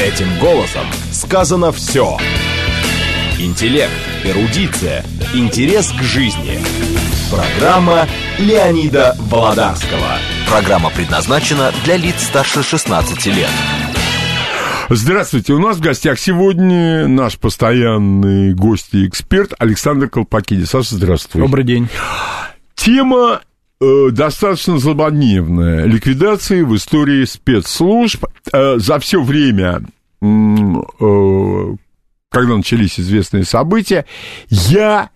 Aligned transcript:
Этим 0.00 0.38
голосом 0.38 0.86
сказано 1.12 1.72
все. 1.72 2.16
Интеллект, 3.38 3.92
эрудиция, 4.24 5.04
интерес 5.34 5.92
к 5.92 6.02
жизни. 6.02 6.58
Программа 7.30 8.08
Леонида 8.38 9.14
Володарского. 9.18 10.16
Программа 10.48 10.88
предназначена 10.88 11.70
для 11.84 11.98
лиц 11.98 12.14
старше 12.22 12.62
16 12.62 13.26
лет. 13.26 13.50
Здравствуйте, 14.88 15.52
у 15.52 15.58
нас 15.58 15.76
в 15.76 15.80
гостях 15.82 16.18
сегодня 16.18 17.06
наш 17.06 17.38
постоянный 17.38 18.54
гость 18.54 18.94
и 18.94 19.06
эксперт 19.06 19.52
Александр 19.58 20.08
Колпакиди. 20.08 20.64
Саша, 20.64 20.94
здравствуй. 20.94 21.42
Добрый 21.42 21.64
день. 21.64 21.88
Тема 22.74 23.42
достаточно 24.10 24.78
злободневная. 24.78 25.84
Ликвидации 25.86 26.62
в 26.62 26.76
истории 26.76 27.24
спецслужб. 27.24 28.26
Э, 28.52 28.78
за 28.78 28.98
все 28.98 29.22
время, 29.22 29.82
э, 30.20 31.74
когда 32.30 32.56
начались 32.56 33.00
известные 33.00 33.44
события, 33.44 34.04
я 34.48 35.10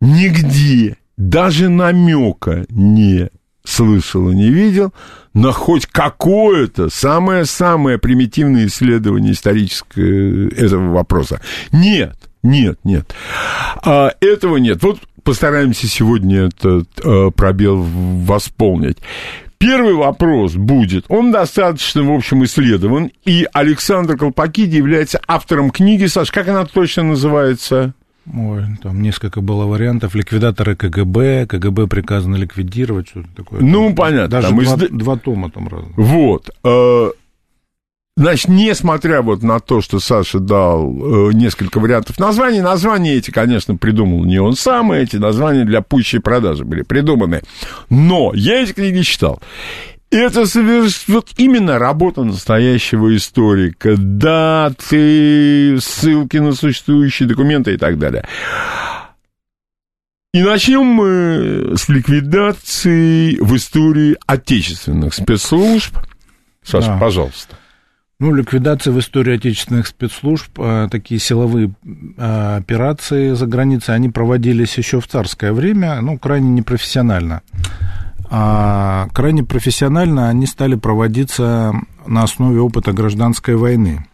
нигде 0.00 0.96
даже 1.16 1.68
намека 1.68 2.64
не 2.70 3.28
слышал 3.64 4.30
и 4.30 4.34
не 4.34 4.50
видел, 4.50 4.92
но 5.34 5.52
хоть 5.52 5.86
какое-то 5.86 6.90
самое-самое 6.90 7.98
примитивное 7.98 8.66
исследование 8.66 9.32
историческое 9.32 10.48
этого 10.48 10.92
вопроса. 10.92 11.40
Нет, 11.72 12.16
нет, 12.42 12.78
нет. 12.84 13.14
А, 13.84 14.12
этого 14.20 14.56
нет. 14.56 14.82
Вот 14.82 14.98
постараемся 15.22 15.86
сегодня 15.86 16.48
этот 16.48 16.88
а, 17.04 17.30
пробел 17.30 17.82
восполнить. 17.82 18.98
Первый 19.58 19.92
вопрос 19.92 20.54
будет, 20.54 21.04
он 21.08 21.32
достаточно, 21.32 22.02
в 22.02 22.10
общем, 22.10 22.44
исследован, 22.44 23.10
и 23.26 23.46
Александр 23.52 24.16
Колпакиди 24.16 24.76
является 24.76 25.20
автором 25.26 25.70
книги, 25.70 26.06
Саш, 26.06 26.30
как 26.30 26.48
она 26.48 26.64
точно 26.64 27.02
называется? 27.02 27.92
Ой, 28.34 28.64
там 28.82 29.02
несколько 29.02 29.40
было 29.40 29.66
вариантов. 29.66 30.14
Ликвидаторы 30.14 30.76
КГБ, 30.76 31.46
КГБ 31.46 31.88
приказано 31.88 32.36
ликвидировать, 32.36 33.08
что-то 33.08 33.28
такое. 33.36 33.60
Ну, 33.60 33.86
там, 33.86 33.96
понятно. 33.96 34.28
Даже 34.28 34.48
там 34.48 34.56
два, 34.56 34.74
изда... 34.74 34.88
два 34.88 35.16
тома 35.16 35.50
там 35.50 35.68
разных. 35.68 35.96
Вот. 35.96 36.50
Э, 36.62 37.10
значит, 38.20 38.48
несмотря 38.48 39.22
вот 39.22 39.42
на 39.42 39.60
то, 39.60 39.80
что 39.80 39.98
Саша 39.98 40.38
дал 40.38 40.84
э, 40.84 41.32
несколько 41.32 41.80
вариантов 41.80 42.18
названий, 42.18 42.60
названия 42.60 43.14
эти, 43.14 43.30
конечно, 43.30 43.76
придумал 43.76 44.24
не 44.24 44.38
он 44.38 44.54
сам, 44.54 44.92
эти 44.92 45.16
названия 45.16 45.64
для 45.64 45.80
пущей 45.80 46.20
продажи 46.20 46.64
были 46.64 46.82
придуманы. 46.82 47.42
Но 47.88 48.32
я 48.34 48.62
эти 48.62 48.72
книги 48.72 49.00
читал. 49.02 49.40
Это 50.10 50.44
вот 51.08 51.28
именно 51.36 51.78
работа 51.78 52.24
настоящего 52.24 53.16
историка, 53.16 53.94
даты, 53.96 55.78
ссылки 55.80 56.36
на 56.38 56.52
существующие 56.52 57.28
документы 57.28 57.74
и 57.74 57.76
так 57.76 57.98
далее. 57.98 58.26
И 60.34 60.42
начнем 60.42 60.84
мы 60.84 61.74
с 61.76 61.88
ликвидации 61.88 63.36
в 63.40 63.56
истории 63.56 64.16
отечественных 64.26 65.14
спецслужб. 65.14 65.96
Саша, 66.62 66.88
да. 66.88 66.98
пожалуйста. 66.98 67.59
Ну, 68.20 68.34
ликвидация 68.34 68.92
в 68.92 68.98
истории 68.98 69.36
отечественных 69.36 69.86
спецслужб, 69.86 70.50
а, 70.58 70.88
такие 70.88 71.18
силовые 71.18 71.72
а, 72.18 72.56
операции 72.56 73.32
за 73.32 73.46
границей, 73.46 73.94
они 73.94 74.10
проводились 74.10 74.76
еще 74.76 75.00
в 75.00 75.08
царское 75.08 75.54
время, 75.54 76.02
ну, 76.02 76.18
крайне 76.18 76.50
непрофессионально 76.50 77.42
а 78.32 79.08
крайне 79.12 79.42
профессионально 79.42 80.28
они 80.28 80.46
стали 80.46 80.76
проводиться 80.76 81.74
на 82.06 82.22
основе 82.22 82.60
опыта 82.60 82.92
гражданской 82.92 83.56
войны. 83.56 84.06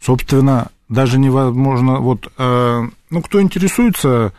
Собственно, 0.00 0.66
даже 0.88 1.20
невозможно, 1.20 1.98
вот, 1.98 2.30
э, 2.36 2.82
ну, 3.10 3.22
кто 3.22 3.40
интересуется 3.40 4.32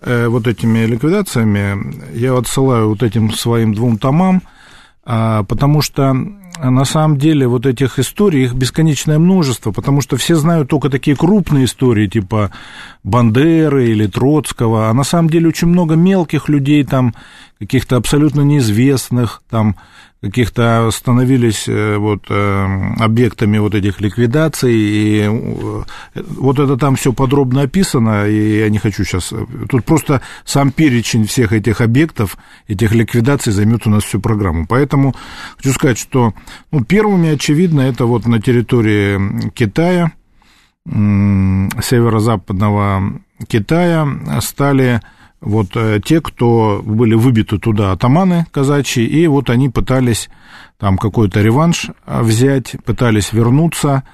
э, 0.00 0.26
вот 0.26 0.48
этими 0.48 0.86
ликвидациями, 0.86 2.18
я 2.18 2.36
отсылаю 2.36 2.88
вот 2.88 3.04
этим 3.04 3.30
своим 3.32 3.74
двум 3.74 3.96
томам, 3.96 4.42
а, 4.44 4.53
потому 5.04 5.82
что 5.82 6.14
на 6.62 6.84
самом 6.84 7.18
деле 7.18 7.46
вот 7.46 7.66
этих 7.66 7.98
историй, 7.98 8.44
их 8.44 8.54
бесконечное 8.54 9.18
множество, 9.18 9.72
потому 9.72 10.00
что 10.00 10.16
все 10.16 10.34
знают 10.36 10.68
только 10.68 10.88
такие 10.88 11.16
крупные 11.16 11.64
истории, 11.64 12.06
типа 12.06 12.50
Бандеры 13.02 13.88
или 13.88 14.06
Троцкого, 14.06 14.88
а 14.88 14.94
на 14.94 15.04
самом 15.04 15.28
деле 15.28 15.48
очень 15.48 15.68
много 15.68 15.94
мелких 15.94 16.48
людей 16.48 16.84
там, 16.84 17.14
каких-то 17.58 17.96
абсолютно 17.96 18.42
неизвестных, 18.42 19.42
там, 19.50 19.76
каких-то 20.24 20.90
становились 20.90 21.68
э, 21.68 21.96
вот 21.98 22.24
э, 22.30 22.94
объектами 22.98 23.58
вот 23.58 23.74
этих 23.74 24.00
ликвидаций, 24.00 24.74
и 24.74 25.20
э, 25.22 25.82
вот 26.14 26.58
это 26.58 26.76
там 26.76 26.96
все 26.96 27.12
подробно 27.12 27.62
описано, 27.62 28.26
и 28.26 28.58
я 28.60 28.70
не 28.70 28.78
хочу 28.78 29.04
сейчас... 29.04 29.32
Тут 29.68 29.84
просто 29.84 30.20
сам 30.44 30.72
перечень 30.72 31.26
всех 31.26 31.52
этих 31.52 31.80
объектов, 31.80 32.36
этих 32.68 32.92
ликвидаций 32.92 33.52
займет 33.52 33.86
у 33.86 33.90
нас 33.90 34.04
всю 34.04 34.20
программу. 34.20 34.66
Поэтому 34.66 35.14
хочу 35.56 35.72
сказать, 35.72 35.98
что 35.98 36.32
ну, 36.72 36.82
первыми, 36.82 37.28
очевидно, 37.28 37.82
это 37.82 38.06
вот 38.06 38.26
на 38.26 38.40
территории 38.40 39.50
Китая, 39.50 40.12
северо-западного 40.86 43.20
Китая 43.48 44.06
стали 44.40 45.00
вот 45.44 45.76
э, 45.76 46.00
те, 46.02 46.20
кто 46.22 46.80
были 46.82 47.14
выбиты 47.14 47.58
туда 47.58 47.92
атаманы 47.92 48.46
казачьи, 48.50 49.04
и 49.04 49.26
вот 49.26 49.50
они 49.50 49.68
пытались 49.68 50.30
там 50.78 50.96
какой-то 50.96 51.42
реванш 51.42 51.90
э, 52.06 52.22
взять, 52.22 52.76
пытались 52.84 53.32
вернуться, 53.32 54.04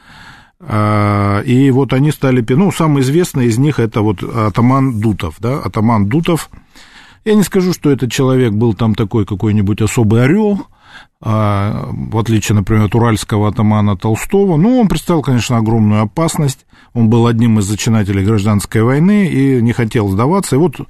э, 0.59 1.43
и 1.47 1.71
вот 1.71 1.93
они 1.93 2.11
стали, 2.11 2.45
ну, 2.49 2.73
самый 2.73 3.03
известный 3.03 3.47
из 3.47 3.59
них 3.59 3.79
это 3.79 4.01
вот 4.03 4.23
атаман 4.23 5.01
Дутов, 5.01 5.37
да, 5.39 5.59
атаман 5.59 6.09
Дутов. 6.09 6.51
Я 7.25 7.35
не 7.35 7.45
скажу, 7.45 7.73
что 7.73 7.91
этот 7.91 8.11
человек 8.11 8.53
был 8.53 8.75
там 8.75 8.97
такой 8.97 9.25
какой-нибудь 9.25 9.81
особый 9.83 10.25
орел, 10.25 10.67
в 11.21 12.19
отличие, 12.19 12.57
например, 12.57 12.87
от 12.87 12.95
уральского 12.95 13.49
атамана 13.49 13.95
Толстого. 13.95 14.57
Ну, 14.57 14.81
он 14.81 14.89
представил, 14.89 15.21
конечно, 15.21 15.59
огромную 15.59 16.03
опасность. 16.03 16.65
Он 16.95 17.11
был 17.11 17.27
одним 17.27 17.59
из 17.59 17.67
зачинателей 17.67 18.25
гражданской 18.25 18.83
войны 18.83 19.27
и 19.27 19.61
не 19.61 19.73
хотел 19.73 20.09
сдаваться. 20.09 20.57
И 20.57 20.59
вот 20.59 20.81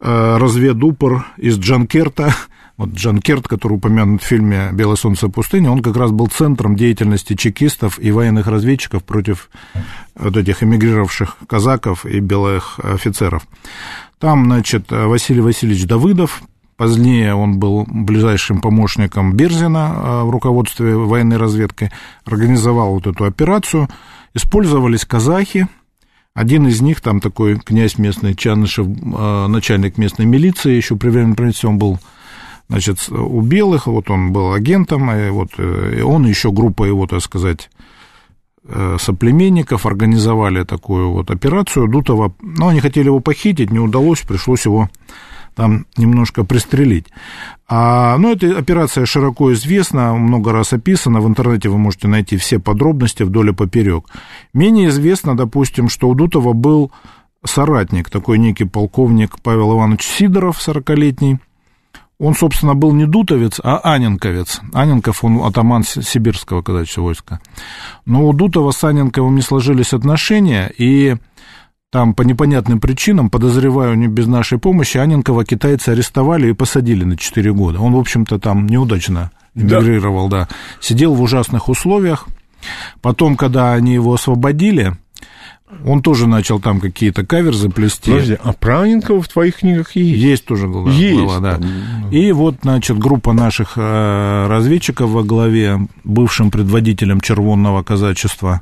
разведупор 0.00 1.26
из 1.36 1.58
Джанкерта, 1.58 2.34
вот 2.76 2.90
Джанкерт, 2.90 3.48
который 3.48 3.74
упомянут 3.74 4.22
в 4.22 4.26
фильме 4.26 4.70
«Белое 4.72 4.96
солнце 4.96 5.28
пустыни», 5.28 5.66
он 5.66 5.82
как 5.82 5.96
раз 5.96 6.12
был 6.12 6.28
центром 6.28 6.76
деятельности 6.76 7.34
чекистов 7.34 7.98
и 7.98 8.12
военных 8.12 8.46
разведчиков 8.46 9.02
против 9.02 9.50
вот 10.14 10.36
этих 10.36 10.62
эмигрировавших 10.62 11.36
казаков 11.48 12.06
и 12.06 12.20
белых 12.20 12.78
офицеров. 12.78 13.42
Там, 14.20 14.44
значит, 14.44 14.90
Василий 14.90 15.40
Васильевич 15.40 15.86
Давыдов, 15.86 16.42
позднее 16.76 17.34
он 17.34 17.58
был 17.58 17.84
ближайшим 17.88 18.60
помощником 18.60 19.34
Берзина 19.34 19.92
э, 19.94 20.22
в 20.22 20.30
руководстве 20.30 20.96
военной 20.96 21.36
разведки, 21.36 21.90
организовал 22.24 22.94
вот 22.94 23.06
эту 23.06 23.24
операцию. 23.24 23.88
Использовались 24.34 25.04
казахи, 25.04 25.66
один 26.38 26.68
из 26.68 26.80
них, 26.80 27.00
там 27.00 27.20
такой 27.20 27.58
князь 27.58 27.98
местный, 27.98 28.36
Чанышев, 28.36 28.86
а, 28.86 29.48
начальник 29.48 29.98
местной 29.98 30.24
милиции, 30.24 30.76
еще 30.76 30.94
при 30.94 31.08
временном 31.08 31.34
правительстве 31.34 31.68
он 31.68 31.78
был 31.78 31.98
значит, 32.68 33.08
у 33.10 33.40
белых, 33.40 33.88
вот 33.88 34.08
он 34.08 34.32
был 34.32 34.52
агентом, 34.52 35.10
и 35.10 35.30
вот 35.30 35.48
э, 35.58 35.96
и 35.98 36.00
он 36.00 36.26
еще 36.26 36.52
группа 36.52 36.84
его, 36.84 37.08
так 37.08 37.22
сказать, 37.22 37.70
э, 38.64 38.98
соплеменников 39.00 39.84
организовали 39.84 40.62
такую 40.62 41.10
вот 41.10 41.30
операцию 41.32 41.88
Дутова, 41.88 42.32
но 42.40 42.68
они 42.68 42.80
хотели 42.80 43.06
его 43.06 43.18
похитить, 43.18 43.72
не 43.72 43.80
удалось, 43.80 44.20
пришлось 44.20 44.64
его 44.64 44.88
там 45.58 45.86
немножко 45.96 46.44
пристрелить. 46.44 47.06
А, 47.68 48.16
ну, 48.18 48.30
эта 48.30 48.56
операция 48.56 49.06
широко 49.06 49.52
известна, 49.54 50.14
много 50.14 50.52
раз 50.52 50.72
описана, 50.72 51.20
в 51.20 51.26
интернете 51.26 51.68
вы 51.68 51.78
можете 51.78 52.06
найти 52.06 52.36
все 52.36 52.60
подробности 52.60 53.24
вдоль 53.24 53.50
и 53.50 53.52
поперек. 53.52 54.04
Менее 54.54 54.90
известно, 54.90 55.36
допустим, 55.36 55.88
что 55.88 56.08
у 56.08 56.14
Дутова 56.14 56.52
был 56.52 56.92
соратник, 57.44 58.08
такой 58.08 58.38
некий 58.38 58.66
полковник 58.66 59.40
Павел 59.42 59.72
Иванович 59.72 60.02
Сидоров, 60.04 60.60
40-летний. 60.64 61.38
Он, 62.20 62.36
собственно, 62.36 62.76
был 62.76 62.92
не 62.92 63.06
дутовец, 63.06 63.60
а 63.60 63.80
аненковец. 63.82 64.60
Аненков, 64.72 65.24
он 65.24 65.42
атаман 65.42 65.82
сибирского 65.82 66.62
казачьего 66.62 67.06
войска. 67.06 67.40
Но 68.06 68.28
у 68.28 68.32
Дутова 68.32 68.70
с 68.70 68.84
Аненковым 68.84 69.34
не 69.34 69.42
сложились 69.42 69.92
отношения, 69.92 70.72
и 70.78 71.16
там 71.90 72.14
по 72.14 72.22
непонятным 72.22 72.80
причинам, 72.80 73.30
подозреваю, 73.30 73.96
не 73.96 74.08
без 74.08 74.26
нашей 74.26 74.58
помощи, 74.58 74.98
Аненкова 74.98 75.44
китайцы 75.44 75.90
арестовали 75.90 76.50
и 76.50 76.52
посадили 76.52 77.04
на 77.04 77.16
4 77.16 77.52
года. 77.52 77.80
Он, 77.80 77.94
в 77.94 77.98
общем-то, 77.98 78.38
там 78.38 78.66
неудачно 78.66 79.30
эмигрировал, 79.54 80.28
да. 80.28 80.40
да. 80.40 80.48
Сидел 80.80 81.14
в 81.14 81.22
ужасных 81.22 81.68
условиях. 81.68 82.26
Потом, 83.00 83.36
когда 83.36 83.72
они 83.72 83.94
его 83.94 84.12
освободили, 84.14 84.94
Он 85.84 86.02
тоже 86.02 86.26
начал 86.26 86.60
там 86.60 86.80
какие-то 86.80 87.24
каверзы 87.24 87.70
плести. 87.70 88.10
Подожди, 88.10 88.38
а 88.42 88.52
Праненкова 88.52 89.22
в 89.22 89.28
твоих 89.28 89.56
книгах 89.56 89.96
есть? 89.96 90.22
Есть 90.22 90.44
тоже 90.44 90.66
глава, 90.66 90.90
Есть. 90.90 91.20
глава, 91.20 91.40
да. 91.40 91.60
И 92.10 92.32
вот, 92.32 92.56
значит, 92.62 92.98
группа 92.98 93.32
наших 93.32 93.74
э, 93.76 94.46
разведчиков 94.48 95.10
во 95.10 95.22
главе 95.22 95.78
бывшим 96.04 96.50
предводителем 96.50 97.20
червонного 97.20 97.82
казачества, 97.82 98.60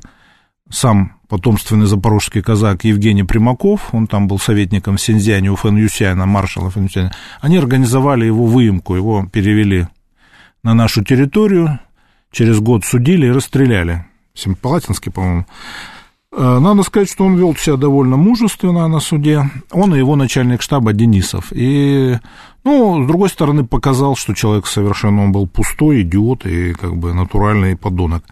сам 0.69 1.13
потомственный 1.27 1.85
запорожский 1.85 2.41
казак 2.41 2.83
Евгений 2.83 3.23
Примаков, 3.23 3.93
он 3.93 4.07
там 4.07 4.27
был 4.27 4.39
советником 4.39 4.97
в 4.97 5.01
Синьцзяне 5.01 5.51
у 5.51 5.55
Фэн 5.55 5.77
Юсяна, 5.77 6.25
маршала 6.25 6.69
Фэн 6.69 6.85
Юсяна, 6.85 7.11
они 7.41 7.57
организовали 7.57 8.25
его 8.25 8.45
выемку, 8.45 8.95
его 8.95 9.25
перевели 9.31 9.87
на 10.63 10.73
нашу 10.73 11.03
территорию, 11.03 11.79
через 12.31 12.59
год 12.59 12.85
судили 12.85 13.27
и 13.27 13.31
расстреляли. 13.31 14.05
Семипалатинский, 14.33 15.11
по-моему. 15.11 15.45
Э, 16.35 16.59
Надо 16.59 16.83
сказать, 16.83 17.09
что 17.09 17.25
он 17.25 17.35
вел 17.37 17.55
себя 17.55 17.77
довольно 17.77 18.17
мужественно 18.17 18.87
на 18.87 18.99
суде. 18.99 19.49
Он 19.71 19.95
и 19.95 19.97
его 19.97 20.15
начальник 20.15 20.61
штаба 20.61 20.93
Денисов. 20.93 21.47
И, 21.51 22.17
ну, 22.63 23.03
с 23.03 23.07
другой 23.07 23.29
стороны, 23.29 23.65
показал, 23.65 24.15
что 24.15 24.33
человек 24.33 24.67
совершенно 24.67 25.23
он 25.23 25.31
был 25.31 25.47
пустой, 25.47 26.01
идиот 26.01 26.45
и 26.45 26.73
как 26.73 26.97
бы 26.97 27.13
натуральный 27.13 27.77
подонок. 27.77 28.23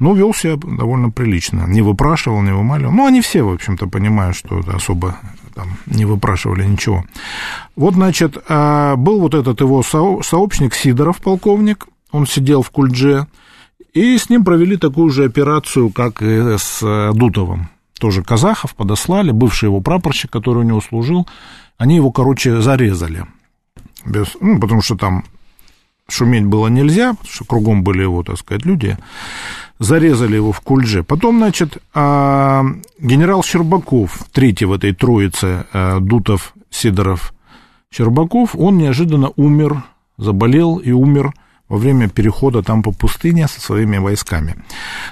Но 0.00 0.14
вел 0.14 0.34
себя 0.34 0.56
довольно 0.56 1.10
прилично. 1.10 1.66
Не 1.68 1.82
выпрашивал, 1.82 2.42
не 2.42 2.52
вымаливал. 2.52 2.92
Ну, 2.92 3.06
они 3.06 3.20
все, 3.20 3.42
в 3.42 3.52
общем-то, 3.52 3.86
понимают, 3.86 4.36
что 4.36 4.58
это 4.58 4.74
особо 4.76 5.16
там, 5.54 5.68
не 5.86 6.04
выпрашивали 6.04 6.64
ничего. 6.64 7.04
Вот, 7.76 7.94
значит, 7.94 8.36
а, 8.48 8.96
был 8.96 9.20
вот 9.20 9.34
этот 9.34 9.60
его 9.60 9.82
со- 9.82 10.20
сообщник 10.22 10.74
Сидоров, 10.74 11.18
полковник. 11.18 11.86
Он 12.10 12.26
сидел 12.26 12.62
в 12.62 12.70
Кульдже. 12.70 13.28
И 13.92 14.16
с 14.16 14.30
ним 14.30 14.44
провели 14.44 14.76
такую 14.76 15.10
же 15.10 15.24
операцию, 15.24 15.90
как 15.90 16.22
и 16.22 16.56
с 16.58 16.80
э, 16.82 17.12
Дутовым. 17.12 17.70
Тоже 17.98 18.22
казахов 18.22 18.74
подослали, 18.74 19.30
бывший 19.30 19.66
его 19.66 19.80
прапорщик, 19.80 20.30
который 20.30 20.60
у 20.60 20.66
него 20.66 20.80
служил. 20.80 21.26
Они 21.76 21.96
его, 21.96 22.10
короче, 22.12 22.60
зарезали. 22.60 23.26
Без, 24.06 24.36
ну, 24.40 24.58
потому 24.60 24.80
что 24.80 24.96
там 24.96 25.24
шуметь 26.08 26.44
было 26.44 26.68
нельзя, 26.68 27.10
потому 27.14 27.30
что 27.30 27.44
кругом 27.44 27.82
были 27.82 28.02
его, 28.02 28.22
так 28.22 28.38
сказать, 28.38 28.64
люди. 28.64 28.96
Зарезали 29.78 30.36
его 30.36 30.52
в 30.52 30.60
Кульдже. 30.60 31.02
Потом, 31.02 31.38
значит, 31.38 31.78
а, 31.94 32.64
генерал 32.98 33.42
Щербаков, 33.42 34.24
третий 34.32 34.66
в 34.66 34.72
этой 34.72 34.94
троице, 34.94 35.66
а, 35.72 36.00
Дутов, 36.00 36.54
Сидоров, 36.70 37.34
Щербаков, 37.90 38.54
он 38.54 38.78
неожиданно 38.78 39.32
умер, 39.36 39.82
заболел 40.16 40.76
и 40.76 40.92
умер 40.92 41.32
во 41.70 41.78
время 41.78 42.08
перехода 42.08 42.62
там 42.62 42.82
по 42.82 42.90
пустыне 42.92 43.48
со 43.48 43.60
своими 43.60 43.96
войсками. 43.96 44.56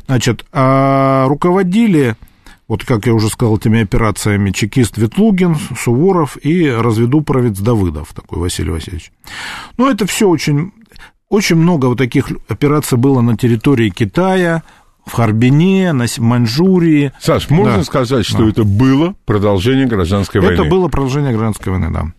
Значит, 0.06 0.44
а 0.52 1.26
руководили, 1.28 2.16
вот 2.66 2.84
как 2.84 3.06
я 3.06 3.14
уже 3.14 3.28
сказал, 3.28 3.56
этими 3.56 3.80
операциями 3.82 4.50
чекист 4.50 4.98
Ветлугин, 4.98 5.56
Суворов 5.78 6.36
и 6.44 6.68
разведуправец 6.68 7.58
Давыдов, 7.60 8.08
такой 8.12 8.40
Василий 8.40 8.70
Васильевич. 8.70 9.12
Ну, 9.78 9.88
это 9.88 10.04
все 10.06 10.28
очень, 10.28 10.72
очень 11.30 11.56
много 11.56 11.86
вот 11.86 11.98
таких 11.98 12.28
операций 12.48 12.98
было 12.98 13.20
на 13.20 13.36
территории 13.36 13.88
Китая, 13.90 14.64
в 15.06 15.12
Харбине, 15.12 15.92
на 15.94 16.04
Маньчжурии. 16.18 17.12
Саш, 17.18 17.48
можно 17.48 17.76
Да. 17.76 17.84
сказать, 17.84 18.26
что 18.26 18.42
Да. 18.44 18.48
это 18.50 18.64
было 18.64 19.14
продолжение 19.24 19.86
гражданской 19.86 20.40
войны? 20.40 20.54
Это 20.54 20.64
было 20.64 20.88
продолжение 20.88 21.30
гражданской 21.32 21.72
войны, 21.72 21.88
да. 21.90 22.12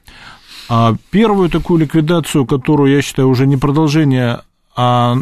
А 0.70 0.96
первую 1.10 1.50
такую 1.50 1.80
ликвидацию, 1.80 2.46
которую 2.46 2.94
я 2.94 3.02
считаю 3.02 3.28
уже 3.28 3.48
не 3.48 3.58
продолжение, 3.58 4.42
а 4.76 5.16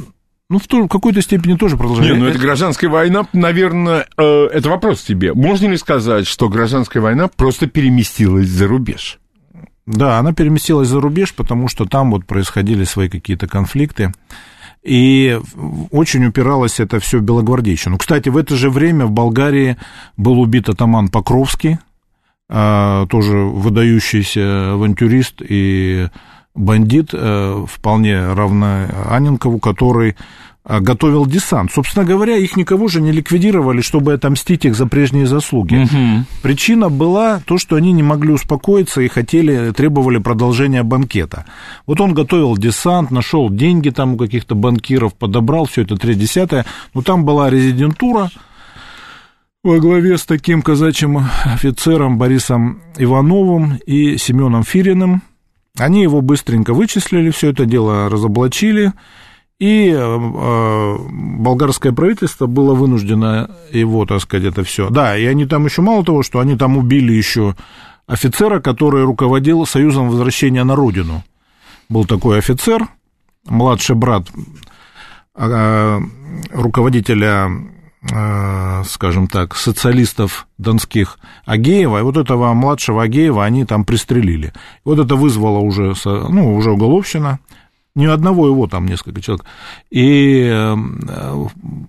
ну, 0.50 0.60
в, 0.60 0.68
то- 0.68 0.84
в 0.84 0.88
какой-то 0.90 1.22
степени 1.22 1.56
тоже 1.56 1.78
продолжение. 1.78 2.14
Не, 2.14 2.20
ну 2.20 2.26
это 2.28 2.38
гражданская 2.40 2.90
война, 2.90 3.26
наверное, 3.34 4.06
э, 4.18 4.24
это 4.54 4.70
вопрос 4.70 5.02
тебе. 5.02 5.34
Можно 5.34 5.68
ли 5.68 5.78
сказать, 5.78 6.28
что 6.28 6.50
гражданская 6.50 7.02
война 7.02 7.28
просто 7.28 7.68
переместилась 7.68 8.48
за 8.48 8.68
рубеж? 8.68 9.20
Да, 9.86 10.20
она 10.20 10.34
переместилась 10.34 10.90
за 10.90 11.00
рубеж, 11.00 11.34
потому 11.34 11.70
что 11.70 11.86
там 11.86 12.12
вот 12.12 12.26
происходили 12.26 12.84
свои 12.84 13.08
какие-то 13.10 13.48
конфликты. 13.48 14.14
И 14.84 15.40
очень 15.92 16.26
упиралось 16.26 16.80
это 16.80 17.00
все 17.00 17.18
в 17.18 17.22
белогвардейщину. 17.22 17.98
Кстати, 17.98 18.30
в 18.30 18.38
это 18.38 18.56
же 18.56 18.70
время 18.70 19.06
в 19.06 19.12
Болгарии 19.12 19.78
был 20.18 20.40
убит 20.40 20.70
атаман 20.70 21.10
Покровский, 21.10 21.80
тоже 22.50 23.38
выдающийся 23.38 24.74
авантюрист 24.74 25.42
и 25.42 26.08
бандит, 26.56 27.10
э, 27.14 27.66
вполне 27.68 28.34
равно 28.34 28.88
Аненкову, 29.10 29.60
который 29.60 30.16
а, 30.70 30.82
готовил 30.82 31.26
десант. 31.26 31.72
Собственно 31.72 32.06
говоря, 32.06 32.36
их 32.36 32.58
никого 32.58 32.90
же 32.90 33.00
не 33.00 33.14
ликвидировали, 33.14 33.80
чтобы 33.80 34.12
отомстить 34.14 34.66
их 34.66 34.76
за 34.76 34.86
прежние 34.86 35.26
заслуги. 35.26 35.88
Причина 36.42 36.90
была 36.90 37.40
то, 37.46 37.58
что 37.58 37.78
они 37.78 37.94
не 37.94 38.04
могли 38.04 38.34
успокоиться 38.34 39.00
и 39.00 39.08
хотели, 39.08 39.72
требовали 39.72 40.18
продолжения 40.18 40.84
банкета. 40.84 41.46
Вот 41.86 42.02
он 42.02 42.14
готовил 42.14 42.58
десант, 42.58 43.12
нашел 43.12 43.50
деньги 43.50 43.92
там 43.92 44.16
у 44.16 44.18
каких-то 44.18 44.56
банкиров, 44.56 45.14
подобрал 45.14 45.68
все 45.68 45.84
это 45.84 45.96
3 45.96 46.18
но 46.94 47.02
там 47.02 47.24
была 47.24 47.50
резидентура 47.50 48.30
во 49.68 49.80
главе 49.80 50.18
с 50.18 50.26
таким 50.26 50.62
казачьим 50.62 51.18
офицером 51.44 52.18
Борисом 52.18 52.82
Ивановым 52.98 53.76
и 53.86 54.18
Семеном 54.18 54.64
Фириным. 54.64 55.24
Они 55.78 56.04
его 56.04 56.22
быстренько 56.22 56.74
вычислили, 56.74 57.32
все 57.32 57.50
это 57.50 57.66
дело 57.66 58.10
разоблачили, 58.10 58.94
и 59.60 59.90
э, 59.90 59.98
э, 59.98 60.98
болгарское 61.10 61.92
правительство 61.92 62.46
было 62.46 62.74
вынуждено 62.76 63.52
его, 63.70 64.06
так 64.06 64.22
сказать, 64.22 64.46
это 64.46 64.64
все. 64.64 64.90
Да, 64.90 65.18
и 65.18 65.26
они 65.26 65.46
там 65.46 65.66
еще 65.66 65.82
мало 65.82 66.06
того, 66.06 66.24
что 66.24 66.40
они 66.40 66.56
там 66.56 66.78
убили 66.78 67.12
еще 67.12 67.54
офицера, 68.08 68.62
который 68.62 69.04
руководил 69.04 69.66
Союзом 69.66 70.10
возвращения 70.10 70.64
на 70.64 70.78
родину. 70.78 71.26
Был 71.90 72.06
такой 72.06 72.40
офицер, 72.40 72.88
младший 73.46 73.98
брат 73.98 74.28
э, 75.36 76.00
руководителя, 76.54 77.52
скажем 78.86 79.28
так, 79.28 79.56
социалистов 79.56 80.48
донских 80.58 81.18
Агеева, 81.46 82.00
и 82.00 82.04
вот 82.04 82.16
этого 82.16 82.54
младшего 82.54 83.04
Агеева 83.04 83.44
они 83.44 83.66
там 83.66 83.86
пристрелили. 83.86 84.54
Вот 84.86 85.00
это 85.00 85.16
вызвало 85.16 85.60
уже, 85.60 85.94
ну, 86.06 86.56
уже 86.56 86.72
уголовщина, 86.72 87.40
ни 87.96 88.06
одного 88.06 88.48
его 88.48 88.68
там 88.68 88.86
несколько 88.86 89.22
человек. 89.22 89.46
И 89.90 90.48
э, 90.48 90.76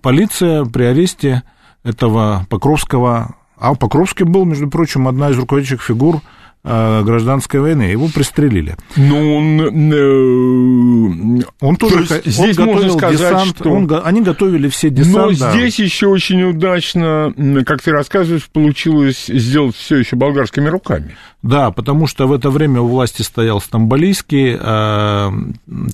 полиция 0.01 0.65
при 0.65 0.83
аресте 0.83 1.43
этого 1.83 2.47
Покровского, 2.49 3.35
а 3.57 3.75
Покровский 3.75 4.25
был, 4.25 4.45
между 4.45 4.67
прочим, 4.67 5.07
одна 5.07 5.29
из 5.29 5.37
руководящих 5.37 5.83
фигур 5.83 6.15
э, 6.15 6.19
гражданской 6.63 7.59
войны, 7.61 7.83
его 7.83 8.07
пристрелили. 8.09 8.75
Ну, 8.97 9.35
он... 9.37 9.61
э, 9.93 11.43
Он 11.61 11.75
тоже 11.77 11.99
есть 11.99 12.09
х- 12.09 12.21
здесь 12.25 12.57
он 12.59 12.65
можно 12.65 12.91
сказать, 12.91 13.17
десант, 13.17 13.55
что- 13.57 13.69
он 13.71 13.89
они 14.03 14.21
готовили 14.21 14.67
все 14.69 14.89
Но 14.89 14.95
десант. 14.95 15.39
да. 15.39 15.51
здесь 15.51 15.79
еще 15.79 16.07
очень 16.07 16.43
удачно, 16.43 17.33
как 17.65 17.81
ты 17.81 17.91
рассказываешь, 17.91 18.47
получилось 18.51 19.25
сделать 19.27 19.75
все 19.75 19.97
еще 19.97 20.15
болгарскими 20.15 20.67
руками. 20.67 21.15
Да, 21.41 21.71
потому 21.71 22.07
что 22.07 22.27
в 22.27 22.33
это 22.33 22.49
время 22.49 22.81
у 22.81 22.87
власти 22.87 23.21
стоял 23.21 23.61
Стамболийский, 23.61 24.57
э, 24.59 25.31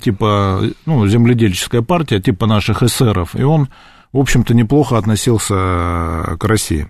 типа, 0.01 0.63
ну, 0.87 1.07
земледельческая 1.07 1.83
партия, 1.83 2.19
типа 2.19 2.47
наших 2.47 2.81
эсеров, 2.81 3.35
и 3.35 3.43
он, 3.43 3.69
в 4.11 4.17
общем-то, 4.17 4.55
неплохо 4.55 4.97
относился 4.97 5.53
э, 5.55 6.37
к 6.39 6.43
России. 6.45 6.87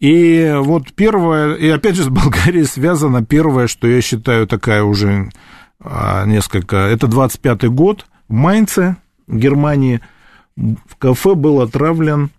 И 0.00 0.54
вот 0.58 0.92
первое, 0.92 1.54
и 1.54 1.68
опять 1.68 1.96
же 1.96 2.04
с 2.04 2.08
Болгарией 2.08 2.64
связано 2.64 3.24
первое, 3.24 3.66
что 3.66 3.86
я 3.86 4.00
считаю 4.02 4.46
такая 4.46 4.82
уже 4.82 5.30
а, 5.80 6.26
несколько, 6.26 6.76
это 6.76 7.06
25-й 7.06 7.68
год, 7.68 8.06
в 8.28 8.32
Майнце, 8.32 8.96
в 9.26 9.36
Германии, 9.36 10.00
в 10.56 10.96
кафе 10.98 11.34
был 11.34 11.60
отравлен, 11.60 12.30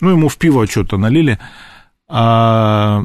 ну, 0.00 0.10
ему 0.10 0.28
в 0.28 0.36
пиво 0.38 0.66
что-то 0.66 0.96
налили, 0.96 1.38
а, 2.08 3.04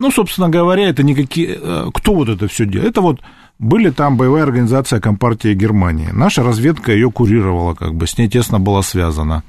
ну, 0.00 0.10
собственно 0.10 0.48
говоря, 0.48 0.88
это 0.88 1.02
никакие... 1.02 1.58
э, 1.60 1.86
Кто 1.94 2.14
вот 2.14 2.28
это 2.28 2.48
все 2.48 2.66
делает? 2.66 2.90
Это 2.90 3.00
вот 3.00 3.20
были 3.58 3.90
там 3.90 4.16
боевая 4.16 4.42
организация 4.42 5.00
Компартии 5.00 5.54
Германии. 5.54 6.08
Наша 6.12 6.42
разведка 6.42 6.92
ее 6.92 7.10
курировала, 7.10 7.74
как 7.74 7.94
бы, 7.94 8.06
с 8.06 8.18
ней 8.18 8.28
тесно 8.28 8.58
была 8.58 8.82
связана. 8.82 9.44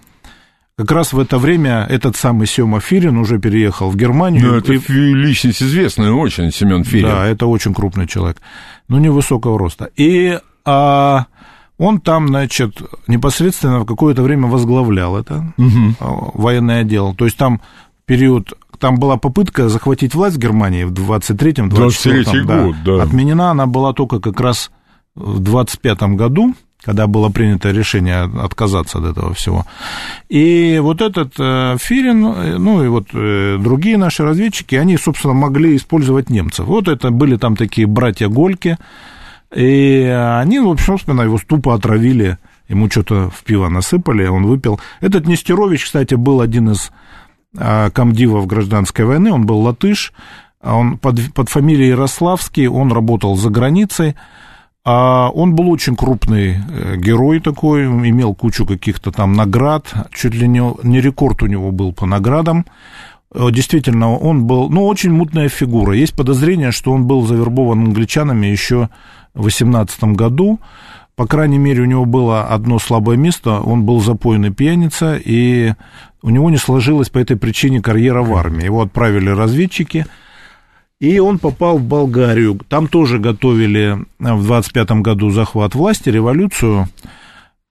Как 0.77 0.91
раз 0.91 1.13
в 1.13 1.19
это 1.19 1.37
время 1.37 1.85
этот 1.89 2.17
самый 2.17 2.47
Сема 2.47 2.81
Фирин 2.81 3.17
уже 3.17 3.39
переехал 3.39 3.89
в 3.89 3.95
Германию. 3.95 4.45
Ну, 4.45 4.53
это 4.55 4.73
и- 4.73 5.13
личность 5.13 5.63
известная 5.63 6.11
очень, 6.11 6.51
Семен 6.51 6.83
Филин. 6.83 7.07
да, 7.07 7.25
это 7.25 7.47
очень 7.47 7.73
крупный 7.73 8.07
человек, 8.07 8.37
но 8.89 8.99
невысокого 8.99 9.57
роста. 9.57 9.89
И 9.95 10.37
а, 10.65 11.27
он 11.77 12.01
там, 12.01 12.27
значит, 12.27 12.81
непосредственно 13.07 13.79
в 13.79 13.85
какое-то 13.85 14.21
время 14.21 14.47
возглавлял 14.47 15.15
это 15.17 15.53
а, 16.01 16.31
военное 16.33 16.81
отдел. 16.81 17.15
То 17.15 17.23
есть 17.23 17.37
там 17.37 17.61
период, 18.05 18.51
там 18.77 18.97
была 18.97 19.15
попытка 19.15 19.69
захватить 19.69 20.13
власть 20.13 20.35
в 20.35 20.39
Германии 20.39 20.83
в 20.83 20.91
23-м, 20.91 21.69
23-й 21.69 22.41
24-м. 22.43 22.65
год, 22.65 22.75
да. 22.83 23.01
Отменена 23.03 23.51
она 23.51 23.65
была 23.65 23.93
только 23.93 24.19
как 24.19 24.41
раз 24.41 24.71
в 25.15 25.39
25-м 25.41 26.17
году, 26.17 26.53
когда 26.85 27.07
было 27.07 27.29
принято 27.29 27.71
решение 27.71 28.29
отказаться 28.43 28.99
от 28.99 29.05
этого 29.05 29.33
всего. 29.33 29.65
И 30.29 30.79
вот 30.81 31.01
этот 31.01 31.33
э, 31.39 31.77
Фирин, 31.79 32.25
э, 32.25 32.57
ну 32.59 32.83
и 32.83 32.87
вот 32.87 33.07
э, 33.13 33.57
другие 33.59 33.97
наши 33.97 34.23
разведчики, 34.23 34.75
они, 34.75 34.97
собственно, 34.97 35.33
могли 35.33 35.75
использовать 35.75 36.29
немцев. 36.29 36.67
Вот 36.67 36.87
это 36.87 37.09
были 37.09 37.37
там 37.37 37.55
такие 37.55 37.87
братья 37.87 38.27
Гольки, 38.27 38.77
и 39.55 40.03
они, 40.39 40.59
в 40.59 40.69
общем, 40.69 40.85
собственно, 40.85 41.23
его 41.23 41.39
тупо 41.45 41.73
отравили, 41.73 42.37
ему 42.69 42.89
что-то 42.89 43.31
в 43.31 43.43
пиво 43.43 43.67
насыпали, 43.69 44.27
он 44.27 44.45
выпил. 44.45 44.79
Этот 45.01 45.25
Нестерович, 45.25 45.85
кстати, 45.85 46.13
был 46.15 46.39
один 46.41 46.71
из 46.71 46.91
комдивов 47.93 48.47
гражданской 48.47 49.05
войны, 49.05 49.31
он 49.31 49.45
был 49.45 49.61
латыш, 49.61 50.11
он 50.61 50.97
под, 50.97 51.33
под 51.33 51.47
фамилией 51.47 51.91
Ярославский, 51.91 52.67
он 52.67 52.91
работал 52.91 53.37
за 53.37 53.49
границей, 53.49 54.15
а 54.85 55.31
он 55.33 55.55
был 55.55 55.71
очень 55.71 55.95
крупный 55.95 56.57
э, 56.57 56.95
герой 56.97 57.39
такой, 57.39 57.85
имел 57.85 58.35
кучу 58.35 58.67
каких-то 58.67 59.11
там 59.11 59.33
наград, 59.33 59.91
чуть 60.13 60.35
ли 60.35 60.47
не, 60.47 61.01
рекорд 61.01 61.41
у 61.41 61.47
него 61.47 61.71
был 61.71 61.91
по 61.91 62.05
наградам. 62.05 62.67
Э, 63.33 63.47
действительно, 63.51 64.15
он 64.15 64.45
был, 64.45 64.69
ну, 64.69 64.85
очень 64.85 65.11
мутная 65.11 65.49
фигура. 65.49 65.95
Есть 65.95 66.13
подозрение, 66.13 66.71
что 66.71 66.91
он 66.91 67.07
был 67.07 67.25
завербован 67.25 67.85
англичанами 67.85 68.45
еще 68.45 68.89
в 69.33 69.45
18 69.45 70.03
году. 70.15 70.59
По 71.15 71.25
крайней 71.25 71.57
мере, 71.57 71.81
у 71.81 71.85
него 71.85 72.05
было 72.05 72.43
одно 72.43 72.77
слабое 72.77 73.17
место, 73.17 73.61
он 73.61 73.85
был 73.85 74.01
запойный 74.01 74.51
пьяница, 74.51 75.15
и 75.15 75.73
у 76.21 76.29
него 76.29 76.51
не 76.51 76.57
сложилась 76.57 77.09
по 77.09 77.17
этой 77.17 77.37
причине 77.37 77.81
карьера 77.81 78.21
в 78.21 78.35
армии. 78.35 78.65
Его 78.65 78.83
отправили 78.83 79.29
разведчики– 79.29 80.05
и 80.99 81.19
он 81.19 81.39
попал 81.39 81.77
в 81.77 81.83
Болгарию. 81.83 82.59
Там 82.69 82.87
тоже 82.87 83.19
готовили 83.19 84.05
в 84.19 84.43
25 84.45 84.91
году 85.01 85.29
захват 85.29 85.75
власти, 85.75 86.09
революцию. 86.09 86.87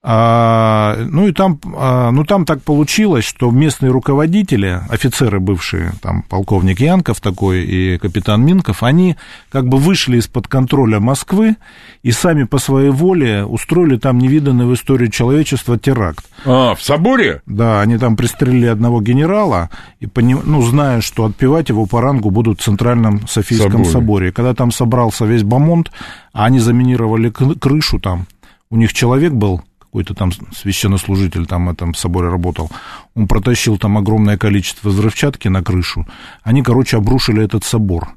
А, 0.07 0.97
ну 1.09 1.27
и 1.27 1.31
там, 1.31 1.59
а, 1.75 2.11
ну 2.11 2.25
там 2.25 2.45
так 2.45 2.61
получилось, 2.61 3.25
что 3.25 3.49
местные 3.49 3.91
руководители, 3.91 4.81
офицеры 4.87 5.39
бывшие, 5.39 5.93
там 5.99 6.21
полковник 6.21 6.79
Янков 6.79 7.19
такой 7.21 7.63
и 7.63 7.97
капитан 7.97 8.45
Минков, 8.45 8.83
они 8.83 9.15
как 9.49 9.67
бы 9.67 9.79
вышли 9.79 10.17
из-под 10.17 10.47
контроля 10.47 10.99
Москвы 10.99 11.55
и 12.03 12.11
сами 12.11 12.43
по 12.43 12.59
своей 12.59 12.91
воле 12.91 13.45
устроили 13.45 13.97
там 13.97 14.19
невиданный 14.19 14.67
в 14.67 14.75
истории 14.75 15.07
человечества 15.07 15.79
теракт. 15.79 16.23
А, 16.45 16.75
в 16.75 16.83
соборе? 16.83 17.41
Да, 17.47 17.81
они 17.81 17.97
там 17.97 18.15
пристрелили 18.15 18.67
одного 18.67 19.01
генерала, 19.01 19.71
и 19.99 20.07
ну, 20.15 20.61
зная, 20.61 21.01
что 21.01 21.25
отпевать 21.25 21.69
его 21.69 21.87
по 21.87 21.99
рангу 21.99 22.29
будут 22.29 22.61
в 22.61 22.63
Центральном 22.63 23.27
Софийском 23.27 23.71
соборе. 23.71 23.89
соборе. 23.89 24.29
И 24.29 24.31
когда 24.31 24.53
там 24.53 24.71
собрался 24.71 25.25
весь 25.25 25.41
Бамонт, 25.41 25.91
а 26.31 26.45
они 26.45 26.59
заминировали 26.59 27.31
крышу 27.31 27.99
там, 27.99 28.27
у 28.69 28.77
них 28.77 28.93
человек 28.93 29.33
был 29.33 29.63
какой-то 29.95 30.13
там 30.13 30.31
священнослужитель 30.51 31.45
там 31.45 31.69
этом 31.69 31.93
соборе 31.93 32.27
работал, 32.27 32.69
он 33.15 33.29
протащил 33.29 33.77
там 33.77 33.97
огромное 33.97 34.37
количество 34.37 34.89
взрывчатки 34.89 35.47
на 35.47 35.63
крышу, 35.63 36.05
они, 36.43 36.63
короче, 36.63 36.97
обрушили 36.97 37.41
этот 37.41 37.63
собор. 37.63 38.09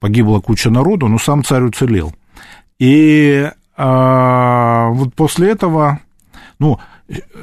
Погибла 0.00 0.40
куча 0.40 0.68
народу, 0.68 1.06
но 1.06 1.18
сам 1.20 1.44
царь 1.44 1.62
уцелел. 1.62 2.12
И 2.80 3.48
а, 3.76 4.88
вот 4.88 5.14
после 5.14 5.50
этого, 5.50 6.00
ну, 6.58 6.80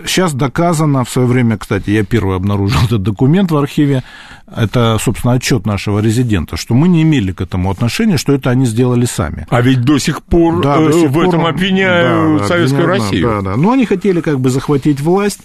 Сейчас 0.05 0.33
доказано, 0.33 1.03
в 1.03 1.09
свое 1.09 1.27
время, 1.27 1.57
кстати, 1.57 1.91
я 1.91 2.03
первый 2.03 2.35
обнаружил 2.35 2.79
этот 2.85 3.03
документ 3.03 3.51
в 3.51 3.57
архиве, 3.57 4.03
это, 4.47 4.97
собственно, 4.99 5.33
отчет 5.33 5.65
нашего 5.65 5.99
резидента, 5.99 6.57
что 6.57 6.73
мы 6.73 6.87
не 6.87 7.03
имели 7.03 7.31
к 7.31 7.41
этому 7.41 7.69
отношения, 7.69 8.17
что 8.17 8.33
это 8.33 8.49
они 8.49 8.65
сделали 8.65 9.05
сами. 9.05 9.45
А 9.49 9.61
ведь 9.61 9.81
до 9.81 9.99
сих 9.99 10.23
пор 10.23 10.61
да, 10.61 10.77
до 10.77 10.91
сих 10.91 11.09
в 11.09 11.13
пор, 11.13 11.27
этом 11.27 11.45
обвиняют 11.45 12.41
да, 12.41 12.47
Советскую 12.47 12.83
обвиняют, 12.83 13.03
Россию. 13.03 13.27
Да, 13.27 13.51
да. 13.51 13.57
Ну, 13.57 13.71
они 13.71 13.85
хотели 13.85 14.21
как 14.21 14.39
бы 14.39 14.49
захватить 14.49 15.01
власть, 15.01 15.41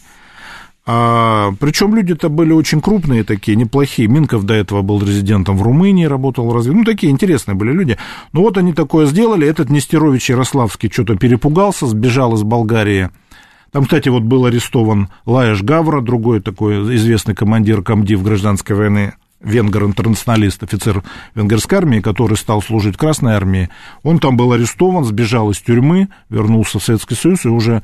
а, 0.87 1.53
причем 1.61 1.95
люди-то 1.95 2.29
были 2.29 2.53
очень 2.53 2.81
крупные 2.81 3.25
такие, 3.25 3.57
неплохие. 3.57 4.07
Минков 4.07 4.45
до 4.45 4.55
этого 4.55 4.83
был 4.83 5.01
резидентом 5.03 5.57
в 5.57 5.63
Румынии, 5.63 6.05
работал 6.05 6.47
в 6.49 6.55
разве. 6.55 6.73
Ну, 6.73 6.85
такие 6.85 7.11
интересные 7.11 7.55
были 7.55 7.73
люди. 7.73 7.97
Ну, 8.33 8.43
вот 8.43 8.59
они 8.59 8.75
такое 8.75 9.07
сделали. 9.07 9.47
Этот 9.47 9.71
Нестерович 9.71 10.31
Ярославский 10.31 10.91
что-то 10.91 11.17
перепугался, 11.17 11.87
сбежал 11.87 12.35
из 12.35 12.43
Болгарии 12.43 13.11
там, 13.75 13.87
кстати, 13.87 14.09
вот 14.09 14.23
был 14.23 14.45
арестован 14.47 15.09
Лаеш 15.27 15.65
Гавра, 15.65 16.01
другой 16.01 16.41
такой 16.41 16.95
известный 16.95 17.35
командир 17.35 17.83
комдив 17.83 18.23
гражданской 18.23 18.77
войны, 18.77 19.15
венгер-интернационалист, 19.41 20.63
офицер 20.63 21.03
венгерской 21.35 21.79
армии, 21.79 21.99
который 21.99 22.37
стал 22.37 22.63
служить 22.63 22.97
Красной 22.97 23.33
армии. 23.33 23.71
Он 24.05 24.21
там 24.21 24.37
был 24.37 24.53
арестован, 24.53 25.03
сбежал 25.03 25.51
из 25.51 25.59
тюрьмы, 25.59 26.09
вернулся 26.31 26.79
в 26.79 26.85
Советский 26.85 27.17
Союз 27.17 27.47
и 27.47 27.49
уже 27.49 27.83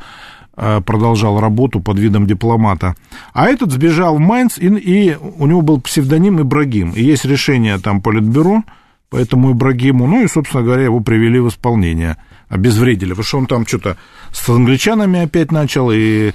а, 0.55 0.81
продолжал 0.81 1.41
работу 1.41 1.81
под 1.81 1.99
видом 1.99 2.25
дипломата. 2.25 2.95
А 3.33 3.49
этот 3.49 3.73
сбежал 3.73 4.15
в 4.15 4.21
Майнц, 4.21 4.59
и, 4.59 4.69
и 4.69 5.17
у 5.17 5.49
него 5.49 5.61
был 5.61 5.81
псевдоним 5.81 6.41
Ибрагим. 6.41 6.93
И 6.93 7.03
есть 7.03 7.25
решение 7.25 7.79
там 7.79 8.01
Политбюро, 8.01 8.63
поэтому 9.09 9.51
Ибрагиму, 9.51 10.07
ну 10.07 10.23
и, 10.23 10.29
собственно 10.29 10.63
говоря, 10.63 10.85
его 10.85 11.01
привели 11.01 11.41
в 11.41 11.49
исполнение– 11.49 12.17
обезвредили, 12.51 13.11
потому 13.11 13.25
что 13.25 13.39
он 13.39 13.47
там 13.47 13.67
что-то 13.67 13.97
с 14.33 14.47
англичанами 14.49 15.23
опять 15.23 15.53
начал, 15.53 15.91
и 15.91 16.33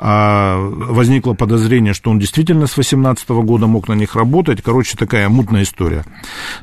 а, 0.00 0.56
возникло 0.60 1.34
подозрение, 1.34 1.92
что 1.92 2.10
он 2.10 2.20
действительно 2.20 2.68
с 2.68 2.76
18 2.76 3.28
года 3.28 3.66
мог 3.66 3.88
на 3.88 3.94
них 3.94 4.14
работать. 4.14 4.62
Короче, 4.62 4.96
такая 4.96 5.28
мутная 5.28 5.64
история. 5.64 6.04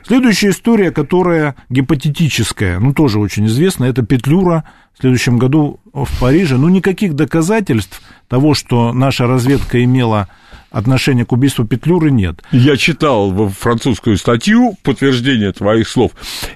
Следующая 0.08 0.52
история, 0.52 0.92
которая 0.92 1.56
гипотетическая, 1.70 2.80
ну, 2.80 2.94
тоже 2.94 3.20
очень 3.20 3.46
известная, 3.48 3.90
это 3.90 4.04
Петлюра 4.04 4.64
в 4.98 5.02
следующем 5.02 5.38
году 5.38 5.82
в 5.94 6.08
Париже. 6.22 6.58
Ну, 6.58 6.70
никаких 6.70 7.14
доказательств 7.14 8.02
того, 8.30 8.54
что 8.54 8.94
наша 8.94 9.28
разведка 9.28 9.84
имела 9.84 10.30
отношения 10.72 11.26
к 11.26 11.32
убийству 11.32 11.66
Петлюры 11.66 12.12
нет. 12.12 12.42
Я 12.52 12.78
читал 12.78 13.50
французскую 13.50 14.18
статью, 14.18 14.78
подтверждение 14.84 15.52
твоих 15.52 15.88
слов, 15.88 16.12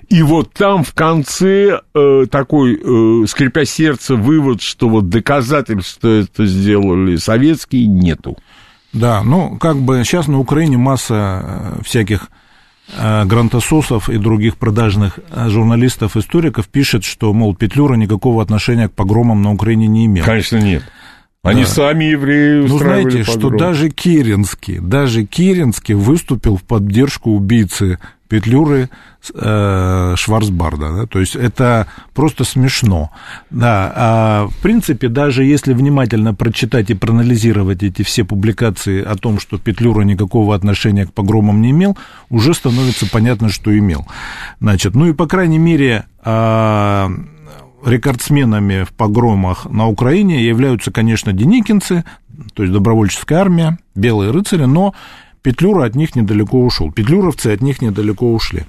и 0.09 0.21
вот 0.21 0.53
там 0.53 0.83
в 0.83 0.93
конце 0.93 1.79
э, 1.93 2.25
такой, 2.29 2.75
э, 2.75 3.25
скрипя 3.27 3.65
сердце, 3.65 4.15
вывод, 4.15 4.61
что 4.61 4.89
вот 4.89 5.09
доказательств, 5.09 5.93
что 5.93 6.09
это 6.09 6.45
сделали 6.45 7.15
советские, 7.15 7.87
нету. 7.87 8.37
Да, 8.93 9.21
ну, 9.23 9.57
как 9.57 9.77
бы 9.77 10.03
сейчас 10.03 10.27
на 10.27 10.39
Украине 10.39 10.77
масса 10.77 11.41
э, 11.43 11.83
всяких 11.83 12.29
э, 12.97 13.25
грантососов 13.25 14.09
и 14.09 14.17
других 14.17 14.57
продажных 14.57 15.19
э, 15.29 15.47
журналистов, 15.49 16.17
историков 16.17 16.67
пишет, 16.67 17.03
что, 17.03 17.31
мол, 17.33 17.55
Петлюра 17.55 17.95
никакого 17.95 18.41
отношения 18.41 18.89
к 18.89 18.93
погромам 18.93 19.43
на 19.43 19.51
Украине 19.51 19.87
не 19.87 20.07
имел. 20.07 20.25
Конечно, 20.25 20.57
нет. 20.57 20.83
Они 21.41 21.61
да. 21.61 21.67
сами 21.67 22.05
евреи 22.05 22.67
Ну, 22.67 22.77
знаете, 22.79 23.19
погром. 23.19 23.23
что 23.23 23.49
даже 23.49 23.89
Керенский, 23.89 24.79
даже 24.79 25.23
Керенский 25.25 25.95
выступил 25.95 26.57
в 26.57 26.63
поддержку 26.63 27.31
убийцы 27.31 27.97
Петлюры 28.27 28.89
э, 29.33 30.13
Шварцбарда, 30.15 30.95
да? 30.95 31.05
то 31.07 31.19
есть 31.19 31.35
это 31.35 31.87
просто 32.13 32.43
смешно, 32.43 33.09
да, 33.49 33.91
а 33.95 34.47
в 34.49 34.55
принципе, 34.57 35.07
даже 35.07 35.43
если 35.43 35.73
внимательно 35.73 36.35
прочитать 36.35 36.91
и 36.91 36.93
проанализировать 36.93 37.81
эти 37.81 38.03
все 38.03 38.23
публикации 38.23 39.01
о 39.01 39.15
том, 39.15 39.39
что 39.39 39.57
Петлюра 39.57 40.01
никакого 40.03 40.53
отношения 40.53 41.07
к 41.07 41.13
погромам 41.13 41.59
не 41.61 41.71
имел, 41.71 41.97
уже 42.29 42.53
становится 42.53 43.07
понятно, 43.09 43.49
что 43.49 43.75
имел, 43.75 44.05
значит, 44.59 44.93
ну 44.93 45.07
и, 45.07 45.13
по 45.13 45.25
крайней 45.25 45.57
мере, 45.57 46.05
э, 46.23 47.09
рекордсменами 47.85 48.83
в 48.83 48.93
погромах 48.93 49.65
на 49.65 49.87
Украине 49.87 50.43
являются, 50.43 50.91
конечно, 50.91 51.33
деникинцы, 51.33 52.03
то 52.53 52.63
есть 52.63 52.73
добровольческая 52.73 53.39
армия, 53.39 53.77
белые 53.95 54.31
рыцари, 54.31 54.65
но 54.65 54.93
Петлюра 55.41 55.85
от 55.85 55.95
них 55.95 56.15
недалеко 56.15 56.63
ушел. 56.63 56.91
Петлюровцы 56.91 57.47
от 57.47 57.61
них 57.61 57.81
недалеко 57.81 58.33
ушли. 58.33 58.63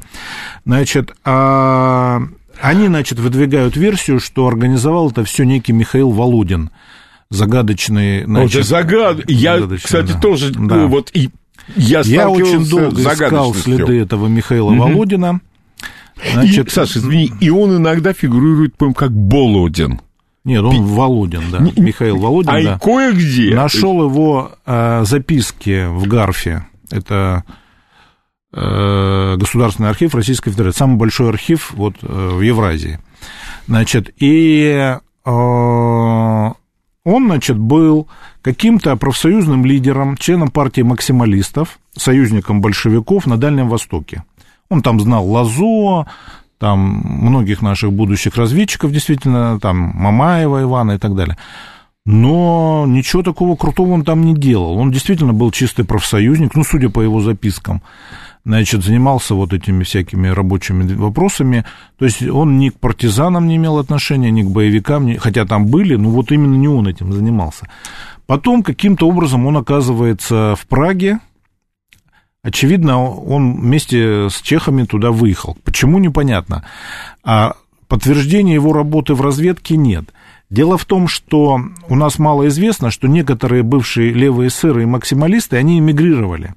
Значит, 0.65 1.13
а 1.25 2.23
они, 2.61 2.87
значит, 2.87 3.19
выдвигают 3.19 3.77
версию, 3.77 4.21
что 4.21 4.47
организовал 4.47 5.11
это 5.11 5.25
все 5.25 5.45
некий 5.45 5.73
Михаил 5.73 6.11
Володин, 6.11 6.71
загадочный... 7.31 8.25
Значит, 8.25 8.57
вот 8.57 8.67
загад... 8.67 9.29
Я, 9.29 9.61
кстати, 9.83 10.13
да. 10.13 10.21
тоже 10.21 10.53
да. 10.53 10.77
Ну, 10.77 10.89
вот 10.89 11.11
и 11.13 11.31
я, 11.77 12.01
я 12.01 12.29
очень 12.29 12.69
долго 12.69 13.01
искал 13.01 13.55
следы 13.55 14.01
этого 14.01 14.27
Михаила 14.27 14.71
угу. 14.71 14.83
Володина. 14.83 15.41
Значит, 16.33 16.69
и, 16.69 16.71
Саша, 16.71 16.99
извини, 16.99 17.33
и 17.41 17.51
он 17.51 17.77
иногда 17.77 18.13
фигурирует, 18.13 18.77
по 18.77 18.93
как 18.93 19.13
Болодин. 19.13 20.01
Нет, 20.45 20.63
он 20.63 20.83
Володин, 20.83 21.51
да, 21.51 21.59
не, 21.59 21.73
Михаил 21.77 22.17
Володин, 22.17 22.51
а 22.51 22.63
да. 22.63 22.79
кое-где. 22.79 23.55
Нашел 23.55 24.03
его 24.03 24.53
э, 24.65 25.05
записки 25.05 25.87
в 25.87 26.07
Гарфе, 26.09 26.65
это 26.91 27.45
э, 28.53 29.37
Государственный 29.37 29.91
архив 29.91 30.15
Российской 30.15 30.51
Федерации, 30.51 30.79
самый 30.79 30.97
большой 30.97 31.29
архив 31.29 31.73
вот 31.73 31.97
э, 32.03 32.07
в 32.07 32.41
Евразии. 32.41 32.99
Значит, 33.67 34.15
и 34.17 34.97
э, 35.25 35.31
он, 37.05 37.27
значит, 37.27 37.59
был 37.59 38.09
каким-то 38.43 38.97
профсоюзным 38.97 39.65
лидером, 39.65 40.17
членом 40.17 40.51
партии 40.51 40.83
максималистов, 40.83 41.79
союзником 41.95 42.61
большевиков 42.61 43.27
на 43.27 43.37
Дальнем 43.37 43.69
Востоке. 43.69 44.25
Он 44.71 44.83
там 44.83 45.01
знал 45.01 45.29
Лазо, 45.29 46.07
там 46.59 47.03
многих 47.05 47.61
наших 47.61 47.93
будущих 47.93 48.37
разведчиков, 48.37 48.93
действительно, 48.93 49.59
там 49.59 49.77
Мамаева 49.77 50.63
Ивана 50.63 50.93
и 50.93 50.99
так 50.99 51.17
далее. 51.17 51.37
Но 52.07 52.85
ничего 52.87 53.23
такого 53.23 53.57
крутого 53.57 53.93
он 53.93 54.05
там 54.05 54.25
не 54.25 54.35
делал. 54.35 54.79
Он 54.79 54.91
действительно 54.91 55.33
был 55.33 55.51
чистый 55.51 55.85
профсоюзник, 55.85 56.55
ну, 56.55 56.63
судя 56.65 56.89
по 56.89 57.01
его 57.01 57.21
запискам. 57.21 57.83
Значит, 58.45 58.85
занимался 58.85 59.35
вот 59.35 59.53
этими 59.53 59.85
всякими 59.85 60.29
рабочими 60.29 60.95
вопросами. 60.95 61.65
То 61.99 62.05
есть 62.05 62.23
он 62.23 62.59
ни 62.59 62.71
к 62.71 62.79
партизанам 62.79 63.49
не 63.49 63.57
имел 63.57 63.79
отношения, 63.79 64.31
ни 64.31 64.43
к 64.43 64.51
боевикам, 64.51 65.05
ни... 65.07 65.15
хотя 65.15 65.45
там 65.45 65.67
были, 65.67 65.97
но 65.97 66.11
вот 66.11 66.31
именно 66.33 66.55
не 66.55 66.69
он 66.69 66.87
этим 66.89 67.13
занимался. 67.13 67.69
Потом 68.27 68.63
каким-то 68.63 69.09
образом 69.09 69.47
он 69.47 69.57
оказывается 69.57 70.55
в 70.59 70.67
Праге, 70.69 71.19
Очевидно, 72.43 73.05
он 73.05 73.61
вместе 73.61 74.29
с 74.31 74.41
чехами 74.41 74.85
туда 74.85 75.11
выехал. 75.11 75.59
Почему, 75.63 75.99
непонятно. 75.99 76.65
А 77.23 77.55
подтверждения 77.87 78.55
его 78.55 78.73
работы 78.73 79.15
в 79.15 79.21
разведке 79.21 79.77
нет. 79.77 80.07
Дело 80.49 80.79
в 80.79 80.85
том, 80.85 81.07
что 81.07 81.61
у 81.89 81.95
нас 81.95 82.19
мало 82.19 82.49
известно, 82.49 82.91
что 82.91 83.09
некоторые 83.09 83.63
бывшие 83.63 84.13
левые 84.13 84.51
сыры 84.51 84.83
и 84.83 84.87
максималисты, 84.87 85.57
они 85.57 85.79
эмигрировали. 85.79 86.55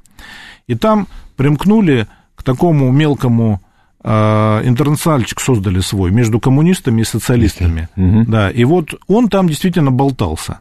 И 0.68 0.76
там 0.76 1.08
примкнули 1.36 2.08
к 2.36 2.44
такому 2.44 2.92
мелкому 2.92 3.62
э, 4.04 4.62
интернациональчик 4.64 5.40
создали 5.40 5.82
свой 5.82 6.12
между 6.12 6.40
коммунистами 6.40 7.02
и 7.02 7.06
социалистами. 7.06 7.90
Угу. 7.96 8.26
Да, 8.28 8.50
и 8.50 8.64
вот 8.64 8.96
он 9.08 9.28
там 9.28 9.48
действительно 9.48 9.92
болтался. 9.92 10.60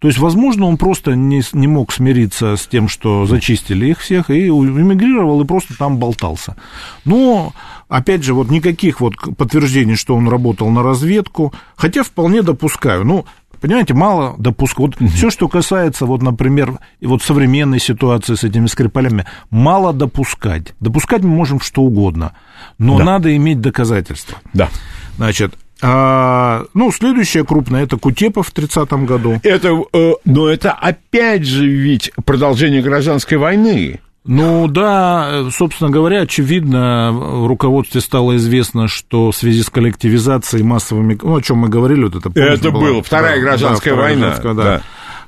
То 0.00 0.08
есть, 0.08 0.18
возможно, 0.18 0.64
он 0.64 0.78
просто 0.78 1.14
не, 1.14 1.42
не 1.52 1.68
мог 1.68 1.92
смириться 1.92 2.56
с 2.56 2.66
тем, 2.66 2.88
что 2.88 3.26
зачистили 3.26 3.86
их 3.86 4.00
всех, 4.00 4.30
и 4.30 4.48
эмигрировал, 4.48 5.42
и 5.42 5.46
просто 5.46 5.76
там 5.76 5.98
болтался. 5.98 6.56
Но, 7.04 7.52
опять 7.88 8.24
же, 8.24 8.32
вот 8.32 8.50
никаких 8.50 9.02
вот 9.02 9.14
подтверждений, 9.36 9.96
что 9.96 10.16
он 10.16 10.26
работал 10.26 10.70
на 10.70 10.82
разведку, 10.82 11.52
хотя 11.76 12.02
вполне 12.02 12.40
допускаю. 12.40 13.04
Ну, 13.04 13.26
понимаете, 13.60 13.92
мало 13.92 14.36
допускать. 14.38 14.78
Вот 14.78 14.96
угу. 15.02 15.08
все, 15.08 15.28
что 15.28 15.48
касается, 15.48 16.06
вот, 16.06 16.22
например, 16.22 16.78
вот 17.02 17.22
современной 17.22 17.78
ситуации 17.78 18.36
с 18.36 18.42
этими 18.42 18.68
Скрипалями, 18.68 19.26
мало 19.50 19.92
допускать. 19.92 20.72
Допускать 20.80 21.22
мы 21.22 21.28
можем 21.28 21.60
что 21.60 21.82
угодно, 21.82 22.32
но 22.78 22.96
да. 22.96 23.04
надо 23.04 23.36
иметь 23.36 23.60
доказательства. 23.60 24.38
Да. 24.54 24.70
Значит, 25.18 25.54
а, 25.82 26.64
ну, 26.74 26.92
следующая 26.92 27.44
крупная 27.44 27.84
это 27.84 27.96
Кутепов 27.96 28.48
в 28.48 28.54
30-м 28.54 29.06
году. 29.06 29.40
Это, 29.42 29.82
э, 29.92 30.12
но 30.24 30.48
это 30.48 30.72
опять 30.72 31.44
же 31.44 31.66
ведь 31.66 32.12
продолжение 32.24 32.82
гражданской 32.82 33.38
войны. 33.38 34.00
Ну 34.26 34.68
да, 34.68 35.48
собственно 35.50 35.90
говоря, 35.90 36.20
очевидно, 36.22 37.10
в 37.12 37.46
руководстве 37.46 38.02
стало 38.02 38.36
известно, 38.36 38.86
что 38.86 39.30
в 39.30 39.36
связи 39.36 39.62
с 39.62 39.70
коллективизацией 39.70 40.62
массовыми, 40.62 41.18
ну, 41.20 41.36
о 41.36 41.42
чем 41.42 41.58
мы 41.58 41.68
говорили, 41.68 42.04
вот 42.04 42.16
это 42.16 42.38
Это 42.38 42.70
было 42.70 43.02
вторая 43.02 43.36
да, 43.36 43.40
гражданская 43.40 43.94
да, 43.94 44.00
война. 44.00 44.26
Гражданская, 44.26 44.54
да. 44.54 44.62
да. 44.62 44.82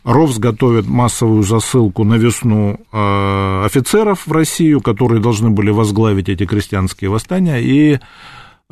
РОВС 0.04 0.38
готовит 0.38 0.86
массовую 0.86 1.42
засылку 1.42 2.04
на 2.04 2.14
весну 2.14 2.80
э, 2.92 3.62
офицеров 3.64 4.26
в 4.26 4.32
Россию, 4.32 4.80
которые 4.80 5.22
должны 5.22 5.50
были 5.50 5.70
возглавить 5.70 6.28
эти 6.28 6.44
крестьянские 6.44 7.08
восстания, 7.08 7.60
и 7.60 8.00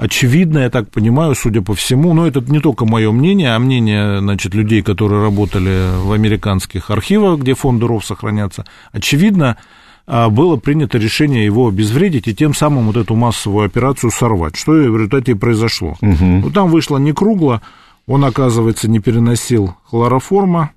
очевидно, 0.00 0.60
я 0.60 0.70
так 0.70 0.90
понимаю, 0.90 1.34
судя 1.34 1.60
по 1.60 1.74
всему, 1.74 2.14
но 2.14 2.26
это 2.26 2.40
не 2.40 2.58
только 2.58 2.86
мое 2.86 3.12
мнение, 3.12 3.54
а 3.54 3.58
мнение, 3.58 4.20
значит, 4.20 4.54
людей, 4.54 4.82
которые 4.82 5.22
работали 5.22 5.90
в 6.02 6.12
американских 6.12 6.90
архивах, 6.90 7.40
где 7.40 7.54
фонды 7.54 7.86
РОВ 7.86 8.04
сохранятся, 8.04 8.64
очевидно, 8.92 9.58
а, 10.06 10.30
было 10.30 10.56
принято 10.56 10.96
решение 10.96 11.44
его 11.44 11.68
обезвредить 11.68 12.28
и 12.28 12.34
тем 12.34 12.54
самым 12.54 12.86
вот 12.86 12.96
эту 12.96 13.14
массовую 13.14 13.66
операцию 13.66 14.10
сорвать, 14.10 14.56
что 14.56 14.74
и 14.80 14.88
в 14.88 14.96
результате 14.96 15.32
и 15.32 15.34
произошло. 15.34 15.96
Угу. 16.00 16.24
Ну, 16.24 16.50
там 16.50 16.70
вышло 16.70 16.96
не 16.96 17.12
кругло, 17.12 17.60
он, 18.06 18.24
оказывается, 18.24 18.88
не 18.88 19.00
переносил 19.00 19.74
хлороформа, 19.84 20.70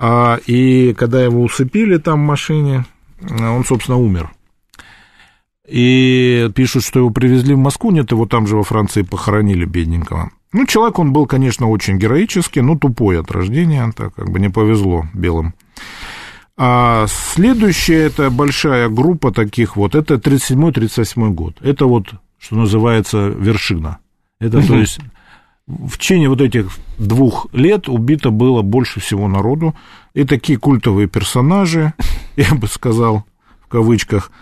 а, 0.00 0.40
и 0.46 0.94
когда 0.94 1.22
его 1.22 1.42
усыпили 1.42 1.98
там 1.98 2.24
в 2.24 2.26
машине, 2.26 2.86
он, 3.20 3.64
собственно, 3.64 3.98
умер 3.98 4.32
и 5.68 6.50
пишут, 6.54 6.84
что 6.84 7.00
его 7.00 7.10
привезли 7.10 7.54
в 7.54 7.58
Москву, 7.58 7.90
нет, 7.90 8.10
его 8.10 8.26
там 8.26 8.46
же 8.46 8.56
во 8.56 8.62
Франции 8.62 9.02
похоронили, 9.02 9.64
бедненького. 9.64 10.30
Ну, 10.52 10.66
человек 10.66 10.98
он 10.98 11.12
был, 11.12 11.26
конечно, 11.26 11.68
очень 11.68 11.98
героический, 11.98 12.62
но 12.62 12.78
тупой 12.78 13.20
от 13.20 13.30
рождения, 13.30 13.92
так 13.94 14.14
как 14.14 14.30
бы 14.30 14.40
не 14.40 14.48
повезло 14.48 15.06
белым. 15.12 15.54
А 16.56 17.06
следующая, 17.08 18.06
это 18.06 18.30
большая 18.30 18.88
группа 18.88 19.30
таких 19.30 19.76
вот, 19.76 19.94
это 19.94 20.14
37-38 20.14 21.30
год. 21.30 21.56
Это 21.60 21.86
вот, 21.86 22.08
что 22.38 22.56
называется, 22.56 23.28
вершина. 23.28 23.98
Это, 24.40 24.66
то 24.66 24.74
есть, 24.74 25.00
в 25.66 25.98
течение 25.98 26.30
вот 26.30 26.40
этих 26.40 26.70
двух 26.96 27.46
лет 27.52 27.88
убито 27.88 28.30
было 28.30 28.62
больше 28.62 29.00
всего 29.00 29.28
народу. 29.28 29.74
И 30.14 30.24
такие 30.24 30.58
культовые 30.58 31.08
персонажи, 31.08 31.92
я 32.36 32.54
бы 32.54 32.66
сказал, 32.66 33.24
в 33.60 33.68
кавычках, 33.68 34.32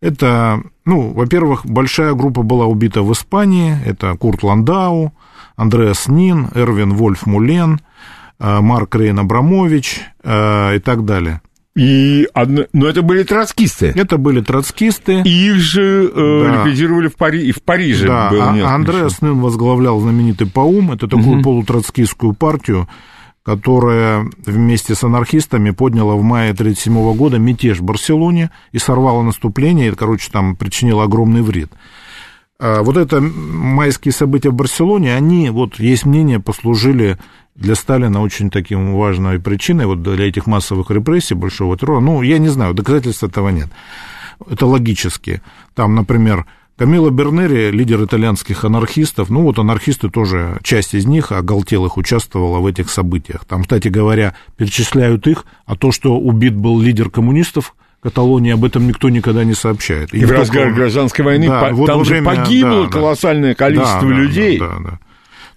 это, 0.00 0.62
ну, 0.84 1.12
во-первых, 1.12 1.64
большая 1.64 2.14
группа 2.14 2.42
была 2.42 2.66
убита 2.66 3.02
в 3.02 3.12
Испании. 3.12 3.76
Это 3.84 4.14
Курт 4.14 4.42
Ландау, 4.42 5.12
Андреас 5.56 6.08
Нин, 6.08 6.48
Эрвин 6.54 6.94
Вольф 6.94 7.26
Мулен, 7.26 7.80
э, 8.38 8.60
Марк 8.60 8.94
Рейн 8.94 9.18
Абрамович 9.18 10.00
э, 10.22 10.76
и 10.76 10.78
так 10.80 11.04
далее. 11.04 11.40
И 11.76 12.26
одно, 12.32 12.64
но 12.72 12.88
это 12.88 13.02
были 13.02 13.22
троцкисты. 13.22 13.92
Это 13.94 14.16
были 14.16 14.40
троцкисты. 14.40 15.20
И 15.22 15.48
их 15.50 15.56
же 15.56 16.10
э, 16.10 16.42
да. 16.44 16.64
ликвидировали 16.64 17.08
в, 17.08 17.16
Пари, 17.16 17.52
в 17.52 17.62
Париже. 17.62 18.06
Да, 18.06 18.30
было 18.30 18.44
а, 18.44 18.74
Андреас 18.74 19.20
Нин 19.20 19.40
возглавлял 19.40 20.00
знаменитый 20.00 20.46
ПАУМ, 20.46 20.92
это 20.92 21.06
такую 21.06 21.36
угу. 21.36 21.42
полутроцкистскую 21.42 22.32
партию, 22.32 22.88
которая 23.46 24.28
вместе 24.44 24.96
с 24.96 25.04
анархистами 25.04 25.70
подняла 25.70 26.16
в 26.16 26.22
мае 26.22 26.50
1937 26.50 27.16
года 27.16 27.38
мятеж 27.38 27.78
в 27.78 27.84
Барселоне 27.84 28.50
и 28.72 28.78
сорвала 28.78 29.22
наступление, 29.22 29.88
и, 29.88 29.92
короче, 29.92 30.32
там 30.32 30.56
причинила 30.56 31.04
огромный 31.04 31.42
вред. 31.42 31.70
А 32.58 32.82
вот 32.82 32.96
это 32.96 33.20
майские 33.20 34.10
события 34.10 34.50
в 34.50 34.54
Барселоне, 34.54 35.14
они, 35.14 35.48
вот 35.50 35.78
есть 35.78 36.04
мнение, 36.06 36.40
послужили 36.40 37.18
для 37.54 37.76
Сталина 37.76 38.20
очень 38.20 38.50
таким 38.50 38.96
важной 38.96 39.38
причиной, 39.38 39.86
вот 39.86 40.02
для 40.02 40.26
этих 40.26 40.48
массовых 40.48 40.90
репрессий, 40.90 41.34
большого 41.34 41.78
террора. 41.78 42.00
Ну, 42.00 42.22
я 42.22 42.38
не 42.38 42.48
знаю, 42.48 42.74
доказательств 42.74 43.22
этого 43.22 43.50
нет. 43.50 43.68
Это 44.50 44.66
логически. 44.66 45.40
Там, 45.74 45.94
например, 45.94 46.46
Камило 46.76 47.08
Бернери, 47.08 47.70
лидер 47.70 48.04
итальянских 48.04 48.64
анархистов, 48.64 49.30
ну 49.30 49.42
вот 49.42 49.58
анархисты 49.58 50.10
тоже, 50.10 50.58
часть 50.62 50.92
из 50.94 51.06
них, 51.06 51.32
оголтелых, 51.32 51.96
участвовала 51.96 52.58
в 52.58 52.66
этих 52.66 52.90
событиях. 52.90 53.46
Там, 53.46 53.62
кстати 53.62 53.88
говоря, 53.88 54.34
перечисляют 54.58 55.26
их, 55.26 55.46
а 55.64 55.74
то, 55.74 55.90
что 55.90 56.18
убит 56.18 56.54
был 56.54 56.78
лидер 56.80 57.08
коммунистов, 57.08 57.74
Каталонии 58.02 58.52
об 58.52 58.64
этом 58.64 58.86
никто 58.86 59.08
никогда 59.08 59.42
не 59.42 59.54
сообщает. 59.54 60.14
И, 60.14 60.18
и 60.18 60.24
в 60.24 60.30
разгар 60.30 60.70
гражданской 60.70 61.24
войны 61.24 61.48
да, 61.48 61.60
по, 61.60 61.74
вот 61.74 61.86
там 61.86 62.02
время, 62.02 62.34
же 62.34 62.36
погибло 62.36 62.84
да, 62.84 62.90
колоссальное 62.90 63.54
количество 63.54 64.08
да, 64.08 64.14
людей. 64.14 64.58
Да, 64.58 64.68
да, 64.68 64.90
да. 64.90 64.98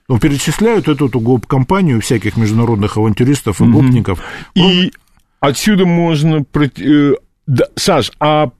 Но 0.07 0.19
перечисляют 0.19 0.87
эту, 0.87 1.07
эту 1.07 1.19
гоп-компанию 1.19 2.01
всяких 2.01 2.37
международных 2.37 2.97
авантюристов 2.97 3.61
и 3.61 3.65
гопников. 3.65 4.19
И 4.55 4.91
отсюда 5.39 5.85
можно... 5.85 6.43
Э, 6.79 7.13
Саш, 7.75 8.11
а 8.19 8.51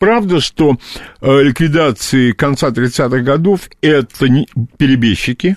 правда, 0.00 0.40
что 0.40 0.78
э, 1.20 1.42
ликвидации 1.42 2.32
конца 2.32 2.70
30-х 2.70 3.20
годов 3.20 3.68
это 3.80 4.28
не 4.28 4.48
перебежчики? 4.76 5.56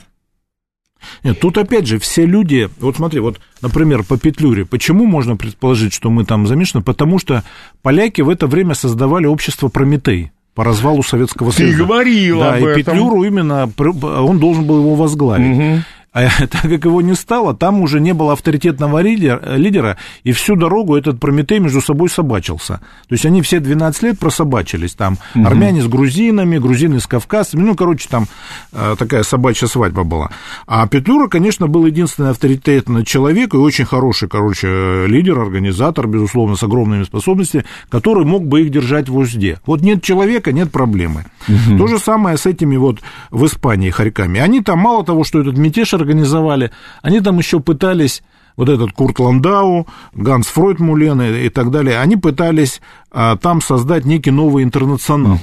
Нет, 1.24 1.40
тут 1.40 1.58
опять 1.58 1.88
же 1.88 2.00
все 2.00 2.26
люди, 2.26 2.70
вот 2.80 2.98
смотри, 2.98 3.20
вот, 3.20 3.40
например, 3.62 4.04
по 4.04 4.18
Петлюре, 4.18 4.66
почему 4.66 5.06
можно 5.06 5.36
предположить, 5.36 5.94
что 5.94 6.10
мы 6.10 6.24
там 6.24 6.48
замешаны? 6.48 6.84
Потому 6.84 7.20
что 7.20 7.44
поляки 7.82 8.22
в 8.22 8.30
это 8.30 8.48
время 8.48 8.74
создавали 8.74 9.26
общество 9.26 9.68
Прометей 9.68 10.32
по 10.54 10.64
развалу 10.64 11.04
Советского 11.04 11.52
Союза. 11.52 11.74
Ты 11.74 11.84
говорил 11.84 12.40
да, 12.40 12.54
об 12.54 12.62
и 12.62 12.66
этом. 12.68 12.76
Петлюру 12.76 13.24
именно, 13.24 13.70
он 13.78 14.40
должен 14.40 14.66
был 14.66 14.80
его 14.80 14.96
возглавить. 14.96 15.58
Угу. 15.58 15.84
А 16.14 16.30
так 16.48 16.62
как 16.62 16.86
его 16.86 17.02
не 17.02 17.16
стало, 17.16 17.56
там 17.56 17.82
уже 17.82 18.00
не 18.00 18.14
было 18.14 18.34
авторитетного 18.34 19.00
лидера, 19.00 19.98
и 20.24 20.32
всю 20.32 20.56
дорогу 20.56 20.96
этот 20.96 21.20
Прометей 21.20 21.60
между 21.60 21.82
собой 21.82 22.10
собачился. 22.10 22.82
То 23.08 23.14
есть 23.14 23.26
они 23.26 23.42
все 23.42 23.60
12 23.60 24.04
лет 24.04 24.20
прособачились. 24.20 24.94
Там 24.94 25.18
угу. 25.36 25.46
армяне 25.46 25.82
с 25.82 25.88
грузинами, 25.88 26.58
грузины 26.60 27.00
с 27.00 27.08
кавказцами. 27.08 27.64
Ну, 27.64 27.76
короче, 27.76 28.08
там 28.10 28.28
э, 28.72 28.96
такая 28.98 29.24
собачья 29.24 29.68
свадьба 29.68 30.04
была. 30.04 30.30
А 30.68 30.88
Петлюра, 30.88 31.28
конечно, 31.28 31.68
был 31.68 31.86
единственный 31.86 32.30
авторитетный 32.30 33.04
человек 33.04 33.54
и 33.54 33.58
очень 33.58 33.86
хороший, 33.86 34.30
короче, 34.30 35.08
лидер, 35.08 35.40
организатор, 35.40 36.08
безусловно, 36.08 36.56
с 36.56 36.64
огромными 36.64 37.04
способностями, 37.04 37.66
который 37.90 38.26
мог 38.26 38.46
бы 38.46 38.62
их 38.62 38.70
держать 38.70 39.10
в 39.10 39.18
узде. 39.18 39.60
Вот 39.66 39.82
нет 39.82 40.04
человека, 40.04 40.52
нет 40.52 40.72
проблемы. 40.72 41.26
Угу. 41.48 41.78
То 41.78 41.88
же 41.88 41.98
самое 41.98 42.38
с 42.38 42.46
этими 42.46 42.78
вот 42.78 43.00
в 43.32 43.46
Испании 43.46 43.90
хорьками. 43.90 44.40
Они 44.40 44.62
там 44.62 44.80
мало 44.80 45.04
того, 45.04 45.24
что 45.24 45.42
этот 45.42 45.58
мятеж 45.58 45.94
организовали, 46.04 46.72
они 47.02 47.20
там 47.20 47.38
еще 47.38 47.60
пытались 47.60 48.24
вот 48.56 48.70
этот 48.70 48.92
Курт 48.92 49.20
Ландау, 49.20 49.88
Ганс 50.14 50.48
Фройд 50.48 50.80
Мулен 50.80 51.22
и, 51.22 51.46
и 51.46 51.50
так 51.50 51.72
далее, 51.72 52.00
они 52.00 52.18
пытались 52.18 52.82
а, 53.12 53.36
там 53.38 53.62
создать 53.62 54.06
некий 54.06 54.32
новый 54.32 54.64
интернационал. 54.64 55.40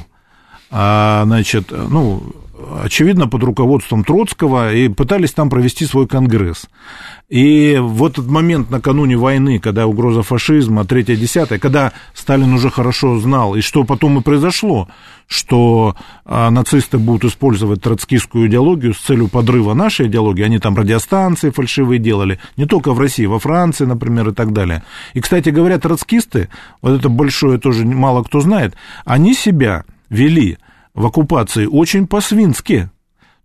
а, 0.71 1.25
значит, 1.25 1.73
ну, 1.73 2.23
очевидно, 2.83 3.29
под 3.29 3.43
руководством 3.45 4.05
Троцкого, 4.05 4.73
и 4.73 4.89
пытались 4.89 5.33
там 5.33 5.51
провести 5.51 5.87
свой 5.87 6.07
конгресс. 6.07 6.67
И 7.29 7.79
в 7.81 8.05
этот 8.05 8.27
момент 8.27 8.71
накануне 8.71 9.17
войны, 9.17 9.61
когда 9.61 9.87
угроза 9.87 10.23
фашизма, 10.23 10.85
третья, 10.85 11.15
десятая, 11.15 11.59
когда 11.59 11.93
Сталин 12.13 12.53
уже 12.53 12.71
хорошо 12.71 13.19
знал, 13.21 13.55
и 13.55 13.61
что 13.61 13.85
потом 13.85 14.19
и 14.19 14.23
произошло, 14.23 14.89
что 15.29 15.95
а, 16.25 16.51
нацисты 16.51 16.99
будут 16.99 17.31
использовать 17.31 17.81
троцкистскую 17.83 18.49
идеологию 18.49 18.95
с 18.95 18.99
целью 18.99 19.29
подрыва 19.29 19.75
нашей 19.75 20.09
идеологии, 20.09 20.43
они 20.43 20.59
там 20.59 20.77
радиостанции 20.77 21.51
фальшивые 21.51 22.01
делали, 22.01 22.41
не 22.57 22.67
только 22.67 22.93
в 22.93 22.99
России, 22.99 23.27
во 23.27 23.39
Франции, 23.39 23.85
например, 23.85 24.31
и 24.31 24.35
так 24.35 24.53
далее. 24.53 24.83
И, 25.15 25.21
кстати 25.21 25.51
говоря, 25.51 25.79
троцкисты, 25.79 26.49
вот 26.83 26.99
это 26.99 27.09
большое 27.09 27.59
тоже 27.59 27.87
мало 27.87 28.25
кто 28.25 28.41
знает, 28.41 28.75
они 29.05 29.35
себя 29.35 29.85
вели 30.09 30.59
в 30.95 31.07
оккупации 31.07 31.67
очень 31.67 32.07
по-свински, 32.07 32.91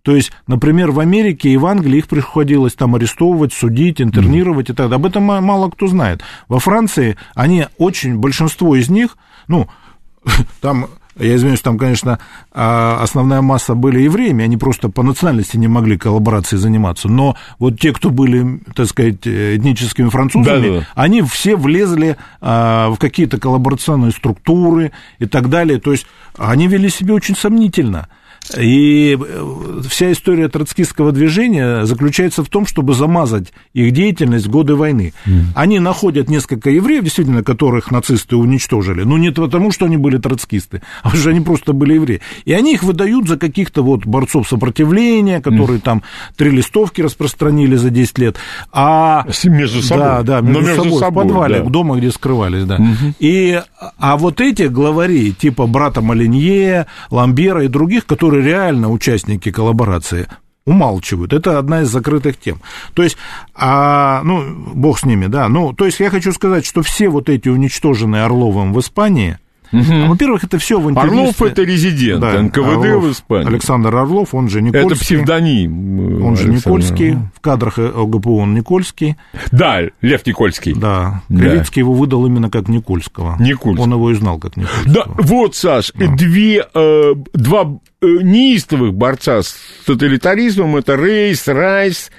то 0.06 0.14
есть, 0.14 0.30
например, 0.46 0.92
в 0.92 1.00
Америке 1.00 1.48
и 1.48 1.56
в 1.56 1.66
Англии 1.66 1.98
их 1.98 2.06
приходилось 2.06 2.74
там 2.74 2.94
арестовывать, 2.94 3.52
судить, 3.52 4.00
интернировать 4.00 4.68
mm. 4.68 4.72
и 4.72 4.76
так 4.76 4.86
далее. 4.88 4.94
Об 4.94 5.06
этом 5.06 5.24
мало 5.24 5.68
кто 5.68 5.88
знает. 5.88 6.22
Во 6.46 6.60
Франции 6.60 7.16
они 7.34 7.66
очень, 7.76 8.16
большинство 8.16 8.76
из 8.76 8.88
них, 8.88 9.18
ну, 9.48 9.68
там 10.60 10.86
я 11.18 11.36
извиняюсь, 11.36 11.60
там, 11.60 11.78
конечно, 11.78 12.18
а, 12.52 12.98
основная 13.02 13.40
масса 13.40 13.74
были 13.74 14.00
евреями, 14.00 14.44
они 14.44 14.56
просто 14.56 14.88
по 14.88 15.02
национальности 15.02 15.56
не 15.56 15.68
могли 15.68 15.96
коллаборацией 15.96 16.60
заниматься. 16.60 17.08
Но 17.08 17.36
вот 17.58 17.80
те, 17.80 17.92
кто 17.92 18.10
были, 18.10 18.60
так 18.74 18.86
сказать, 18.86 19.26
этническими 19.26 20.08
французами, 20.08 20.68
да, 20.68 20.80
да. 20.80 20.86
они 20.94 21.22
все 21.22 21.56
влезли 21.56 22.16
а, 22.40 22.90
в 22.90 22.98
какие-то 22.98 23.38
коллаборационные 23.38 24.12
структуры 24.12 24.92
и 25.18 25.26
так 25.26 25.48
далее. 25.48 25.80
То 25.80 25.92
есть 25.92 26.06
они 26.36 26.68
вели 26.68 26.90
себя 26.90 27.14
очень 27.14 27.36
сомнительно. 27.36 28.08
И 28.56 29.18
э, 29.18 29.80
вся 29.88 30.12
история 30.12 30.48
троцкистского 30.48 31.12
движения 31.12 31.84
заключается 31.84 32.44
в 32.44 32.48
том, 32.48 32.66
чтобы 32.66 32.94
замазать 32.94 33.52
их 33.72 33.92
деятельность 33.92 34.46
в 34.46 34.50
годы 34.50 34.74
войны. 34.74 35.12
Mm. 35.26 35.44
Они 35.54 35.78
находят 35.78 36.28
несколько 36.28 36.70
евреев, 36.70 37.04
действительно, 37.04 37.42
которых 37.42 37.90
нацисты 37.90 38.36
уничтожили, 38.36 39.02
но 39.02 39.18
не 39.18 39.32
потому, 39.32 39.72
что 39.72 39.86
они 39.86 39.96
были 39.96 40.18
троцкисты, 40.18 40.82
а 41.02 41.04
потому 41.04 41.20
что 41.20 41.30
они 41.30 41.40
просто 41.40 41.72
были 41.72 41.94
евреи. 41.94 42.20
И 42.44 42.52
они 42.52 42.74
их 42.74 42.82
выдают 42.82 43.28
за 43.28 43.36
каких-то 43.36 43.82
вот 43.82 44.06
борцов 44.06 44.48
сопротивления, 44.48 45.40
которые 45.40 45.78
mm. 45.78 45.82
там 45.82 46.02
три 46.36 46.50
листовки 46.50 47.00
распространили 47.00 47.76
за 47.76 47.90
10 47.90 48.18
лет. 48.18 48.36
А... 48.72 49.26
Между 49.44 49.82
собой. 49.82 50.04
Да, 50.04 50.22
да, 50.22 50.40
между, 50.40 50.62
между 50.62 50.82
собой, 50.84 51.00
собой, 51.00 51.24
в 51.24 51.28
подвале, 51.28 51.60
да. 51.60 51.70
дома, 51.70 51.96
где 51.96 52.10
скрывались, 52.10 52.64
да. 52.64 52.76
Mm-hmm. 52.76 53.14
И, 53.20 53.60
а 53.98 54.16
вот 54.16 54.40
эти 54.40 54.64
главари, 54.64 55.32
типа 55.32 55.66
брата 55.66 56.00
Малинье, 56.00 56.86
Ламбера 57.10 57.64
и 57.64 57.68
других, 57.68 58.06
которые 58.06 58.35
которые 58.36 58.44
реально 58.44 58.90
участники 58.90 59.50
коллаборации, 59.50 60.28
умалчивают. 60.66 61.32
Это 61.32 61.58
одна 61.58 61.82
из 61.82 61.88
закрытых 61.88 62.36
тем. 62.36 62.60
То 62.94 63.02
есть, 63.02 63.16
а, 63.54 64.22
ну, 64.24 64.74
бог 64.74 64.98
с 64.98 65.04
ними, 65.04 65.26
да. 65.26 65.48
Ну, 65.48 65.72
то 65.72 65.86
есть 65.86 66.00
я 66.00 66.10
хочу 66.10 66.32
сказать, 66.32 66.66
что 66.66 66.82
все 66.82 67.08
вот 67.08 67.28
эти 67.28 67.48
уничтоженные 67.48 68.24
Орловым 68.24 68.72
в 68.74 68.80
Испании, 68.80 69.38
Угу. 69.72 70.06
Во-первых, 70.08 70.44
это 70.44 70.58
все 70.58 70.80
в 70.80 70.90
интернете. 70.90 71.20
Орлов 71.20 71.42
это 71.42 71.62
резидент 71.62 72.20
да, 72.20 72.40
НКВД 72.40 72.58
Орлов, 72.58 73.04
в 73.04 73.12
Испании. 73.12 73.48
Александр 73.48 73.94
Орлов, 73.94 74.34
он 74.34 74.48
же 74.48 74.62
Никольский. 74.62 74.92
Это 74.92 75.00
псевдоним. 75.00 76.24
Он 76.24 76.36
же 76.36 76.48
Никольский, 76.48 77.16
в 77.34 77.40
кадрах 77.40 77.78
ОГПУ 77.78 78.38
он 78.38 78.54
Никольский. 78.54 79.16
Да, 79.52 79.80
Лев 80.00 80.26
Никольский. 80.26 80.74
Да, 80.74 81.22
Кривицкий 81.28 81.82
да. 81.82 81.86
его 81.86 81.92
выдал 81.94 82.26
именно 82.26 82.50
как 82.50 82.68
Никольского. 82.68 83.36
Никольский. 83.38 83.82
Он 83.82 83.92
его 83.92 84.10
и 84.10 84.14
знал 84.14 84.38
как 84.38 84.56
Никольского. 84.56 84.94
Да, 84.94 85.04
вот, 85.06 85.54
Саш, 85.56 85.92
да. 85.94 86.06
две, 86.14 86.66
э, 86.72 87.14
два 87.32 87.78
э, 88.00 88.06
неистовых 88.22 88.94
борца 88.94 89.42
с 89.42 89.56
тоталитаризмом, 89.86 90.76
это 90.76 90.96
Рейс, 90.96 91.46
Райс, 91.48 92.10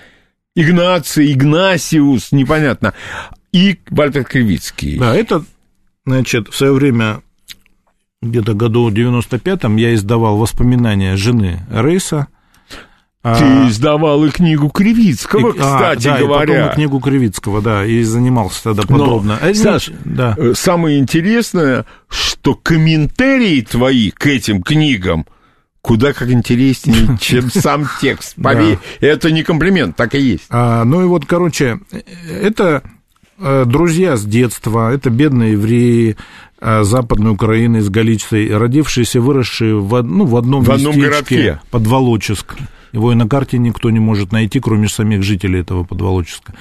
Игнаций, 0.55 1.31
Игнасиус, 1.33 2.31
непонятно, 2.31 2.93
и 3.51 3.79
Вальтер 3.89 4.23
Кривицкий. 4.23 4.97
Да, 4.97 5.15
это, 5.15 5.43
значит, 6.05 6.49
в 6.49 6.55
свое 6.55 6.73
время 6.73 7.21
где-то 8.21 8.53
году 8.53 8.89
95-м 8.89 9.75
я 9.77 9.93
издавал 9.93 10.38
воспоминания 10.38 11.15
жены 11.15 11.62
Рейса. 11.69 12.27
А 13.23 13.36
Ты 13.36 13.43
а, 13.43 13.67
издавал 13.67 14.23
и 14.25 14.30
книгу 14.30 14.69
Кривицкого, 14.69 15.49
и, 15.49 15.58
кстати 15.58 16.08
а, 16.08 16.13
да, 16.13 16.19
говоря. 16.19 16.43
И 16.43 16.47
потом 16.47 16.71
и 16.71 16.75
книгу 16.75 16.99
Кривицкого, 16.99 17.62
да, 17.62 17.86
и 17.86 18.01
занимался 18.03 18.63
тогда 18.63 18.84
подробно. 18.84 19.39
Но, 19.41 19.53
Саш, 19.53 19.91
да. 20.06 20.34
Э, 20.38 20.53
самое 20.56 20.99
интересное, 20.99 21.86
что 22.08 22.56
комментарии 22.56 23.62
твои 23.62 24.12
к 24.12 24.27
этим 24.27 24.62
книгам 24.62 25.25
куда 25.82 26.13
как 26.13 26.30
интереснее, 26.30 27.17
чем 27.21 27.49
сам 27.49 27.89
текст. 27.99 28.36
Поверь, 28.41 28.77
это 28.99 29.32
не 29.32 29.43
комплимент, 29.43 29.95
так 29.95 30.15
и 30.15 30.19
есть. 30.19 30.45
А, 30.49 30.84
ну 30.86 31.01
и 31.01 31.06
вот, 31.06 31.25
короче, 31.25 31.80
это 32.30 32.84
э, 33.39 33.65
друзья 33.65 34.15
с 34.15 34.23
детства, 34.23 34.93
это 34.93 35.10
бедные 35.10 35.53
евреи, 35.53 36.12
Э, 36.12 36.46
Западной 36.62 37.32
Украины, 37.32 37.78
из 37.78 37.89
Галиции, 37.89 38.50
родившиеся, 38.50 39.22
выросшие 39.22 39.80
в, 39.80 40.02
ну, 40.02 40.26
в 40.26 40.36
одном, 40.36 40.63
в 40.63 40.72
одном 40.72 40.98
городке. 40.98 41.60
Подволоческ. 41.72 42.56
Его 42.93 43.12
и 43.12 43.15
на 43.15 43.28
карте 43.28 43.58
никто 43.58 43.89
не 43.89 44.00
может 44.00 44.32
найти, 44.32 44.60
кроме 44.60 44.88
самих 44.88 45.22
жителей 45.22 45.60
этого 45.60 45.84
Подволоческа. 45.84 46.54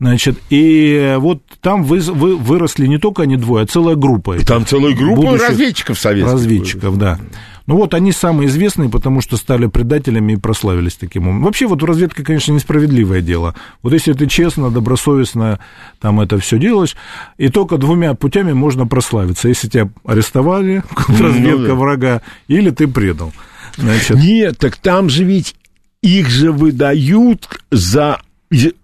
Значит, 0.00 0.38
и 0.50 1.16
вот 1.18 1.42
там 1.60 1.84
вы, 1.84 2.00
вы, 2.00 2.36
выросли 2.36 2.86
не 2.86 2.98
только 2.98 3.22
они 3.22 3.36
двое, 3.36 3.64
а 3.64 3.66
целая 3.66 3.94
группа. 3.94 4.38
Там 4.44 4.66
целая 4.66 4.94
группа 4.94 5.36
разведчиков 5.38 5.98
советских. 5.98 6.32
Разведчиков, 6.32 6.98
да. 6.98 7.20
Ну 7.66 7.76
вот 7.76 7.94
они 7.94 8.12
самые 8.12 8.48
известные, 8.48 8.88
потому 8.88 9.20
что 9.20 9.36
стали 9.36 9.66
предателями 9.66 10.34
и 10.34 10.36
прославились 10.36 10.94
таким 10.94 11.22
образом. 11.24 11.44
Вообще 11.44 11.66
вот 11.66 11.82
разведка, 11.82 12.22
конечно, 12.22 12.52
несправедливое 12.52 13.20
дело. 13.20 13.54
Вот 13.82 13.92
если 13.92 14.12
ты 14.12 14.26
честно, 14.26 14.70
добросовестно 14.70 15.58
там 16.00 16.20
это 16.20 16.38
все 16.38 16.58
делаешь, 16.58 16.96
и 17.38 17.48
только 17.48 17.76
двумя 17.76 18.14
путями 18.14 18.52
можно 18.52 18.86
прославиться. 18.86 19.48
Если 19.48 19.68
тебя 19.68 19.90
арестовали, 20.04 20.82
ну, 21.08 21.66
да. 21.66 21.74
врага, 21.74 22.22
или 22.46 22.70
ты 22.70 22.86
предал. 22.86 23.32
Значит... 23.76 24.16
Нет, 24.16 24.58
так 24.58 24.76
там 24.76 25.08
же 25.08 25.24
ведь 25.24 25.56
их 26.02 26.28
же 26.28 26.52
выдают 26.52 27.48
за 27.70 28.20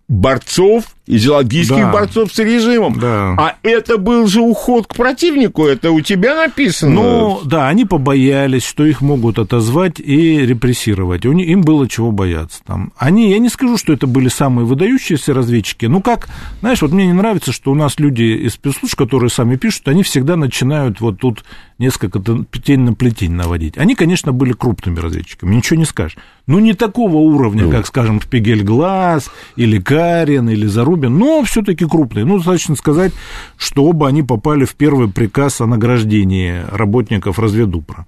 борцов, 0.08 0.84
идеологических 1.06 1.76
да. 1.76 1.92
борцов 1.92 2.32
с 2.32 2.38
режимом. 2.38 2.98
Да. 2.98 3.34
А 3.38 3.56
это 3.62 3.98
был 3.98 4.26
же 4.26 4.40
уход 4.40 4.86
к 4.86 4.94
противнику, 4.94 5.64
это 5.64 5.90
у 5.90 6.00
тебя 6.00 6.36
написано. 6.36 6.94
Ну, 6.94 7.40
да, 7.44 7.68
они 7.68 7.84
побоялись, 7.84 8.64
что 8.64 8.84
их 8.84 9.00
могут 9.00 9.38
отозвать 9.38 9.98
и 9.98 10.38
репрессировать. 10.38 11.24
Им 11.24 11.62
было 11.62 11.88
чего 11.88 12.12
бояться. 12.12 12.60
Там. 12.66 12.92
Они, 12.96 13.30
я 13.30 13.38
не 13.38 13.48
скажу, 13.48 13.76
что 13.78 13.92
это 13.92 14.06
были 14.06 14.28
самые 14.28 14.66
выдающиеся 14.66 15.34
разведчики, 15.34 15.86
ну 15.86 16.00
как, 16.00 16.28
знаешь, 16.60 16.82
вот 16.82 16.92
мне 16.92 17.06
не 17.06 17.12
нравится, 17.12 17.52
что 17.52 17.72
у 17.72 17.74
нас 17.74 17.98
люди 17.98 18.22
из 18.22 18.54
спецслужб, 18.54 18.96
которые 18.96 19.30
сами 19.30 19.56
пишут, 19.56 19.88
они 19.88 20.02
всегда 20.02 20.36
начинают 20.36 21.00
вот 21.00 21.18
тут 21.18 21.44
несколько 21.78 22.22
тень 22.64 22.80
на 22.80 22.94
плетень 22.94 23.32
наводить. 23.32 23.76
Они, 23.76 23.94
конечно, 23.94 24.32
были 24.32 24.52
крупными 24.52 24.98
разведчиками, 25.00 25.54
ничего 25.54 25.78
не 25.78 25.84
скажешь. 25.84 26.16
Ну, 26.46 26.58
не 26.58 26.74
такого 26.74 27.16
уровня, 27.16 27.64
ну. 27.64 27.70
как, 27.70 27.86
скажем, 27.86 28.20
Шпигель 28.20 28.62
Глаз 28.62 29.30
или 29.56 29.78
Карин 30.02 30.48
или 30.48 30.66
Зарубин, 30.66 31.16
но 31.16 31.44
все-таки 31.44 31.84
крупные. 31.86 32.24
Ну, 32.24 32.38
достаточно 32.38 32.74
сказать, 32.74 33.12
что 33.56 33.84
оба 33.84 34.08
они 34.08 34.22
попали 34.24 34.64
в 34.64 34.74
первый 34.74 35.08
приказ 35.08 35.60
о 35.60 35.66
награждении 35.66 36.62
работников 36.72 37.38
разведупра. 37.38 38.04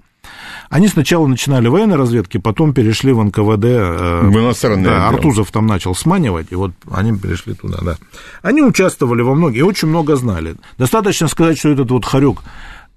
Они 0.71 0.89
сначала 0.89 1.27
начинали 1.27 1.69
военной 1.69 1.97
разведки, 1.97 2.39
потом 2.39 2.73
перешли 2.73 3.13
в 3.13 3.23
НКВД. 3.23 3.65
Э, 3.65 4.21
в 4.25 4.37
иностранные 4.37 4.87
да, 4.87 5.09
Артузов 5.09 5.53
там 5.53 5.67
начал 5.67 5.95
сманивать, 5.95 6.49
и 6.51 6.57
вот 6.57 6.73
они 6.91 7.17
перешли 7.17 7.55
туда, 7.55 7.79
да. 7.83 7.97
Они 8.43 8.63
участвовали 8.63 9.23
во 9.23 9.35
многих, 9.35 9.61
и 9.61 9.63
очень 9.63 9.89
много 9.89 10.17
знали. 10.17 10.57
Достаточно 10.79 11.29
сказать, 11.29 11.59
что 11.59 11.69
этот 11.69 11.91
вот 11.91 12.05
Харек 12.05 12.39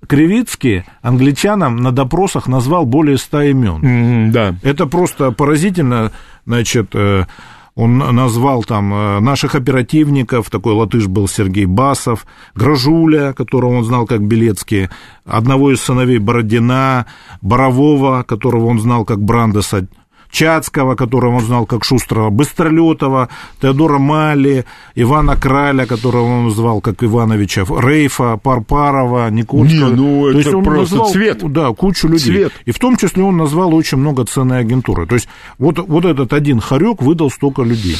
Кривицкий 0.07 0.85
англичанам 1.01 1.77
на 1.77 1.91
допросах 1.91 2.47
назвал 2.47 2.85
более 2.85 3.17
ста 3.17 3.43
имен. 3.43 3.81
Mm, 3.81 4.31
да. 4.31 4.55
Это 4.63 4.87
просто 4.87 5.31
поразительно, 5.31 6.11
значит, 6.45 6.89
э, 6.93 7.25
он 7.77 7.99
назвал 7.99 8.63
там 8.63 8.91
э, 8.91 9.19
наших 9.19 9.53
оперативников, 9.53 10.49
такой 10.49 10.73
латыш 10.73 11.05
был 11.05 11.27
Сергей 11.27 11.67
Басов, 11.67 12.25
Грожуля, 12.55 13.33
которого 13.33 13.77
он 13.77 13.83
знал 13.83 14.07
как 14.07 14.21
Белецкий, 14.25 14.89
одного 15.25 15.71
из 15.71 15.81
сыновей 15.81 16.17
Бородина, 16.17 17.05
Борового, 17.41 18.23
которого 18.23 18.65
он 18.65 18.79
знал 18.79 19.05
как 19.05 19.21
Брандеса, 19.21 19.87
Чацкого, 20.29 20.95
которого 20.95 21.35
он 21.35 21.41
знал 21.41 21.65
как 21.65 21.83
Шустрого, 21.83 22.29
Быстролетова, 22.29 23.29
Теодора 23.61 23.97
Мали, 23.97 24.65
Ивана 24.95 25.35
Краля, 25.35 25.85
которого 25.85 26.23
он 26.23 26.45
назвал 26.45 26.81
как 26.81 27.03
Ивановича, 27.03 27.65
Рейфа, 27.69 28.37
Парпарова, 28.37 29.29
Никольского. 29.29 29.89
Не, 29.89 29.95
ну, 29.95 30.21
То 30.23 30.29
это 30.29 30.37
есть 30.37 30.53
он 30.53 30.63
просто 30.63 30.95
назвал, 30.95 31.11
цвет. 31.11 31.51
Да, 31.51 31.73
кучу 31.73 32.07
людей. 32.07 32.25
Цвет. 32.25 32.53
И 32.65 32.71
в 32.71 32.79
том 32.79 32.97
числе 32.97 33.23
он 33.23 33.37
назвал 33.37 33.73
очень 33.73 33.97
много 33.97 34.25
ценной 34.25 34.59
агентуры. 34.59 35.05
То 35.05 35.15
есть 35.15 35.27
вот, 35.57 35.79
вот 35.79 36.05
этот 36.05 36.33
один 36.33 36.59
хорек 36.59 37.01
выдал 37.01 37.29
столько 37.31 37.63
людей. 37.63 37.97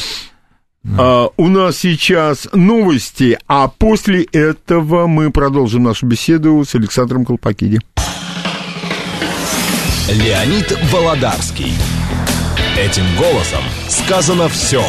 А, 0.96 1.28
у 1.36 1.48
нас 1.48 1.78
сейчас 1.78 2.48
новости, 2.52 3.38
а 3.46 3.68
после 3.68 4.22
этого 4.24 5.06
мы 5.06 5.30
продолжим 5.30 5.84
нашу 5.84 6.06
беседу 6.06 6.64
с 6.64 6.74
Александром 6.74 7.24
Колпакиди. 7.24 7.80
Леонид 10.08 10.78
Володарский. 10.90 11.74
Этим 12.78 13.02
голосом 13.18 13.64
сказано 13.88 14.48
все. 14.48 14.84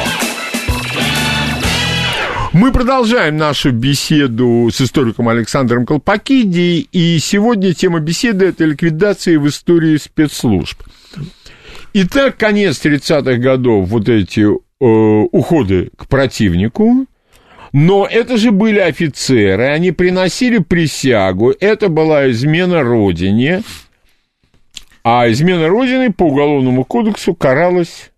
Мы 2.53 2.71
продолжаем 2.71 3.37
нашу 3.37 3.71
беседу 3.71 4.69
с 4.71 4.79
историком 4.79 5.27
Александром 5.27 5.87
Колпакиди, 5.87 6.87
и 6.91 7.17
сегодня 7.17 7.73
тема 7.73 7.99
беседы– 7.99 8.45
это 8.49 8.65
ликвидация 8.65 9.39
в 9.39 9.47
истории 9.47 9.97
спецслужб. 9.97 10.83
Итак, 11.93 12.37
конец 12.37 12.79
30-х 12.85 13.37
годов, 13.37 13.89
вот 13.89 14.07
эти 14.07 14.41
э, 14.41 14.47
уходы 14.79 15.89
к 15.97 16.07
противнику, 16.07 17.07
но 17.73 18.07
это 18.09 18.37
же 18.37 18.51
были 18.51 18.77
офицеры, 18.77 19.63
они 19.63 19.91
приносили 19.91 20.59
присягу, 20.59 21.55
это 21.59 21.89
была 21.89 22.29
измена 22.29 22.83
Родине, 22.83 23.63
а 25.03 25.29
измена 25.31 25.67
Родины 25.67 26.11
по 26.11 26.23
Уголовному 26.23 26.83
кодексу 26.83 27.33
каралась 27.33 28.11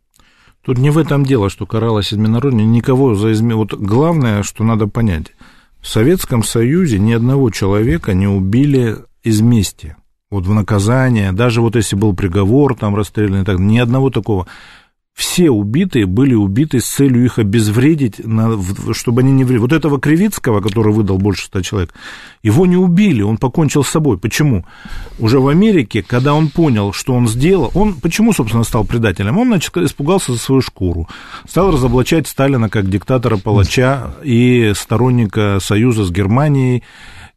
Тут 0.63 0.77
не 0.77 0.91
в 0.91 0.99
этом 0.99 1.25
дело, 1.25 1.49
что 1.49 1.65
каралась 1.65 2.13
измена 2.13 2.39
Родины, 2.39 2.61
никого 2.61 3.15
за 3.15 3.31
измену. 3.31 3.57
Вот 3.57 3.73
главное, 3.73 4.43
что 4.43 4.63
надо 4.63 4.87
понять, 4.87 5.31
в 5.79 5.87
Советском 5.87 6.43
Союзе 6.43 6.99
ни 6.99 7.13
одного 7.13 7.49
человека 7.49 8.13
не 8.13 8.27
убили 8.27 8.97
из 9.23 9.41
мести. 9.41 9.95
Вот 10.29 10.45
в 10.45 10.53
наказание, 10.53 11.31
даже 11.31 11.61
вот 11.61 11.75
если 11.75 11.95
был 11.95 12.15
приговор, 12.15 12.75
там 12.75 12.95
расстрелян 12.95 13.43
так, 13.43 13.57
ни 13.57 13.79
одного 13.79 14.11
такого 14.11 14.47
все 15.13 15.49
убитые 15.51 16.05
были 16.05 16.33
убиты 16.33 16.79
с 16.79 16.85
целью 16.85 17.25
их 17.25 17.37
обезвредить, 17.37 18.21
чтобы 18.93 19.21
они 19.21 19.31
не 19.31 19.43
вредили. 19.43 19.61
Вот 19.61 19.73
этого 19.73 19.99
Кривицкого, 19.99 20.61
который 20.61 20.93
выдал 20.93 21.17
больше 21.17 21.45
ста 21.45 21.61
человек, 21.61 21.93
его 22.41 22.65
не 22.65 22.77
убили, 22.77 23.21
он 23.21 23.37
покончил 23.37 23.83
с 23.83 23.89
собой. 23.89 24.17
Почему? 24.17 24.65
Уже 25.19 25.39
в 25.39 25.47
Америке, 25.47 26.01
когда 26.01 26.33
он 26.33 26.49
понял, 26.49 26.93
что 26.93 27.13
он 27.13 27.27
сделал, 27.27 27.71
он 27.75 27.95
почему, 27.95 28.33
собственно, 28.33 28.63
стал 28.63 28.85
предателем? 28.85 29.37
Он 29.37 29.47
значит, 29.47 29.75
испугался 29.77 30.31
за 30.33 30.39
свою 30.39 30.61
шкуру, 30.61 31.07
стал 31.47 31.71
разоблачать 31.71 32.27
Сталина 32.27 32.69
как 32.69 32.89
диктатора-палача 32.89 34.15
и 34.23 34.71
сторонника 34.75 35.59
союза 35.61 36.05
с 36.05 36.11
Германией, 36.11 36.83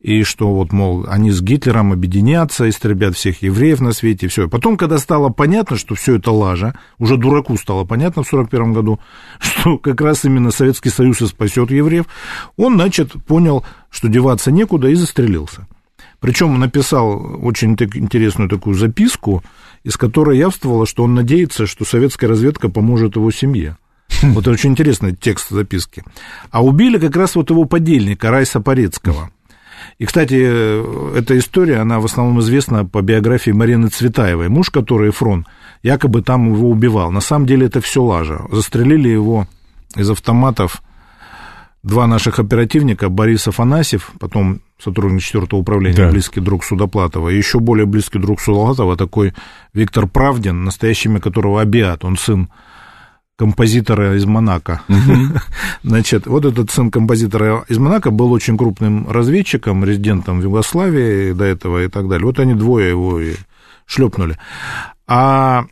и 0.05 0.23
что 0.23 0.53
вот, 0.53 0.71
мол, 0.71 1.07
они 1.09 1.31
с 1.31 1.41
Гитлером 1.41 1.91
объединятся, 1.91 2.69
истребят 2.69 3.17
всех 3.17 3.41
евреев 3.41 3.81
на 3.81 3.93
свете, 3.93 4.29
все. 4.29 4.51
Потом, 4.51 4.77
когда 4.77 4.99
стало 4.99 5.31
понятно, 5.31 5.79
что 5.79 5.95
все 5.95 6.17
это 6.17 6.31
лажа, 6.31 6.75
уже 6.99 7.17
дураку 7.17 7.57
стало 7.57 7.85
понятно 7.85 8.23
в 8.23 8.27
1941 8.31 8.75
году, 8.75 9.01
что 9.41 9.79
как 9.79 10.03
раз 10.03 10.27
именно 10.27 10.51
Советский 10.51 10.91
Союз 10.91 11.23
и 11.23 11.27
спасет 11.27 11.71
евреев, 11.71 12.05
он, 12.59 12.75
значит, 12.75 13.13
понял, 13.25 13.65
что 13.91 14.09
деваться 14.09 14.51
некуда 14.51 14.89
и 14.89 14.95
застрелился. 14.95 15.67
Причем 16.21 16.61
написал 16.61 17.43
очень 17.43 17.73
интересную 17.73 18.51
такую 18.51 18.77
записку, 18.77 19.43
из 19.85 19.97
которой 19.97 20.37
явствовало, 20.37 20.85
что 20.85 21.05
он 21.05 21.15
надеется, 21.15 21.67
что 21.67 21.87
советская 21.87 22.29
разведка 22.29 22.69
поможет 22.69 23.17
его 23.17 23.31
семье. 23.31 23.79
Вот 24.23 24.47
очень 24.49 24.73
интересный 24.73 25.17
текст 25.17 25.49
записки. 25.49 26.05
А 26.51 26.63
убили 26.63 26.99
как 26.99 27.17
раз 27.17 27.37
вот 27.37 27.49
его 27.49 27.65
подельника 27.65 28.31
Райса 28.31 28.61
Порецкого. 28.61 29.31
И, 29.99 30.07
кстати, 30.07 30.35
эта 31.17 31.39
история, 31.39 31.79
она 31.79 32.01
в 32.01 32.05
основном 32.05 32.41
известна 32.41 32.85
по 32.85 33.01
биографии 33.01 33.53
Марины 33.53 33.89
Цветаевой. 33.89 34.49
Муж, 34.49 34.71
который 34.71 35.11
Фрон, 35.11 35.47
якобы 35.83 36.23
там 36.23 36.53
его 36.53 36.69
убивал. 36.69 37.13
На 37.13 37.21
самом 37.21 37.47
деле 37.47 37.67
это 37.67 37.81
все 37.81 38.03
лажа. 38.03 38.41
Застрелили 38.51 39.09
его 39.09 39.47
из 39.97 40.11
автоматов 40.11 40.83
два 41.85 42.07
наших 42.07 42.39
оперативника, 42.39 43.09
Борис 43.09 43.47
Афанасьев, 43.47 44.11
потом 44.19 44.61
сотрудник 44.83 45.23
4 45.23 45.47
управления, 45.53 46.07
да. 46.07 46.11
близкий 46.11 46.41
друг 46.41 46.65
Судоплатова, 46.65 47.29
и 47.29 47.37
еще 47.37 47.61
более 47.61 47.87
близкий 47.87 48.19
друг 48.19 48.41
Судоплатова, 48.41 48.97
такой 48.97 49.35
Виктор 49.75 50.07
Правдин, 50.07 50.65
настоящее 50.65 51.13
имя 51.13 51.21
которого 51.21 51.61
Абиат, 51.61 52.05
он 52.05 52.17
сын 52.17 52.49
композитора 53.37 54.17
из 54.17 54.25
Монако. 54.25 54.83
Угу. 54.89 55.39
Значит, 55.83 56.27
вот 56.27 56.45
этот 56.45 56.71
сын 56.71 56.91
композитора 56.91 57.65
из 57.69 57.79
Монако 57.79 58.11
был 58.11 58.33
очень 58.33 58.57
крупным 58.57 59.11
разведчиком, 59.11 59.85
резидентом 59.85 60.41
в 60.41 60.45
Югославии 60.45 61.33
до 61.33 61.45
этого 61.45 61.85
и 61.85 61.89
так 61.89 62.09
далее. 62.09 62.27
Вот 62.27 62.39
они 62.39 62.55
двое 62.55 62.91
его 62.91 63.21
и 63.21 63.35
шлепнули. 63.87 64.39
А 65.07 65.67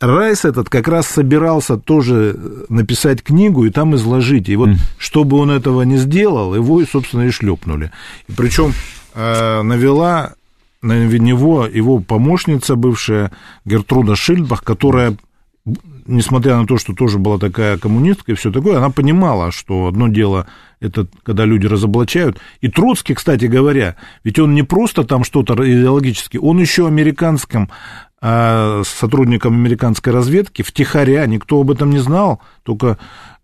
Райс 0.00 0.44
этот 0.44 0.68
как 0.68 0.88
раз 0.88 1.06
собирался 1.06 1.78
тоже 1.78 2.38
написать 2.68 3.22
книгу 3.22 3.64
и 3.64 3.70
там 3.70 3.94
изложить. 3.94 4.48
И 4.48 4.56
вот, 4.56 4.70
mm. 4.70 4.78
чтобы 4.98 5.38
он 5.38 5.50
этого 5.50 5.82
не 5.82 5.96
сделал, 5.96 6.54
его, 6.54 6.84
собственно, 6.84 7.22
и 7.22 7.30
шлепнули. 7.30 7.90
И 8.28 8.32
причем 8.32 8.72
э, 9.14 9.62
навела 9.62 10.34
на 10.82 11.06
него 11.06 11.66
его 11.66 11.98
помощница 11.98 12.76
бывшая 12.76 13.32
Гертруда 13.64 14.16
Шильдбах, 14.16 14.62
которая 14.62 15.16
несмотря 16.06 16.56
на 16.56 16.66
то, 16.66 16.78
что 16.78 16.94
тоже 16.94 17.18
была 17.18 17.38
такая 17.38 17.78
коммунистка 17.78 18.32
и 18.32 18.34
все 18.34 18.52
такое, 18.52 18.78
она 18.78 18.90
понимала, 18.90 19.50
что 19.50 19.86
одно 19.86 20.08
дело 20.08 20.46
это 20.80 21.06
когда 21.22 21.44
люди 21.44 21.66
разоблачают. 21.66 22.38
И 22.60 22.68
Троцкий, 22.68 23.14
кстати 23.14 23.46
говоря, 23.46 23.96
ведь 24.24 24.38
он 24.38 24.54
не 24.54 24.62
просто 24.62 25.04
там 25.04 25.24
что-то 25.24 25.54
идеологически, 25.54 26.36
он 26.36 26.60
еще 26.60 26.86
американским 26.86 27.70
а, 28.20 28.82
сотрудником 28.84 29.54
американской 29.54 30.12
разведки 30.12 30.62
втихаря, 30.62 31.26
никто 31.26 31.60
об 31.60 31.70
этом 31.70 31.90
не 31.90 31.98
знал, 31.98 32.40
только 32.62 32.98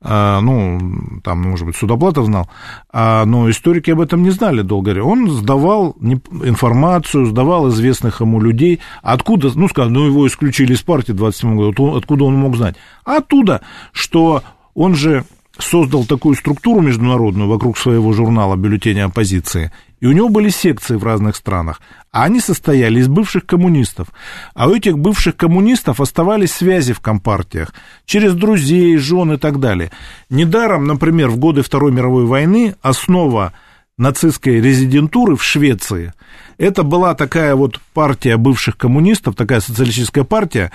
ну, 0.04 1.20
там, 1.22 1.42
может 1.42 1.66
быть, 1.66 1.76
Судоплатов 1.76 2.26
знал, 2.26 2.48
а, 2.92 3.24
но 3.24 3.48
историки 3.48 3.90
об 3.90 4.00
этом 4.00 4.22
не 4.22 4.30
знали 4.30 4.62
долго. 4.62 5.00
Он 5.02 5.30
сдавал 5.30 5.96
информацию, 6.00 7.26
сдавал 7.26 7.68
известных 7.68 8.20
ему 8.20 8.40
людей. 8.40 8.80
Откуда, 9.02 9.50
ну, 9.54 9.68
скажем, 9.68 9.92
ну, 9.92 10.06
его 10.06 10.26
исключили 10.26 10.74
из 10.74 10.82
партии 10.82 11.12
в 11.12 11.16
27 11.16 11.56
году, 11.56 11.94
откуда 11.94 12.24
он 12.24 12.34
мог 12.34 12.56
знать? 12.56 12.76
А 13.04 13.18
оттуда, 13.18 13.62
что 13.92 14.42
он 14.74 14.94
же 14.94 15.24
создал 15.58 16.04
такую 16.04 16.34
структуру 16.34 16.80
международную 16.80 17.48
вокруг 17.48 17.78
своего 17.78 18.12
журнала 18.12 18.56
«Бюллетеня 18.56 19.04
оппозиции», 19.04 19.70
и 20.02 20.06
у 20.06 20.12
него 20.12 20.28
были 20.28 20.48
секции 20.48 20.96
в 20.96 21.04
разных 21.04 21.36
странах, 21.36 21.80
а 22.10 22.24
они 22.24 22.40
состояли 22.40 22.98
из 22.98 23.06
бывших 23.06 23.46
коммунистов. 23.46 24.08
А 24.52 24.66
у 24.66 24.74
этих 24.74 24.98
бывших 24.98 25.36
коммунистов 25.36 26.00
оставались 26.00 26.50
связи 26.50 26.92
в 26.92 26.98
компартиях 26.98 27.72
через 28.04 28.34
друзей, 28.34 28.96
жен 28.96 29.34
и 29.34 29.36
так 29.36 29.60
далее. 29.60 29.92
Недаром, 30.28 30.88
например, 30.88 31.28
в 31.28 31.36
годы 31.36 31.62
Второй 31.62 31.92
мировой 31.92 32.26
войны 32.26 32.74
основа 32.82 33.52
нацистской 33.96 34.60
резидентуры 34.60 35.36
в 35.36 35.44
Швеции. 35.44 36.12
Это 36.58 36.82
была 36.82 37.14
такая 37.14 37.54
вот 37.54 37.78
партия 37.94 38.36
бывших 38.36 38.76
коммунистов, 38.76 39.36
такая 39.36 39.60
социалистическая 39.60 40.24
партия, 40.24 40.72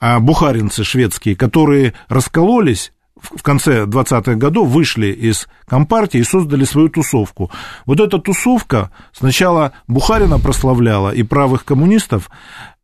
а, 0.00 0.18
бухаринцы 0.18 0.82
шведские, 0.82 1.36
которые 1.36 1.92
раскололись 2.08 2.90
в 3.22 3.42
конце 3.42 3.84
20-х 3.84 4.34
годов 4.34 4.68
вышли 4.68 5.06
из 5.06 5.48
Компартии 5.66 6.18
и 6.18 6.24
создали 6.24 6.64
свою 6.64 6.88
тусовку. 6.88 7.50
Вот 7.86 8.00
эта 8.00 8.18
тусовка 8.18 8.90
сначала 9.12 9.72
Бухарина 9.86 10.38
прославляла 10.38 11.10
и 11.10 11.22
правых 11.22 11.64
коммунистов, 11.64 12.30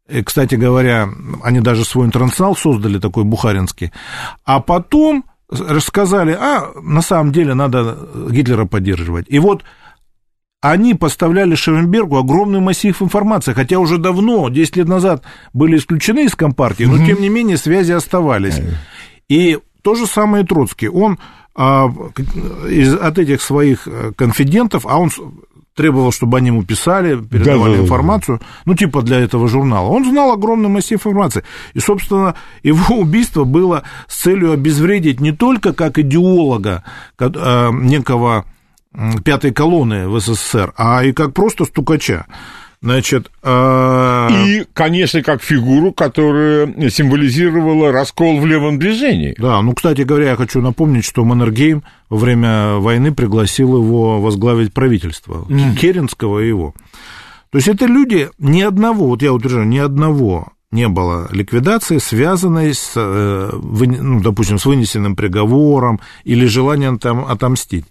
и, 0.09 0.23
кстати 0.23 0.55
говоря, 0.55 1.09
они 1.43 1.61
даже 1.61 1.85
свой 1.85 2.07
интернационал 2.07 2.57
создали, 2.57 2.99
такой 2.99 3.25
бухаринский, 3.25 3.93
а 4.45 4.61
потом 4.61 5.25
рассказали, 5.51 6.33
а 6.33 6.71
на 6.81 7.03
самом 7.03 7.33
деле 7.33 7.55
надо 7.55 7.99
Гитлера 8.31 8.65
поддерживать. 8.65 9.27
И 9.29 9.39
вот 9.39 9.65
они 10.61 10.95
поставляли 10.95 11.55
Шеренбергу 11.55 12.17
огромный 12.17 12.61
массив 12.61 13.01
информации, 13.01 13.53
хотя 13.53 13.79
уже 13.79 13.99
давно, 13.99 14.49
10 14.49 14.77
лет 14.77 14.89
назад, 14.89 15.25
были 15.53 15.77
исключены 15.77 16.25
из 16.25 16.35
Компартии, 16.35 16.85
но, 16.85 17.05
тем 17.05 17.21
не 17.21 17.29
менее, 17.29 17.57
связи 17.57 17.93
оставались. 17.93 18.61
И 19.29 19.59
то 19.89 19.95
же 19.95 20.07
самое 20.07 20.45
Троцкий. 20.45 20.91
Он 20.91 21.19
а, 21.55 21.91
из, 22.69 22.95
от 22.95 23.19
этих 23.19 23.41
своих 23.41 23.89
э, 23.89 24.13
конфидентов, 24.15 24.85
а 24.87 24.99
он 24.99 25.11
требовал, 25.75 26.13
чтобы 26.13 26.37
они 26.37 26.49
ему 26.49 26.63
писали, 26.63 27.17
передавали 27.17 27.77
да, 27.77 27.83
информацию, 27.85 28.39
да, 28.39 28.45
да. 28.45 28.63
ну, 28.67 28.75
типа 28.75 29.01
для 29.01 29.19
этого 29.19 29.49
журнала. 29.49 29.89
Он 29.89 30.05
знал 30.05 30.33
огромный 30.33 30.69
массив 30.69 30.99
информации. 30.99 31.43
И, 31.73 31.81
собственно, 31.81 32.35
его 32.63 32.97
убийство 32.99 33.45
было 33.45 33.85
с 34.09 34.17
целью 34.17 34.53
обезвредить 34.53 35.21
не 35.21 35.33
только 35.33 35.73
как 35.73 35.99
идеолога 35.99 36.85
э, 37.19 37.71
некого 37.73 38.45
пятой 39.25 39.53
колонны 39.53 40.07
в 40.07 40.21
СССР, 40.21 40.75
а 40.77 41.03
и 41.03 41.13
как 41.13 41.33
просто 41.33 41.65
стукача. 41.65 42.27
Значит, 42.81 43.31
а... 43.43 44.29
И, 44.31 44.65
конечно, 44.73 45.23
как 45.23 45.43
фигуру, 45.43 45.93
которая 45.93 46.67
символизировала 46.91 47.91
раскол 47.91 48.39
в 48.39 48.47
левом 48.47 48.79
движении. 48.79 49.35
Да, 49.37 49.61
ну, 49.63 49.73
кстати 49.73 50.03
говоря, 50.03 50.31
я 50.31 50.37
хочу 50.37 50.61
напомнить, 50.61 51.05
что 51.05 51.25
Маннергейм 51.25 51.83
во 52.09 52.17
время 52.17 52.77
войны 52.77 53.13
пригласил 53.13 53.77
его 53.77 54.21
возглавить 54.21 54.73
правительство, 54.73 55.45
mm. 55.49 55.75
Керенского 55.75 56.39
и 56.39 56.49
его. 56.49 56.75
То 57.51 57.59
есть 57.59 57.67
это 57.67 57.87
люди 57.87 58.29
ни 58.39 58.63
одного, 58.63 59.09
вот 59.09 59.23
я 59.23 59.33
утверждаю, 59.33 59.67
ни 59.67 59.79
одного 59.79 60.53
не 60.71 60.87
было 60.89 61.29
ликвидации, 61.33 61.99
связанной 61.99 62.75
с, 62.75 62.93
э, 62.95 63.51
ну, 63.53 64.21
допустим, 64.21 64.59
с 64.59 64.67
вынесенным 64.67 65.17
приговором 65.17 65.99
или 66.25 66.47
желанием 66.47 66.99
там 66.99 67.25
отомстить. 67.25 67.87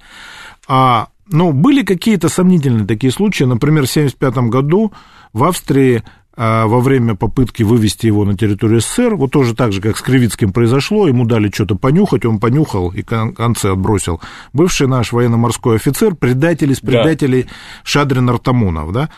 А 0.68 1.08
ну, 1.30 1.52
были 1.52 1.84
какие-то 1.84 2.30
сомнительные 2.30 2.86
такие 2.86 3.12
случаи. 3.12 3.44
Например, 3.44 3.86
в 3.86 3.92
1975 3.92 4.50
году 4.50 4.94
в 5.34 5.44
Австрии 5.44 6.04
а, 6.40 6.68
во 6.68 6.80
время 6.82 7.16
попытки 7.16 7.64
вывести 7.64 8.06
его 8.06 8.24
на 8.24 8.38
территорию 8.38 8.80
СССР, 8.80 9.16
вот 9.16 9.32
тоже 9.32 9.56
так 9.56 9.72
же, 9.72 9.82
как 9.82 9.98
с 9.98 10.02
Кривицким 10.02 10.54
произошло, 10.54 11.08
ему 11.08 11.26
дали 11.26 11.50
что-то 11.50 11.76
понюхать, 11.76 12.26
он 12.26 12.40
понюхал 12.40 12.92
и 12.92 13.02
концы 13.02 13.66
отбросил. 13.66 14.22
Бывший 14.54 14.88
наш 14.88 15.12
военно-морской 15.12 15.78
офицер, 15.78 16.14
предатель 16.14 16.72
из 16.72 16.80
предателей 16.80 17.44
да. 17.44 17.50
Шадрин 17.84 18.30
Артамонов, 18.30 18.92
да, 18.92 19.10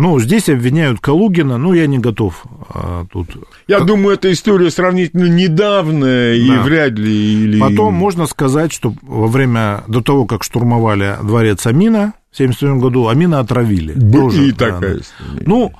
ну, 0.00 0.18
здесь 0.18 0.48
обвиняют 0.48 0.98
Калугина, 1.00 1.58
ну, 1.58 1.74
я 1.74 1.86
не 1.86 1.98
готов 1.98 2.42
а, 2.70 3.04
тут. 3.12 3.28
Я 3.68 3.78
как... 3.78 3.86
думаю, 3.86 4.14
эта 4.14 4.32
история 4.32 4.70
сравнительно 4.70 5.26
недавняя, 5.26 6.34
да. 6.34 6.34
и 6.34 6.58
вряд 6.64 6.92
ли... 6.92 7.44
Или... 7.44 7.60
Потом 7.60 7.92
можно 7.92 8.26
сказать, 8.26 8.72
что 8.72 8.94
во 9.02 9.26
время, 9.26 9.84
до 9.88 10.00
того, 10.00 10.24
как 10.24 10.42
штурмовали 10.42 11.16
дворец 11.22 11.66
Амина 11.66 12.14
в 12.30 12.40
1977 12.40 12.80
году, 12.80 13.08
Амина 13.08 13.40
отравили. 13.40 13.92
Был 13.92 14.30
Тоже, 14.30 14.48
и 14.48 14.52
да, 14.52 14.70
такая 14.70 14.94
да. 14.96 15.02
Ну, 15.44 15.72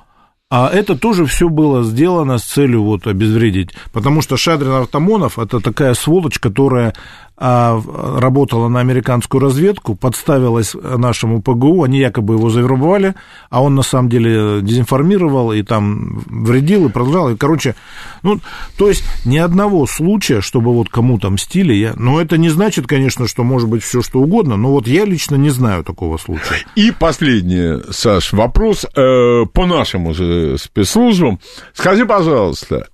а 0.50 0.68
это 0.70 0.98
тоже 0.98 1.24
все 1.24 1.48
было 1.48 1.83
сделано 1.83 2.37
с 2.37 2.42
целью 2.42 2.83
вот 2.83 3.06
обезвредить. 3.06 3.70
Потому 3.92 4.20
что 4.20 4.37
Шадрин 4.37 4.72
Артамонов– 4.72 5.38
это 5.38 5.61
такая 5.61 5.94
сволочь, 5.94 6.38
которая 6.40 6.92
работала 7.40 8.68
на 8.68 8.81
американскую 8.81 9.40
разведку, 9.40 9.94
подставилась 9.94 10.74
нашему 10.74 11.40
ПГУ, 11.40 11.85
они 11.85 11.98
якобы 11.98 12.35
его 12.35 12.50
завербовали, 12.50 13.14
а 13.48 13.62
он 13.62 13.74
на 13.74 13.83
самом 13.83 14.11
деле 14.11 14.61
дезинформировал 14.61 15.53
и 15.53 15.62
там 15.62 16.22
вредил 16.26 16.87
и 16.87 16.90
продолжал. 16.90 17.31
И, 17.31 17.37
короче, 17.37 17.76
ну, 18.22 18.40
то 18.76 18.88
есть 18.88 19.05
ни 19.24 19.38
одного 19.38 19.87
случая, 19.87 20.42
чтобы 20.42 20.74
вот 20.74 20.90
кому-то 20.90 21.31
мстили, 21.31 21.72
я, 21.72 21.94
ну, 21.96 22.20
это 22.20 22.37
не 22.37 22.50
значит, 22.50 22.87
конечно, 22.87 23.26
что 23.26 23.42
может 23.42 23.70
быть 23.70 23.83
все 23.83 24.03
что 24.03 24.20
угодно, 24.20 24.57
но 24.57 24.70
вот 24.70 24.87
я 24.87 25.07
лично 25.07 25.37
не 25.37 25.48
знаю 25.48 25.83
такого 25.83 26.18
случая. 26.18 26.66
И 26.76 26.90
последний, 26.90 27.83
Саш, 27.90 28.35
вопрос 28.35 28.85
э, 28.85 29.46
по 29.46 29.64
нашим 29.64 30.09
уже 30.09 30.59
спецслужбам. 30.59 31.40
Скажи, 31.72 32.05
пожалуйста, 32.05 32.88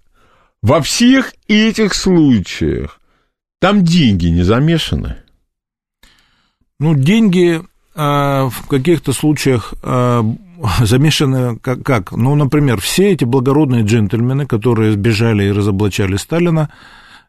во 0.63 0.81
всех 0.81 1.33
этих 1.49 1.95
случаях 1.95 3.01
там 3.61 3.85
деньги 3.85 4.27
не 4.29 4.42
замешаны. 4.42 5.16
Ну, 6.79 6.95
деньги 6.95 7.61
э, 7.61 7.62
в 7.95 8.66
каких-то 8.69 9.12
случаях 9.12 9.75
э, 9.83 10.23
замешаны 10.81 11.59
как, 11.59 11.83
как? 11.83 12.12
Ну, 12.12 12.35
например, 12.35 12.81
все 12.81 13.12
эти 13.12 13.25
благородные 13.25 13.85
джентльмены, 13.85 14.47
которые 14.47 14.92
сбежали 14.92 15.45
и 15.45 15.53
разоблачали 15.53 16.16
Сталина, 16.16 16.71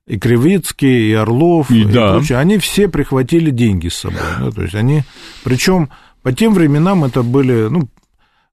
и 0.06 0.18
Кривицкий, 0.18 1.12
и 1.12 1.13
Орлов, 1.13 1.72
и, 1.72 1.82
и 1.82 1.86
да. 1.86 2.13
прочее, 2.13 2.40
они 2.40 2.58
все 2.58 2.88
прихватили 2.88 3.50
деньги 3.52 3.88
с 3.90 3.96
собой. 3.96 4.20
Да, 4.40 4.52
то 4.52 4.62
есть 4.63 4.76
они, 4.76 5.04
причем 5.44 5.90
по 6.24 6.34
тем 6.34 6.54
временам 6.54 7.04
это 7.04 7.24
были, 7.24 7.68
ну, 7.70 7.90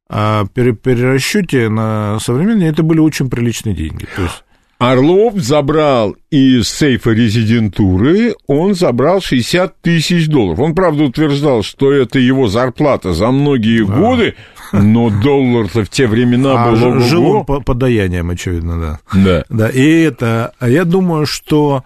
а 0.09 0.45
при 0.53 0.73
перерасчете 0.73 1.69
на 1.69 2.19
современные 2.21 2.69
это 2.71 2.83
были 2.83 3.01
очень 3.01 3.31
приличные 3.31 3.75
деньги. 3.75 4.07
То 4.15 4.23
есть 4.23 4.44
Орлов 4.91 5.35
забрал 5.37 6.15
из 6.31 6.69
сейфа 6.69 7.11
резидентуры, 7.11 8.35
он 8.47 8.75
забрал 8.75 9.23
60 9.23 9.81
тысяч 9.81 10.29
долларов. 10.29 10.59
Он, 10.59 10.75
правда, 10.75 11.05
утверждал, 11.05 11.63
что 11.63 11.91
это 11.91 12.19
его 12.19 12.49
зарплата 12.49 13.15
за 13.15 13.31
многие 13.31 13.83
а. 13.83 13.87
годы, 13.87 14.35
но 14.73 15.09
доллар-то 15.09 15.85
в 15.85 15.89
те 15.89 16.07
времена 16.07 16.65
а 16.65 16.71
был... 16.73 17.01
Жил 17.01 17.27
он 17.31 17.45
по 17.47 17.61
подаянием, 17.61 18.29
очевидно, 18.29 18.79
да. 18.79 18.99
Да. 19.15 19.45
Да, 19.49 19.69
и 19.71 20.03
это... 20.03 20.53
А 20.59 20.69
я 20.69 20.85
думаю, 20.85 21.25
что... 21.25 21.83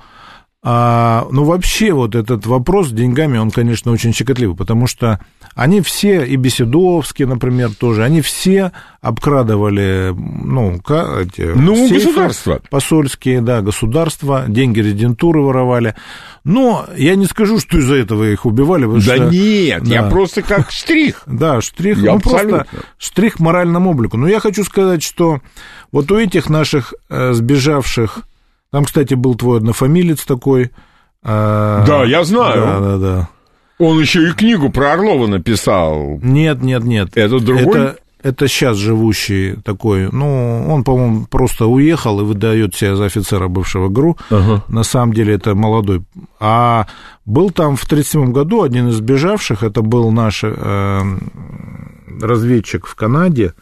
А, 0.70 1.26
ну, 1.30 1.44
вообще, 1.44 1.94
вот 1.94 2.14
этот 2.14 2.44
вопрос 2.44 2.88
с 2.88 2.92
деньгами, 2.92 3.38
он, 3.38 3.50
конечно, 3.50 3.90
очень 3.90 4.12
щекотливый, 4.12 4.54
потому 4.54 4.86
что 4.86 5.18
они 5.54 5.80
все, 5.80 6.26
и 6.26 6.36
Беседовский, 6.36 7.24
например, 7.24 7.70
тоже, 7.74 8.04
они 8.04 8.20
все 8.20 8.72
обкрадывали, 9.00 10.14
ну, 10.14 10.74
эти, 10.74 11.40
ну 11.56 11.74
сейфы, 11.74 12.08
государства. 12.08 12.60
Посольские, 12.68 13.40
да, 13.40 13.62
государства, 13.62 14.44
деньги 14.46 14.80
резидентуры 14.80 15.40
воровали. 15.40 15.94
Но 16.44 16.86
я 16.98 17.14
не 17.14 17.24
скажу, 17.24 17.60
что 17.60 17.78
из-за 17.78 17.94
этого 17.94 18.24
их 18.24 18.44
убивали. 18.44 18.84
Да 18.84 19.00
что, 19.00 19.30
нет, 19.30 19.84
да. 19.84 19.94
я 19.94 20.02
просто 20.10 20.42
как 20.42 20.70
штрих. 20.70 21.22
Да, 21.26 21.62
штрих, 21.62 21.96
я 21.96 22.10
ну, 22.10 22.16
абсолютно. 22.18 22.64
просто 22.64 22.86
штрих 22.98 23.40
моральному 23.40 23.92
облику. 23.92 24.18
Но 24.18 24.28
я 24.28 24.38
хочу 24.38 24.64
сказать, 24.64 25.02
что 25.02 25.40
вот 25.92 26.12
у 26.12 26.18
этих 26.18 26.50
наших 26.50 26.92
э, 27.08 27.32
сбежавших, 27.32 28.27
там, 28.70 28.84
кстати, 28.84 29.14
был 29.14 29.34
твой 29.34 29.58
однофамилец 29.58 30.24
такой. 30.24 30.70
Э, 31.22 31.84
да, 31.86 32.04
я 32.04 32.24
знаю. 32.24 32.60
Да, 32.60 32.80
да, 32.80 32.98
да. 32.98 33.28
Он 33.78 34.00
еще 34.00 34.28
и 34.28 34.32
книгу 34.32 34.70
про 34.70 34.92
Орлова 34.92 35.26
написал. 35.26 36.18
Нет, 36.22 36.62
нет, 36.62 36.84
нет. 36.84 37.10
Это 37.14 37.38
другой? 37.38 37.80
Это, 37.80 37.98
это 38.22 38.48
сейчас 38.48 38.76
живущий 38.76 39.56
такой, 39.64 40.08
ну, 40.10 40.66
он, 40.68 40.82
по-моему, 40.82 41.26
просто 41.26 41.66
уехал 41.66 42.20
и 42.20 42.24
выдает 42.24 42.74
себя 42.74 42.96
за 42.96 43.04
офицера 43.04 43.46
бывшего 43.46 43.88
ГРУ. 43.88 44.18
Ага. 44.30 44.64
На 44.68 44.82
самом 44.82 45.12
деле 45.12 45.34
это 45.34 45.54
молодой. 45.54 46.02
А 46.40 46.86
был 47.24 47.50
там 47.50 47.76
в 47.76 47.84
1937 47.84 48.32
году 48.32 48.62
один 48.62 48.88
из 48.88 48.94
сбежавших, 48.94 49.62
это 49.62 49.82
был 49.82 50.10
наш 50.10 50.40
э, 50.42 51.00
разведчик 52.20 52.86
в 52.86 52.96
Канаде, 52.96 53.54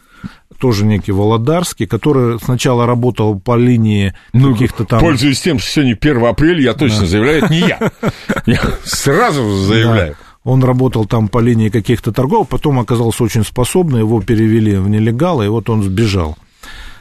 тоже 0.57 0.85
некий 0.85 1.11
Володарский, 1.11 1.85
который 1.85 2.39
сначала 2.39 2.85
работал 2.85 3.39
по 3.39 3.55
линии 3.55 4.13
ну, 4.33 4.53
каких-то 4.53 4.85
там... 4.85 4.99
Пользуясь 4.99 5.41
тем, 5.41 5.59
что 5.59 5.69
сегодня 5.71 5.97
1 5.99 6.25
апреля, 6.25 6.61
я 6.61 6.73
точно 6.73 7.01
да. 7.01 7.05
заявляю, 7.05 7.37
это 7.43 7.53
не 7.53 7.59
я. 7.59 7.91
Я 8.45 8.61
сразу 8.83 9.57
заявляю. 9.57 10.13
Да. 10.19 10.27
Он 10.43 10.63
работал 10.63 11.05
там 11.05 11.27
по 11.27 11.39
линии 11.39 11.69
каких-то 11.69 12.13
торгов, 12.13 12.47
потом 12.47 12.79
оказался 12.79 13.23
очень 13.23 13.43
способный, 13.43 13.99
его 13.99 14.21
перевели 14.21 14.77
в 14.77 14.87
нелегал, 14.87 15.41
и 15.41 15.47
вот 15.47 15.69
он 15.69 15.83
сбежал. 15.83 16.37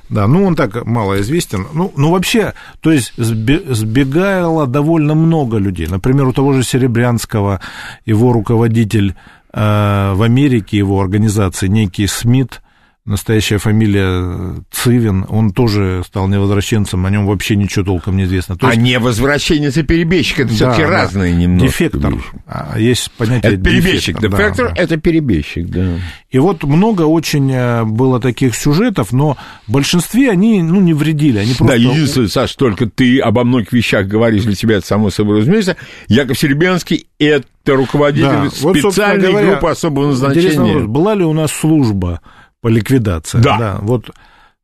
Да, 0.09 0.27
ну 0.27 0.45
он 0.45 0.55
так 0.55 0.85
мало 0.85 1.21
известен. 1.21 1.67
Ну, 1.73 1.93
ну 1.97 2.11
вообще, 2.11 2.55
то 2.81 2.93
есть 2.93 3.13
сбегало 3.17 4.67
довольно 4.67 5.15
много 5.15 5.59
людей. 5.59 5.87
Например, 5.89 6.27
у 6.27 6.33
того 6.33 6.53
же 6.53 6.63
Серебрянского 6.63 7.61
его 8.05 8.33
руководитель 8.33 9.15
э, 9.53 10.13
в 10.15 10.23
Америке, 10.23 10.79
его 10.79 11.01
организации, 11.01 11.67
некий 11.67 12.07
Смит, 12.07 12.63
настоящая 13.07 13.59
фамилия 13.59 14.57
Цивин, 14.73 15.25
он 15.29 15.53
тоже 15.53 16.03
стал 16.05 16.29
невозвращенцем, 16.29 17.07
о 17.07 17.11
нем 17.11 17.27
вообще 17.27 17.55
ничего 17.57 17.85
толком 17.85 18.17
не 18.17 18.25
известно. 18.25 18.57
То 18.57 18.67
есть... 18.67 18.79
А 18.79 18.81
невозвращенец 18.81 19.77
и 19.77 19.83
перебежчик, 19.83 20.41
это 20.41 20.49
да, 20.49 20.55
все-таки 20.55 20.83
да. 20.83 20.89
разные 20.89 21.35
немного. 21.35 21.67
Дефектор. 21.67 22.15
А, 22.47 22.79
есть 22.79 23.11
понятие 23.13 23.55
Это 23.55 23.63
перебежчик, 23.63 24.17
дефектор, 24.17 24.41
дефектор 24.41 24.75
да, 24.75 24.83
это 24.83 24.97
перебежчик, 24.97 25.67
да. 25.69 25.89
И 26.31 26.39
вот 26.39 26.65
много 26.65 27.03
очень 27.03 27.51
э, 27.53 27.85
было 27.85 28.21
таких 28.21 28.57
сюжетов, 28.57 29.13
но 29.13 29.37
в 29.69 29.73
большинстве 29.73 30.31
они, 30.31 30.61
ну, 30.63 30.81
не 30.81 30.93
вредили, 30.93 31.39
они 31.39 31.55
просто... 31.55 31.67
Да, 31.67 31.75
единственное, 31.75 32.29
Саш, 32.29 32.57
только 32.57 32.87
ты 32.87 33.21
обо 33.21 33.45
многих 33.45 33.73
вещах 33.73 34.07
говоришь, 34.07 34.43
для 34.43 34.57
тебя 34.57 34.77
это 34.79 34.87
само 34.87 35.11
собой 35.11 35.39
разумеется. 35.39 35.77
Яков 36.09 36.39
Серебрянский– 36.39 37.07
это 37.21 37.47
руководитель 37.67 38.27
да. 38.27 38.51
специальной 38.51 39.31
вот, 39.31 39.45
группы 39.45 39.69
особого 39.69 40.09
назначения. 40.09 40.81
Была 40.81 41.15
ли 41.15 41.25
у 41.25 41.33
нас 41.33 41.53
служба 41.53 42.21
по 42.67 42.69
ликвидации. 42.69 43.39
Да. 43.39 43.59
да. 43.59 43.79
Вот, 43.81 44.11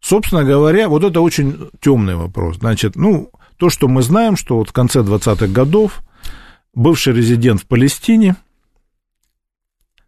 собственно 0.01 0.43
говоря, 0.43 0.89
вот 0.89 1.05
это 1.05 1.21
очень 1.21 1.71
темный 1.81 2.17
вопрос. 2.17 2.57
Значит, 2.57 2.97
ну, 2.97 3.31
то, 3.59 3.71
что 3.71 3.87
мы 3.87 4.03
знаем, 4.03 4.35
что 4.35 4.57
вот 4.57 4.71
в 4.71 4.73
конце 4.73 5.03
20-х 5.03 5.47
годов 5.47 6.03
бывший 6.75 7.13
резидент 7.13 7.61
в 7.61 7.67
Палестине, 7.67 8.35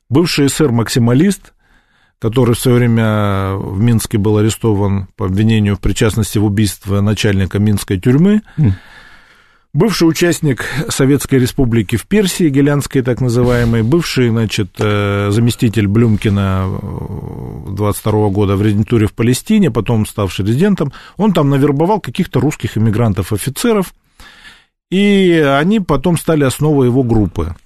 бывший 0.08 0.46
эсер-максималист, 0.46 1.52
который 2.18 2.56
в 2.56 2.58
свое 2.58 2.78
время 2.78 3.54
в 3.54 3.80
Минске 3.80 4.18
был 4.18 4.38
арестован 4.38 5.06
по 5.14 5.26
обвинению 5.26 5.76
в 5.76 5.80
причастности 5.80 6.38
в 6.38 6.44
убийстве 6.44 7.00
начальника 7.00 7.60
Минской 7.60 8.00
тюрьмы, 8.00 8.42
mm. 8.58 8.72
Бывший 9.74 10.08
участник 10.08 10.66
Советской 10.88 11.40
Республики 11.40 11.96
в 11.96 12.06
Персии, 12.06 12.48
Гелянской 12.48 13.02
так 13.02 13.20
называемой, 13.20 13.82
бывший, 13.82 14.28
значит, 14.28 14.76
э, 14.78 15.30
заместитель 15.32 15.88
Блюмкина 15.88 16.78
22 17.66 18.28
года 18.28 18.54
в 18.54 18.62
резидентуре 18.62 19.08
в 19.08 19.14
Палестине, 19.14 19.72
потом 19.72 20.06
ставший 20.06 20.46
резидентом, 20.46 20.92
он 21.16 21.32
там 21.32 21.50
навербовал 21.50 21.98
каких-то 21.98 22.38
русских 22.38 22.78
иммигрантов-офицеров, 22.78 23.92
и 24.92 25.32
они 25.32 25.80
потом 25.80 26.18
стали 26.18 26.44
основой 26.44 26.86
его 26.86 27.02
группы. 27.02 27.56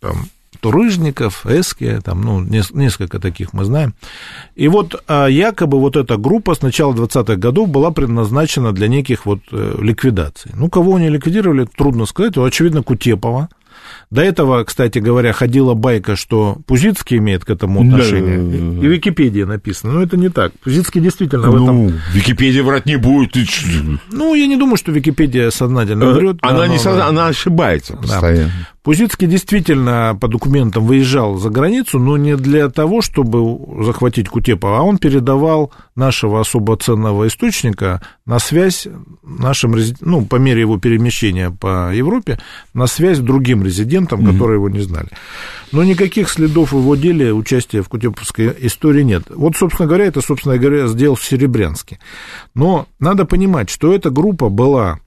Там 0.00 0.30
Турыжников, 0.64 1.44
Эски, 1.44 2.00
там, 2.02 2.22
ну, 2.22 2.40
несколько 2.40 3.18
таких 3.18 3.52
мы 3.52 3.66
знаем. 3.66 3.92
И 4.54 4.66
вот 4.68 5.04
а, 5.06 5.26
якобы 5.26 5.78
вот 5.78 5.94
эта 5.94 6.16
группа 6.16 6.54
с 6.54 6.62
начала 6.62 6.94
20-х 6.94 7.36
годов 7.36 7.68
была 7.68 7.90
предназначена 7.90 8.72
для 8.72 8.88
неких 8.88 9.26
вот 9.26 9.40
э, 9.52 9.74
ликвидаций. 9.78 10.52
Ну, 10.54 10.70
кого 10.70 10.96
они 10.96 11.10
ликвидировали, 11.10 11.66
трудно 11.66 12.06
сказать. 12.06 12.36
Ну, 12.36 12.44
очевидно, 12.44 12.82
Кутепова. 12.82 13.50
До 14.10 14.22
этого, 14.22 14.64
кстати 14.64 15.00
говоря, 15.00 15.34
ходила 15.34 15.74
байка, 15.74 16.16
что 16.16 16.56
Пузицкий 16.66 17.18
имеет 17.18 17.44
к 17.44 17.50
этому 17.50 17.82
отношение. 17.82 18.38
Да. 18.38 18.86
И 18.86 18.88
в 18.88 18.90
Википедии 18.90 19.42
написано. 19.42 19.92
Но 19.92 20.02
это 20.02 20.16
не 20.16 20.30
так. 20.30 20.52
Пузицкий 20.60 21.02
действительно 21.02 21.46
ну, 21.46 21.52
в 21.52 21.62
этом... 21.62 22.00
Википедия 22.14 22.62
врать 22.62 22.86
не 22.86 22.96
будет. 22.96 23.36
Ну, 24.10 24.34
я 24.34 24.46
не 24.46 24.56
думаю, 24.56 24.78
что 24.78 24.92
Википедия 24.92 25.50
сознательно 25.50 26.04
э, 26.04 26.12
врет. 26.12 26.36
Она, 26.40 26.66
не 26.68 26.78
сознательно, 26.78 27.08
она 27.08 27.26
ошибается 27.26 27.96
постоянно. 27.96 28.46
Да. 28.46 28.73
Пузицкий 28.84 29.26
действительно 29.26 30.16
по 30.20 30.28
документам 30.28 30.84
выезжал 30.84 31.38
за 31.38 31.48
границу, 31.48 31.98
но 31.98 32.18
не 32.18 32.36
для 32.36 32.68
того, 32.68 33.00
чтобы 33.00 33.82
захватить 33.82 34.28
Кутепова, 34.28 34.80
а 34.80 34.82
он 34.82 34.98
передавал 34.98 35.72
нашего 35.96 36.38
особо 36.38 36.76
ценного 36.76 37.26
источника 37.26 38.02
на 38.26 38.38
связь 38.38 38.86
нашим, 39.22 39.74
ну, 40.02 40.26
по 40.26 40.36
мере 40.36 40.60
его 40.60 40.78
перемещения 40.78 41.50
по 41.50 41.94
Европе, 41.94 42.38
на 42.74 42.86
связь 42.86 43.20
другим 43.20 43.64
резидентом, 43.64 44.20
mm-hmm. 44.20 44.32
которые 44.32 44.56
его 44.56 44.68
не 44.68 44.80
знали. 44.80 45.08
Но 45.72 45.82
никаких 45.82 46.28
следов 46.28 46.72
в 46.72 46.78
его 46.78 46.94
деле 46.94 47.32
участия 47.32 47.80
в 47.80 47.88
Кутеповской 47.88 48.54
истории 48.60 49.02
нет. 49.02 49.22
Вот, 49.30 49.56
собственно 49.56 49.88
говоря, 49.88 50.04
это, 50.04 50.20
собственно 50.20 50.58
говоря, 50.58 50.88
сделал 50.88 51.14
в 51.14 51.24
Серебрянске. 51.24 52.00
Но 52.54 52.86
надо 52.98 53.24
понимать, 53.24 53.70
что 53.70 53.94
эта 53.94 54.10
группа 54.10 54.50
была 54.50 55.00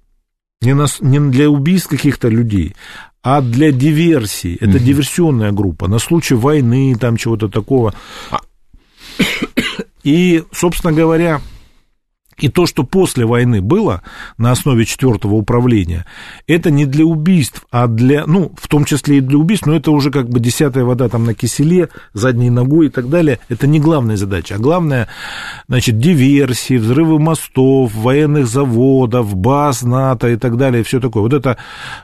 не, 0.61 0.73
на, 0.73 0.85
не 1.01 1.19
для 1.19 1.49
убийств 1.49 1.89
каких-то 1.89 2.29
людей, 2.29 2.75
а 3.21 3.41
для 3.41 3.71
диверсии. 3.71 4.55
Это 4.55 4.77
угу. 4.77 4.79
диверсионная 4.79 5.51
группа 5.51 5.87
на 5.87 5.99
случай 5.99 6.35
войны, 6.35 6.95
там 6.99 7.17
чего-то 7.17 7.47
такого. 7.47 7.93
А 8.31 8.39
И, 10.03 10.43
собственно 10.51 10.93
говоря, 10.93 11.41
и 12.39 12.49
то, 12.49 12.65
что 12.65 12.83
после 12.83 13.25
войны 13.25 13.61
было 13.61 14.01
на 14.37 14.51
основе 14.51 14.85
четвертого 14.85 15.35
управления, 15.35 16.05
это 16.45 16.69
не 16.69 16.85
для 16.85 17.05
убийств, 17.05 17.65
а 17.71 17.87
для, 17.87 18.25
ну, 18.25 18.51
в 18.59 18.67
том 18.67 18.85
числе 18.85 19.17
и 19.17 19.21
для 19.21 19.37
убийств, 19.37 19.65
но 19.65 19.75
это 19.75 19.91
уже 19.91 20.11
как 20.11 20.29
бы 20.29 20.39
десятая 20.39 20.83
вода 20.83 21.09
там 21.09 21.25
на 21.25 21.33
киселе, 21.33 21.89
задней 22.13 22.49
ногой 22.49 22.87
и 22.87 22.89
так 22.89 23.09
далее. 23.09 23.39
Это 23.49 23.65
не 23.67 23.79
главная 23.79 24.17
задача, 24.17 24.55
а 24.55 24.59
главное, 24.59 25.07
значит, 25.67 25.99
диверсии, 25.99 26.77
взрывы 26.77 27.19
мостов, 27.19 27.93
военных 27.95 28.47
заводов, 28.47 29.35
баз 29.35 29.81
НАТО 29.81 30.29
и 30.29 30.37
так 30.37 30.57
далее, 30.57 30.83
все 30.83 30.99
такое. 30.99 31.23
Вот 31.23 31.33
это 31.33 31.57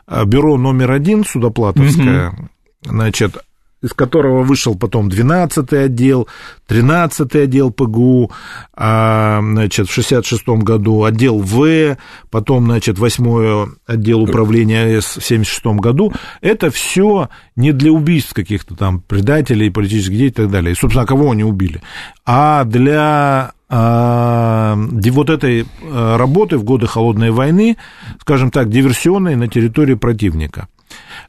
а, 0.08 0.26
бюро 0.26 0.58
номер 0.58 0.92
один 0.92 1.24
судоплатовское, 1.26 2.30
угу. 2.30 2.50
значит, 2.86 3.38
из 3.84 3.94
которого 3.94 4.44
вышел 4.44 4.76
потом 4.76 5.10
12-й 5.10 5.86
отдел, 5.86 6.28
13-й 6.70 7.44
отдел 7.44 7.72
ПГУ, 7.72 8.32
а, 8.74 9.42
значит, 9.42 9.90
в 9.90 9.98
66-м 9.98 10.62
году 10.62 11.04
отдел 11.04 11.40
В, 11.40 11.98
потом, 12.32 12.66
значит, 12.66 12.98
8-й 12.98 13.76
отдел 13.86 14.24
управления 14.24 14.84
АЭС 14.84 15.18
в 15.18 15.32
76-м 15.32 15.78
году. 15.78 16.14
Это 16.42 16.72
все 16.72 17.30
не 17.56 17.74
для 17.74 17.92
убийств 17.92 18.34
каких-то 18.34 18.76
там 18.76 19.02
предателей, 19.02 19.70
политических 19.70 20.18
деятелей 20.18 20.28
и 20.28 20.48
так 20.48 20.52
далее. 20.52 20.72
И, 20.72 20.76
собственно, 20.76 21.06
кого 21.06 21.32
они 21.32 21.44
убили? 21.44 21.82
А 22.26 22.64
для 22.64 23.52
а, 23.70 24.76
вот 24.78 25.30
этой 25.30 25.66
а, 25.82 26.18
работы 26.18 26.58
в 26.58 26.64
годы 26.64 26.88
Холодной 26.88 27.32
войны, 27.32 27.78
скажем 28.22 28.52
так, 28.52 28.70
диверсионной 28.70 29.36
на 29.36 29.48
территории 29.48 29.96
противника. 29.96 30.68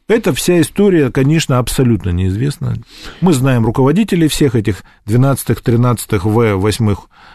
Эта 0.07 0.35
вся 0.35 0.61
история, 0.61 1.11
конечно, 1.11 1.59
абсолютно 1.59 2.11
неизвестна. 2.11 2.75
Мы 3.23 3.33
знаем 3.33 3.65
руководителей 3.65 4.29
всех 4.29 4.55
этих 4.55 4.85
12-х, 5.07 5.63
13-х, 5.65 6.29
В, 6.29 6.55
8 6.57 6.95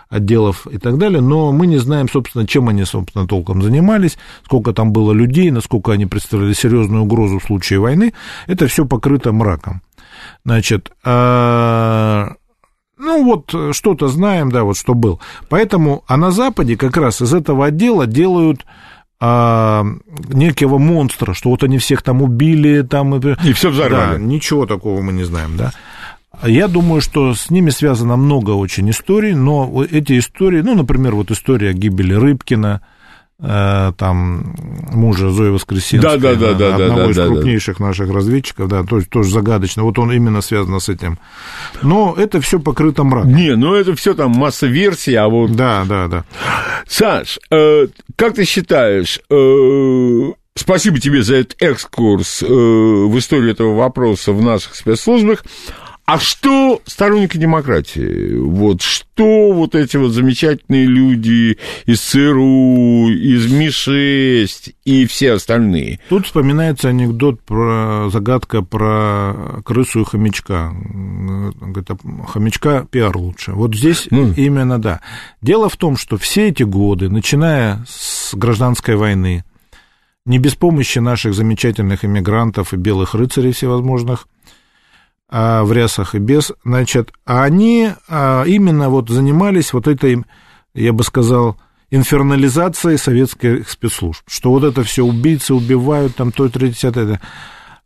отделов 0.09 0.67
и 0.67 0.78
так 0.78 0.99
далее, 0.99 1.22
но 1.22 1.51
мы 1.51 1.65
не 1.65 1.78
знаем, 1.78 2.07
собственно, 2.07 2.45
чем 2.45 2.70
они, 2.70 2.84
собственно, 2.86 3.28
толком 3.28 3.63
занимались, 3.63 4.20
сколько 4.45 4.72
там 4.72 4.91
было 4.91 5.13
людей, 5.13 5.49
насколько 5.49 5.91
они 5.91 6.05
представляли 6.05 6.53
серьезную 6.53 7.03
угрозу 7.03 7.39
в 7.39 7.43
случае 7.43 7.80
войны. 7.80 8.13
Это 8.45 8.67
все 8.67 8.86
покрыто 8.86 9.32
мраком. 9.32 9.82
Значит, 10.45 10.91
а, 11.03 12.34
ну 12.99 13.24
вот 13.24 13.76
что-то 13.76 14.09
знаем, 14.09 14.51
да, 14.51 14.63
вот 14.63 14.78
что 14.78 14.93
был. 14.93 15.20
Поэтому, 15.47 16.03
а 16.07 16.17
на 16.17 16.30
Западе 16.30 16.78
как 16.78 16.97
раз 16.97 17.22
из 17.22 17.34
этого 17.34 17.67
отдела 17.67 18.05
делают 18.05 18.65
а, 19.22 19.84
некого 20.30 20.78
монстра, 20.78 21.34
что 21.34 21.49
вот 21.49 21.63
они 21.63 21.78
всех 21.78 22.01
там 22.01 22.22
убили, 22.22 22.82
там... 22.82 23.15
И 23.17 23.53
все 23.53 23.70
взорвали. 23.70 24.13
Да, 24.13 24.17
ничего 24.17 24.65
такого 24.65 25.01
мы 25.01 25.11
не 25.13 25.24
знаем, 25.24 25.57
да. 25.57 25.72
Я 26.43 26.67
думаю, 26.67 27.01
что 27.01 27.34
с 27.34 27.49
ними 27.49 27.70
связано 27.70 28.15
много 28.15 28.51
очень 28.51 28.89
историй, 28.89 29.34
но 29.34 29.84
эти 29.84 30.20
истории, 30.20 30.61
ну, 30.61 30.76
например, 30.76 31.15
вот 31.15 31.32
история 31.32 31.74
гибели 31.74 32.13
Рыбкина, 32.13 32.82
там 33.42 34.54
мужа 34.92 35.30
Зои 35.30 35.50
Воскресенской, 35.50 36.20
да, 36.20 36.36
да, 36.36 36.54
да, 36.54 36.76
одного 36.76 37.06
да, 37.06 37.12
из 37.12 37.16
да, 37.16 37.28
крупнейших 37.28 37.78
да. 37.80 37.86
наших 37.86 38.12
разведчиков, 38.12 38.68
да, 38.68 38.84
тоже, 38.84 39.06
тоже 39.06 39.30
загадочно. 39.30 39.84
Вот 39.84 39.98
он 39.98 40.12
именно 40.12 40.42
связан 40.42 40.80
с 40.80 40.90
этим. 40.90 41.18
Но 41.82 42.16
это 42.18 42.42
все 42.42 42.60
покрыто 42.60 43.04
мраком. 43.04 43.34
Не, 43.34 43.56
ну 43.56 43.76
это 43.76 43.96
все 43.96 44.14
там 44.14 44.32
масса 44.32 44.68
версий, 44.68 45.16
а 45.16 45.30
вот... 45.30 45.52
Да, 45.52 45.86
да, 45.88 46.08
да. 46.08 46.26
Саш, 46.88 47.40
э, 47.52 47.88
как 48.16 48.36
ты 48.36 48.44
считаешь, 48.44 49.20
э, 49.30 50.34
спасибо 50.56 51.00
тебе 51.00 51.24
за 51.24 51.36
этот 51.36 51.62
экскурс 51.62 52.44
э, 52.44 52.46
в 52.46 53.18
историю 53.18 53.52
этого 53.52 53.76
вопроса 53.76 54.34
в 54.34 54.42
наших 54.42 54.76
спецслужбах, 54.76 55.44
а 56.10 56.18
что 56.18 56.82
сторонники 56.88 57.38
демократии? 57.38 58.34
Вот 58.36 58.82
что 58.82 59.51
вот 59.51 59.76
эти 59.76 59.95
вот 59.95 60.10
замечательные 60.10 60.88
люди 60.88 61.60
из 61.86 62.01
ЦРУ, 62.01 63.10
из 63.10 63.51
МИ-6 63.51 64.74
и 64.86 65.05
все 65.05 65.34
остальные? 65.34 65.99
Тут 66.10 66.26
вспоминается 66.26 66.89
анекдот 66.89 67.39
про 67.41 68.10
загадка 68.12 68.64
про 68.64 69.62
крысу 69.64 70.01
и 70.01 70.03
хомячка. 70.03 70.74
Говорит, 70.74 71.91
«А 71.91 72.26
хомячка 72.26 72.88
пиар 72.89 73.16
лучше. 73.16 73.51
Вот 73.51 73.76
здесь 73.76 74.07
ну. 74.10 74.34
именно 74.34 74.82
да. 74.82 75.01
Дело 75.43 75.70
в 75.70 75.78
том, 75.78 75.95
что 75.95 76.18
все 76.18 76.47
эти 76.47 76.64
годы, 76.64 77.07
начиная 77.10 77.86
с 77.88 78.34
гражданской 78.34 78.95
войны, 78.95 79.43
не 80.26 80.39
без 80.39 80.55
помощи 80.55 80.97
наших 80.97 81.36
замечательных 81.36 82.03
иммигрантов 82.03 82.74
и 82.74 82.78
белых 82.78 83.14
рыцарей 83.14 83.51
всевозможных, 83.51 84.28
а, 85.30 85.63
в 85.63 85.71
рясах 85.71 86.15
и 86.15 86.19
без, 86.19 86.51
значит, 86.65 87.13
они 87.25 87.91
а, 88.07 88.43
именно 88.43 88.89
вот 88.89 89.09
занимались 89.09 89.73
вот 89.73 89.88
этой, 89.88 90.23
я 90.73 90.91
бы 90.91 91.03
сказал, 91.03 91.57
инфернализацией 91.91 92.97
советских 92.97 93.69
спецслужб, 93.69 94.23
что 94.27 94.51
вот 94.51 94.63
это 94.63 94.84
все 94.84 95.03
убийцы 95.03 95.53
убивают, 95.53 96.15
там 96.15 96.32
то, 96.32 96.49
третье, 96.49 96.73
десятое, 96.73 97.21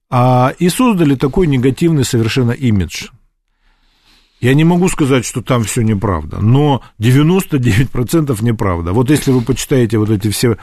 а, 0.10 0.54
и 0.58 0.70
создали 0.70 1.16
такой 1.16 1.48
негативный 1.48 2.06
совершенно 2.06 2.52
имидж. 2.52 3.08
Я 4.40 4.54
не 4.54 4.66
могу 4.66 4.90
сказать, 4.90 5.26
что 5.26 5.42
там 5.42 5.64
все 5.64 5.84
неправда, 5.84 6.40
но 6.42 6.82
99% 7.00 8.44
неправда. 8.44 8.92
Вот 8.92 9.10
если 9.10 9.32
вы 9.32 9.42
почитаете 9.42 9.98
вот 9.98 10.10
эти 10.10 10.30
все 10.30 10.58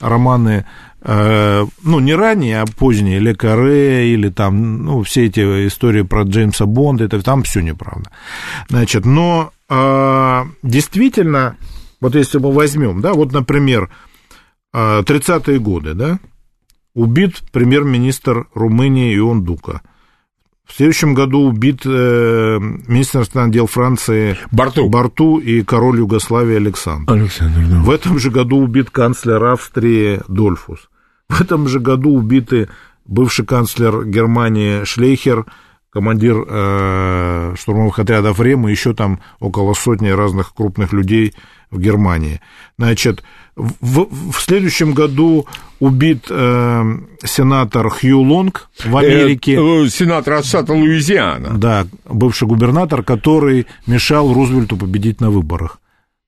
романы 0.00 0.66
ну, 1.04 1.98
не 2.00 2.14
ранее, 2.14 2.60
а 2.60 2.66
поздние, 2.66 3.18
Ле 3.18 3.34
Каре 3.34 4.12
или 4.12 4.28
там, 4.28 4.84
ну, 4.84 5.02
все 5.02 5.26
эти 5.26 5.40
истории 5.66 6.02
про 6.02 6.22
Джеймса 6.22 6.66
Бонда, 6.66 7.04
это 7.04 7.22
там 7.22 7.42
все 7.42 7.60
неправда. 7.60 8.10
Значит, 8.68 9.04
но 9.04 9.52
э, 9.68 10.44
действительно, 10.62 11.56
вот 12.00 12.14
если 12.14 12.38
мы 12.38 12.52
возьмем, 12.52 13.00
да, 13.00 13.14
вот, 13.14 13.32
например, 13.32 13.90
30-е 14.72 15.56
э, 15.56 15.58
годы, 15.58 15.94
да, 15.94 16.18
убит 16.94 17.42
премьер-министр 17.52 18.46
Румынии 18.54 19.16
Ион 19.16 19.44
Дука. 19.44 19.82
В 20.66 20.74
следующем 20.74 21.12
году 21.12 21.40
убит 21.40 21.82
э, 21.84 22.58
министр 22.86 23.18
иностранных 23.18 23.52
дел 23.52 23.66
Франции 23.66 24.38
Барту. 24.52 24.88
Барту 24.88 25.38
и 25.38 25.62
король 25.62 25.98
Югославии 25.98 26.56
Александр. 26.56 27.12
Александр 27.12 27.60
да. 27.68 27.82
В 27.82 27.90
этом 27.90 28.18
же 28.18 28.30
году 28.30 28.58
убит 28.58 28.90
канцлер 28.90 29.42
Австрии 29.44 30.20
Дольфус. 30.28 30.88
В 31.32 31.40
этом 31.40 31.66
же 31.66 31.80
году 31.80 32.10
убиты 32.10 32.68
бывший 33.06 33.46
канцлер 33.46 34.04
Германии 34.04 34.84
Шлейхер, 34.84 35.46
командир 35.90 36.44
э, 36.46 37.54
штурмовых 37.58 37.98
отрядов 37.98 38.38
РЕМ 38.38 38.68
и 38.68 38.70
еще 38.70 38.92
там 38.92 39.20
около 39.40 39.72
сотни 39.72 40.08
разных 40.08 40.54
крупных 40.54 40.92
людей 40.92 41.34
в 41.70 41.80
Германии. 41.80 42.42
Значит, 42.78 43.22
в, 43.56 44.08
в 44.32 44.40
следующем 44.40 44.92
году 44.92 45.46
убит 45.80 46.26
э, 46.28 46.82
сенатор 47.24 47.88
Хью 47.88 48.20
Лонг 48.20 48.68
в 48.84 48.94
Америке. 48.94 49.56
Э, 49.58 49.88
сенатор 49.88 50.34
от 50.34 50.44
штата 50.44 50.74
Луизиана. 50.74 51.56
Да, 51.56 51.86
бывший 52.04 52.46
губернатор, 52.46 53.02
который 53.02 53.66
мешал 53.86 54.32
Рузвельту 54.32 54.76
победить 54.76 55.20
на 55.22 55.30
выборах. 55.30 55.78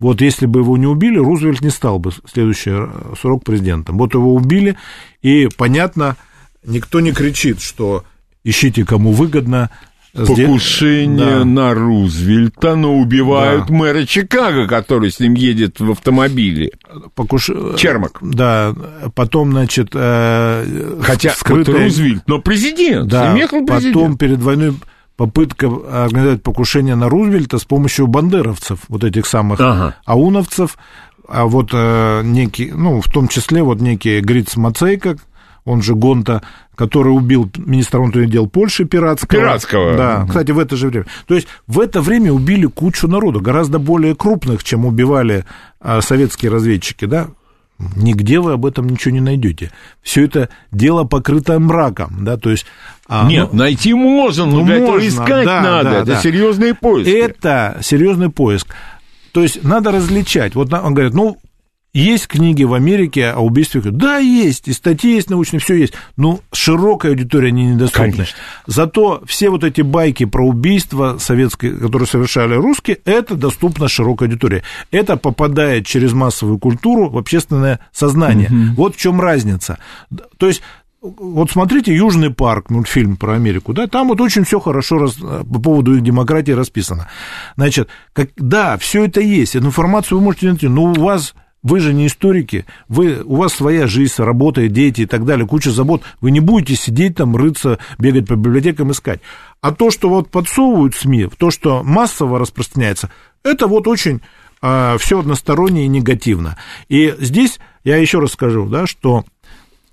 Вот 0.00 0.20
если 0.20 0.46
бы 0.46 0.60
его 0.60 0.76
не 0.76 0.86
убили, 0.86 1.18
Рузвельт 1.18 1.60
не 1.60 1.70
стал 1.70 1.98
бы 1.98 2.12
следующий 2.26 2.72
э, 2.72 3.14
срок 3.20 3.44
президентом. 3.44 3.96
Вот 3.98 4.14
его 4.14 4.34
убили, 4.34 4.76
и, 5.22 5.48
понятно, 5.56 6.16
никто 6.64 7.00
не 7.00 7.12
кричит, 7.12 7.60
что 7.60 8.04
ищите, 8.42 8.84
кому 8.84 9.12
выгодно, 9.12 9.70
Покушение 10.14 11.38
да. 11.38 11.44
на 11.44 11.74
Рузвельта, 11.74 12.76
но 12.76 12.94
убивают 12.94 13.66
да. 13.66 13.74
мэра 13.74 14.04
Чикаго, 14.04 14.68
который 14.68 15.10
с 15.10 15.18
ним 15.18 15.34
едет 15.34 15.80
в 15.80 15.90
автомобиле. 15.90 16.70
Покуш... 17.16 17.50
Чермак. 17.76 18.18
Да, 18.20 18.72
потом, 19.16 19.50
значит... 19.50 19.88
Э, 19.92 21.00
Хотя 21.02 21.30
скрытая... 21.30 21.74
вот 21.74 21.82
Рузвельт, 21.82 22.22
но 22.28 22.38
президент, 22.38 23.08
да, 23.08 23.34
президент. 23.34 23.68
Потом 23.68 24.16
перед 24.16 24.38
войной 24.38 24.74
попытка 25.16 25.66
организовать 26.04 26.42
покушение 26.42 26.94
на 26.94 27.08
Рузвельта 27.08 27.58
с 27.58 27.64
помощью 27.64 28.06
бандеровцев, 28.06 28.80
вот 28.88 29.04
этих 29.04 29.26
самых 29.26 29.60
ага. 29.60 29.94
ауновцев, 30.04 30.76
а 31.28 31.46
вот 31.46 31.70
э, 31.72 32.22
некий, 32.24 32.72
ну, 32.72 33.00
в 33.00 33.08
том 33.08 33.28
числе 33.28 33.62
вот 33.62 33.80
некий 33.80 34.20
Гриц 34.20 34.56
Мацейко, 34.56 35.16
он 35.64 35.82
же 35.82 35.94
Гонта, 35.94 36.42
который 36.74 37.10
убил 37.10 37.50
министра 37.56 37.98
внутренних 37.98 38.30
дел 38.30 38.46
Польши 38.46 38.84
пиратского. 38.84 39.40
Пиратского. 39.40 39.96
Да, 39.96 40.26
кстати, 40.26 40.50
в 40.50 40.58
это 40.58 40.76
же 40.76 40.88
время. 40.88 41.06
То 41.26 41.34
есть 41.34 41.48
в 41.66 41.80
это 41.80 42.02
время 42.02 42.32
убили 42.32 42.66
кучу 42.66 43.08
народу, 43.08 43.40
гораздо 43.40 43.78
более 43.78 44.14
крупных, 44.14 44.62
чем 44.62 44.84
убивали 44.84 45.44
а, 45.80 46.02
советские 46.02 46.50
разведчики, 46.50 47.06
да, 47.06 47.28
Нигде 47.78 48.38
вы 48.38 48.52
об 48.52 48.66
этом 48.66 48.88
ничего 48.88 49.12
не 49.12 49.20
найдете. 49.20 49.72
Все 50.02 50.24
это 50.24 50.48
дело 50.70 51.04
покрыто 51.04 51.58
мраком, 51.58 52.24
да, 52.24 52.36
то 52.36 52.50
есть... 52.50 52.66
А, 53.08 53.26
Нет, 53.28 53.48
ну, 53.52 53.58
найти 53.58 53.92
можно, 53.92 54.46
но 54.46 54.60
ну, 54.60 54.64
для 54.64 54.78
можно, 54.78 54.94
этого 54.94 55.08
искать 55.08 55.44
да, 55.44 55.60
надо. 55.60 55.90
Да, 55.90 55.96
это 55.96 56.06
да. 56.06 56.20
серьезный 56.20 56.74
поиск. 56.74 57.08
Это 57.08 57.78
серьезный 57.82 58.30
поиск. 58.30 58.68
То 59.32 59.42
есть 59.42 59.64
надо 59.64 59.90
различать. 59.90 60.54
Вот 60.54 60.72
он 60.72 60.94
говорит, 60.94 61.14
ну, 61.14 61.38
есть 61.94 62.26
книги 62.26 62.64
в 62.64 62.74
Америке 62.74 63.28
о 63.30 63.40
убийстве? 63.40 63.80
Да, 63.84 64.18
есть, 64.18 64.68
и 64.68 64.72
статьи 64.72 65.14
есть 65.14 65.30
научные, 65.30 65.60
все 65.60 65.76
есть. 65.76 65.94
Но 66.16 66.40
широкая 66.52 67.12
аудитория 67.12 67.48
они 67.48 67.66
недоступны. 67.66 68.10
Конечно. 68.12 68.36
Зато 68.66 69.22
все 69.26 69.48
вот 69.48 69.64
эти 69.64 69.80
байки 69.80 70.24
про 70.24 70.44
убийства 70.46 71.16
советские, 71.18 71.72
которые 71.72 72.08
совершали 72.08 72.54
русские, 72.54 72.98
это 73.04 73.36
доступно 73.36 73.88
широкой 73.88 74.26
аудитории. 74.26 74.62
Это 74.90 75.16
попадает 75.16 75.86
через 75.86 76.12
массовую 76.12 76.58
культуру 76.58 77.08
в 77.08 77.16
общественное 77.16 77.78
сознание. 77.92 78.48
Угу. 78.48 78.74
Вот 78.76 78.96
в 78.96 78.98
чем 78.98 79.20
разница. 79.20 79.78
То 80.36 80.48
есть 80.48 80.62
вот 81.00 81.50
смотрите 81.50 81.94
Южный 81.94 82.30
парк, 82.30 82.70
мультфильм 82.70 83.16
про 83.16 83.34
Америку, 83.34 83.74
да, 83.74 83.86
там 83.86 84.08
вот 84.08 84.22
очень 84.22 84.44
все 84.44 84.58
хорошо 84.58 84.98
раз, 84.98 85.14
по 85.16 85.60
поводу 85.60 85.94
их 85.94 86.02
демократии 86.02 86.52
расписано. 86.52 87.08
Значит, 87.56 87.90
как, 88.14 88.30
да, 88.36 88.78
все 88.78 89.04
это 89.04 89.20
есть, 89.20 89.54
эту 89.54 89.66
информацию 89.66 90.18
вы 90.18 90.24
можете 90.24 90.48
найти, 90.48 90.66
но 90.66 90.84
у 90.84 90.94
вас 90.94 91.34
вы 91.64 91.80
же 91.80 91.92
не 91.94 92.06
историки, 92.06 92.66
вы, 92.88 93.22
у 93.24 93.36
вас 93.36 93.54
своя 93.54 93.88
жизнь, 93.88 94.14
работа, 94.18 94.68
дети 94.68 95.00
и 95.00 95.06
так 95.06 95.24
далее, 95.24 95.48
куча 95.48 95.70
забот. 95.70 96.02
Вы 96.20 96.30
не 96.30 96.40
будете 96.40 96.76
сидеть 96.76 97.16
там, 97.16 97.34
рыться, 97.34 97.78
бегать 97.98 98.28
по 98.28 98.34
библиотекам, 98.34 98.92
искать. 98.92 99.20
А 99.62 99.72
то, 99.72 99.90
что 99.90 100.10
вот 100.10 100.30
подсовывают 100.30 100.94
СМИ, 100.94 101.30
то, 101.38 101.50
что 101.50 101.82
массово 101.82 102.38
распространяется, 102.38 103.10
это 103.42 103.66
вот 103.66 103.88
очень 103.88 104.20
а, 104.60 104.98
все 104.98 105.20
односторонне 105.20 105.86
и 105.86 105.88
негативно. 105.88 106.58
И 106.88 107.14
здесь 107.18 107.58
я 107.82 107.96
еще 107.96 108.18
раз 108.18 108.32
скажу, 108.32 108.66
да, 108.66 108.86
что 108.86 109.24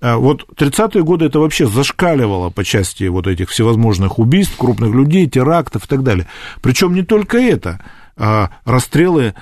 а, 0.02 0.18
вот 0.18 0.44
30-е 0.54 1.02
годы 1.02 1.24
это 1.24 1.40
вообще 1.40 1.66
зашкаливало 1.66 2.50
по 2.50 2.64
части 2.64 3.04
вот 3.04 3.26
этих 3.26 3.48
всевозможных 3.48 4.18
убийств, 4.18 4.56
крупных 4.58 4.92
людей, 4.92 5.26
терактов 5.26 5.86
и 5.86 5.88
так 5.88 6.02
далее. 6.02 6.26
Причем 6.60 6.94
не 6.94 7.02
только 7.02 7.38
это, 7.38 7.80
а 8.14 8.50
расстрелы 8.66 9.34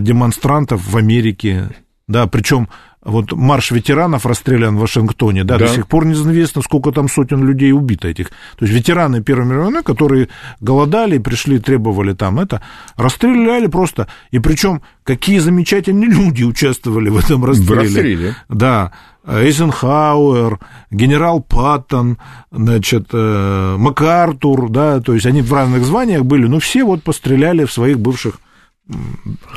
демонстрантов 0.00 0.86
в 0.86 0.96
Америке, 0.96 1.70
да, 2.08 2.26
причем 2.26 2.68
вот 3.06 3.32
марш 3.32 3.70
ветеранов 3.70 4.26
расстрелян 4.26 4.76
в 4.76 4.80
Вашингтоне, 4.80 5.44
да, 5.44 5.58
да, 5.58 5.66
до 5.66 5.72
сих 5.72 5.86
пор 5.86 6.06
неизвестно, 6.06 6.60
сколько 6.60 6.90
там 6.90 7.08
сотен 7.08 7.44
людей 7.44 7.72
убито 7.72 8.08
этих. 8.08 8.30
То 8.58 8.64
есть 8.64 8.74
ветераны 8.74 9.22
Первой 9.22 9.46
мировой 9.46 9.66
войны, 9.66 9.82
которые 9.84 10.28
голодали, 10.60 11.18
пришли, 11.18 11.60
требовали 11.60 12.14
там 12.14 12.40
это, 12.40 12.62
расстреляли 12.96 13.68
просто. 13.68 14.08
И 14.32 14.40
причем 14.40 14.82
какие 15.04 15.38
замечательные 15.38 16.10
люди 16.10 16.42
участвовали 16.42 17.08
в 17.08 17.16
этом 17.16 17.44
расстреле. 17.44 17.74
В 17.74 17.82
расстреле. 17.82 18.34
Да. 18.48 18.92
Эйзенхауэр, 19.24 20.58
генерал 20.90 21.40
Паттон, 21.40 22.18
значит, 22.50 23.08
э, 23.12 23.76
МакАртур, 23.76 24.68
да, 24.70 25.00
то 25.00 25.14
есть 25.14 25.26
они 25.26 25.42
в 25.42 25.52
разных 25.52 25.84
званиях 25.84 26.24
были, 26.24 26.46
но 26.46 26.60
все 26.60 26.84
вот 26.84 27.02
постреляли 27.02 27.64
в 27.64 27.72
своих 27.72 27.98
бывших 27.98 28.38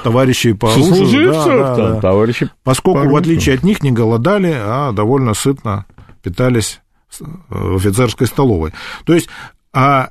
товарищей 0.04 0.54
по 0.54 0.72
оружию. 0.72 1.32
Да, 1.32 1.46
да, 1.46 1.76
да. 1.76 2.02
Товарищи 2.02 2.50
Поскольку, 2.64 3.04
по 3.04 3.10
в 3.10 3.16
отличие 3.16 3.56
от 3.56 3.64
них, 3.64 3.84
не 3.84 3.92
голодали, 3.92 4.54
а 4.56 4.92
довольно 4.92 5.34
сытно 5.34 5.86
питались 6.24 6.82
в 7.50 7.76
офицерской 7.76 8.28
столовой. 8.28 8.74
То 9.06 9.14
есть, 9.14 9.30
а 9.74 10.10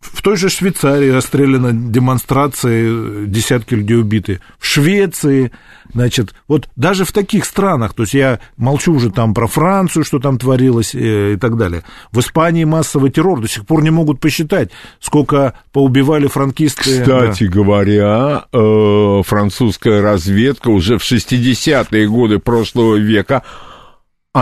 в 0.00 0.22
той 0.22 0.36
же 0.36 0.48
Швейцарии 0.48 1.10
расстреляны 1.10 1.72
демонстрации, 1.72 3.26
десятки 3.26 3.74
людей 3.74 3.98
убиты. 3.98 4.40
В 4.58 4.66
Швеции, 4.66 5.50
значит, 5.92 6.34
вот 6.46 6.68
даже 6.76 7.04
в 7.04 7.12
таких 7.12 7.44
странах, 7.44 7.94
то 7.94 8.02
есть 8.02 8.14
я 8.14 8.38
молчу 8.56 8.94
уже 8.94 9.10
там 9.10 9.34
про 9.34 9.46
Францию, 9.46 10.04
что 10.04 10.18
там 10.20 10.38
творилось 10.38 10.94
э, 10.94 11.34
и 11.34 11.36
так 11.36 11.56
далее. 11.56 11.82
В 12.12 12.20
Испании 12.20 12.64
массовый 12.64 13.10
террор, 13.10 13.40
до 13.40 13.48
сих 13.48 13.66
пор 13.66 13.82
не 13.82 13.90
могут 13.90 14.20
посчитать, 14.20 14.70
сколько 15.00 15.54
поубивали 15.72 16.28
франкисты. 16.28 17.00
Кстати 17.00 17.46
да. 17.46 17.52
говоря, 17.52 18.44
э, 18.52 19.22
французская 19.24 20.00
разведка 20.00 20.68
уже 20.68 20.98
в 20.98 21.02
60-е 21.02 22.08
годы 22.08 22.38
прошлого 22.38 22.96
века 22.96 23.42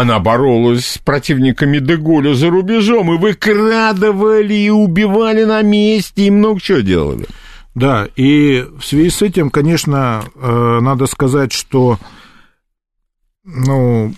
она 0.00 0.18
боролась 0.18 0.86
с 0.86 0.98
противниками 0.98 1.78
Деголя 1.78 2.34
за 2.34 2.50
рубежом, 2.50 3.14
и 3.14 3.18
выкрадывали, 3.18 4.54
и 4.54 4.70
убивали 4.70 5.44
на 5.44 5.62
месте, 5.62 6.26
и 6.26 6.30
много 6.30 6.60
чего 6.60 6.80
делали. 6.80 7.26
Да, 7.74 8.06
и 8.16 8.64
в 8.78 8.84
связи 8.84 9.10
с 9.10 9.22
этим, 9.22 9.50
конечно, 9.50 10.24
э, 10.34 10.78
надо 10.80 11.06
сказать, 11.06 11.52
что, 11.52 11.98
ну, 13.44 14.14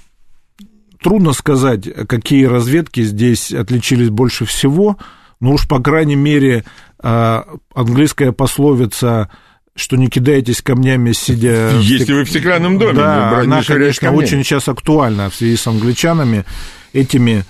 трудно 1.01 1.33
сказать, 1.33 1.89
какие 2.09 2.45
разведки 2.45 3.03
здесь 3.03 3.53
отличились 3.53 4.11
больше 4.11 4.47
всего, 4.47 4.97
но 5.41 5.53
уж, 5.53 5.69
по 5.69 5.81
крайней 5.81 6.17
мере, 6.17 6.65
э, 7.03 7.43
английская 7.75 8.33
пословица 8.33 9.31
что 9.79 9.97
не 9.97 10.09
кидаетесь 10.09 10.61
камнями, 10.61 11.13
сидя... 11.13 11.71
Если 11.79 12.05
стек... 12.05 12.17
вы 12.17 12.25
в 12.25 12.31
стеклянном 12.31 12.79
доме, 12.79 12.95
да, 12.95 13.41
она, 13.41 13.63
конечно, 13.63 14.09
камнями. 14.09 14.25
очень 14.25 14.45
сейчас 14.45 14.69
актуальна 14.69 15.31
в 15.31 15.35
связи 15.35 15.57
с 15.57 15.67
англичанами, 15.67 16.45
этими, 16.93 17.45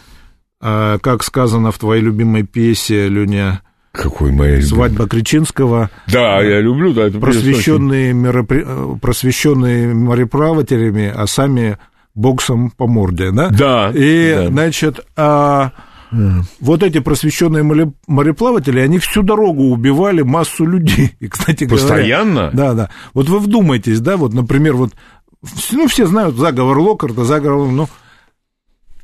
э, 0.61 0.99
как 1.01 1.25
сказано 1.25 1.73
в 1.73 1.79
твоей 1.79 2.03
любимой 2.03 2.43
пьесе, 2.43 3.09
Люня, 3.09 3.63
какой 3.93 4.31
моя 4.31 4.61
Свадьба 4.63 5.09
Кричинского. 5.09 5.91
Да, 6.07 6.43
я 6.43 6.61
люблю, 6.61 6.93
да, 6.93 7.09
это 7.09 7.19
просвещенные, 7.19 8.13
меропри... 8.13 8.65
просвещенные 9.01 9.95
мореплавателями, 9.95 11.13
а 11.13 11.27
сами 11.27 11.79
боксом 12.15 12.71
по 12.71 12.87
морде, 12.87 13.31
да? 13.33 13.49
Да. 13.49 13.91
И, 13.95 14.35
да. 14.35 14.49
значит, 14.49 15.01
а 15.17 15.73
вот 16.61 16.83
эти 16.83 17.01
просвещенные 17.01 17.63
мореплаватели, 18.07 18.81
они 18.81 18.99
всю 18.99 19.23
дорогу 19.23 19.65
убивали 19.65 20.23
массу 20.23 20.65
людей. 20.65 21.15
И, 21.21 21.29
кстати 21.29 21.67
Постоянно? 21.67 22.51
Говоря, 22.51 22.53
да, 22.53 22.75
да. 22.75 22.91
Вот 23.15 23.29
вы 23.29 23.39
вдумайтесь, 23.39 24.01
да, 24.01 24.17
вот, 24.17 24.33
например, 24.33 24.75
вот, 24.75 24.93
ну, 25.73 25.89
все 25.89 26.07
знают 26.07 26.37
заговор 26.37 26.79
Локарта, 26.79 27.25
заговор, 27.25 27.71
ну, 27.71 27.89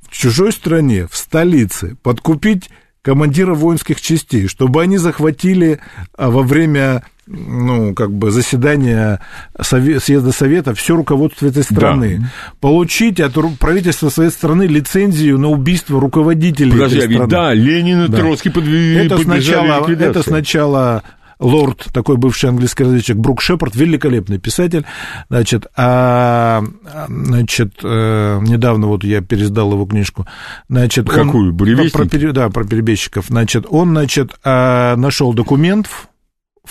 в 0.08 0.16
чужой 0.16 0.52
стране, 0.52 1.06
в 1.10 1.16
столице, 1.16 1.96
подкупить 2.02 2.70
командира 3.02 3.54
воинских 3.54 4.00
частей, 4.00 4.46
чтобы 4.46 4.80
они 4.80 4.96
захватили 4.96 5.80
а, 6.16 6.30
во 6.30 6.42
время 6.42 7.04
ну, 7.26 7.94
как 7.94 8.12
бы 8.12 8.30
заседания 8.30 9.20
съезда 9.60 10.32
Совета 10.32 10.74
все 10.74 10.94
руководство 10.96 11.46
этой 11.46 11.62
страны. 11.62 12.18
Да. 12.20 12.26
Получить 12.60 13.20
от 13.20 13.34
правительства 13.58 14.08
своей 14.08 14.30
страны 14.30 14.64
лицензию 14.64 15.38
на 15.38 15.48
убийство 15.48 16.00
руководителей 16.00 16.72
Подожди, 16.72 16.98
этой 16.98 17.14
страны. 17.14 17.30
Да, 17.30 17.54
Ленин 17.54 18.04
и 18.04 18.08
да. 18.08 18.18
Троцкий 18.18 18.50
подвели, 18.50 19.06
это 19.06 19.18
сначала, 19.18 19.90
это 19.90 20.22
сначала 20.22 21.02
лорд, 21.38 21.86
такой 21.92 22.16
бывший 22.16 22.50
английский 22.50 22.84
разведчик 22.84 23.16
Брук 23.16 23.40
Шепард, 23.40 23.74
великолепный 23.74 24.38
писатель, 24.38 24.84
значит, 25.28 25.66
а, 25.76 26.62
значит, 27.08 27.74
э, 27.82 28.38
недавно 28.42 28.86
вот 28.86 29.04
я 29.04 29.20
пересдал 29.20 29.72
его 29.72 29.84
книжку, 29.86 30.26
значит, 30.68 31.08
какую, 31.08 31.50
он, 31.50 31.90
про, 31.90 32.32
да, 32.32 32.48
про 32.50 32.64
перебежчиков, 32.64 33.26
значит, 33.28 33.66
он, 33.68 33.90
значит, 33.90 34.32
а, 34.44 34.96
нашел 34.96 35.32
документ 35.34 35.88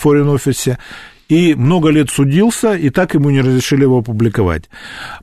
Foreign 0.00 0.34
Office, 0.34 0.76
и 1.28 1.54
много 1.54 1.88
лет 1.88 2.10
судился, 2.10 2.74
и 2.74 2.90
так 2.90 3.14
ему 3.14 3.30
не 3.30 3.40
разрешили 3.40 3.82
его 3.82 3.98
опубликовать. 3.98 4.64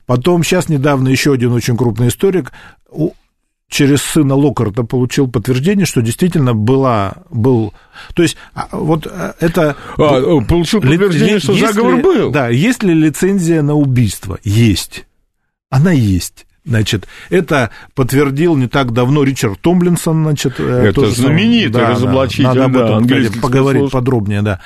Потом, 0.06 0.42
сейчас 0.42 0.68
недавно 0.68 1.08
еще 1.08 1.32
один 1.32 1.52
очень 1.52 1.76
крупный 1.76 2.08
историк 2.08 2.52
через 3.72 4.02
сына 4.02 4.34
Локарта 4.34 4.84
получил 4.84 5.28
подтверждение, 5.28 5.86
что 5.86 6.02
действительно 6.02 6.54
была, 6.54 7.14
был... 7.30 7.72
То 8.14 8.22
есть, 8.22 8.36
а, 8.54 8.68
вот 8.70 9.06
э, 9.10 9.32
это... 9.40 9.76
А, 9.96 10.40
получил 10.42 10.82
подтверждение, 10.82 11.34
ли, 11.34 11.40
что 11.40 11.54
заговор 11.54 11.96
ли, 11.96 12.02
был? 12.02 12.30
Да, 12.30 12.48
есть 12.48 12.82
ли 12.82 12.92
лицензия 12.92 13.62
на 13.62 13.74
убийство? 13.74 14.38
Есть. 14.44 15.06
Она 15.70 15.90
есть. 15.90 16.46
Значит, 16.64 17.08
это 17.28 17.70
подтвердил 17.94 18.56
не 18.56 18.68
так 18.68 18.92
давно 18.92 19.24
Ричард 19.24 19.60
Томлинсон, 19.60 20.22
значит, 20.22 20.54
э, 20.58 20.90
это 20.90 21.10
знаменитый 21.10 21.82
да, 21.82 21.90
разоблачитель, 21.90 22.44
да, 22.44 22.54
надо 22.54 22.64
об 22.64 22.76
этом 22.76 23.06
да, 23.06 23.40
поговорить 23.40 23.80
слов. 23.82 23.92
подробнее, 23.92 24.42
да. 24.42 24.60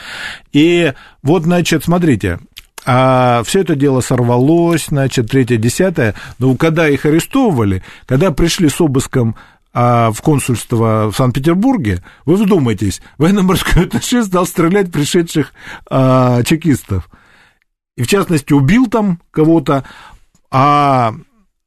И 0.53 0.93
вот, 1.23 1.45
значит, 1.45 1.85
смотрите, 1.85 2.39
а 2.85 3.43
все 3.45 3.63
это 3.63 3.75
дело 3.75 4.03
сорвалось, 4.03 4.87
значит, 4.89 5.31
третье, 5.31 5.57
десятое. 5.57 6.15
Но 6.39 6.55
когда 6.55 6.87
их 6.89 7.07
арестовывали, 7.07 7.83
когда 8.05 8.31
пришли 8.31 8.69
с 8.69 8.79
обыском 8.81 9.35
а, 9.73 10.13
в 10.13 10.21
консульство 10.21 11.11
в 11.11 11.17
Санкт-Петербурге, 11.17 12.05
вы 12.27 12.37
вдумайтесь, 12.37 13.01
военно-морской 13.19 13.85
атташе 13.85 14.23
стал 14.25 14.47
стрелять 14.47 14.93
пришедших 14.93 15.53
а, 15.91 16.43
чекистов. 16.45 17.09
И, 17.97 18.03
в 18.03 18.07
частности, 18.07 18.53
убил 18.53 18.87
там 18.87 19.21
кого-то, 19.31 19.85
а 20.51 21.15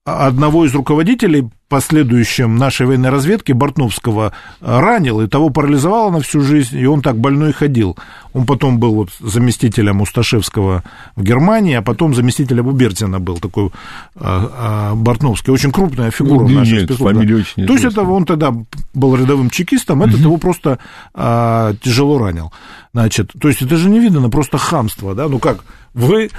одного 0.05 0.65
из 0.65 0.73
руководителей 0.73 1.49
последующем 1.67 2.55
нашей 2.55 2.87
военной 2.87 3.09
разведки 3.09 3.51
Бортновского 3.51 4.33
ранил, 4.59 5.21
и 5.21 5.27
того 5.27 5.51
парализовало 5.51 6.09
на 6.09 6.19
всю 6.19 6.41
жизнь, 6.41 6.77
и 6.77 6.85
он 6.87 7.01
так 7.03 7.17
больной 7.19 7.53
ходил. 7.53 7.95
Он 8.33 8.47
потом 8.47 8.79
был 8.79 8.95
вот 8.95 9.09
заместителем 9.19 10.01
Усташевского 10.01 10.83
в 11.15 11.23
Германии, 11.23 11.75
а 11.75 11.83
потом 11.83 12.15
заместителем 12.15 12.67
у 12.67 12.71
Берзина 12.71 13.19
был 13.19 13.37
такой 13.37 13.69
а, 14.15 14.91
а, 14.91 14.95
Бортновский. 14.95 15.53
Очень 15.53 15.71
крупная 15.71 16.09
фигура 16.09 16.47
ну, 16.47 16.59
нашей 16.59 16.87
нет, 16.87 16.91
фамилия 16.91 17.35
очень 17.35 17.67
То 17.67 17.73
есть 17.73 17.85
это 17.85 18.01
он 18.01 18.25
тогда 18.25 18.51
был 18.95 19.15
рядовым 19.15 19.51
чекистом, 19.51 20.01
этот 20.01 20.15
угу. 20.15 20.23
его 20.23 20.37
просто 20.37 20.79
а, 21.13 21.75
тяжело 21.83 22.17
ранил. 22.17 22.51
Значит, 22.91 23.31
то 23.39 23.47
есть 23.47 23.61
это 23.61 23.77
же 23.77 23.87
не 23.89 23.99
видно, 23.99 24.29
просто 24.29 24.57
хамство, 24.57 25.13
да, 25.13 25.27
ну 25.27 25.37
как, 25.37 25.63
вы 25.93 26.29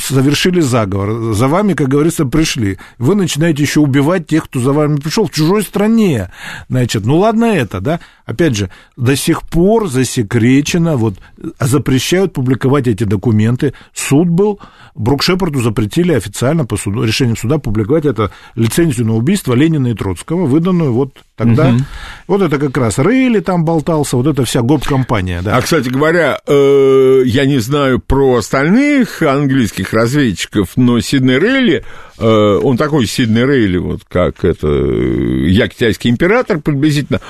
совершили 0.00 0.60
заговор, 0.60 1.34
за 1.34 1.48
вами, 1.48 1.74
как 1.74 1.88
говорится, 1.88 2.24
пришли. 2.24 2.78
Вы 2.98 3.14
начинаете 3.14 3.62
еще 3.62 3.80
убивать 3.80 4.26
тех, 4.26 4.44
кто 4.44 4.60
за 4.60 4.72
вами 4.72 4.96
пришел 4.96 5.26
в 5.26 5.30
чужой 5.30 5.62
стране. 5.62 6.30
Значит, 6.68 7.04
ну 7.04 7.18
ладно 7.18 7.44
это, 7.44 7.80
да? 7.80 8.00
Опять 8.28 8.56
же, 8.56 8.68
до 8.94 9.16
сих 9.16 9.42
пор 9.42 9.88
засекречено, 9.88 10.98
вот 10.98 11.14
запрещают 11.58 12.34
публиковать 12.34 12.86
эти 12.86 13.04
документы. 13.04 13.72
Суд 13.94 14.28
был, 14.28 14.60
Брук 14.94 15.22
Шепарду 15.22 15.62
запретили 15.62 16.12
официально 16.12 16.66
по 16.66 16.76
суду, 16.76 17.04
решением 17.04 17.38
суда 17.38 17.56
публиковать 17.56 18.04
это 18.04 18.30
лицензию 18.54 19.06
на 19.06 19.14
убийство 19.14 19.54
Ленина 19.54 19.86
и 19.86 19.94
Троцкого, 19.94 20.44
выданную 20.44 20.92
вот 20.92 21.14
тогда. 21.36 21.70
Угу. 21.70 21.78
Вот 22.26 22.42
это 22.42 22.58
как 22.58 22.76
раз 22.76 22.98
Рейли 22.98 23.40
там 23.40 23.64
болтался, 23.64 24.16
вот 24.16 24.26
эта 24.26 24.44
вся 24.44 24.60
гоп-компания, 24.60 25.40
да. 25.40 25.56
А, 25.56 25.62
кстати 25.62 25.88
говоря, 25.88 26.40
э, 26.46 27.22
я 27.24 27.46
не 27.46 27.60
знаю 27.60 28.00
про 28.00 28.38
остальных 28.38 29.22
английских 29.22 29.94
разведчиков, 29.94 30.70
но 30.76 30.98
Сиднey 30.98 31.38
Рейли, 31.38 31.84
э, 32.18 32.60
он 32.62 32.76
такой 32.76 33.06
Сиднey 33.06 33.46
Рейли, 33.46 33.78
вот 33.78 34.02
как 34.06 34.44
это, 34.44 34.66
я 34.66 35.68
китайский 35.68 36.10
император 36.10 36.58
приблизительно, 36.60 37.20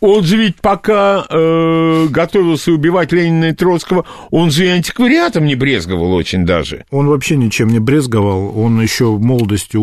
он 0.00 0.22
же 0.22 0.35
ведь 0.36 0.56
пока 0.56 1.26
э, 1.28 2.06
готовился 2.08 2.72
убивать 2.72 3.12
Ленина 3.12 3.46
и 3.46 3.52
Троцкого, 3.52 4.04
он 4.30 4.50
же 4.50 4.66
и 4.66 4.68
антиквариатом 4.68 5.44
не 5.44 5.54
брезговал 5.54 6.12
очень 6.12 6.44
даже. 6.44 6.84
Он 6.90 7.08
вообще 7.08 7.36
ничем 7.36 7.68
не 7.68 7.78
брезговал, 7.78 8.58
он 8.58 8.80
еще 8.80 9.12
в 9.12 9.20
молодости 9.20 9.78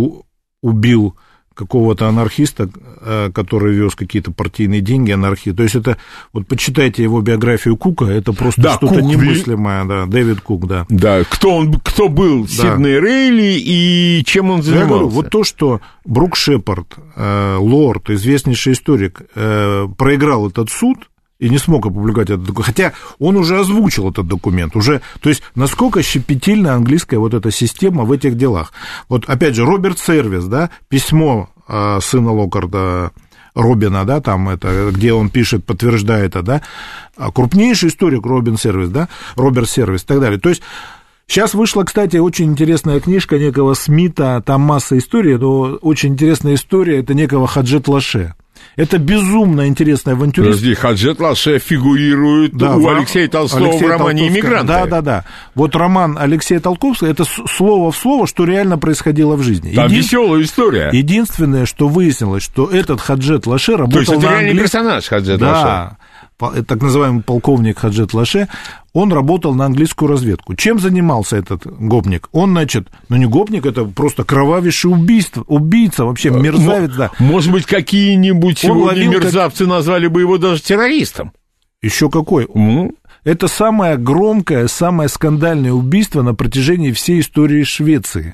убил 0.62 1.16
какого-то 1.54 2.08
анархиста, 2.08 2.70
э, 3.02 3.32
который 3.34 3.74
вез 3.74 3.96
какие-то 3.96 4.32
партийные 4.32 4.82
деньги, 4.82 5.12
анархии. 5.12 5.52
То 5.52 5.64
есть 5.64 5.76
это, 5.76 5.98
вот 6.32 6.48
почитайте 6.48 7.04
его 7.04 7.22
биографию 7.22 7.78
Кука, 7.78 8.06
это 8.06 8.34
просто 8.34 8.62
да, 8.62 8.74
что-то 8.76 8.96
Кук, 9.00 9.04
немыслимое, 9.04 9.86
да, 9.86 10.06
Дэвид 10.06 10.42
Кук, 10.42 10.68
да. 10.68 10.86
Да, 10.90 11.24
кто 11.24 11.58
он, 11.58 11.74
кто 11.80 12.10
был 12.10 12.44
да. 12.44 12.50
Сидней 12.50 13.00
Рейли 13.00 13.60
и 13.60 14.24
чем 14.26 14.50
он 14.50 14.64
занимался? 14.64 14.86
Я 14.86 14.90
говорю, 14.90 15.10
вот 15.10 15.30
то, 15.30 15.44
что 15.44 15.82
Брук 16.06 16.36
Шепард, 16.36 16.96
э, 17.16 17.58
лорд, 17.60 18.10
известнейший 18.10 18.74
историк, 18.74 19.22
э, 19.36 19.88
проиграл 19.98 20.50
этот 20.50 20.70
суд, 20.70 21.10
и 21.40 21.50
не 21.50 21.58
смог 21.58 21.86
опубликовать 21.86 22.30
этот 22.30 22.44
документ. 22.44 22.66
Хотя 22.66 22.94
он 23.20 23.36
уже 23.36 23.60
озвучил 23.60 24.10
этот 24.10 24.28
документ. 24.28 24.76
Уже, 24.76 25.02
то 25.20 25.30
есть, 25.30 25.44
насколько 25.56 26.02
щепетильна 26.02 26.74
английская 26.74 27.18
вот 27.18 27.34
эта 27.34 27.52
система 27.52 28.04
в 28.04 28.12
этих 28.12 28.38
делах. 28.38 28.72
Вот, 29.10 29.26
опять 29.26 29.56
же, 29.56 29.66
Роберт 29.66 30.00
Сервис, 30.00 30.46
да, 30.46 30.70
письмо 30.90 31.50
э, 31.68 32.00
сына 32.02 32.32
Локарда 32.32 33.12
Робина, 33.56 34.06
да, 34.06 34.20
там 34.22 34.50
это, 34.50 34.90
где 34.92 35.14
он 35.14 35.30
пишет, 35.30 35.66
подтверждает 35.66 36.32
это, 36.32 36.42
да, 36.42 36.62
а 37.18 37.32
крупнейший 37.32 37.90
историк 37.90 38.26
Робин 38.26 38.58
Сервис, 38.58 38.90
да, 38.90 39.10
Роберт 39.36 39.70
Сервис 39.70 40.04
и 40.04 40.06
так 40.06 40.20
далее. 40.20 40.40
То 40.40 40.50
есть, 40.50 40.62
Сейчас 41.26 41.54
вышла, 41.54 41.84
кстати, 41.84 42.18
очень 42.18 42.52
интересная 42.52 43.00
книжка 43.00 43.40
некого 43.40 43.76
Смита, 43.76 44.44
там 44.46 44.60
масса 44.62 44.98
историй, 44.98 45.38
но 45.38 45.78
очень 45.82 46.14
интересная 46.14 46.56
история, 46.56 47.00
это 47.00 47.14
некого 47.14 47.48
Хаджет 47.48 47.88
Лаше. 47.88 48.36
Это 48.76 48.98
безумно 48.98 49.68
интересная 49.68 50.16
авантюра. 50.16 50.48
Подожди, 50.48 50.74
Хаджет 50.74 51.20
Лаше 51.20 51.60
фигурирует 51.60 52.54
да, 52.56 52.76
у 52.76 52.88
Алексея 52.88 53.28
Толстого 53.28 53.68
Алексея 53.68 53.88
в 53.88 53.92
романе 53.92 54.28
«Иммигранты». 54.28 54.68
Да, 54.68 54.86
да, 54.86 55.02
да. 55.02 55.26
Вот 55.54 55.76
роман 55.76 56.18
Алексея 56.20 56.60
Толковского, 56.60 57.10
это 57.10 57.24
слово 57.26 57.92
в 57.92 57.96
слово, 57.96 58.26
что 58.26 58.46
реально 58.46 58.80
происходило 58.80 59.36
в 59.36 59.44
жизни. 59.44 59.74
Там 59.74 59.86
Един... 59.86 59.98
веселая 60.00 60.42
история. 60.42 60.90
Единственное, 60.92 61.66
что 61.66 61.88
выяснилось, 61.88 62.44
что 62.44 62.68
этот 62.68 63.00
Хаджет 63.00 63.46
Лаше 63.46 63.74
работал 63.74 63.94
То 63.94 64.00
есть 64.00 64.12
это 64.12 64.22
реальный 64.22 64.52
английском... 64.52 64.82
персонаж 64.82 65.08
Хаджет 65.08 65.40
да, 65.40 65.52
Лаше? 65.52 65.98
Так 66.38 66.82
называемый 66.82 67.24
полковник 67.24 67.80
Хаджет 67.80 68.14
Лаше, 68.14 68.48
он 68.94 69.12
работал 69.12 69.56
на 69.56 69.66
английскую 69.66 70.10
разведку. 70.10 70.56
Чем 70.56 70.80
занимался 70.80 71.38
этот 71.38 71.66
гопник? 71.66 72.30
Он, 72.32 72.52
значит, 72.52 72.90
ну 73.10 73.18
не 73.18 73.26
гопник, 73.26 73.66
это 73.66 73.86
просто 73.86 74.24
кровавейший 74.24 74.92
убийство, 74.92 75.44
убийца, 75.48 76.06
вообще 76.06 76.30
э, 76.30 76.40
мерзавец, 76.40 76.92
да. 76.96 77.12
Может 77.20 77.52
быть, 77.52 77.66
какие-нибудь 77.66 78.60
сегодня 78.60 79.08
мерзавцы 79.08 79.66
как... 79.66 79.68
назвали 79.68 80.08
бы 80.08 80.22
его 80.22 80.38
даже 80.38 80.62
террористом? 80.62 81.32
Еще 81.82 82.10
какой? 82.10 82.46
Mm. 82.46 82.96
Это 83.24 83.48
самое 83.48 83.98
громкое, 83.98 84.68
самое 84.68 85.10
скандальное 85.10 85.72
убийство 85.72 86.22
на 86.22 86.34
протяжении 86.36 86.92
всей 86.92 87.22
истории 87.22 87.64
Швеции. 87.64 88.34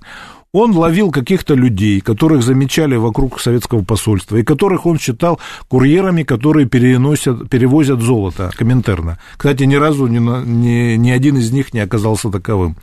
Он 0.52 0.76
ловил 0.76 1.12
каких-то 1.12 1.54
людей, 1.54 2.02
которых 2.02 2.42
замечали 2.42 2.96
вокруг 2.96 3.40
советского 3.40 3.84
посольства, 3.84 4.38
и 4.38 4.44
которых 4.44 4.88
он 4.88 4.98
считал 4.98 5.40
курьерами, 5.68 6.24
которые 6.24 6.66
переносят, 6.66 7.50
перевозят 7.50 8.02
золото 8.02 8.50
Коминтерна. 8.56 9.20
Кстати, 9.38 9.64
ни 9.64 9.76
разу 9.76 10.08
ни, 10.08 10.18
ни, 10.18 10.96
ни 10.96 11.12
один 11.12 11.38
из 11.38 11.52
них 11.52 11.74
не 11.74 11.82
оказался 11.82 12.30
таковым. 12.32 12.78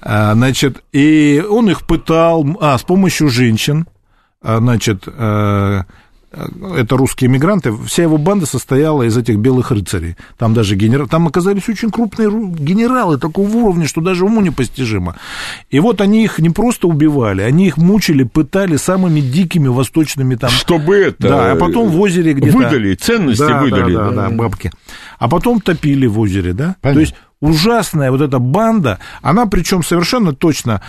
А, 0.00 0.32
значит, 0.32 0.82
и 0.92 1.44
он 1.46 1.68
их 1.68 1.86
пытал, 1.86 2.46
а, 2.60 2.78
с 2.78 2.82
помощью 2.84 3.28
женщин, 3.28 3.86
а, 4.40 4.58
значит, 4.58 5.04
а, 5.06 5.82
это 6.30 6.96
русские 6.96 7.30
мигранты, 7.30 7.72
вся 7.86 8.02
его 8.02 8.18
банда 8.18 8.44
состояла 8.44 9.02
из 9.02 9.16
этих 9.16 9.38
белых 9.38 9.70
рыцарей. 9.70 10.16
Там 10.36 10.52
даже 10.52 10.76
генерал, 10.76 11.06
там 11.06 11.26
оказались 11.26 11.68
очень 11.68 11.90
крупные 11.90 12.28
генералы 12.28 13.18
такого 13.18 13.48
уровня, 13.48 13.86
что 13.86 14.00
даже 14.00 14.24
уму 14.24 14.40
непостижимо. 14.40 15.16
И 15.70 15.80
вот 15.80 16.00
они 16.00 16.24
их 16.24 16.38
не 16.38 16.50
просто 16.50 16.86
убивали, 16.86 17.42
они 17.42 17.68
их 17.68 17.78
мучили, 17.78 18.24
пытали 18.24 18.76
самыми 18.76 19.20
дикими 19.20 19.68
восточными 19.68 20.34
там... 20.34 20.50
Чтобы 20.50 20.96
это... 20.96 21.28
Да, 21.28 21.52
а 21.52 21.56
потом 21.56 21.88
в 21.88 22.00
озере 22.00 22.34
где-то... 22.34 22.56
Выдали, 22.56 22.94
ценности 22.94 23.46
да, 23.46 23.62
выдали. 23.62 23.94
Да, 23.94 24.10
да, 24.10 24.28
да, 24.28 24.30
бабки. 24.30 24.70
А 25.18 25.28
потом 25.28 25.60
топили 25.60 26.06
в 26.06 26.18
озере, 26.20 26.52
да? 26.52 26.76
Понятно. 26.82 26.92
То 26.92 27.00
есть 27.00 27.14
ужасная 27.40 28.10
вот 28.10 28.20
эта 28.20 28.38
банда, 28.38 28.98
она 29.22 29.46
причем 29.46 29.82
совершенно 29.82 30.34
точно... 30.34 30.82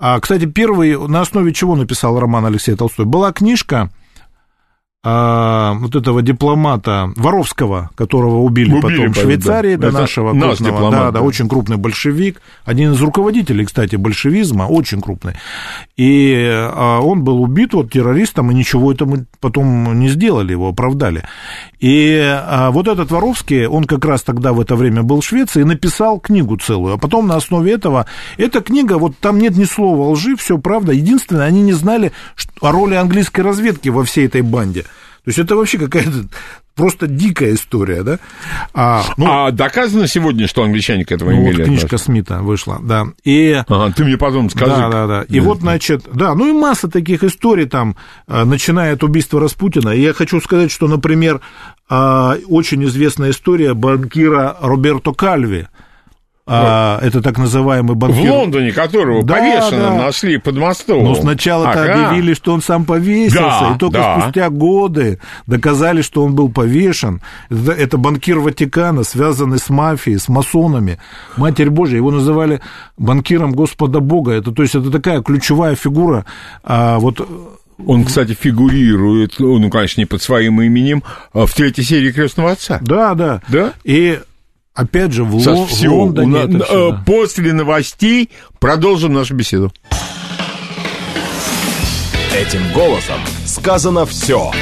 А, 0.00 0.20
кстати, 0.20 0.46
первый, 0.46 0.96
на 1.08 1.22
основе 1.22 1.52
чего 1.52 1.74
написал 1.74 2.20
роман 2.20 2.46
Алексей 2.46 2.76
Толстой, 2.76 3.04
была 3.04 3.32
книжка 3.32 3.90
а, 5.04 5.74
вот 5.74 5.94
этого 5.94 6.22
дипломата 6.22 7.12
Воровского, 7.14 7.90
которого 7.94 8.38
убили, 8.38 8.72
убили 8.72 8.80
потом 8.80 9.12
в 9.12 9.16
Швейцарии, 9.16 9.76
да, 9.76 9.90
до 9.90 10.00
нашего 10.00 10.32
наш 10.32 10.56
крупного, 10.56 10.72
дипломат, 10.72 10.92
да, 10.92 11.04
да, 11.06 11.10
да, 11.12 11.20
очень 11.20 11.48
крупный 11.48 11.76
большевик, 11.76 12.42
один 12.64 12.92
из 12.92 13.00
руководителей, 13.00 13.64
кстати, 13.64 13.94
большевизма, 13.94 14.64
очень 14.64 15.00
крупный. 15.00 15.34
И 15.96 16.34
а, 16.50 16.98
он 17.00 17.22
был 17.22 17.40
убит 17.40 17.74
вот 17.74 17.92
террористом, 17.92 18.50
и 18.50 18.54
ничего 18.54 18.92
этому 18.92 19.24
потом 19.40 20.00
не 20.00 20.08
сделали, 20.08 20.50
его 20.50 20.68
оправдали. 20.68 21.22
И 21.80 22.18
а, 22.18 22.70
вот 22.72 22.88
этот 22.88 23.10
Воровский, 23.10 23.66
он 23.66 23.84
как 23.84 24.04
раз 24.04 24.22
тогда 24.22 24.52
в 24.52 24.60
это 24.60 24.74
время 24.74 25.02
был 25.04 25.20
в 25.20 25.24
Швеции 25.24 25.62
написал 25.62 26.18
книгу 26.18 26.56
целую. 26.56 26.94
А 26.94 26.98
потом 26.98 27.28
на 27.28 27.36
основе 27.36 27.72
этого, 27.72 28.06
эта 28.36 28.60
книга, 28.60 28.98
вот 28.98 29.16
там 29.18 29.38
нет 29.38 29.56
ни 29.56 29.64
слова 29.64 30.10
лжи, 30.10 30.36
все 30.36 30.58
правда. 30.58 30.92
Единственное, 30.92 31.46
они 31.46 31.62
не 31.62 31.72
знали 31.72 32.12
о 32.60 32.72
роли 32.72 32.94
английской 32.94 33.42
разведки 33.42 33.90
во 33.90 34.04
всей 34.04 34.26
этой 34.26 34.42
банде. 34.42 34.84
То 35.28 35.30
есть 35.30 35.40
это 35.40 35.56
вообще 35.56 35.76
какая-то 35.76 36.24
просто 36.74 37.06
дикая 37.06 37.52
история, 37.52 38.02
да? 38.02 38.18
А, 38.72 39.04
ну, 39.18 39.26
а 39.30 39.50
доказано 39.50 40.06
сегодня, 40.06 40.48
что 40.48 40.62
англичане 40.62 41.04
к 41.04 41.12
этому 41.12 41.32
ну, 41.32 41.42
имели 41.42 41.58
вот 41.58 41.66
книжка 41.66 41.84
отношение? 41.96 42.22
Смита 42.22 42.38
вышла, 42.38 42.78
да. 42.82 43.08
И... 43.24 43.62
Ага, 43.68 43.92
ты 43.94 44.06
мне 44.06 44.16
потом 44.16 44.48
скажи. 44.48 44.70
Да, 44.70 44.88
да, 44.88 45.06
да. 45.06 45.22
И 45.28 45.38
да. 45.38 45.44
вот, 45.44 45.58
значит, 45.58 46.08
да, 46.10 46.34
ну 46.34 46.48
и 46.48 46.58
масса 46.58 46.88
таких 46.88 47.24
историй 47.24 47.66
там, 47.66 47.94
э, 48.26 48.44
начиная 48.44 48.94
от 48.94 49.04
убийства 49.04 49.38
Распутина. 49.38 49.90
И 49.90 50.00
я 50.00 50.14
хочу 50.14 50.40
сказать, 50.40 50.70
что, 50.70 50.88
например, 50.88 51.42
э, 51.90 52.34
очень 52.46 52.82
известная 52.86 53.32
история 53.32 53.74
банкира 53.74 54.56
Роберто 54.62 55.12
Кальви, 55.12 55.66
а, 56.50 56.98
это 57.02 57.20
так 57.20 57.38
называемый 57.38 57.94
банкир. 57.94 58.30
В 58.30 58.34
Лондоне, 58.34 58.72
которого 58.72 59.22
да, 59.22 59.34
повешенным 59.36 59.98
да. 59.98 60.04
нашли 60.04 60.38
под 60.38 60.56
мостом. 60.56 61.04
Но 61.04 61.14
сначала-то 61.14 61.82
ага. 61.82 62.08
объявили, 62.08 62.34
что 62.34 62.54
он 62.54 62.62
сам 62.62 62.84
повесился, 62.84 63.60
да, 63.60 63.72
и 63.74 63.78
только 63.78 63.98
да. 63.98 64.20
спустя 64.20 64.48
годы 64.50 65.18
доказали, 65.46 66.02
что 66.02 66.24
он 66.24 66.34
был 66.34 66.50
повешен. 66.50 67.20
Это, 67.50 67.72
это 67.72 67.98
банкир 67.98 68.38
Ватикана, 68.38 69.04
связанный 69.04 69.58
с 69.58 69.68
мафией, 69.68 70.18
с 70.18 70.28
масонами. 70.28 70.98
Матерь 71.36 71.70
Божья, 71.70 71.96
его 71.96 72.10
называли 72.10 72.60
банкиром 72.96 73.52
Господа 73.52 74.00
Бога. 74.00 74.32
Это, 74.32 74.52
то 74.52 74.62
есть 74.62 74.74
это 74.74 74.90
такая 74.90 75.22
ключевая 75.22 75.74
фигура. 75.76 76.24
А, 76.64 76.98
вот 76.98 77.20
он, 77.86 78.04
кстати, 78.04 78.36
фигурирует, 78.38 79.36
ну, 79.38 79.70
конечно, 79.70 80.00
не 80.00 80.06
под 80.06 80.22
своим 80.22 80.60
именем, 80.60 81.04
а 81.32 81.46
в 81.46 81.54
третьей 81.54 81.84
серии 81.84 82.10
Крестного 82.10 82.52
Отца. 82.52 82.78
Да, 82.82 83.14
да. 83.14 83.40
Да? 83.48 83.72
И 83.84 84.18
Опять 84.78 85.10
же, 85.10 85.24
в, 85.24 85.40
Саш, 85.40 85.56
Ло- 85.56 85.66
все, 85.66 85.88
в 85.88 85.92
Лондоне. 85.92 86.46
На, 86.46 86.64
все, 86.64 86.92
да. 86.92 87.02
После 87.04 87.52
новостей 87.52 88.30
продолжим 88.60 89.12
нашу 89.12 89.34
беседу. 89.34 89.72
Этим 92.32 92.72
голосом 92.72 93.20
сказано 93.44 94.06
все. 94.06 94.52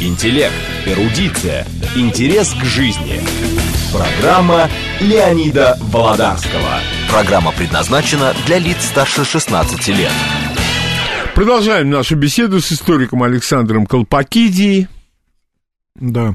Интеллект, 0.00 0.56
эрудиция, 0.86 1.68
интерес 1.94 2.52
к 2.52 2.64
жизни. 2.64 3.20
Программа 3.92 4.68
Леонида 5.00 5.78
Володарского. 5.82 6.80
Программа 7.08 7.52
предназначена 7.52 8.34
для 8.46 8.58
лиц 8.58 8.78
старше 8.86 9.24
16 9.24 9.86
лет. 9.86 10.10
Продолжаем 11.36 11.90
нашу 11.90 12.16
беседу 12.16 12.60
с 12.60 12.72
историком 12.72 13.22
Александром 13.22 13.86
Колпакидией. 13.86 14.88
Да. 15.94 16.34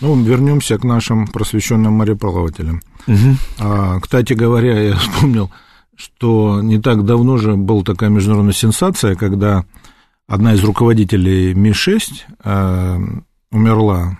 Ну, 0.00 0.22
вернемся 0.22 0.78
к 0.78 0.84
нашим 0.84 1.26
просвещенным 1.26 1.92
мореплавателям. 1.94 2.82
Угу. 3.06 3.36
А, 3.58 4.00
кстати 4.00 4.32
говоря, 4.32 4.80
я 4.80 4.96
вспомнил, 4.96 5.50
что 5.96 6.60
не 6.62 6.80
так 6.80 7.04
давно 7.04 7.36
же 7.36 7.56
была 7.56 7.82
такая 7.82 8.10
международная 8.10 8.52
сенсация, 8.52 9.16
когда 9.16 9.64
одна 10.28 10.54
из 10.54 10.62
руководителей 10.62 11.54
Ми-6 11.54 12.00
э, 12.44 12.98
умерла 13.50 14.18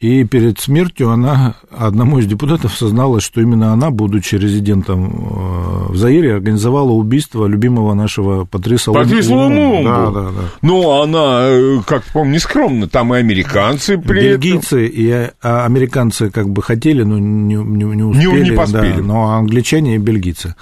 и 0.00 0.24
перед 0.24 0.58
смертью 0.58 1.10
она 1.10 1.56
одному 1.70 2.20
из 2.20 2.26
депутатов 2.26 2.74
созналась, 2.74 3.22
что 3.22 3.42
именно 3.42 3.74
она, 3.74 3.90
будучи 3.90 4.34
резидентом 4.34 5.10
э, 5.10 5.92
в 5.92 5.96
Заире, 5.98 6.36
организовала 6.36 6.92
убийство 6.92 7.44
любимого 7.44 7.92
нашего 7.92 8.46
Патриса 8.46 8.92
Патриса 8.92 9.34
Лумумбу. 9.34 9.84
Да, 9.84 10.10
да, 10.10 10.22
да. 10.30 10.42
Ну, 10.62 11.02
она, 11.02 11.40
э, 11.42 11.80
как 11.86 12.02
помню, 12.14 12.32
нескромно, 12.32 12.88
там 12.88 13.14
и 13.14 13.18
американцы 13.18 13.98
при 13.98 14.20
Бельгийцы 14.20 14.86
этом... 14.86 14.96
и 14.96 15.30
а, 15.42 15.66
американцы 15.66 16.30
как 16.30 16.48
бы 16.48 16.62
хотели, 16.62 17.02
но 17.02 17.18
не, 17.18 17.56
не, 17.56 17.84
не 17.84 18.02
успели. 18.02 18.42
Не, 18.44 18.50
не 18.50 18.56
поспели. 18.56 18.96
Да, 18.96 19.02
но 19.02 19.32
англичане 19.32 19.96
и 19.96 19.98
бельгийцы. 19.98 20.54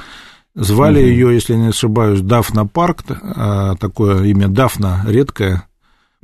Звали 0.57 0.99
угу. 0.99 1.07
ее, 1.07 1.35
если 1.35 1.55
не 1.55 1.69
ошибаюсь, 1.69 2.23
Дафна 2.23 2.67
Парк, 2.67 3.05
э, 3.09 3.75
такое 3.79 4.25
имя 4.25 4.49
Дафна 4.49 5.05
редкое, 5.07 5.63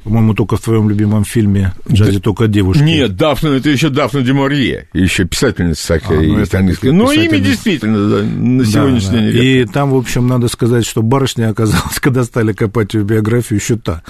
по-моему, 0.05 0.34
только 0.34 0.57
в 0.57 0.61
твоем 0.61 0.88
любимом 0.88 1.24
фильме 1.24 1.72
«Джази 1.90 2.20
только 2.20 2.46
девушки». 2.46 2.82
Нет, 2.82 3.16
Дафна, 3.16 3.48
это 3.48 3.70
еще 3.70 3.88
Дафна 3.88 4.20
Деморье, 4.20 4.86
еще 4.92 5.24
писательница 5.24 5.98
такая. 5.98 6.18
А, 6.18 6.22
ну, 6.22 6.38
это 6.38 6.59
английская. 6.59 6.92
Ну, 6.92 7.11
имя 7.11 7.38
действительно 7.38 8.09
да, 8.09 8.22
на 8.22 8.64
сегодняшний 8.66 9.18
да, 9.18 9.32
день. 9.32 9.42
И 9.42 9.64
там, 9.64 9.90
в 9.90 9.96
общем, 9.96 10.26
надо 10.26 10.48
сказать, 10.48 10.84
что 10.86 11.02
барышня 11.02 11.48
оказалась, 11.48 11.98
когда 12.00 12.24
стали 12.24 12.52
копать 12.52 12.92
ее 12.92 13.02
биографию, 13.02 13.59
еще 13.59 13.76
та. 13.76 14.02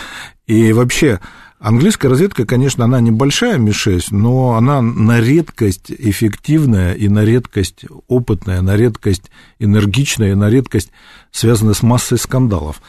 И 0.49 0.73
вообще, 0.73 1.21
Английская 1.61 2.09
разведка, 2.09 2.45
конечно, 2.45 2.85
она 2.85 3.01
небольшая, 3.01 3.57
Ми-6, 3.57 4.09
но 4.11 4.53
она 4.53 4.83
на 4.83 5.21
редкость 5.21 5.91
эффективная 5.91 6.93
и 6.93 7.09
на 7.09 7.25
редкость 7.25 7.87
опытная, 8.07 8.61
на 8.61 8.77
редкость 8.77 9.31
энергичная 9.59 10.33
и 10.33 10.35
на 10.35 10.51
редкость 10.51 10.91
связанная 11.31 11.73
с 11.75 11.83
массой 11.83 12.19
скандалов. 12.19 12.83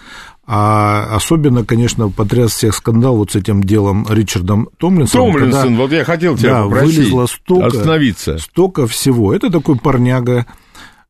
А 0.47 1.15
особенно, 1.15 1.65
конечно, 1.65 2.09
потряс 2.09 2.51
всех 2.51 2.75
скандал 2.75 3.17
вот 3.17 3.31
с 3.31 3.35
этим 3.35 3.63
делом 3.63 4.05
Ричардом 4.07 4.69
Томлинсоном. 4.77 5.33
Томлинсон, 5.33 5.61
когда, 5.61 5.81
вот 5.81 5.91
я 5.91 6.03
хотел 6.03 6.37
тебя 6.37 6.49
да, 6.49 6.63
попросить 6.63 6.97
вылезло 6.97 7.25
столько, 7.25 7.67
остановиться. 7.67 8.37
Столько 8.37 8.85
всего. 8.85 9.33
Это 9.33 9.49
такой 9.49 9.75
парняга 9.77 10.45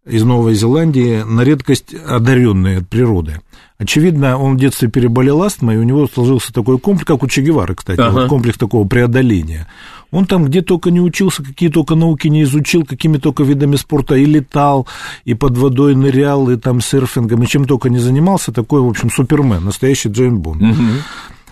из 0.05 0.23
Новой 0.23 0.53
Зеландии, 0.53 1.23
на 1.23 1.41
редкость 1.41 1.93
одаренный 1.93 2.77
от 2.77 2.88
природы. 2.88 3.41
Очевидно, 3.77 4.38
он 4.38 4.55
в 4.55 4.59
детстве 4.59 4.89
переболел 4.89 5.43
астмой, 5.43 5.75
и 5.75 5.79
у 5.79 5.83
него 5.83 6.07
сложился 6.07 6.53
такой 6.53 6.79
комплекс, 6.79 7.07
как 7.07 7.23
у 7.23 7.27
Че 7.27 7.41
Гевары, 7.41 7.75
кстати, 7.75 7.99
ага. 7.99 8.11
вот 8.11 8.29
комплекс 8.29 8.57
такого 8.57 8.88
преодоления. 8.88 9.67
Он 10.16 10.26
там 10.26 10.45
где 10.45 10.61
только 10.61 10.91
не 10.91 11.01
учился, 11.01 11.43
какие 11.43 11.68
только 11.68 11.95
науки 11.95 12.30
не 12.30 12.43
изучил, 12.43 12.86
какими 12.86 13.18
только 13.18 13.43
видами 13.43 13.76
спорта 13.76 14.16
и 14.16 14.24
летал, 14.24 14.88
и 15.26 15.34
под 15.34 15.57
водой 15.57 15.93
нырял, 15.93 16.49
и 16.49 16.55
там 16.55 16.80
серфингом, 16.80 17.43
и 17.43 17.47
чем 17.47 17.66
только 17.66 17.89
не 17.89 17.99
занимался. 17.99 18.53
Такой, 18.53 18.80
в 18.80 18.88
общем, 18.88 19.11
супермен, 19.11 19.66
настоящий 19.66 20.07
Джейн 20.07 20.38
Бонд. 20.38 20.61
Угу. 20.61 20.84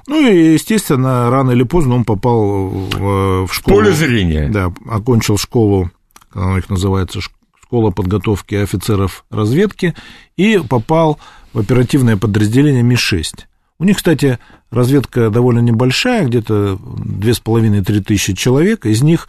Ну 0.07 0.29
и, 0.29 0.53
естественно, 0.53 1.29
рано 1.29 1.51
или 1.51 1.63
поздно 1.63 1.95
он 1.95 2.05
попал 2.05 2.69
в, 2.69 3.47
в 3.47 3.53
школу. 3.53 3.79
Поле 3.79 3.91
зрения. 3.91 4.47
Да, 4.47 4.71
окончил 4.87 5.37
школу, 5.37 5.91
она 6.33 6.57
их 6.57 6.69
называется, 6.69 7.19
школа 7.61 7.91
подготовки 7.91 8.55
офицеров 8.55 9.25
разведки, 9.29 9.93
и 10.37 10.57
попал 10.69 11.19
в 11.51 11.59
оперативное 11.59 12.15
подразделение 12.15 12.81
Ми-6. 12.81 13.41
У 13.79 13.83
них, 13.83 13.97
кстати, 13.97 14.39
разведка 14.73 15.29
довольно 15.29 15.59
небольшая, 15.59 16.25
где-то 16.25 16.79
2,5-3 16.81 18.01
тысячи 18.01 18.33
человек, 18.33 18.85
из 18.85 19.01
них 19.01 19.27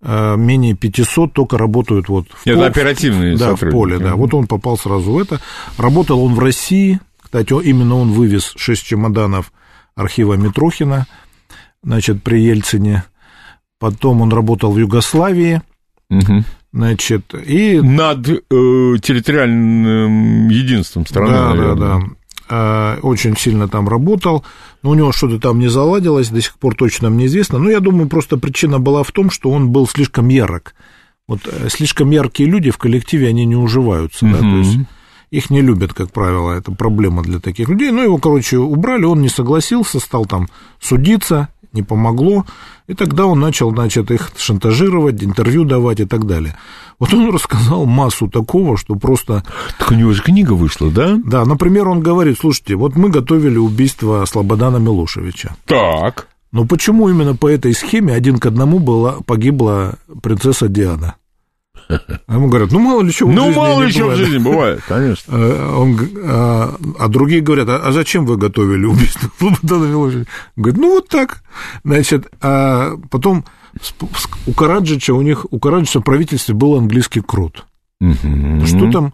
э, 0.00 0.36
менее 0.36 0.74
500 0.74 1.32
только 1.32 1.58
работают 1.58 2.08
вот 2.08 2.26
в 2.30 2.46
Это 2.46 2.66
оперативные 2.66 3.36
Да, 3.36 3.56
в 3.56 3.70
поле, 3.70 3.98
да. 3.98 4.14
Вот 4.14 4.32
он 4.34 4.46
попал 4.46 4.78
сразу 4.78 5.12
в 5.12 5.18
это. 5.18 5.40
Работал 5.76 6.22
он 6.22 6.34
в 6.34 6.38
России, 6.38 7.00
кстати, 7.20 7.52
именно 7.64 7.96
он 7.96 8.12
вывез 8.12 8.52
6 8.56 8.84
чемоданов 8.84 9.52
архива 9.96 10.34
Митрохина, 10.34 11.06
значит, 11.82 12.22
при 12.22 12.40
Ельцине. 12.40 13.04
Потом 13.80 14.22
он 14.22 14.32
работал 14.32 14.72
в 14.72 14.78
Югославии, 14.78 15.60
угу. 16.08 16.44
значит, 16.72 17.34
и... 17.34 17.80
Над 17.80 18.28
э, 18.28 18.34
территориальным 18.48 20.48
единством 20.48 21.06
страны, 21.06 21.32
Да, 21.32 21.48
наверное. 21.50 21.74
да, 21.74 21.98
да. 21.98 22.04
Э, 22.48 22.98
очень 23.02 23.36
сильно 23.36 23.68
там 23.68 23.88
работал, 23.88 24.44
но 24.82 24.90
у 24.90 24.94
него 24.94 25.12
что-то 25.12 25.38
там 25.38 25.58
не 25.58 25.68
заладилось, 25.68 26.28
до 26.28 26.42
сих 26.42 26.58
пор 26.58 26.74
точно 26.74 27.08
мне 27.08 27.26
известно. 27.26 27.58
Но 27.58 27.70
я 27.70 27.80
думаю, 27.80 28.08
просто 28.08 28.36
причина 28.36 28.78
была 28.78 29.02
в 29.02 29.12
том, 29.12 29.30
что 29.30 29.50
он 29.50 29.70
был 29.70 29.88
слишком 29.88 30.28
ярок. 30.28 30.74
Вот 31.26 31.40
э, 31.46 31.68
слишком 31.70 32.10
яркие 32.10 32.50
люди 32.50 32.70
в 32.70 32.76
коллективе, 32.76 33.28
они 33.28 33.46
не 33.46 33.56
уживаются, 33.56 34.26
да, 34.26 34.38
то 34.38 34.56
есть 34.58 34.78
их 35.30 35.50
не 35.50 35.62
любят, 35.62 35.94
как 35.94 36.12
правило, 36.12 36.52
это 36.52 36.70
проблема 36.70 37.22
для 37.22 37.40
таких 37.40 37.68
людей. 37.68 37.90
Ну, 37.90 38.02
его, 38.02 38.18
короче, 38.18 38.58
убрали, 38.58 39.04
он 39.04 39.20
не 39.20 39.28
согласился, 39.28 39.98
стал 39.98 40.26
там 40.26 40.48
судиться, 40.80 41.48
не 41.74 41.82
помогло, 41.82 42.44
и 42.86 42.94
тогда 42.94 43.26
он 43.26 43.40
начал, 43.40 43.70
значит, 43.70 44.10
их 44.10 44.30
шантажировать, 44.36 45.22
интервью 45.22 45.64
давать 45.64 46.00
и 46.00 46.04
так 46.04 46.26
далее. 46.26 46.56
Вот 46.98 47.12
он 47.12 47.32
рассказал 47.32 47.86
массу 47.86 48.28
такого, 48.28 48.76
что 48.76 48.94
просто... 48.94 49.42
Так 49.78 49.90
у 49.90 49.94
него 49.94 50.12
же 50.12 50.22
книга 50.22 50.52
вышла, 50.52 50.90
да? 50.90 51.18
Да, 51.24 51.44
например, 51.44 51.88
он 51.88 52.00
говорит, 52.00 52.38
слушайте, 52.40 52.76
вот 52.76 52.96
мы 52.96 53.10
готовили 53.10 53.58
убийство 53.58 54.24
Слободана 54.26 54.76
Милошевича. 54.76 55.56
Так. 55.66 56.28
Но 56.52 56.64
почему 56.66 57.08
именно 57.08 57.34
по 57.34 57.48
этой 57.48 57.74
схеме 57.74 58.14
один 58.14 58.38
к 58.38 58.46
одному 58.46 58.78
была, 58.78 59.16
погибла 59.26 59.96
принцесса 60.22 60.68
Диана? 60.68 61.16
А 61.88 62.34
ему 62.34 62.48
говорят, 62.48 62.72
ну, 62.72 62.80
мало 62.80 63.02
ли 63.02 63.12
чего 63.12 63.30
Ну, 63.30 63.52
мало 63.52 63.82
ли 63.82 63.92
чего 63.92 64.10
в 64.10 64.16
жизни 64.16 64.38
бывает, 64.38 64.82
конечно. 64.86 65.32
Э, 65.34 65.74
он, 65.76 65.98
а, 66.24 66.76
а 66.98 67.08
другие 67.08 67.40
говорят, 67.40 67.68
а, 67.68 67.76
а 67.76 67.92
зачем 67.92 68.26
вы 68.26 68.36
готовили 68.36 68.84
убийство 68.84 69.30
Слободана 69.38 69.84
Милошевича? 69.84 70.30
Говорит, 70.56 70.80
ну, 70.80 70.90
вот 70.90 71.08
так. 71.08 71.42
Значит, 71.84 72.32
а 72.40 72.92
потом 73.10 73.44
у 74.46 74.52
Караджича, 74.52 75.14
у 75.14 75.22
них, 75.22 75.46
у 75.50 75.58
Караджича 75.58 76.00
в 76.00 76.04
правительстве 76.04 76.54
был 76.54 76.76
английский 76.76 77.20
крут. 77.20 77.66
Угу. 78.00 78.66
Что 78.66 78.90
там 78.90 79.12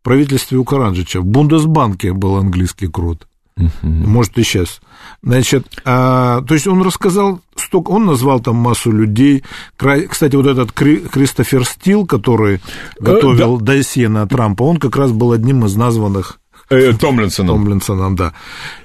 в 0.00 0.04
правительстве 0.04 0.58
у 0.58 0.64
Караджича? 0.64 1.20
В 1.20 1.26
Бундесбанке 1.26 2.12
был 2.12 2.36
английский 2.36 2.88
крут. 2.88 3.26
Угу. 3.58 3.70
Может, 3.82 4.38
и 4.38 4.42
сейчас. 4.42 4.80
Значит, 5.22 5.66
а, 5.84 6.42
то 6.42 6.54
есть 6.54 6.66
он 6.66 6.82
рассказал, 6.82 7.40
столько, 7.56 7.90
он 7.90 8.04
назвал 8.04 8.40
там 8.40 8.56
массу 8.56 8.92
людей. 8.92 9.44
Кстати, 9.76 10.36
вот 10.36 10.46
этот 10.46 10.72
Кристофер 10.72 11.64
Стил, 11.64 12.06
который 12.06 12.56
э, 12.56 12.60
готовил 12.98 13.58
да. 13.58 13.74
досье 13.74 14.08
на 14.08 14.26
Трампа, 14.26 14.62
он 14.62 14.76
как 14.76 14.96
раз 14.96 15.12
был 15.12 15.32
одним 15.32 15.64
из 15.64 15.74
названных 15.74 16.38
Э, 16.68 16.92
Томлинсоном. 16.92 17.58
Томлинсоном, 17.58 18.16
да. 18.16 18.32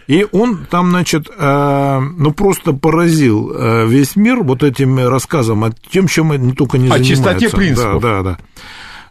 И 0.07 0.27
он 0.31 0.65
там, 0.69 0.91
значит, 0.91 1.27
э, 1.35 1.99
ну, 1.99 2.31
просто 2.31 2.73
поразил 2.73 3.51
э, 3.51 3.87
весь 3.87 4.15
мир 4.15 4.43
вот 4.43 4.61
этим 4.61 4.99
рассказом 5.07 5.63
о 5.63 5.71
тем, 5.71 6.07
чем 6.07 6.31
не 6.31 6.53
только 6.53 6.77
не 6.77 6.89
о 6.89 6.97
занимается. 6.97 7.29
О 7.29 7.33
чистоте 7.33 7.49
принципов. 7.49 8.01
Да, 8.01 8.21
да, 8.21 8.23
да. 8.23 8.37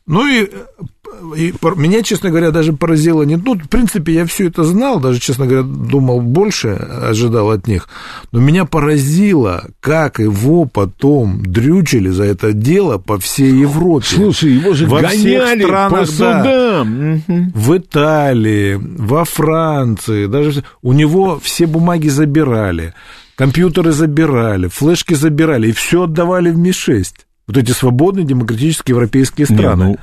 Ну 0.07 0.27
и 0.27 0.49
и 1.37 1.53
меня, 1.77 2.03
честно 2.03 2.31
говоря, 2.31 2.51
даже 2.51 2.73
поразило 2.73 3.23
не... 3.23 3.37
Ну, 3.37 3.55
в 3.55 3.69
принципе, 3.69 4.15
я 4.15 4.27
все 4.27 4.49
это 4.49 4.65
знал, 4.65 5.01
даже, 5.01 5.21
честно 5.21 5.47
говоря, 5.47 5.63
думал 5.63 6.21
больше, 6.21 6.69
ожидал 6.69 7.51
от 7.51 7.67
них. 7.67 7.89
Но 8.33 8.41
меня 8.41 8.65
поразило, 8.65 9.65
как 9.81 10.19
его 10.19 10.65
потом 10.65 11.43
дрючили 11.43 12.09
за 12.09 12.25
это 12.25 12.53
дело 12.53 12.99
по 12.99 13.19
всей 13.19 13.53
Европе. 13.53 14.07
Слушай, 14.07 14.53
его 14.53 14.73
же 14.75 14.87
во 14.87 15.01
гоняли 15.01 15.61
всех 15.61 15.65
странах, 15.65 15.91
по 15.91 16.07
судам. 16.07 17.23
Да, 17.27 17.51
в 17.55 17.77
Италии, 17.77 18.79
во 18.81 19.25
Франции, 19.25 20.27
даже 20.27 20.65
у 20.83 20.93
него 20.93 21.39
все 21.43 21.67
бумаги 21.67 22.09
забирали, 22.09 22.95
компьютеры 23.37 23.93
забирали, 23.93 24.69
флешки 24.69 25.15
забирали, 25.15 25.69
и 25.69 25.73
все 25.73 26.05
отдавали 26.05 26.51
в 26.51 26.59
Ми-6. 26.59 27.07
Вот 27.47 27.57
эти 27.57 27.73
свободные 27.73 28.25
демократические 28.25 28.95
европейские 28.95 29.47
страны. 29.47 29.83
Не, 29.85 29.91
ну... 29.91 29.99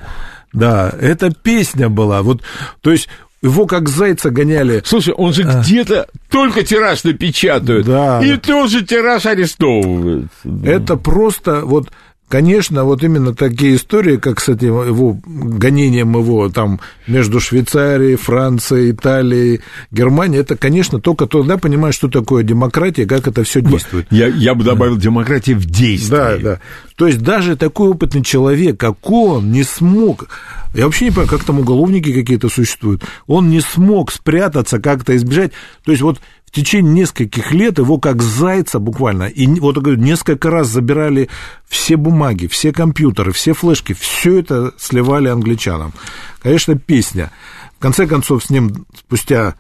Да, 0.53 0.93
это 0.99 1.31
песня 1.31 1.89
была. 1.89 2.21
Вот, 2.21 2.41
то 2.81 2.91
есть 2.91 3.09
его 3.41 3.67
как 3.67 3.87
зайца 3.89 4.29
гоняли. 4.29 4.81
Слушай, 4.85 5.13
он 5.13 5.33
же 5.33 5.43
а. 5.43 5.61
где-то 5.61 6.07
только 6.29 6.63
тираж 6.63 7.03
напечатают. 7.03 7.85
Да. 7.85 8.21
И 8.23 8.37
тоже 8.37 8.83
тираж 8.83 9.25
арестовывают. 9.25 10.31
Это 10.63 10.97
просто 10.97 11.61
вот 11.61 11.89
конечно, 12.27 12.83
вот 12.83 13.03
именно 13.03 13.33
такие 13.33 13.75
истории, 13.75 14.17
как 14.17 14.39
с 14.39 14.49
этим 14.49 14.87
его 14.87 15.19
гонением 15.25 16.17
его 16.17 16.49
там 16.49 16.79
между 17.07 17.39
Швейцарией, 17.39 18.15
Францией, 18.15 18.91
Италией, 18.91 19.61
Германией, 19.91 20.41
это, 20.41 20.55
конечно, 20.55 20.99
только 20.99 21.25
тогда 21.25 21.57
понимаешь, 21.57 21.95
что 21.95 22.07
такое 22.07 22.43
демократия, 22.43 23.05
как 23.05 23.27
это 23.27 23.43
все 23.43 23.61
действует. 23.61 24.07
Я, 24.11 24.27
я 24.27 24.53
бы 24.55 24.63
добавил 24.63 24.97
демократия 24.97 25.55
в 25.55 25.65
действии. 25.65 26.09
Да, 26.09 26.37
да. 26.37 26.59
То 26.95 27.07
есть 27.07 27.21
даже 27.21 27.55
такой 27.55 27.89
опытный 27.89 28.23
человек, 28.23 28.79
как 28.79 29.09
он, 29.09 29.51
не 29.51 29.63
смог 29.63 30.27
я 30.73 30.85
вообще 30.85 31.05
не 31.05 31.11
понимаю, 31.11 31.29
как 31.29 31.43
там 31.43 31.59
уголовники 31.59 32.13
какие-то 32.13 32.49
существуют. 32.49 33.03
Он 33.25 33.49
не 33.49 33.61
смог 33.61 34.11
спрятаться, 34.11 34.79
как-то 34.79 35.15
избежать. 35.15 35.51
То 35.83 35.91
есть 35.91 36.03
вот 36.03 36.19
в 36.47 36.51
течение 36.51 36.93
нескольких 36.93 37.51
лет 37.51 37.77
его 37.77 37.99
как 37.99 38.21
зайца 38.21 38.79
буквально, 38.79 39.23
и 39.23 39.47
вот 39.59 39.77
несколько 39.85 40.49
раз 40.49 40.67
забирали 40.67 41.29
все 41.67 41.97
бумаги, 41.97 42.47
все 42.47 42.71
компьютеры, 42.71 43.33
все 43.33 43.53
флешки, 43.53 43.93
все 43.93 44.39
это 44.39 44.73
сливали 44.77 45.27
англичанам. 45.27 45.93
Конечно, 46.41 46.77
песня. 46.77 47.31
В 47.77 47.81
конце 47.81 48.07
концов, 48.07 48.45
с 48.45 48.49
ним 48.49 48.85
спустя 48.97 49.55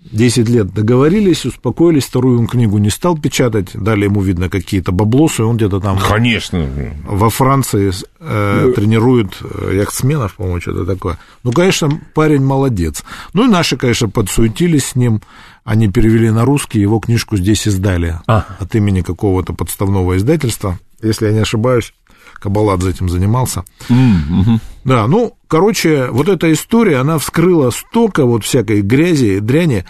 10 0.00 0.48
лет 0.48 0.72
договорились, 0.72 1.44
успокоились, 1.44 2.04
вторую 2.04 2.38
он 2.38 2.46
книгу 2.46 2.78
не 2.78 2.88
стал 2.88 3.18
печатать, 3.18 3.70
дали 3.74 4.04
ему, 4.04 4.22
видно, 4.22 4.48
какие-то 4.48 4.92
баблосы, 4.92 5.42
он 5.42 5.56
где-то 5.56 5.80
там... 5.80 5.98
Конечно. 5.98 6.66
Во 7.04 7.30
Франции 7.30 7.92
э, 8.20 8.62
ну, 8.64 8.72
тренирует 8.72 9.36
э, 9.42 9.76
яхтсменов, 9.76 10.36
по-моему, 10.36 10.60
что-то 10.60 10.86
такое. 10.86 11.18
Ну, 11.42 11.52
конечно, 11.52 11.90
парень 12.14 12.42
молодец. 12.42 13.04
Ну, 13.34 13.46
и 13.46 13.50
наши, 13.50 13.76
конечно, 13.76 14.08
подсуетились 14.08 14.86
с 14.86 14.94
ним, 14.94 15.20
они 15.64 15.88
перевели 15.88 16.30
на 16.30 16.44
русский, 16.44 16.80
его 16.80 17.00
книжку 17.00 17.36
здесь 17.36 17.66
издали 17.66 18.20
а. 18.26 18.46
от 18.58 18.74
имени 18.74 19.02
какого-то 19.02 19.52
подставного 19.52 20.16
издательства, 20.16 20.78
если 21.02 21.26
я 21.26 21.32
не 21.32 21.40
ошибаюсь. 21.40 21.92
Кабаладзе 22.34 22.90
этим 22.90 23.08
занимался. 23.08 23.64
Mm-hmm. 23.88 24.60
Да, 24.84 25.06
ну, 25.06 25.36
короче, 25.48 26.08
вот 26.10 26.28
эта 26.28 26.52
история, 26.52 26.98
она 26.98 27.18
вскрыла 27.18 27.70
столько 27.70 28.24
вот 28.24 28.44
всякой 28.44 28.82
грязи, 28.82 29.40
дряни, 29.40 29.84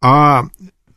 а 0.00 0.44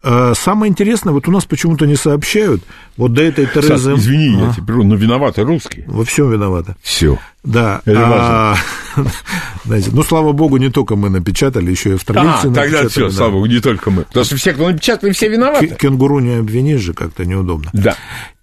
э, 0.03 0.33
Самое 0.35 0.69
интересное, 0.69 1.13
вот 1.13 1.27
у 1.27 1.31
нас 1.31 1.45
почему-то 1.45 1.85
не 1.85 1.95
сообщают, 1.95 2.61
вот 2.97 3.13
до 3.13 3.23
этой 3.23 3.45
Терезы... 3.47 3.77
Саш, 3.77 3.99
извини, 3.99 4.35
а? 4.41 4.47
я 4.47 4.53
теперь, 4.53 4.75
но 4.75 4.95
виноваты 4.95 5.43
русские. 5.43 5.85
Во 5.87 6.03
всем 6.03 6.31
виноваты. 6.31 6.75
Все. 6.81 7.17
Да. 7.43 7.81
Это 7.85 8.03
а, 8.03 8.55
знаете, 9.65 9.89
ну, 9.91 10.03
слава 10.03 10.31
богу, 10.33 10.57
не 10.57 10.69
только 10.69 10.95
мы 10.95 11.09
напечатали, 11.09 11.71
еще 11.71 11.91
и 11.91 11.93
австралийцы 11.93 12.47
а, 12.47 12.53
тогда 12.53 12.87
все, 12.89 13.09
да. 13.09 13.11
слава 13.11 13.31
богу, 13.31 13.45
не 13.45 13.59
только 13.59 13.89
мы. 13.91 14.03
Потому 14.03 14.25
что 14.25 14.35
все, 14.35 14.53
кто 14.53 14.67
напечатали, 14.67 15.11
все 15.11 15.29
виноваты. 15.29 15.67
Кенгуру 15.79 16.19
не 16.19 16.35
обвинишь 16.35 16.81
же, 16.81 16.93
как-то 16.93 17.25
неудобно. 17.25 17.69
Да. 17.73 17.95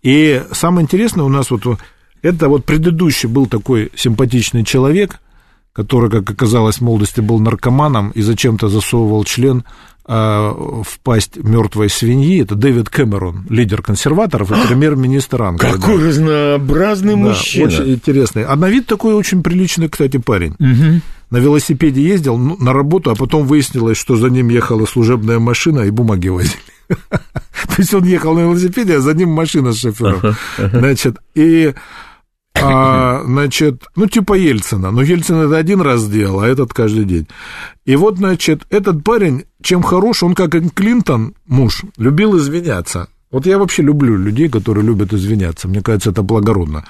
И 0.02 0.42
самое 0.52 0.84
интересное 0.84 1.24
у 1.24 1.28
нас 1.28 1.50
вот 1.50 1.66
это 2.22 2.48
вот 2.48 2.64
предыдущий 2.64 3.28
был 3.28 3.46
такой 3.46 3.90
симпатичный 3.94 4.64
человек, 4.64 5.20
который, 5.72 6.10
как 6.10 6.28
оказалось, 6.28 6.78
в 6.78 6.80
молодости 6.80 7.20
был 7.20 7.38
наркоманом 7.38 8.10
и 8.10 8.20
зачем-то 8.20 8.68
засовывал 8.68 9.22
член 9.24 9.64
э, 10.08 10.12
в 10.12 10.98
пасть 11.04 11.36
мертвой 11.36 11.88
свиньи. 11.88 12.42
Это 12.42 12.56
Дэвид 12.56 12.88
Кэмерон, 12.88 13.46
лидер 13.48 13.82
консерваторов 13.82 14.50
и 14.50 14.66
премьер-министр 14.66 15.42
Англии. 15.42 15.70
Какой 15.70 15.98
да. 15.98 16.08
разнообразный 16.08 17.14
да, 17.14 17.18
мужчина. 17.18 17.66
Очень 17.66 17.94
интересный. 17.94 18.44
А 18.44 18.56
на 18.56 18.68
вид 18.68 18.86
такой 18.86 19.14
очень 19.14 19.42
приличный, 19.44 19.88
кстати, 19.88 20.16
парень. 20.16 20.56
Угу. 20.58 21.00
На 21.30 21.36
велосипеде 21.36 22.02
ездил 22.02 22.36
ну, 22.38 22.56
на 22.58 22.72
работу, 22.72 23.10
а 23.10 23.14
потом 23.14 23.46
выяснилось, 23.46 23.98
что 23.98 24.16
за 24.16 24.30
ним 24.30 24.48
ехала 24.48 24.84
служебная 24.86 25.38
машина 25.38 25.82
и 25.82 25.90
бумаги 25.90 26.28
возили. 26.28 26.56
То 26.88 27.74
есть 27.76 27.94
он 27.94 28.04
ехал 28.04 28.34
на 28.34 28.40
велосипеде, 28.40 28.96
а 28.96 29.00
за 29.00 29.14
ним 29.14 29.30
машина 29.30 29.72
с 29.72 29.78
шофером. 29.78 30.34
Значит, 30.56 31.18
и 31.36 31.74
а, 32.62 33.22
значит, 33.24 33.84
ну, 33.96 34.06
типа 34.06 34.34
Ельцина. 34.34 34.90
Но 34.90 35.02
Ельцин 35.02 35.36
это 35.36 35.56
один 35.56 35.80
раз 35.80 36.00
сделал, 36.02 36.40
а 36.40 36.48
этот 36.48 36.72
каждый 36.72 37.04
день. 37.04 37.26
И 37.84 37.96
вот, 37.96 38.18
значит, 38.18 38.62
этот 38.70 39.04
парень, 39.04 39.44
чем 39.62 39.82
хорош, 39.82 40.22
он 40.22 40.34
как 40.34 40.50
Клинтон, 40.74 41.34
муж, 41.46 41.82
любил 41.96 42.36
извиняться. 42.36 43.08
Вот 43.30 43.44
я 43.44 43.58
вообще 43.58 43.82
люблю 43.82 44.16
людей, 44.16 44.48
которые 44.48 44.84
любят 44.84 45.12
извиняться. 45.12 45.68
Мне 45.68 45.82
кажется, 45.82 46.10
это 46.10 46.22
благородно. 46.22 46.84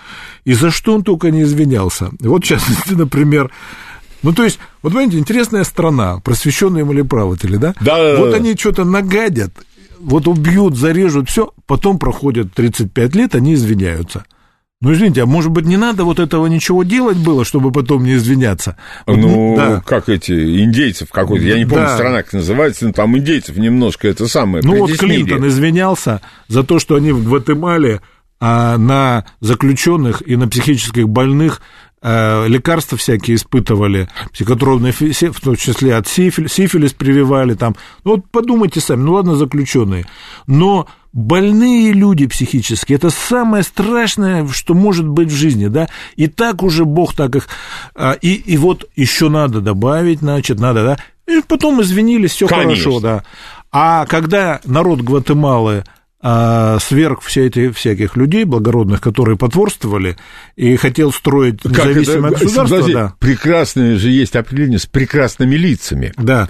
И 0.45 0.53
за 0.53 0.71
что 0.71 0.95
он 0.95 1.03
только 1.03 1.31
не 1.31 1.43
извинялся. 1.43 2.11
Вот, 2.21 2.45
в 2.45 2.47
частности, 2.47 2.93
например, 2.95 3.51
ну, 4.23 4.33
то 4.33 4.45
есть, 4.45 4.59
вот 4.83 4.93
понимаете, 4.93 5.19
интересная 5.19 5.64
страна, 5.64 6.21
просвещенные 6.21 6.85
мореплаватели, 6.85 7.57
да? 7.57 7.75
Да. 7.81 8.16
Вот 8.16 8.35
они 8.35 8.57
что-то 8.57 8.85
нагадят, 8.85 9.53
вот 10.01 10.27
убьют, 10.29 10.77
зарежут, 10.77 11.29
все, 11.29 11.53
потом 11.66 11.99
проходят 11.99 12.53
35 12.55 13.14
лет, 13.14 13.35
они 13.35 13.55
извиняются. 13.55 14.25
Ну, 14.81 14.93
извините, 14.93 15.22
а 15.22 15.26
может 15.26 15.51
быть, 15.51 15.64
не 15.64 15.76
надо 15.76 16.05
вот 16.05 16.20
этого 16.20 16.47
ничего 16.47 16.85
делать 16.85 17.16
было, 17.16 17.45
чтобы 17.45 17.72
потом 17.72 18.05
не 18.05 18.14
извиняться? 18.14 18.76
Вот, 19.07 19.16
ну, 19.16 19.57
да. 19.57 19.83
как 19.85 20.09
эти, 20.09 20.62
индейцев 20.62 21.11
какой-то, 21.11 21.45
я 21.45 21.59
не 21.59 21.64
помню, 21.64 21.87
да. 21.87 21.95
страна 21.95 22.22
как 22.22 22.33
называется, 22.33 22.87
но 22.87 22.93
там 22.93 23.18
индейцев 23.18 23.57
немножко 23.57 24.07
это 24.07 24.29
самое 24.29 24.62
Ну, 24.62 24.76
вот 24.76 24.93
Клинтон 24.97 25.49
извинялся 25.49 26.20
за 26.47 26.62
то, 26.62 26.79
что 26.79 26.95
они 26.95 27.11
в 27.11 27.24
Гватемале 27.24 28.01
а, 28.39 28.79
на 28.79 29.26
заключенных 29.41 30.22
и 30.24 30.37
на 30.37 30.47
психических 30.47 31.09
больных 31.09 31.61
лекарства 32.03 32.96
всякие 32.96 33.36
испытывали, 33.36 34.09
психотропные, 34.32 34.92
в 34.92 35.40
том 35.40 35.57
числе 35.57 35.96
от 35.96 36.07
сифилис, 36.07 36.53
сифилис 36.53 36.92
прививали 36.92 37.55
там. 37.55 37.74
Ну, 38.05 38.16
вот 38.16 38.30
подумайте 38.30 38.80
сами, 38.80 39.03
ну, 39.03 39.14
ладно, 39.14 39.34
заключенные, 39.34 40.07
но 40.46 40.86
больные 41.12 41.92
люди 41.92 42.26
психически, 42.26 42.92
это 42.92 43.11
самое 43.11 43.62
страшное, 43.62 44.46
что 44.49 44.74
может 44.74 45.09
быть 45.09 45.28
в 45.28 45.34
жизни, 45.34 45.66
да, 45.66 45.88
и 46.16 46.28
так 46.28 46.62
уже 46.62 46.84
Бог 46.84 47.14
так 47.14 47.34
их, 47.34 47.49
а, 47.94 48.12
и, 48.12 48.34
и 48.34 48.57
вот 48.57 48.88
еще 48.94 49.28
надо 49.28 49.61
добавить, 49.61 50.20
значит, 50.20 50.61
надо, 50.61 50.84
да, 50.84 50.99
и 51.32 51.42
потом 51.46 51.82
извинились, 51.82 52.32
все 52.32 52.46
хорошо, 52.46 53.01
да. 53.01 53.24
А 53.70 54.07
когда 54.07 54.61
народ 54.64 55.01
Гватемалы 55.01 55.84
а, 56.21 56.79
сверх 56.81 57.23
все 57.23 57.47
эти 57.47 57.71
всяких 57.71 58.16
людей 58.16 58.45
благородных, 58.45 59.01
которые 59.01 59.37
потворствовали 59.37 60.16
и 60.57 60.77
хотел 60.77 61.12
строить 61.12 61.64
независимое 61.64 62.33
как 62.33 62.43
это? 62.43 62.45
государство. 62.45 62.93
Да. 62.93 63.14
Прекрасное 63.19 63.97
же 63.97 64.11
есть 64.11 64.35
определение 64.35 64.79
с 64.79 64.87
прекрасными 64.87 65.55
лицами. 65.55 66.12
Да 66.16 66.49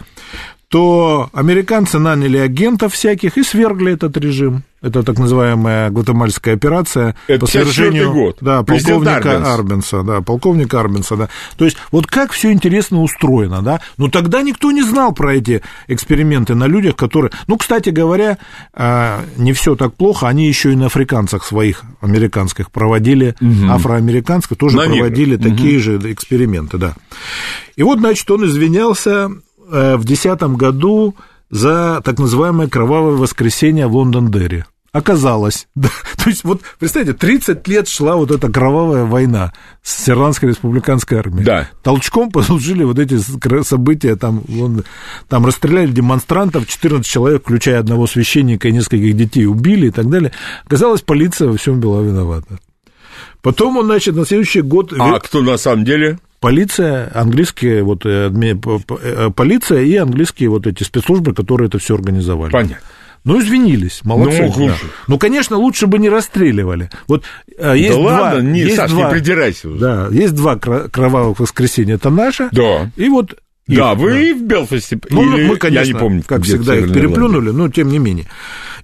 то 0.69 1.31
американцы 1.33 1.99
наняли 1.99 2.37
агентов 2.37 2.93
всяких 2.93 3.39
и 3.39 3.43
свергли 3.43 3.95
этот 3.95 4.17
режим. 4.19 4.65
Это 4.81 5.03
так 5.03 5.19
называемая 5.19 5.91
Гватемальская 5.91 6.55
операция 6.55 7.17
Это 7.27 7.41
по 7.41 7.47
свержению 7.47 8.13
год. 8.13 8.37
Да, 8.41 8.63
полковника 8.63 9.17
Арбенс. 9.17 9.49
Арбенса, 9.49 10.03
да, 10.03 10.21
полковника 10.21 10.81
Арбенса, 10.81 11.17
да. 11.17 11.29
То 11.57 11.65
есть 11.65 11.79
вот 11.91 12.07
как 12.07 12.31
все 12.31 12.53
интересно 12.53 13.03
устроено, 13.03 13.63
да. 13.63 13.81
Но 13.97 14.09
тогда 14.09 14.43
никто 14.43 14.71
не 14.71 14.83
знал 14.83 15.13
про 15.13 15.35
эти 15.35 15.63
эксперименты 15.89 16.55
на 16.55 16.67
людях, 16.67 16.95
которые, 16.95 17.33
ну, 17.49 17.57
кстати 17.57 17.89
говоря, 17.89 18.39
а, 18.73 19.25
не 19.37 19.53
все 19.53 19.75
так 19.75 19.95
плохо, 19.95 20.29
они 20.29 20.47
еще 20.47 20.73
и 20.73 20.77
на 20.77 20.87
африканцах 20.87 21.45
своих 21.45 21.83
американских 22.01 22.71
проводили, 22.71 23.35
угу. 23.41 23.73
афроамериканских 23.73 24.57
тоже 24.59 24.77
на 24.77 24.85
проводили 24.85 25.37
них. 25.37 25.43
такие 25.43 25.77
угу. 25.79 25.83
же 25.83 26.13
эксперименты, 26.13 26.79
да. 26.79 26.95
И 27.75 27.83
вот, 27.83 27.99
значит, 27.99 28.31
он 28.31 28.45
извинялся 28.45 29.31
в 29.69 30.05
2010 30.05 30.43
году 30.57 31.15
за 31.51 32.01
так 32.05 32.19
называемое 32.19 32.69
кровавое 32.69 33.17
воскресенье 33.17 33.87
в 33.87 33.95
Лондон-Дерри. 33.95 34.65
Оказалось. 34.93 35.67
Да, 35.79 35.91
то 36.17 36.31
есть, 36.31 36.43
вот, 36.43 36.63
представьте, 36.81 37.13
30 37.13 37.67
лет 37.69 37.89
шла 37.89 38.17
вот 38.17 38.33
эта 38.33 38.51
кровавая 38.51 39.05
война 39.05 39.53
с 39.83 40.09
Ирландской 40.09 40.47
республиканской 40.47 41.19
армией. 41.19 41.45
Да. 41.45 41.69
Толчком 41.83 42.31
послужили 42.33 42.83
вот 42.83 42.99
эти 42.99 43.17
события, 43.63 44.17
там, 44.17 44.43
вон, 44.49 44.85
там 45.29 45.47
расстреляли 45.47 45.93
демонстрантов, 45.93 46.67
14 46.67 47.07
человек, 47.07 47.43
включая 47.43 47.79
одного 47.79 48.07
священника 48.07 48.69
и 48.69 48.73
нескольких 48.73 49.17
детей, 49.17 49.47
убили 49.47 49.89
и 49.89 49.91
так 49.91 50.11
далее. 50.11 50.33
Оказалось, 50.65 51.03
полиция 51.03 51.49
во 51.49 51.57
всем 51.57 51.81
была 51.81 52.03
виновата. 52.03 52.59
Потом 53.41 53.77
он, 53.77 53.87
значит, 53.87 54.17
на 54.17 54.27
следующий 54.27 54.63
год... 54.63 54.93
А 54.99 55.21
кто 55.21 55.43
на 55.43 55.57
самом 55.59 55.85
деле? 55.85 56.19
Полиция, 56.41 57.11
английские, 57.15 57.83
вот, 57.83 58.05
э, 58.05 58.31
э, 58.31 59.31
полиция 59.35 59.83
и 59.83 59.97
английские 59.97 60.51
вот 60.51 60.67
эти 60.67 60.83
спецслужбы, 60.83 61.35
которые 61.35 61.69
это 61.69 61.79
все 61.79 61.95
организовали. 61.95 62.53
Понятно. 62.53 62.87
Ну, 63.25 63.41
извинились, 63.41 64.01
молодцы. 64.05 64.51
Ну, 64.57 64.69
да. 64.69 64.75
ну, 65.09 65.19
конечно, 65.19 65.57
лучше 65.57 65.87
бы 65.87 65.99
не 65.99 66.09
расстреливали. 66.09 66.89
Вот 67.09 67.25
да 67.59 67.75
есть 67.75 67.97
да 67.97 68.01
два, 68.01 68.21
ладно, 68.21 68.41
не, 68.41 68.61
есть 68.61 68.77
Саш, 68.77 68.91
два, 68.91 69.05
не 69.05 69.11
придирайся 69.11 69.69
уже. 69.69 69.81
Да, 69.81 70.09
есть 70.11 70.35
два 70.35 70.57
кровавых 70.57 71.41
воскресенья, 71.41 71.97
это 71.97 72.11
наше. 72.11 72.49
Да. 72.53 72.91
И 72.97 73.09
вот 73.09 73.37
да, 73.67 73.93
их, 73.93 73.99
вы 73.99 74.33
да. 74.33 74.39
в 74.39 74.43
Белфасте. 74.47 74.99
Ну, 75.11 75.37
или... 75.37 75.47
мы, 75.47 75.57
конечно, 75.57 75.87
я 75.87 75.93
не 75.93 75.99
помню, 75.99 76.23
как 76.27 76.45
всегда, 76.45 76.77
их 76.77 76.93
переплюнули, 76.93 77.51
но 77.51 77.69
тем 77.69 77.89
не 77.89 77.99
менее. 77.99 78.27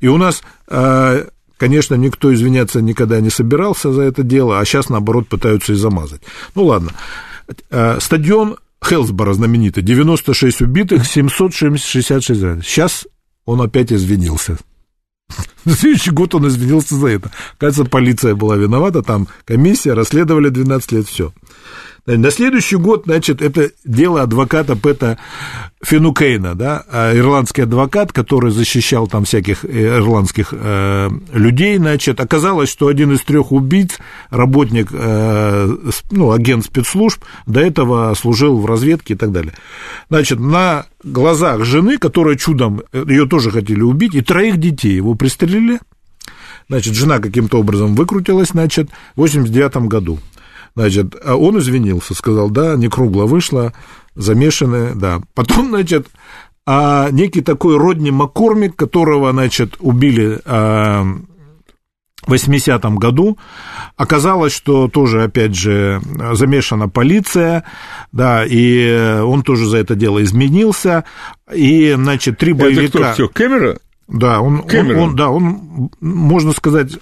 И 0.00 0.08
у 0.08 0.18
нас 0.18 0.42
э, 0.68 1.24
Конечно, 1.56 1.94
никто 1.94 2.34
извиняться 2.34 2.82
никогда 2.82 3.20
не 3.20 3.30
собирался 3.30 3.92
за 3.92 4.02
это 4.02 4.22
дело, 4.22 4.58
а 4.58 4.64
сейчас, 4.64 4.88
наоборот, 4.88 5.28
пытаются 5.28 5.72
и 5.72 5.76
замазать. 5.76 6.20
Ну, 6.54 6.64
ладно. 6.64 6.90
Э, 7.70 7.98
стадион 8.00 8.56
Хелсбора 8.82 9.34
знаменитый, 9.34 9.82
96 9.82 10.62
убитых, 10.62 11.06
766 11.06 12.42
раненых. 12.42 12.66
Сейчас 12.66 13.06
он 13.44 13.60
опять 13.62 13.92
извинился. 13.92 14.58
На 15.64 15.72
следующий 15.72 16.10
год 16.10 16.34
он 16.34 16.48
извинился 16.48 16.96
за 16.96 17.08
это. 17.08 17.30
Кажется, 17.58 17.84
полиция 17.84 18.34
была 18.34 18.56
виновата, 18.56 19.02
там 19.02 19.28
комиссия, 19.44 19.94
расследовали 19.94 20.50
12 20.50 20.92
лет, 20.92 21.06
все. 21.06 21.32
На 22.06 22.30
следующий 22.30 22.76
год, 22.76 23.04
значит, 23.06 23.40
это 23.40 23.70
дело 23.82 24.20
адвоката 24.20 24.76
Пэта 24.76 25.16
Финукейна, 25.82 26.54
да, 26.54 26.84
а 26.90 27.16
ирландский 27.16 27.62
адвокат, 27.62 28.12
который 28.12 28.50
защищал 28.50 29.06
там 29.06 29.24
всяких 29.24 29.64
э, 29.64 29.96
ирландских 29.98 30.52
э, 30.52 31.08
людей, 31.32 31.78
значит, 31.78 32.20
оказалось, 32.20 32.68
что 32.68 32.88
один 32.88 33.12
из 33.12 33.22
трех 33.22 33.52
убийц, 33.52 33.98
работник, 34.28 34.88
э, 34.92 35.76
ну, 36.10 36.32
агент 36.32 36.66
спецслужб, 36.66 37.24
до 37.46 37.60
этого 37.60 38.12
служил 38.12 38.58
в 38.58 38.66
разведке 38.66 39.14
и 39.14 39.16
так 39.16 39.32
далее. 39.32 39.54
Значит, 40.10 40.38
на 40.38 40.84
глазах 41.02 41.64
жены, 41.64 41.96
которая 41.96 42.36
чудом, 42.36 42.82
э, 42.92 43.02
ее 43.08 43.26
тоже 43.26 43.50
хотели 43.50 43.80
убить, 43.80 44.14
и 44.14 44.20
троих 44.20 44.58
детей 44.58 44.94
его 44.94 45.14
пристрелили, 45.14 45.80
Значит, 46.68 46.94
жена 46.94 47.18
каким-то 47.18 47.60
образом 47.60 47.94
выкрутилась, 47.94 48.48
значит, 48.48 48.88
в 49.16 49.18
89 49.18 49.86
году. 49.86 50.18
Значит, 50.76 51.14
а 51.24 51.36
он 51.36 51.58
извинился, 51.58 52.14
сказал, 52.14 52.50
да, 52.50 52.74
не 52.76 52.88
кругло 52.88 53.24
вышло, 53.24 53.72
замешаны, 54.14 54.94
да. 54.94 55.20
Потом, 55.34 55.68
значит, 55.68 56.08
а 56.66 57.10
некий 57.10 57.42
такой 57.42 57.76
Родни 57.76 58.10
Маккормик, 58.10 58.74
которого, 58.74 59.30
значит, 59.32 59.76
убили 59.80 60.40
а, 60.44 61.04
в 62.26 62.32
80-м 62.32 62.96
году. 62.96 63.38
Оказалось, 63.96 64.52
что 64.52 64.88
тоже, 64.88 65.24
опять 65.24 65.54
же, 65.54 66.00
замешана 66.32 66.88
полиция, 66.88 67.64
да, 68.12 68.44
и 68.44 69.20
он 69.20 69.42
тоже 69.42 69.66
за 69.66 69.78
это 69.78 69.94
дело 69.94 70.22
изменился. 70.22 71.04
И, 71.52 71.92
значит, 71.92 72.38
три 72.38 72.52
боевика... 72.52 72.84
Это 72.84 72.98
кто, 72.98 73.12
все, 73.12 73.28
Кэмера? 73.28 73.78
Да, 74.06 74.40
он, 74.42 74.64
он, 74.70 74.90
он, 74.96 75.16
да, 75.16 75.30
он, 75.30 75.90
можно 76.00 76.52
сказать, 76.52 76.92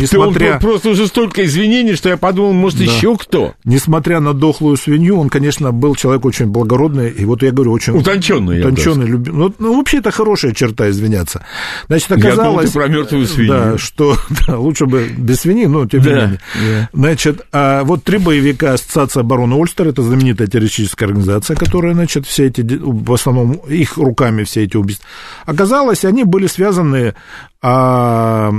несмотря... 0.00 0.54
Он 0.54 0.60
просто 0.60 0.88
уже 0.88 1.06
столько 1.06 1.44
извинений, 1.44 1.94
что 1.96 2.08
я 2.08 2.16
подумал, 2.16 2.54
может, 2.54 2.78
да. 2.78 2.84
еще 2.84 3.14
кто. 3.18 3.54
Несмотря 3.64 4.20
на 4.20 4.32
дохлую 4.32 4.78
свинью, 4.78 5.18
он, 5.18 5.28
конечно, 5.28 5.70
был 5.70 5.94
человек 5.94 6.24
очень 6.24 6.46
благородный, 6.46 7.10
и 7.10 7.26
вот 7.26 7.42
я 7.42 7.50
говорю, 7.50 7.72
очень... 7.72 7.92
Утонченный, 7.92 8.60
Утонченный, 8.60 9.06
люб... 9.06 9.28
ну, 9.30 9.54
ну, 9.58 9.76
вообще, 9.76 9.98
это 9.98 10.10
хорошая 10.10 10.54
черта 10.54 10.88
извиняться. 10.88 11.44
Значит, 11.88 12.12
оказалось... 12.12 12.38
Я 12.38 12.44
думал, 12.44 12.60
ты 12.62 12.72
про 12.72 12.88
мертвую 12.88 13.26
свинью. 13.26 13.52
Да, 13.52 13.78
что 13.78 14.16
да, 14.46 14.58
лучше 14.58 14.86
бы 14.86 15.08
без 15.14 15.40
свиньи, 15.40 15.66
но 15.66 15.86
тем 15.86 16.00
не 16.00 16.08
менее. 16.08 16.40
Да. 16.54 16.88
Значит, 16.94 17.46
а 17.52 17.84
вот 17.84 18.02
три 18.02 18.16
боевика 18.16 18.72
Ассоциации 18.72 19.20
обороны 19.20 19.54
Ольстер, 19.60 19.88
это 19.88 20.00
знаменитая 20.00 20.48
террористическая 20.48 21.08
организация, 21.08 21.54
которая, 21.54 21.92
значит, 21.92 22.26
все 22.26 22.46
эти, 22.46 22.62
в 22.62 23.12
основном, 23.12 23.56
их 23.68 23.98
руками 23.98 24.44
все 24.44 24.64
эти 24.64 24.78
убийства. 24.78 25.06
Оказалось, 25.44 26.06
они 26.06 26.24
были 26.24 26.45
были 26.46 26.48
связаны 26.48 27.14
а, 27.62 28.52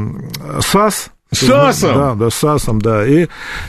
САС, 0.60 1.12
САСом? 1.32 1.96
Да, 1.96 2.16
да, 2.16 2.30
САСом, 2.30 2.82
да. 2.82 3.06
И 3.06 3.28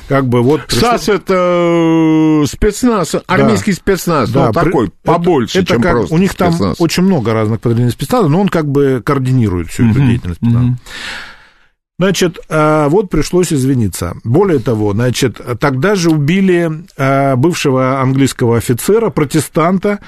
как 0.08 0.26
бы 0.26 0.42
вот... 0.42 0.62
САС 0.68 1.08
это 1.08 2.44
спецназ, 2.46 3.16
армейский 3.26 3.72
да, 3.72 3.76
спецназ, 3.76 4.30
да, 4.30 4.46
ну, 4.46 4.52
такой, 4.52 4.86
это, 4.88 4.96
побольше, 5.02 5.58
это 5.58 5.74
чем 5.74 5.82
как, 5.82 5.92
просто 5.92 6.14
У 6.14 6.18
них 6.18 6.32
спецназ. 6.32 6.58
там 6.58 6.74
очень 6.78 7.02
много 7.02 7.32
разных 7.32 7.60
подразделений 7.60 7.92
спецназа, 7.92 8.28
но 8.28 8.40
он 8.40 8.48
как 8.48 8.68
бы 8.68 9.02
координирует 9.04 9.68
всю 9.68 9.90
эту 9.90 10.00
деятельность. 10.00 10.40
Mm-hmm. 10.40 10.74
Значит, 12.00 12.38
а, 12.48 12.88
вот 12.88 13.10
пришлось 13.10 13.52
извиниться. 13.52 14.16
Более 14.22 14.60
того, 14.60 14.92
значит, 14.92 15.40
тогда 15.58 15.96
же 15.96 16.10
убили 16.10 16.70
а, 16.96 17.34
бывшего 17.34 18.00
английского 18.00 18.58
офицера, 18.58 19.10
протестанта, 19.10 19.98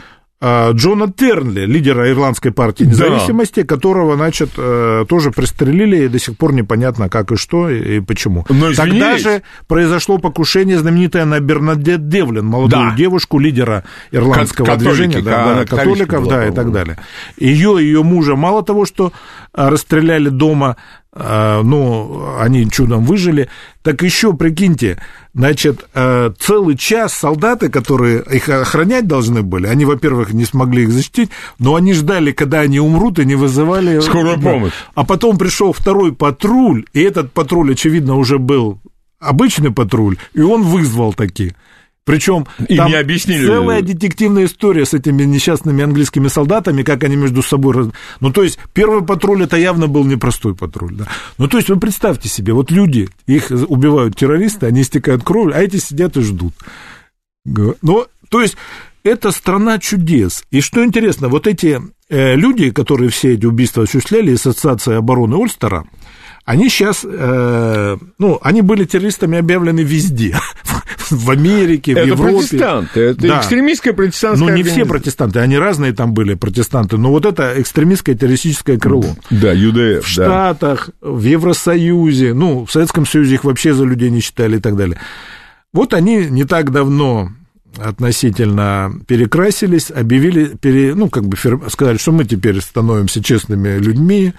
Джона 0.42 1.12
Тернли, 1.12 1.66
лидера 1.66 2.10
Ирландской 2.10 2.50
партии 2.50 2.84
независимости, 2.84 3.60
да. 3.60 3.66
которого, 3.66 4.16
значит, 4.16 4.50
э, 4.56 5.04
тоже 5.06 5.32
пристрелили, 5.32 6.04
и 6.04 6.08
до 6.08 6.18
сих 6.18 6.38
пор 6.38 6.54
непонятно, 6.54 7.10
как 7.10 7.30
и 7.32 7.36
что, 7.36 7.68
и 7.68 8.00
почему. 8.00 8.46
Но 8.48 8.72
Тогда 8.72 9.18
же 9.18 9.42
произошло 9.68 10.16
покушение 10.16 10.78
знаменитое 10.78 11.26
на 11.26 11.40
Бернадет 11.40 12.08
Девлин, 12.08 12.46
молодую 12.46 12.90
да. 12.90 12.96
девушку, 12.96 13.38
лидера 13.38 13.84
ирландского 14.12 14.64
Католики, 14.64 14.88
движения, 14.88 15.20
да, 15.22 15.54
да, 15.56 15.64
католиков, 15.66 16.26
да, 16.26 16.48
и 16.48 16.52
так 16.52 16.72
далее. 16.72 16.96
Ее 17.36 17.82
и 17.82 17.84
ее 17.84 18.02
мужа 18.02 18.34
мало 18.34 18.62
того, 18.62 18.86
что 18.86 19.12
а, 19.52 19.68
расстреляли 19.68 20.28
дома, 20.28 20.76
а, 21.09 21.09
ну, 21.12 22.36
они 22.38 22.70
чудом 22.70 23.04
выжили. 23.04 23.48
Так 23.82 24.02
еще, 24.02 24.32
прикиньте, 24.32 25.02
значит, 25.34 25.88
а, 25.94 26.32
целый 26.38 26.76
час 26.76 27.14
солдаты, 27.14 27.68
которые 27.68 28.22
их 28.30 28.48
охранять 28.48 29.08
должны 29.08 29.42
были, 29.42 29.66
они, 29.66 29.84
во-первых, 29.84 30.32
не 30.32 30.44
смогли 30.44 30.84
их 30.84 30.92
защитить, 30.92 31.30
но 31.58 31.74
они 31.74 31.94
ждали, 31.94 32.32
когда 32.32 32.60
они 32.60 32.78
умрут, 32.78 33.18
и 33.18 33.24
не 33.24 33.34
вызывали... 33.34 34.00
Скорую 34.00 34.40
помощь. 34.40 34.72
А 34.94 35.04
потом 35.04 35.38
пришел 35.38 35.72
второй 35.72 36.14
патруль, 36.14 36.84
и 36.92 37.00
этот 37.00 37.32
патруль, 37.32 37.72
очевидно, 37.72 38.16
уже 38.16 38.38
был 38.38 38.80
обычный 39.18 39.72
патруль, 39.72 40.16
и 40.34 40.40
он 40.40 40.62
вызвал 40.62 41.12
такие. 41.12 41.54
Причем 42.10 42.46
там 42.76 42.88
не 42.88 42.94
объяснили. 42.94 43.46
целая 43.46 43.82
детективная 43.82 44.46
история 44.46 44.84
с 44.84 44.94
этими 44.94 45.22
несчастными 45.24 45.82
английскими 45.82 46.28
солдатами, 46.28 46.82
как 46.82 47.04
они 47.04 47.16
между 47.16 47.42
собой... 47.42 47.90
Ну, 48.20 48.32
то 48.32 48.42
есть, 48.42 48.58
первый 48.72 49.04
патруль 49.04 49.44
это 49.44 49.56
явно 49.56 49.86
был 49.86 50.04
непростой 50.04 50.54
патруль. 50.54 50.94
Да? 50.94 51.06
Ну, 51.38 51.48
то 51.48 51.56
есть, 51.56 51.68
вы 51.68 51.78
представьте 51.78 52.28
себе, 52.28 52.52
вот 52.52 52.70
люди, 52.70 53.08
их 53.26 53.50
убивают 53.50 54.16
террористы, 54.16 54.66
они 54.66 54.82
истекают 54.82 55.22
кровью, 55.22 55.56
а 55.56 55.60
эти 55.60 55.76
сидят 55.76 56.16
и 56.16 56.22
ждут. 56.22 56.54
Ну, 57.44 58.06
то 58.28 58.40
есть, 58.40 58.56
это 59.02 59.30
страна 59.30 59.78
чудес. 59.78 60.44
И 60.50 60.60
что 60.60 60.84
интересно, 60.84 61.28
вот 61.28 61.46
эти 61.46 61.80
э, 62.08 62.34
люди, 62.34 62.70
которые 62.70 63.10
все 63.10 63.34
эти 63.34 63.46
убийства 63.46 63.84
осуществляли, 63.84 64.34
Ассоциация 64.34 64.98
обороны 64.98 65.36
Ольстера, 65.36 65.86
они 66.44 66.68
сейчас, 66.68 67.04
э, 67.04 67.96
ну, 68.18 68.38
они 68.42 68.62
были 68.62 68.84
террористами 68.84 69.38
объявлены 69.38 69.80
везде, 69.80 70.36
в 71.14 71.30
Америке, 71.30 71.94
в 71.94 71.98
это 71.98 72.06
Европе. 72.08 72.36
протестанты, 72.36 73.00
это 73.00 73.28
да. 73.28 73.38
экстремистская 73.40 73.92
протестантская 73.92 74.48
Ну, 74.48 74.54
не 74.54 74.62
все 74.62 74.84
протестанты, 74.84 75.40
они 75.40 75.58
разные 75.58 75.92
там 75.92 76.14
были, 76.14 76.34
протестанты, 76.34 76.96
но 76.96 77.10
вот 77.10 77.26
это 77.26 77.54
экстремистское 77.56 78.14
террористическое 78.14 78.78
крыло. 78.78 79.16
Да, 79.30 79.52
ЮДФ, 79.52 80.04
В 80.04 80.08
Штатах, 80.08 80.90
в 81.00 81.24
Евросоюзе, 81.24 82.34
ну, 82.34 82.64
в 82.64 82.72
Советском 82.72 83.06
Союзе 83.06 83.34
их 83.34 83.44
вообще 83.44 83.74
за 83.74 83.84
людей 83.84 84.10
не 84.10 84.20
считали 84.20 84.58
и 84.58 84.60
так 84.60 84.76
далее. 84.76 84.98
Вот 85.72 85.94
они 85.94 86.26
не 86.26 86.44
так 86.44 86.72
давно 86.72 87.30
относительно 87.78 88.92
перекрасились, 89.06 89.90
объявили, 89.90 90.56
пере, 90.56 90.94
ну, 90.94 91.08
как 91.08 91.24
бы 91.26 91.36
сказали, 91.68 91.98
что 91.98 92.12
мы 92.12 92.24
теперь 92.24 92.60
становимся 92.60 93.22
честными 93.22 93.78
людьми, 93.78 94.34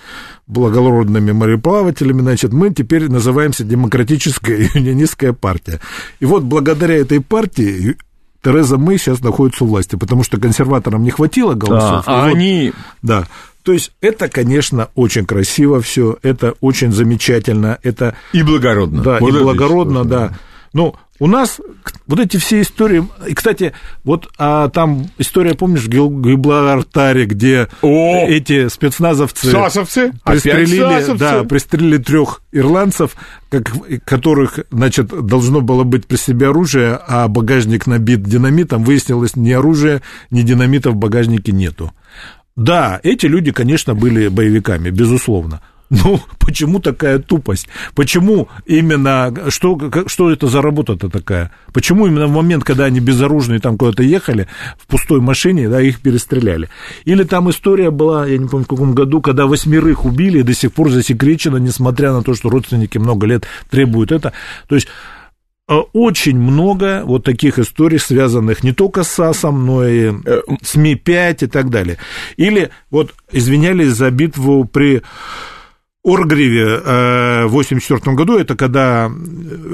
благородными 0.47 1.31
мореплавателями, 1.31 2.21
значит, 2.21 2.53
мы 2.53 2.71
теперь 2.71 3.09
называемся 3.09 3.63
Демократическая 3.63 4.69
юнионистская 4.73 5.33
партия. 5.33 5.79
И 6.19 6.25
вот 6.25 6.43
благодаря 6.43 6.95
этой 6.95 7.21
партии 7.21 7.95
Тереза 8.43 8.77
Мэй 8.77 8.97
сейчас 8.97 9.21
находится 9.21 9.63
у 9.63 9.67
власти, 9.67 9.95
потому 9.95 10.23
что 10.23 10.39
консерваторам 10.39 11.03
не 11.03 11.11
хватило 11.11 11.53
голосов. 11.53 12.05
Да, 12.05 12.23
а 12.23 12.25
вот, 12.25 12.35
они... 12.35 12.73
Да. 13.01 13.27
То 13.63 13.73
есть 13.73 13.91
это, 14.01 14.27
конечно, 14.27 14.89
очень 14.95 15.25
красиво 15.25 15.81
все, 15.81 16.17
это 16.23 16.55
очень 16.61 16.91
замечательно, 16.91 17.77
это... 17.83 18.15
И 18.33 18.41
благородно. 18.41 19.03
Да, 19.03 19.19
вот 19.19 19.29
и 19.29 19.39
благородно, 19.39 20.03
да. 20.03 20.33
Ну, 20.73 20.95
у 21.19 21.27
нас 21.27 21.59
вот 22.07 22.19
эти 22.19 22.37
все 22.37 22.61
истории... 22.61 23.05
И, 23.27 23.33
кстати, 23.33 23.73
вот 24.03 24.29
а, 24.37 24.69
там 24.69 25.07
история, 25.17 25.53
помнишь, 25.53 25.83
в 25.83 25.89
Гибралтаре, 25.89 27.25
где 27.25 27.67
О! 27.81 28.25
эти 28.27 28.69
спецназовцы... 28.69 29.51
Сасовцы? 29.51 30.13
Пристрелили, 30.23 31.17
да, 31.17 31.43
пристрелили 31.43 31.97
трех 31.97 32.41
ирландцев, 32.53 33.15
как, 33.49 33.69
которых, 34.05 34.59
значит, 34.71 35.07
должно 35.07 35.59
было 35.61 35.83
быть 35.83 36.07
при 36.07 36.15
себе 36.15 36.47
оружие, 36.47 36.97
а 37.05 37.27
багажник 37.27 37.85
набит 37.85 38.23
динамитом. 38.23 38.83
Выяснилось, 38.83 39.35
ни 39.35 39.51
оружия, 39.51 40.01
ни 40.31 40.41
динамита 40.41 40.91
в 40.91 40.95
багажнике 40.95 41.51
нету. 41.51 41.91
Да, 42.55 42.99
эти 43.03 43.25
люди, 43.25 43.51
конечно, 43.51 43.93
были 43.93 44.27
боевиками, 44.27 44.89
безусловно. 44.89 45.61
Ну, 45.91 46.21
почему 46.39 46.79
такая 46.79 47.19
тупость? 47.19 47.67
Почему 47.95 48.47
именно, 48.65 49.33
что, 49.49 49.77
что 50.07 50.31
это 50.31 50.47
за 50.47 50.61
работа-то 50.61 51.09
такая? 51.09 51.51
Почему 51.73 52.07
именно 52.07 52.27
в 52.27 52.31
момент, 52.31 52.63
когда 52.63 52.85
они 52.85 53.01
безоружные 53.01 53.59
там 53.59 53.77
куда-то 53.77 54.01
ехали, 54.01 54.47
в 54.79 54.87
пустой 54.87 55.19
машине, 55.19 55.67
да, 55.67 55.81
их 55.81 55.99
перестреляли? 55.99 56.69
Или 57.03 57.23
там 57.23 57.49
история 57.49 57.91
была, 57.91 58.25
я 58.25 58.37
не 58.37 58.47
помню, 58.47 58.63
в 58.63 58.69
каком 58.69 58.95
году, 58.95 59.21
когда 59.21 59.47
восьмерых 59.47 60.05
убили, 60.05 60.39
и 60.39 60.43
до 60.43 60.53
сих 60.53 60.71
пор 60.71 60.91
засекречено, 60.91 61.57
несмотря 61.57 62.13
на 62.13 62.23
то, 62.23 62.35
что 62.35 62.49
родственники 62.49 62.97
много 62.97 63.27
лет 63.27 63.45
требуют 63.69 64.13
это. 64.13 64.31
То 64.69 64.75
есть 64.75 64.87
э, 65.67 65.75
очень 65.91 66.39
много 66.39 67.01
вот 67.03 67.25
таких 67.25 67.59
историй, 67.59 67.99
связанных 67.99 68.63
не 68.63 68.71
только 68.71 69.03
с 69.03 69.09
САСом, 69.09 69.65
но 69.65 69.85
и 69.85 70.13
э, 70.25 70.41
с 70.63 70.75
Ми-5 70.75 71.43
и 71.43 71.47
так 71.47 71.69
далее. 71.69 71.97
Или 72.37 72.69
вот 72.89 73.13
извинялись 73.33 73.89
за 73.89 74.09
битву 74.09 74.63
при 74.63 75.01
Оргриве 76.03 76.63
э, 76.63 77.45
в 77.45 77.53
1984 77.53 78.15
году, 78.15 78.37
это 78.37 78.55
когда 78.55 79.11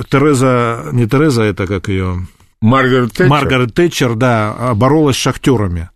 Тереза, 0.10 0.90
не 0.92 1.08
Тереза, 1.08 1.44
это 1.44 1.68
как 1.68 1.88
ее... 1.88 2.28
Маргарет 2.60 3.12
Тэтчер. 3.14 3.30
Маргарет 3.30 3.74
Тэтчер, 3.74 4.16
да, 4.16 4.74
боролась 4.74 5.16
с 5.16 5.20
шахтерами. 5.20 5.90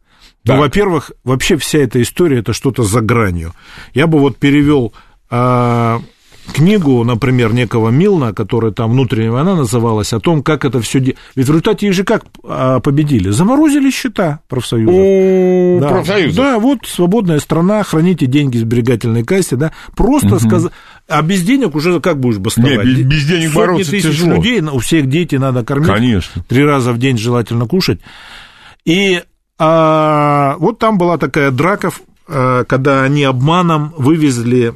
Ну, 0.46 0.58
во-первых, 0.58 1.12
вообще 1.24 1.58
вся 1.58 1.80
эта 1.80 2.02
история 2.02 2.40
это 2.40 2.54
что-то 2.54 2.84
за 2.84 3.02
гранью. 3.02 3.54
Я 3.94 4.08
бы 4.08 4.20
вот 4.20 4.38
перевел 4.38 4.94
а, 5.30 6.02
книгу, 6.52 7.04
например, 7.04 7.54
некого 7.54 7.90
Милна, 7.90 8.34
которая 8.34 8.72
там 8.72 8.92
«Внутренняя 8.92 9.32
война» 9.32 9.56
называлась, 9.56 10.14
о 10.14 10.20
том, 10.20 10.44
как 10.44 10.66
это 10.66 10.82
все... 10.82 11.00
Ведь 11.00 11.18
в 11.36 11.38
результате 11.38 11.88
их 11.88 11.94
же 11.94 12.04
как 12.04 12.24
а, 12.44 12.80
победили? 12.80 13.30
Заморозили 13.30 13.90
счета 13.90 14.40
профсоюзов. 14.48 14.94
У 14.94 15.80
да, 15.82 15.90
профсоюзов. 15.90 16.36
Да, 16.36 16.60
вот 16.60 16.80
свободная 16.86 17.40
страна, 17.40 17.84
храните 17.84 18.26
деньги 18.26 18.58
в 18.58 18.62
сберегательной 18.62 19.24
кассе, 19.24 19.56
да, 19.56 19.72
просто 19.96 20.40
сказать... 20.40 20.72
А 21.08 21.22
без 21.22 21.42
денег 21.42 21.76
уже 21.76 22.00
как 22.00 22.20
будешь 22.20 22.38
бастовать? 22.38 22.86
Не, 22.86 23.04
без- 23.04 23.26
денег 23.26 23.48
Сотни 23.48 23.56
бороться 23.56 23.92
тысяч 23.92 24.04
тяжело. 24.04 24.36
людей, 24.36 24.62
у 24.62 24.80
всех 24.80 25.08
дети 25.08 25.36
надо 25.36 25.66
кормить. 25.66 25.88
Конечно. 25.88 26.44
Три 26.48 26.64
раза 26.64 26.94
в 26.94 27.00
день 27.00 27.18
желательно 27.18 27.66
кушать. 27.66 28.00
И 28.86 29.22
а, 29.58 30.56
вот 30.60 30.80
там 30.80 30.98
была 30.98 31.18
такая 31.18 31.52
драка, 31.52 31.92
а, 32.28 32.64
когда 32.64 33.04
они 33.04 33.24
обманом 33.24 33.94
вывезли 33.98 34.74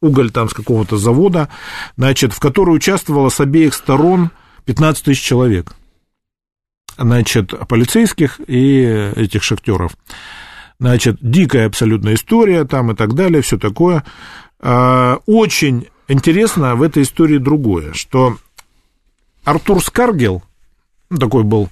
уголь 0.00 0.30
там 0.30 0.48
с 0.48 0.54
какого-то 0.54 0.96
завода, 0.96 1.48
значит, 1.96 2.32
в 2.32 2.40
которой 2.40 2.76
участвовало 2.76 3.28
с 3.28 3.40
обеих 3.40 3.74
сторон 3.74 4.30
15 4.64 5.04
тысяч 5.04 5.22
человек. 5.22 5.74
Значит, 6.96 7.54
полицейских 7.68 8.40
и 8.46 8.82
этих 9.16 9.42
шахтеров. 9.42 9.92
Значит, 10.80 11.18
дикая 11.20 11.66
абсолютно 11.66 12.14
история 12.14 12.64
там 12.64 12.92
и 12.92 12.94
так 12.94 13.14
далее, 13.14 13.42
все 13.42 13.58
такое. 13.58 14.04
А, 14.60 15.18
Очень 15.26 15.88
интересно 16.08 16.74
в 16.76 16.82
этой 16.82 17.02
истории 17.02 17.38
другое, 17.38 17.92
что 17.92 18.38
Артур 19.44 19.82
Скаргел, 19.82 20.42
ну, 21.10 21.18
такой 21.18 21.42
был 21.42 21.68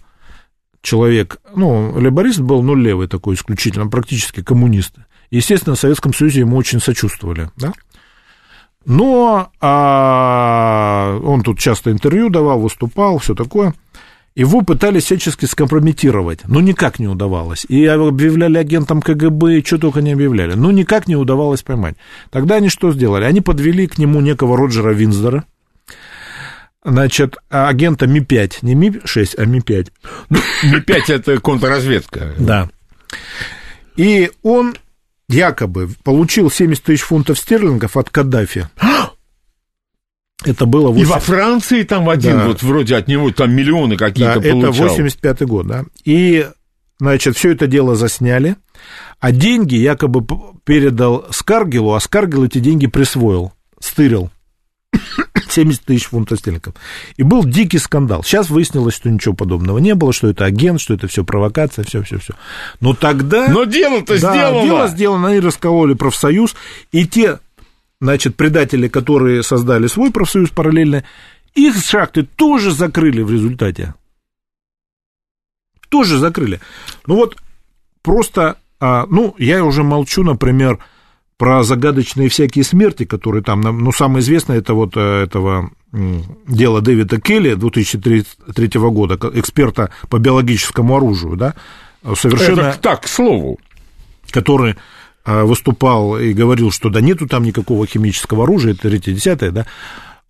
человек, 0.83 1.39
ну, 1.55 1.93
лейборист 1.93 2.41
был, 2.41 2.63
но 2.63 2.75
левый 2.75 3.09
такой 3.09 3.35
исключительно, 3.35 3.89
практически 3.89 4.43
коммунист. 4.43 4.95
Естественно, 5.31 5.75
в 5.75 5.81
Советском 5.81 6.15
Союзе 6.15 6.41
ему 6.41 6.57
очень 6.57 6.81
сочувствовали, 6.81 7.51
да? 7.57 7.73
Но 8.87 9.51
а, 9.61 11.19
он 11.25 11.43
тут 11.43 11.59
часто 11.59 11.91
интервью 11.91 12.31
давал, 12.31 12.61
выступал, 12.61 13.19
все 13.19 13.35
такое. 13.35 13.75
Его 14.37 14.63
пытались 14.63 15.05
всячески 15.05 15.45
скомпрометировать, 15.47 16.41
но 16.47 16.61
никак 16.61 16.99
не 17.01 17.09
удавалось. 17.09 17.65
И 17.69 17.85
объявляли 17.85 18.59
агентом 18.59 19.03
КГБ, 19.03 19.59
и 19.59 19.65
что 19.65 19.79
только 19.79 20.03
не 20.03 20.13
объявляли. 20.13 20.55
Но 20.55 20.71
никак 20.71 21.09
не 21.09 21.17
удавалось 21.17 21.63
поймать. 21.63 21.97
Тогда 22.31 22.57
они 22.57 22.69
что 22.69 22.93
сделали? 22.93 23.25
Они 23.25 23.41
подвели 23.41 23.89
к 23.89 23.99
нему 23.99 24.21
некого 24.21 24.57
Роджера 24.57 24.91
Винздора, 24.91 25.45
значит, 26.85 27.37
агента 27.49 28.07
Ми-5, 28.07 28.59
не 28.63 28.75
Ми-6, 28.75 29.35
а 29.39 29.47
Ми-5. 29.47 29.89
Ми-5 30.31 31.03
это 31.09 31.41
контрразведка. 31.41 32.35
Да. 32.39 32.69
И 33.97 34.31
он 34.43 34.77
якобы 35.29 35.89
получил 36.05 36.51
70 36.51 36.83
тысяч 36.85 37.03
фунтов 37.03 37.39
стерлингов 37.39 37.97
от 37.97 38.11
Каддафи. 38.11 38.69
Это 40.45 40.67
было 40.67 40.91
И 40.91 41.05
8... 41.05 41.07
во 41.07 41.19
Франции 41.21 41.83
там 41.83 42.09
один, 42.09 42.39
Да. 42.39 42.47
вот 42.47 42.63
вроде 42.63 42.97
от 42.97 43.09
него 43.09 43.31
там 43.33 43.55
миллионы 43.55 43.97
Да, 43.97 44.07
какие-то 44.07 44.39
это 44.39 44.51
получал. 44.53 44.89
85 44.89 45.43
год, 45.43 45.67
да. 45.67 45.85
И, 46.05 46.47
значит, 47.01 47.37
все 47.37 47.53
это 47.53 47.67
дело 47.67 47.97
засняли, 47.97 48.57
а 49.19 49.33
деньги 49.33 49.75
якобы 49.75 50.25
передал 50.65 51.27
Скаргелу, 51.31 51.95
а 51.95 52.01
Скаргел 52.01 52.45
эти 52.45 52.59
деньги 52.59 52.87
присвоил, 52.87 53.53
стырил. 53.81 54.31
70 55.49 55.83
тысяч 55.85 56.07
фунтов 56.07 56.39
стерлингов. 56.39 56.75
И 57.17 57.23
был 57.23 57.45
дикий 57.45 57.79
скандал. 57.79 58.23
Сейчас 58.23 58.51
выяснилось, 58.51 58.95
что 58.95 59.11
ничего 59.11 59.35
подобного 59.35 59.79
не 59.79 59.95
было, 59.95 60.13
что 60.13 60.29
это 60.29 60.45
агент, 60.45 60.81
что 60.81 60.95
это 60.95 61.07
все 61.09 61.25
провокация, 61.25 61.85
все, 61.85 62.03
все, 62.03 62.19
все. 62.19 62.35
Но 62.81 62.95
тогда... 62.95 63.49
Но 63.49 63.65
дело-то 63.65 64.21
Да, 64.21 64.35
сделано. 64.35 64.63
дело 64.65 64.89
сделано, 64.89 65.29
они 65.29 65.41
раскололи 65.41 65.95
профсоюз, 65.95 66.55
и 66.93 67.07
те, 67.07 67.39
значит, 68.01 68.37
предатели, 68.37 68.89
которые 68.89 69.43
создали 69.43 69.87
свой 69.87 70.11
профсоюз 70.11 70.51
параллельно, 70.51 71.05
их 71.55 71.77
шахты 71.83 72.25
тоже 72.25 72.71
закрыли 72.71 73.23
в 73.23 73.31
результате. 73.31 73.95
Тоже 75.89 76.19
закрыли. 76.19 76.61
Ну 77.07 77.15
вот 77.17 77.37
просто, 78.03 78.59
а, 78.81 79.07
ну, 79.09 79.35
я 79.39 79.65
уже 79.65 79.83
молчу, 79.83 80.23
например, 80.25 80.79
про 81.39 81.63
загадочные 81.63 82.29
всякие 82.29 82.65
смерти, 82.65 83.05
которые 83.05 83.43
там, 83.43 83.61
ну, 83.61 83.93
самое 83.93 84.21
известное, 84.21 84.59
это 84.59 84.75
вот 84.75 84.97
э, 84.97 85.25
этого 85.25 85.71
дела 85.93 86.81
Дэвида 86.81 87.21
Келли 87.21 87.55
2003 87.55 88.71
года, 88.75 89.19
эксперта 89.35 89.91
по 90.09 90.19
биологическому 90.19 90.97
оружию, 90.97 91.37
да, 91.37 91.55
совершенно 92.15 92.61
Это 92.61 92.79
так, 92.79 93.03
к 93.03 93.09
слову. 93.09 93.59
который 94.31 94.77
а, 95.25 95.45
выступал 95.45 96.19
и 96.19 96.33
говорил, 96.33 96.71
что 96.71 96.89
да 96.89 97.01
нету 97.01 97.27
там 97.27 97.45
никакого 97.45 97.87
химического 97.87 98.45
оружия, 98.45 98.73
это 98.73 98.89
третье, 98.89 99.13
десятое, 99.13 99.51
да. 99.51 99.67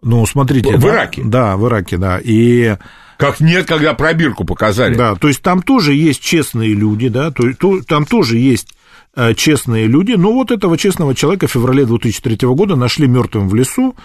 Ну, 0.02 0.24
смотрите. 0.26 0.76
В 0.76 0.80
да, 0.80 0.88
Ираке? 0.88 1.22
Да, 1.24 1.56
в 1.56 1.66
Ираке, 1.66 1.96
да. 1.96 2.20
И, 2.22 2.76
Как 3.16 3.40
нет, 3.40 3.66
когда 3.66 3.94
пробирку 3.94 4.44
показали. 4.44 4.94
да, 4.94 5.14
то 5.14 5.28
есть 5.28 5.42
там 5.42 5.62
тоже 5.62 5.94
есть 5.94 6.20
честные 6.20 6.74
люди, 6.74 7.08
да, 7.08 7.30
то, 7.30 7.52
то- 7.54 7.82
там 7.82 8.04
тоже 8.06 8.38
есть 8.38 8.68
э, 8.72 8.75
честные 9.34 9.86
люди, 9.86 10.12
но 10.12 10.32
вот 10.32 10.50
этого 10.50 10.76
честного 10.76 11.14
человека 11.14 11.46
в 11.46 11.52
феврале 11.52 11.86
2003 11.86 12.36
года 12.48 12.76
нашли 12.76 13.08
мертвым 13.08 13.48
в 13.48 13.54
лесу 13.54 13.96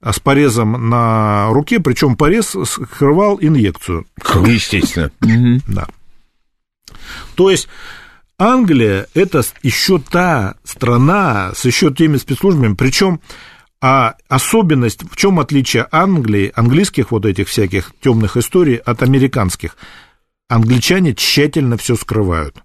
а, 0.00 0.12
с 0.12 0.20
порезом 0.20 0.88
на 0.88 1.48
руке, 1.50 1.80
причем 1.80 2.16
порез 2.16 2.56
скрывал 2.64 3.38
инъекцию. 3.40 4.06
Естественно. 4.46 5.10
Да. 5.66 5.88
То 7.34 7.50
есть 7.50 7.68
Англия 8.38 9.06
это 9.14 9.42
еще 9.62 9.98
та 9.98 10.54
страна 10.64 11.52
с 11.54 11.64
еще 11.64 11.92
теми 11.92 12.16
спецслужбами, 12.16 12.74
причем 12.74 13.20
а 13.82 14.16
особенность, 14.28 15.02
в 15.10 15.16
чем 15.16 15.40
отличие 15.40 15.86
Англии, 15.90 16.52
английских 16.54 17.12
вот 17.12 17.24
этих 17.24 17.48
всяких 17.48 17.92
темных 18.00 18.36
историй 18.36 18.76
от 18.76 19.02
американских? 19.02 19.76
Англичане 20.48 21.14
тщательно 21.14 21.78
все 21.78 21.96
скрывают. 21.96 22.56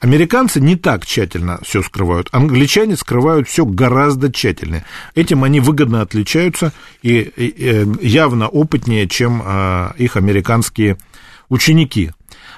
Американцы 0.00 0.60
не 0.60 0.76
так 0.76 1.04
тщательно 1.04 1.60
все 1.62 1.82
скрывают. 1.82 2.28
Англичане 2.32 2.96
скрывают 2.96 3.48
все 3.48 3.66
гораздо 3.66 4.32
тщательнее. 4.32 4.84
Этим 5.14 5.44
они 5.44 5.60
выгодно 5.60 6.00
отличаются 6.00 6.72
и, 7.02 7.30
э, 7.36 7.84
явно 8.00 8.48
опытнее, 8.48 9.06
чем 9.06 9.42
а, 9.44 9.94
их 9.98 10.16
американские 10.16 10.96
ученики. 11.50 12.12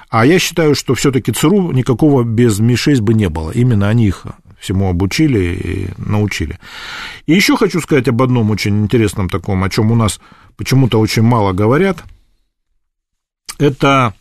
А 0.09 0.25
я 0.25 0.39
считаю, 0.39 0.73
что 0.73 0.95
все-таки 0.95 1.33
ЦРУ 1.33 1.73
никакого 1.73 2.23
без 2.23 2.59
Ми-6 2.59 3.01
бы 3.01 3.13
не 3.13 3.27
было. 3.27 3.51
Именно 3.51 3.89
они 3.89 4.07
их 4.07 4.25
всему 4.57 4.89
обучили 4.89 5.39
и 5.39 5.89
научили. 5.97 6.59
И 7.25 7.33
еще 7.33 7.57
хочу 7.57 7.81
сказать 7.81 8.07
об 8.07 8.21
одном 8.21 8.51
очень 8.51 8.83
интересном 8.83 9.27
таком, 9.27 9.65
о 9.65 9.69
чем 9.69 9.91
у 9.91 9.95
нас 9.95 10.21
почему-то 10.55 10.97
очень 10.97 11.23
мало 11.23 11.51
говорят. 11.51 12.03
Это 13.57 14.13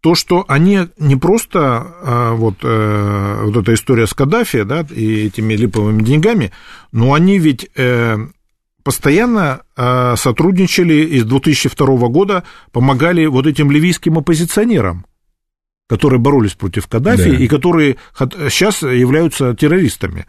то, 0.00 0.14
что 0.14 0.44
они 0.48 0.88
не 0.98 1.16
просто 1.16 1.60
а, 1.60 2.32
вот, 2.32 2.56
э, 2.62 3.40
вот 3.44 3.56
эта 3.56 3.74
история 3.74 4.06
с 4.06 4.14
Каддафи, 4.14 4.62
да, 4.62 4.86
и 4.90 5.26
этими 5.26 5.54
липовыми 5.54 6.02
деньгами, 6.02 6.52
но 6.90 7.12
они 7.12 7.38
ведь 7.38 7.68
э, 7.76 8.16
постоянно 8.82 9.60
э, 9.76 10.14
сотрудничали 10.16 10.94
и 10.94 11.20
с 11.20 11.24
2002 11.24 12.08
года 12.08 12.44
помогали 12.72 13.26
вот 13.26 13.46
этим 13.46 13.70
ливийским 13.70 14.16
оппозиционерам, 14.16 15.04
которые 15.86 16.18
боролись 16.18 16.54
против 16.54 16.86
Каддафи 16.86 17.30
Да. 17.30 17.36
и 17.36 17.46
которые 17.46 17.96
сейчас 18.18 18.82
являются 18.82 19.54
террористами. 19.54 20.26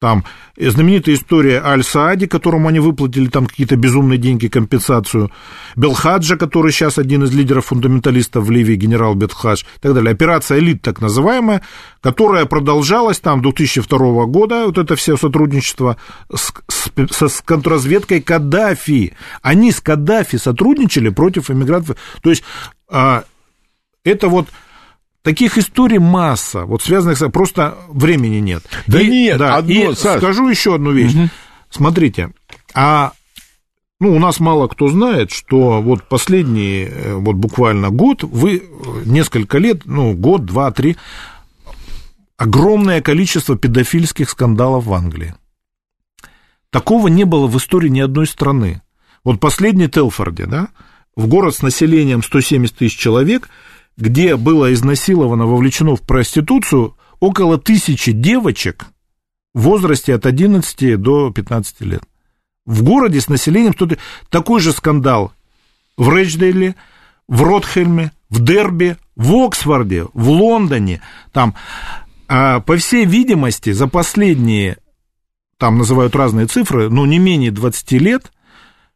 Там 0.00 0.24
знаменитая 0.56 1.14
история 1.14 1.60
Аль-Саади, 1.62 2.26
которому 2.26 2.68
они 2.68 2.80
выплатили 2.80 3.26
там 3.26 3.46
какие-то 3.46 3.76
безумные 3.76 4.16
деньги, 4.16 4.48
компенсацию. 4.48 5.30
Белхаджа, 5.76 6.36
который 6.36 6.72
сейчас 6.72 6.96
один 6.96 7.24
из 7.24 7.34
лидеров 7.34 7.66
фундаменталистов 7.66 8.46
в 8.46 8.50
Ливии, 8.50 8.76
генерал 8.76 9.14
Белхадж, 9.14 9.62
и 9.62 9.80
так 9.80 9.92
далее. 9.92 10.12
Операция 10.12 10.58
«Элит», 10.58 10.80
так 10.80 11.02
называемая, 11.02 11.60
которая 12.00 12.46
продолжалась 12.46 13.20
там 13.20 13.42
2002 13.42 14.24
года, 14.24 14.64
вот 14.68 14.78
это 14.78 14.96
все 14.96 15.18
сотрудничество 15.18 15.98
с, 16.34 16.50
с, 16.68 17.28
с 17.28 17.42
контрразведкой 17.42 18.22
Каддафи. 18.22 19.12
Они 19.42 19.70
с 19.70 19.82
Каддафи 19.82 20.38
сотрудничали 20.38 21.10
против 21.10 21.50
иммигрантов. 21.50 21.98
То 22.22 22.30
есть 22.30 22.42
а, 22.88 23.24
это 24.02 24.28
вот 24.28 24.48
Таких 25.22 25.58
историй 25.58 25.98
масса, 25.98 26.64
вот 26.64 26.82
связанных 26.82 27.18
с... 27.18 27.28
Просто 27.28 27.76
времени 27.88 28.36
нет. 28.36 28.62
Да 28.86 29.00
И- 29.00 29.08
нет, 29.08 29.38
да, 29.38 29.56
одно, 29.56 29.90
и 29.90 29.94
Саш. 29.94 30.18
скажу 30.18 30.48
еще 30.48 30.76
одну 30.76 30.92
вещь. 30.92 31.12
Смотрите, 31.68 32.30
а 32.74 33.12
ну, 34.00 34.16
у 34.16 34.18
нас 34.18 34.40
мало 34.40 34.66
кто 34.66 34.88
знает, 34.88 35.30
что 35.30 35.82
вот 35.82 36.08
последний, 36.08 36.84
э, 36.90 37.14
вот 37.14 37.36
буквально 37.36 37.90
год, 37.90 38.22
вы 38.22 38.56
э, 38.56 38.62
несколько 39.04 39.58
лет, 39.58 39.82
ну, 39.84 40.14
год, 40.14 40.46
два, 40.46 40.70
три, 40.72 40.96
огромное 42.38 43.02
количество 43.02 43.58
педофильских 43.58 44.30
скандалов 44.30 44.86
в 44.86 44.94
Англии. 44.94 45.34
Такого 46.70 47.08
не 47.08 47.24
было 47.24 47.46
в 47.46 47.58
истории 47.58 47.88
ни 47.88 48.00
одной 48.00 48.26
страны. 48.26 48.80
Вот 49.22 49.38
последний 49.38 49.88
Телфорде, 49.88 50.46
да, 50.46 50.68
в 51.14 51.26
город 51.26 51.54
с 51.54 51.62
населением 51.62 52.22
170 52.22 52.74
тысяч 52.74 52.96
человек, 52.96 53.50
где 53.96 54.36
было 54.36 54.72
изнасиловано, 54.72 55.46
вовлечено 55.46 55.96
в 55.96 56.02
проституцию 56.02 56.96
около 57.20 57.58
тысячи 57.58 58.12
девочек, 58.12 58.86
в 59.54 59.62
возрасте 59.62 60.14
от 60.14 60.26
11 60.26 61.00
до 61.00 61.30
15 61.30 61.80
лет. 61.82 62.02
В 62.66 62.82
городе 62.82 63.20
с 63.20 63.28
населением 63.28 63.72
что-то... 63.72 63.98
Такой 64.28 64.60
же 64.60 64.72
скандал 64.72 65.32
в 65.96 66.08
Рэчдейле, 66.08 66.76
в 67.28 67.42
Ротхельме, 67.42 68.12
в 68.28 68.42
Дерби, 68.42 68.96
в 69.16 69.34
Оксфорде, 69.34 70.06
в 70.14 70.30
Лондоне. 70.30 71.02
Там, 71.32 71.54
а, 72.28 72.60
по 72.60 72.76
всей 72.76 73.04
видимости, 73.04 73.72
за 73.72 73.86
последние, 73.86 74.78
там 75.58 75.78
называют 75.78 76.14
разные 76.16 76.46
цифры, 76.46 76.88
но 76.88 77.06
не 77.06 77.18
менее 77.18 77.50
20 77.50 77.92
лет, 77.92 78.32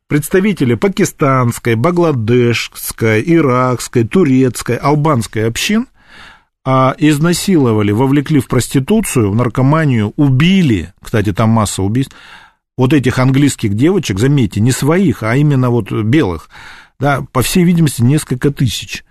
представители 0.09 0.75
пакистанской, 0.75 1.75
бангладешской, 1.75 3.23
иракской, 3.27 4.05
турецкой, 4.05 4.77
албанской 4.77 5.47
общин 5.47 5.89
а, 6.65 6.95
изнасиловали, 6.99 7.93
вовлекли 7.93 8.41
в 8.41 8.49
проституцию, 8.49 9.31
в 9.31 9.37
наркоманию, 9.37 10.13
убили, 10.17 10.93
кстати, 11.01 11.33
там 11.33 11.51
масса 11.51 11.83
убийств, 11.83 12.15
вот 12.77 12.93
этих 12.93 13.19
английских 13.19 13.75
девочек, 13.75 14.19
заметьте, 14.19 14.61
не 14.61 14.73
своих, 14.73 15.23
а 15.23 15.37
именно 15.37 15.71
вот 15.71 15.93
белых, 15.93 16.49
да, 16.99 17.25
по 17.33 17.43
всей 17.43 17.65
видимости, 17.65 18.03
несколько 18.03 18.51
тысяч. 18.51 19.05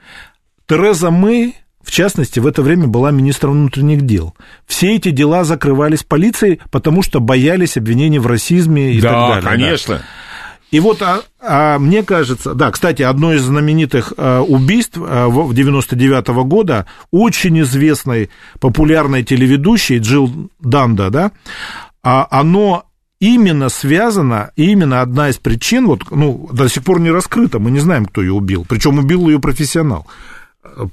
Тереза 0.67 1.11
Мэй, 1.11 1.55
в 1.81 1.91
частности, 1.91 2.39
в 2.39 2.47
это 2.47 2.61
время 2.61 2.87
была 2.87 3.11
министром 3.11 3.53
внутренних 3.53 4.01
дел. 4.01 4.35
Все 4.65 4.95
эти 4.95 5.11
дела 5.11 5.43
закрывались 5.43 6.03
полицией, 6.03 6.59
потому 6.71 7.03
что 7.03 7.19
боялись 7.19 7.77
обвинений 7.77 8.19
в 8.19 8.27
расизме 8.27 8.93
и 8.93 9.01
да, 9.01 9.09
так 9.09 9.43
далее. 9.43 9.65
Конечно. 9.65 9.95
Да. 9.97 10.03
И 10.73 10.79
вот, 10.79 11.03
а, 11.03 11.21
а, 11.39 11.77
мне 11.77 12.01
кажется, 12.01 12.55
да, 12.55 12.71
кстати, 12.71 13.03
одно 13.03 13.31
из 13.31 13.43
знаменитых 13.43 14.11
а, 14.17 14.41
убийств 14.41 14.97
а, 14.97 15.27
в 15.27 15.53
99 15.53 16.29
-го 16.29 16.43
года 16.45 16.87
очень 17.11 17.61
известной 17.61 18.31
популярной 18.59 19.23
телеведущей 19.23 19.99
Джилл 19.99 20.49
Данда, 20.59 21.11
да, 21.11 21.31
а, 22.01 22.27
оно 22.31 22.85
именно 23.19 23.69
связано, 23.69 24.49
именно 24.55 25.01
одна 25.01 25.29
из 25.29 25.37
причин, 25.37 25.85
вот, 25.85 26.09
ну, 26.09 26.49
до 26.51 26.67
сих 26.67 26.83
пор 26.83 26.99
не 26.99 27.11
раскрыта, 27.11 27.59
мы 27.59 27.69
не 27.69 27.79
знаем, 27.79 28.07
кто 28.07 28.21
ее 28.21 28.33
убил, 28.33 28.65
причем 28.67 28.97
убил 28.97 29.29
ее 29.29 29.39
профессионал 29.39 30.07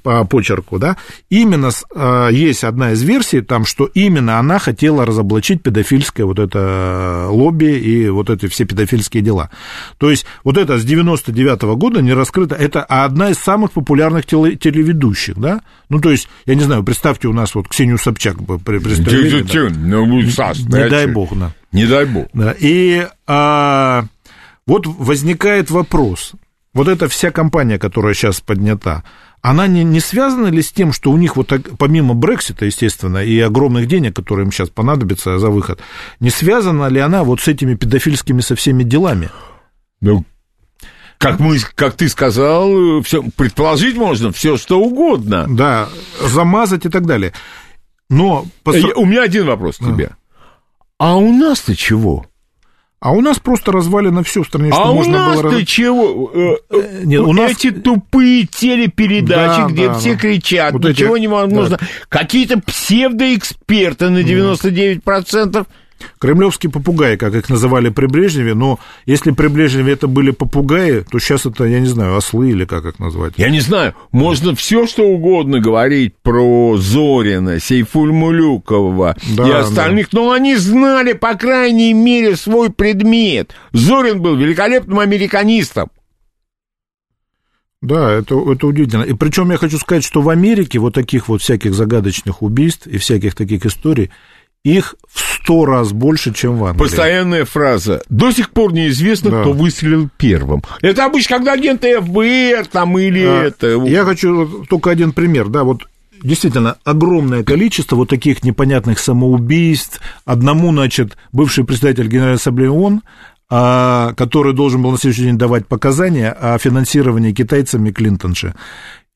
по 0.03 0.25
почерку, 0.25 0.79
да, 0.79 0.97
именно 1.29 1.71
э, 1.95 2.29
есть 2.33 2.65
одна 2.65 2.93
из 2.93 3.03
версий 3.03 3.41
там, 3.41 3.65
что 3.65 3.87
именно 3.87 4.39
она 4.39 4.59
хотела 4.59 5.07
разоблачить 5.07 5.63
педофильское 5.63 6.27
вот 6.27 6.39
это 6.39 7.27
лобби 7.31 7.79
и 7.79 8.09
вот 8.09 8.31
эти 8.31 8.49
все 8.49 8.65
педофильские 8.65 9.23
дела. 9.23 9.51
То 9.99 10.11
есть 10.11 10.27
вот 10.45 10.57
это 10.57 10.79
с 10.79 10.85
99 10.85 11.63
-го 11.63 11.77
года 11.77 12.03
не 12.03 12.13
раскрыто, 12.13 12.55
это 12.55 12.83
одна 12.83 13.31
из 13.31 13.39
самых 13.39 13.73
популярных 13.73 14.27
теле, 14.27 14.57
телеведущих, 14.57 15.39
да, 15.39 15.61
ну, 15.91 16.01
то 16.01 16.11
есть, 16.11 16.29
я 16.47 16.55
не 16.55 16.63
знаю, 16.63 16.85
представьте, 16.85 17.27
у 17.27 17.33
нас 17.33 17.55
вот 17.55 17.69
Ксению 17.69 17.99
Собчак 17.99 18.37
пристрелили. 18.65 19.43
Да? 19.43 19.77
Ну, 19.77 20.31
Саш, 20.31 20.61
не 20.61 20.89
дай 20.89 21.07
бог, 21.09 21.37
да. 21.37 21.53
Не 21.73 21.85
дай 21.85 22.07
бог. 22.07 22.29
Да, 22.33 22.55
и 22.59 23.07
а, 23.27 24.05
вот 24.67 24.87
возникает 24.87 25.69
вопрос, 25.71 26.33
вот 26.73 26.87
эта 26.87 27.09
вся 27.09 27.33
компания, 27.33 27.79
которая 27.79 28.15
сейчас 28.15 28.41
поднята, 28.41 29.03
она 29.43 29.67
не, 29.67 29.85
не 29.85 30.01
связана 30.01 30.49
ли 30.49 30.63
с 30.63 30.71
тем, 30.71 30.93
что 30.93 31.11
у 31.11 31.17
них 31.17 31.37
вот 31.37 31.53
помимо 31.79 32.15
Брексита, 32.15 32.67
естественно, 32.67 33.19
и 33.19 33.39
огромных 33.41 33.87
денег, 33.87 34.17
которые 34.17 34.45
им 34.45 34.53
сейчас 34.53 34.69
понадобятся 34.69 35.39
за 35.39 35.51
выход, 35.51 35.81
не 36.21 36.31
связана 36.31 36.89
ли 36.89 37.01
она 37.01 37.25
вот 37.25 37.41
с 37.41 37.49
этими 37.49 37.75
педофильскими 37.75 38.41
со 38.41 38.55
всеми 38.55 38.83
делами? 38.83 39.31
Ну, 40.01 40.25
как, 41.19 41.39
мы, 41.39 41.59
как 41.75 41.97
ты 41.97 42.09
сказал, 42.09 43.03
все, 43.03 43.23
предположить 43.37 43.97
можно 43.97 44.33
все, 44.33 44.57
что 44.57 44.81
угодно. 44.81 45.47
Да, 45.49 45.89
замазать 46.19 46.87
и 46.87 46.89
так 46.89 47.05
далее. 47.07 47.33
Но... 48.09 48.47
По... 48.63 48.71
У 48.71 49.05
меня 49.05 49.23
один 49.23 49.47
вопрос 49.47 49.77
к 49.77 49.85
тебе. 49.85 50.13
А 50.99 51.17
у 51.17 51.33
нас-то 51.33 51.77
чего? 51.77 52.27
А 53.01 53.13
у 53.13 53.23
нас 53.23 53.39
просто 53.39 53.73
развалено 53.73 54.23
все 54.23 54.43
в 54.43 54.47
стране, 54.47 54.71
что 54.71 54.83
а 54.83 54.93
можно 54.93 55.15
у 55.15 55.29
нас 55.31 55.41
было... 55.41 55.53
ты 55.53 55.65
чего? 55.65 56.31
Э, 56.35 56.57
э, 56.69 57.03
Нет, 57.05 57.23
у 57.23 57.33
нас... 57.33 57.53
Эти 57.53 57.71
тупые 57.71 58.47
телепередачи, 58.47 59.63
да, 59.63 59.69
где 59.69 59.87
да, 59.89 59.95
все 59.95 60.13
да. 60.13 60.19
кричат, 60.19 60.73
вот 60.75 60.85
ничего 60.85 61.17
эти... 61.17 61.23
невозможно. 61.23 61.79
Да. 61.79 61.87
Какие-то 62.11 62.61
псевдоэксперты 62.61 64.11
на 64.11 64.19
99%. 64.19 65.67
Кремлевские 66.19 66.71
попугаи, 66.71 67.17
как 67.17 67.35
их 67.35 67.49
называли 67.49 67.89
при 67.89 68.07
Брежневе, 68.07 68.55
но 68.55 68.79
если 69.07 69.31
при 69.31 69.49
Брежневе 69.49 69.93
это 69.93 70.07
были 70.07 70.31
попугаи, 70.31 71.05
то 71.11 71.19
сейчас 71.19 71.47
это, 71.47 71.65
я 71.65 71.81
не 71.81 71.87
знаю, 71.87 72.17
ослы 72.17 72.51
или 72.51 72.65
как 72.65 72.85
их 72.85 72.99
назвать. 72.99 73.35
Я 73.37 73.51
не 73.51 73.61
знаю, 73.61 73.95
можно 74.13 74.55
все 74.55 74.87
что 74.87 75.05
угодно 75.05 75.61
говорить 75.61 76.15
про 76.23 76.77
Зорина, 76.77 77.61
Сейфульмулюкова 77.61 79.17
да, 79.37 79.49
и 79.49 79.51
остальных, 79.53 80.11
да. 80.11 80.21
но 80.21 80.33
они 80.33 80.57
знали, 80.57 81.13
по 81.13 81.35
крайней 81.35 81.95
мере, 81.95 82.37
свой 82.37 82.71
предмет. 82.71 83.55
Зорин 83.73 84.21
был 84.21 84.37
великолепным 84.37 84.99
американистом. 84.99 85.91
Да, 87.83 88.13
это, 88.13 88.35
это 88.53 88.67
удивительно. 88.67 89.05
И 89.05 89.15
причем 89.15 89.51
я 89.51 89.57
хочу 89.57 89.79
сказать, 89.79 90.05
что 90.05 90.21
в 90.21 90.29
Америке 90.29 90.79
вот 90.79 90.95
таких 90.95 91.29
вот 91.29 91.41
всяких 91.41 91.73
загадочных 91.73 92.43
убийств 92.43 92.87
и 92.87 92.99
всяких 92.99 93.35
таких 93.35 93.65
историй 93.65 94.11
их 94.65 94.95
в 95.09 95.21
сто 95.21 95.65
раз 95.65 95.93
больше, 95.93 96.33
чем 96.33 96.59
в 96.59 96.65
Англии. 96.65 96.79
Постоянная 96.79 97.45
фраза. 97.45 98.03
До 98.09 98.31
сих 98.31 98.51
пор 98.51 98.73
неизвестно, 98.73 99.31
да. 99.31 99.41
кто 99.41 99.53
выстрелил 99.53 100.09
первым. 100.17 100.63
Это 100.83 101.07
обычно, 101.07 101.37
когда 101.37 101.53
агенты 101.53 102.01
ФБР 102.01 102.67
там 102.71 102.99
или 102.99 103.25
а, 103.25 103.45
это... 103.45 103.69
Я 103.87 104.05
хочу 104.05 104.65
только 104.69 104.91
один 104.91 105.13
пример, 105.13 105.49
да, 105.49 105.65
вот 105.65 105.87
действительно 106.23 106.77
огромное 106.85 107.43
количество 107.43 107.97
вот 107.97 108.11
таких 108.11 108.45
непонятных 108.45 108.99
самоубийств. 108.99 110.01
Одному, 110.25 110.73
значит, 110.73 111.17
бывший 111.33 111.65
председатель 111.65 112.09
Генеральной 112.09 112.37
Ассамблеи 112.37 112.69
ООН, 112.69 113.03
а, 113.49 114.13
который 114.15 114.53
должен 114.53 114.83
был 114.83 114.93
на 114.93 114.99
следующий 114.99 115.25
день 115.25 115.39
давать 115.39 115.67
показания 115.67 116.31
о 116.31 116.59
финансировании 116.59 117.33
китайцами 117.33 117.91
Клинтонши, 117.91 118.55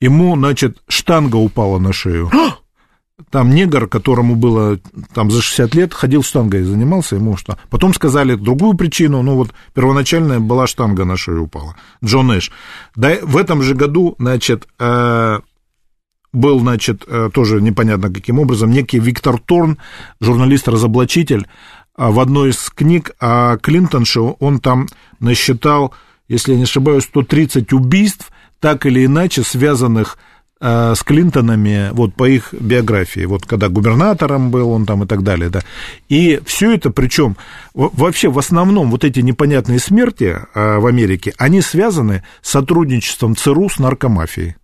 ему, 0.01 0.35
значит, 0.37 0.79
штанга 0.89 1.37
упала 1.37 1.79
на 1.79 1.93
шею. 1.93 2.31
там 3.31 3.51
негр, 3.51 3.87
которому 3.87 4.35
было 4.35 4.79
там 5.13 5.31
за 5.31 5.41
60 5.41 5.75
лет, 5.75 5.95
ходил 5.95 6.23
штангой, 6.23 6.65
занимался 6.65 7.17
ему 7.17 7.37
что. 7.37 7.59
Потом 7.71 7.95
сказали 7.95 8.35
другую 8.35 8.75
причину, 8.75 9.23
ну 9.23 9.37
вот 9.37 9.55
первоначальная 9.73 10.41
была 10.41 10.67
штанга 10.67 11.05
на 11.05 11.17
шею 11.17 11.45
упала. 11.45 11.77
Джон 12.05 12.37
Эш. 12.37 12.51
Да, 12.97 13.17
в 13.23 13.37
этом 13.37 13.63
же 13.63 13.75
году, 13.75 14.17
значит, 14.19 14.67
э, 14.81 15.41
был, 16.33 16.59
значит, 16.61 17.05
э, 17.07 17.31
тоже 17.33 17.61
непонятно 17.61 18.13
каким 18.13 18.41
образом, 18.41 18.71
некий 18.71 18.99
Виктор 18.99 19.39
Торн, 19.39 19.79
журналист-разоблачитель, 20.21 21.47
э, 21.97 22.11
в 22.11 22.19
одной 22.19 22.51
из 22.51 22.69
книг 22.71 23.13
о 23.21 23.59
Клинтонше 23.59 24.21
он 24.21 24.59
там 24.59 24.89
насчитал, 25.21 25.95
если 26.27 26.53
я 26.53 26.59
не 26.59 26.65
ошибаюсь, 26.65 27.05
130 27.05 27.73
убийств, 27.73 28.33
так 28.59 28.87
или 28.87 29.05
иначе 29.05 29.45
связанных 29.45 30.17
Э, 30.17 30.34
с 30.61 31.03
Клинтонами, 31.03 31.91
вот 31.93 32.15
по 32.15 32.29
их 32.29 32.55
биографии, 32.55 33.25
вот 33.25 33.45
когда 33.45 33.69
губернатором 33.69 34.51
был 34.51 34.71
он 34.71 34.87
там 34.87 35.03
и 35.03 35.07
так 35.07 35.23
далее, 35.23 35.51
да. 35.51 35.63
И 36.09 36.41
все 36.47 36.75
это, 36.75 36.91
причем 36.91 37.37
вообще 37.75 38.31
в 38.31 38.39
основном 38.39 38.91
вот 38.91 39.05
эти 39.05 39.21
непонятные 39.21 39.79
смерти 39.79 40.37
э, 40.55 40.79
в 40.79 40.87
Америке, 40.87 41.35
они 41.39 41.61
связаны 41.61 42.23
с 42.41 42.51
сотрудничеством 42.51 43.37
ЦРУ 43.37 43.69
с 43.69 43.79
наркомафией. 43.79 44.57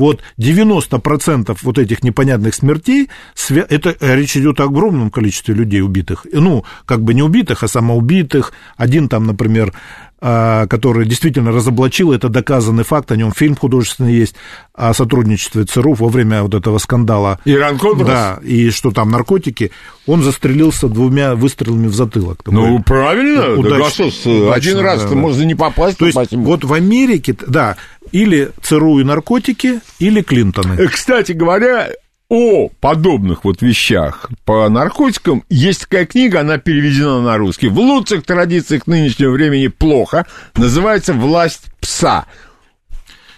Вот 0.00 0.22
90% 0.38 1.58
вот 1.60 1.78
этих 1.78 2.02
непонятных 2.02 2.54
смертей, 2.54 3.10
это 3.50 3.94
речь 4.00 4.34
идет 4.34 4.58
о 4.60 4.64
огромном 4.64 5.10
количестве 5.10 5.54
людей 5.54 5.82
убитых. 5.82 6.26
Ну, 6.32 6.64
как 6.86 7.02
бы 7.02 7.12
не 7.12 7.22
убитых, 7.22 7.62
а 7.62 7.68
самоубитых. 7.68 8.54
Один 8.78 9.10
там, 9.10 9.26
например, 9.26 9.74
который 10.20 11.06
действительно 11.06 11.50
разоблачил, 11.50 12.12
это 12.12 12.28
доказанный 12.28 12.84
факт, 12.84 13.10
о 13.10 13.16
нем 13.16 13.32
фильм 13.32 13.56
художественный 13.56 14.12
есть, 14.12 14.34
о 14.74 14.92
сотрудничестве 14.92 15.64
ЦРУ 15.64 15.94
во 15.94 16.08
время 16.08 16.42
вот 16.42 16.54
этого 16.54 16.78
скандала. 16.78 17.38
Иран 17.44 17.78
Контрас? 17.78 18.06
Да, 18.06 18.38
и 18.42 18.70
что 18.70 18.90
там 18.90 19.10
наркотики, 19.10 19.70
он 20.06 20.22
застрелился 20.22 20.88
двумя 20.88 21.34
выстрелами 21.34 21.86
в 21.86 21.94
затылок. 21.94 22.42
Ну, 22.46 22.82
правильно, 22.82 23.54
удачно, 23.54 24.10
да, 24.24 24.54
один 24.54 24.78
раз 24.78 25.04
да, 25.04 25.14
можно 25.14 25.42
не 25.44 25.54
попасть. 25.54 25.98
То 25.98 26.06
есть, 26.06 26.32
вот 26.32 26.64
в 26.64 26.72
Америке, 26.74 27.34
да, 27.46 27.76
или 28.12 28.50
ЦРУ 28.62 29.00
и 29.00 29.04
наркотики, 29.04 29.80
или 29.98 30.20
Клинтоны. 30.20 30.88
Кстати 30.88 31.32
говоря, 31.32 31.90
о 32.30 32.68
подобных 32.80 33.44
вот 33.44 33.60
вещах 33.60 34.30
по 34.44 34.68
наркотикам 34.68 35.42
есть 35.50 35.82
такая 35.82 36.06
книга, 36.06 36.40
она 36.40 36.58
переведена 36.58 37.20
на 37.20 37.36
русский. 37.36 37.68
В 37.68 37.78
лучших 37.78 38.24
традициях 38.24 38.86
нынешнего 38.86 39.32
времени 39.32 39.66
плохо. 39.66 40.26
Называется 40.54 41.12
«Власть 41.12 41.64
пса». 41.80 42.26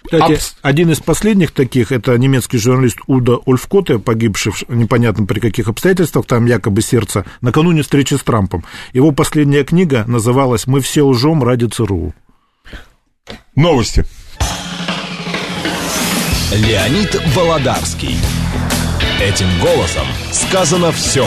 Кстати, 0.04 0.32
Абс... 0.34 0.56
один 0.62 0.90
из 0.90 1.00
последних 1.00 1.52
таких, 1.52 1.90
это 1.90 2.18
немецкий 2.18 2.58
журналист 2.58 2.98
Уда 3.06 3.36
Ульфкоте, 3.46 3.98
погибший 3.98 4.52
непонятно 4.68 5.24
при 5.24 5.40
каких 5.40 5.68
обстоятельствах, 5.68 6.26
там 6.26 6.44
якобы 6.44 6.82
сердце, 6.82 7.24
накануне 7.40 7.82
встречи 7.82 8.14
с 8.14 8.22
Трампом. 8.22 8.64
Его 8.92 9.12
последняя 9.12 9.64
книга 9.64 10.04
называлась 10.06 10.66
«Мы 10.66 10.80
все 10.80 11.02
лжем 11.02 11.42
ради 11.42 11.66
ЦРУ». 11.66 12.14
Новости. 13.54 14.04
Леонид 16.52 17.18
Володарский. 17.34 18.18
Этим 19.22 19.46
голосом 19.60 20.04
сказано 20.32 20.90
все. 20.90 21.24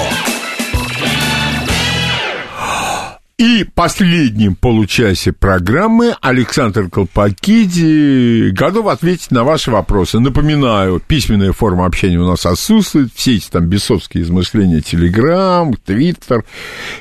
И 3.37 3.63
последним 3.73 4.55
получасе 4.57 5.31
программы 5.31 6.13
Александр 6.19 6.89
Колпакиди 6.89 8.49
готов 8.49 8.87
ответить 8.87 9.31
на 9.31 9.45
ваши 9.45 9.71
вопросы. 9.71 10.19
Напоминаю, 10.19 10.99
письменная 10.99 11.53
форма 11.53 11.85
общения 11.85 12.17
у 12.17 12.27
нас 12.27 12.45
отсутствует, 12.45 13.13
все 13.15 13.37
эти 13.37 13.49
там 13.49 13.67
бесовские 13.67 14.23
измышления, 14.23 14.81
Телеграм, 14.81 15.73
Твиттер, 15.73 16.43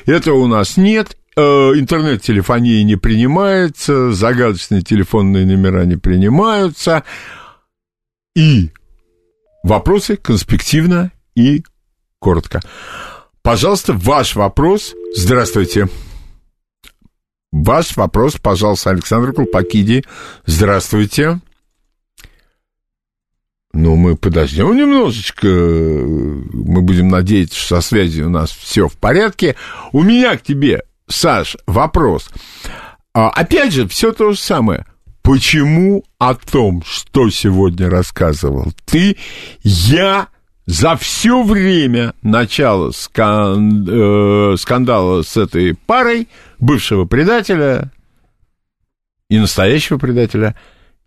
этого 0.05 0.37
у 0.37 0.47
нас 0.47 0.77
нет. 0.77 1.17
Э, 1.35 1.41
интернет-телефония 1.41 2.83
не 2.83 2.95
принимается, 2.95 4.13
загадочные 4.13 4.81
телефонные 4.81 5.45
номера 5.45 5.83
не 5.83 5.97
принимаются. 5.97 7.03
И 8.33 8.69
вопросы 9.65 10.15
конспективно 10.15 11.11
и 11.35 11.63
коротко. 12.19 12.61
Пожалуйста, 13.41 13.93
ваш 13.93 14.35
вопрос. 14.35 14.93
Здравствуйте. 15.15 15.89
Ваш 17.51 17.97
вопрос, 17.97 18.35
пожалуйста, 18.35 18.91
Александр 18.91 19.33
Колпакиди. 19.33 20.03
Здравствуйте. 20.45 21.39
Ну, 23.73 23.95
мы 23.95 24.15
подождем 24.15 24.75
немножечко. 24.75 25.47
Мы 25.47 26.81
будем 26.81 27.09
надеяться, 27.09 27.57
что 27.59 27.81
со 27.81 27.87
связью 27.87 28.27
у 28.27 28.29
нас 28.29 28.51
все 28.51 28.87
в 28.87 28.95
порядке. 28.97 29.55
У 29.91 30.03
меня 30.03 30.37
к 30.37 30.43
тебе, 30.43 30.83
Саш, 31.07 31.57
вопрос. 31.65 32.29
А, 33.13 33.29
опять 33.29 33.73
же, 33.73 33.87
все 33.87 34.11
то 34.11 34.31
же 34.31 34.39
самое. 34.39 34.85
Почему 35.25 36.03
о 36.19 36.35
том, 36.35 36.83
что 36.85 37.31
сегодня 37.31 37.89
рассказывал 37.89 38.71
ты, 38.85 39.17
я 39.63 40.27
за 40.67 40.95
все 40.97 41.41
время 41.41 42.13
начала 42.21 42.89
э, 42.89 44.55
скандала 44.59 45.23
с 45.23 45.35
этой 45.35 45.73
парой 45.73 46.27
бывшего 46.59 47.05
предателя 47.05 47.91
и 49.27 49.39
настоящего 49.39 49.97
предателя 49.97 50.55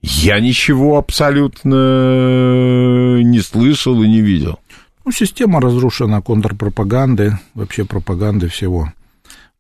я 0.01 0.41
ничего 0.41 0.99
абсолютно 0.99 3.23
не 3.23 3.41
слышал 3.41 4.03
и 4.03 4.09
не 4.09 4.21
видел. 4.21 4.59
Ну, 5.05 5.13
система 5.13 5.61
разрушена 5.61 6.23
контрпропаганды, 6.23 7.39
вообще 7.55 7.85
пропаганды 7.85 8.49
всего. 8.49 8.93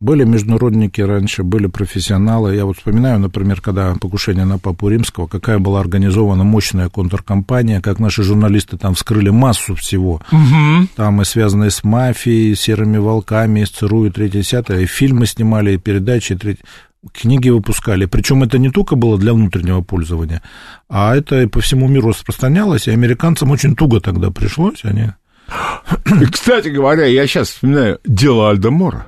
Были 0.00 0.22
международники 0.22 1.00
раньше, 1.00 1.42
были 1.42 1.66
профессионалы. 1.66 2.54
Я 2.54 2.66
вот 2.66 2.76
вспоминаю, 2.76 3.18
например, 3.18 3.60
когда 3.60 3.94
покушение 3.94 4.44
на 4.44 4.56
Папу 4.56 4.88
Римского, 4.88 5.26
какая 5.26 5.58
была 5.58 5.80
организована 5.80 6.44
мощная 6.44 6.88
контркомпания, 6.88 7.80
как 7.80 7.98
наши 7.98 8.22
журналисты 8.22 8.78
там 8.78 8.94
вскрыли 8.94 9.30
массу 9.30 9.74
всего. 9.74 10.22
Угу. 10.30 10.88
Там 10.94 11.20
и 11.20 11.24
связанные 11.24 11.72
с 11.72 11.82
мафией, 11.82 12.54
серыми 12.54 12.98
волками, 12.98 13.64
с 13.64 13.70
ЦРУ 13.70 14.06
и 14.06 14.10
третье, 14.10 14.38
десятое. 14.38 14.82
И 14.82 14.86
фильмы 14.86 15.26
снимали, 15.26 15.72
и 15.72 15.78
передачи, 15.78 16.34
и 16.34 16.36
третье 16.36 16.62
книги 17.12 17.48
выпускали. 17.48 18.06
Причем 18.06 18.44
это 18.44 18.58
не 18.58 18.70
только 18.70 18.94
было 18.94 19.18
для 19.18 19.32
внутреннего 19.32 19.82
пользования, 19.82 20.42
а 20.88 21.16
это 21.16 21.42
и 21.42 21.46
по 21.46 21.60
всему 21.60 21.88
миру 21.88 22.10
распространялось, 22.10 22.86
и 22.86 22.92
американцам 22.92 23.50
очень 23.50 23.74
туго 23.74 24.00
тогда 24.00 24.30
пришлось. 24.30 24.84
Они... 24.84 25.10
Кстати 26.30 26.68
говоря, 26.68 27.06
я 27.06 27.26
сейчас 27.26 27.48
вспоминаю 27.48 27.98
дело 28.04 28.50
Альда 28.50 28.70
Мора. 28.70 29.06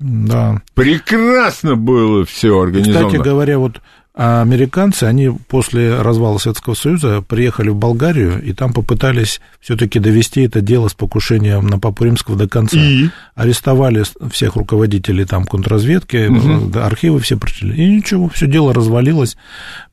Да. 0.00 0.62
Прекрасно 0.74 1.76
было 1.76 2.24
все 2.24 2.58
организовано. 2.58 3.08
Кстати 3.10 3.22
говоря, 3.22 3.58
вот 3.58 3.80
а 4.22 4.42
американцы, 4.42 5.04
они 5.04 5.30
после 5.30 5.98
развала 5.98 6.36
Советского 6.36 6.74
Союза 6.74 7.24
приехали 7.26 7.70
в 7.70 7.76
Болгарию, 7.76 8.42
и 8.42 8.52
там 8.52 8.74
попытались 8.74 9.40
все-таки 9.60 9.98
довести 9.98 10.42
это 10.42 10.60
дело 10.60 10.88
с 10.88 10.92
покушением 10.92 11.66
на 11.66 11.78
Папу 11.78 12.04
Римского 12.04 12.36
до 12.36 12.46
конца. 12.46 12.76
И? 12.76 13.08
Арестовали 13.34 14.04
всех 14.30 14.56
руководителей 14.56 15.24
там 15.24 15.46
контрразведки, 15.46 16.26
угу. 16.26 16.78
архивы 16.78 17.20
все 17.20 17.38
прочили. 17.38 17.74
И 17.74 17.96
ничего, 17.96 18.28
все 18.28 18.46
дело 18.46 18.74
развалилось. 18.74 19.38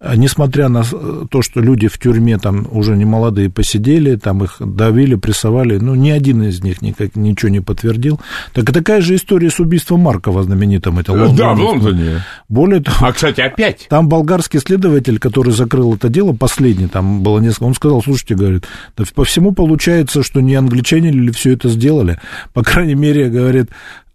А 0.02 0.18
несмотря 0.18 0.68
на 0.68 0.84
то, 0.84 1.42
что 1.42 1.62
люди 1.62 1.88
в 1.88 1.98
тюрьме 1.98 2.38
там 2.38 2.68
уже 2.70 2.98
не 2.98 3.06
молодые 3.06 3.50
посидели, 3.50 4.18
там 4.18 4.44
их 4.44 4.58
давили, 4.60 5.16
прессовали, 5.16 5.78
ну, 5.78 5.96
ни 5.96 6.10
один 6.10 6.44
из 6.44 6.62
них 6.62 6.82
никак, 6.82 7.16
ничего 7.16 7.48
не 7.48 7.62
подтвердил. 7.62 8.20
Так 8.52 8.74
такая 8.74 9.00
же 9.00 9.16
история 9.16 9.50
с 9.50 9.62
убийством 9.62 10.02
Маркова 10.02 10.44
знаменитым. 10.44 11.00
Это 11.00 11.14
Лондон. 11.14 11.36
Да, 11.38 11.54
в 11.54 11.60
Лондоне. 11.62 12.24
Более 12.50 12.82
того... 12.82 12.98
А, 13.08 13.14
кстати, 13.14 13.40
опять. 13.40 13.88
Там 13.88 14.10
болгарский 14.18 14.60
следователь, 14.60 15.20
который 15.20 15.54
закрыл 15.54 15.94
это 15.94 16.10
дело, 16.10 16.34
последний, 16.34 16.88
там 16.88 17.22
было 17.22 17.40
несколько, 17.40 17.66
он 17.66 17.76
сказал, 17.76 18.02
слушайте, 18.02 18.34
говорит, 18.36 18.66
да 18.98 19.04
по 19.14 19.24
всему 19.24 19.52
получается, 19.52 20.24
что 20.24 20.42
не 20.42 20.56
англичане 20.56 21.12
ли 21.12 21.32
все 21.32 21.54
это 21.54 21.70
сделали. 21.70 22.20
По 22.54 22.64
крайней 22.64 22.96
мере, 22.96 23.30
говорит, 23.30 23.70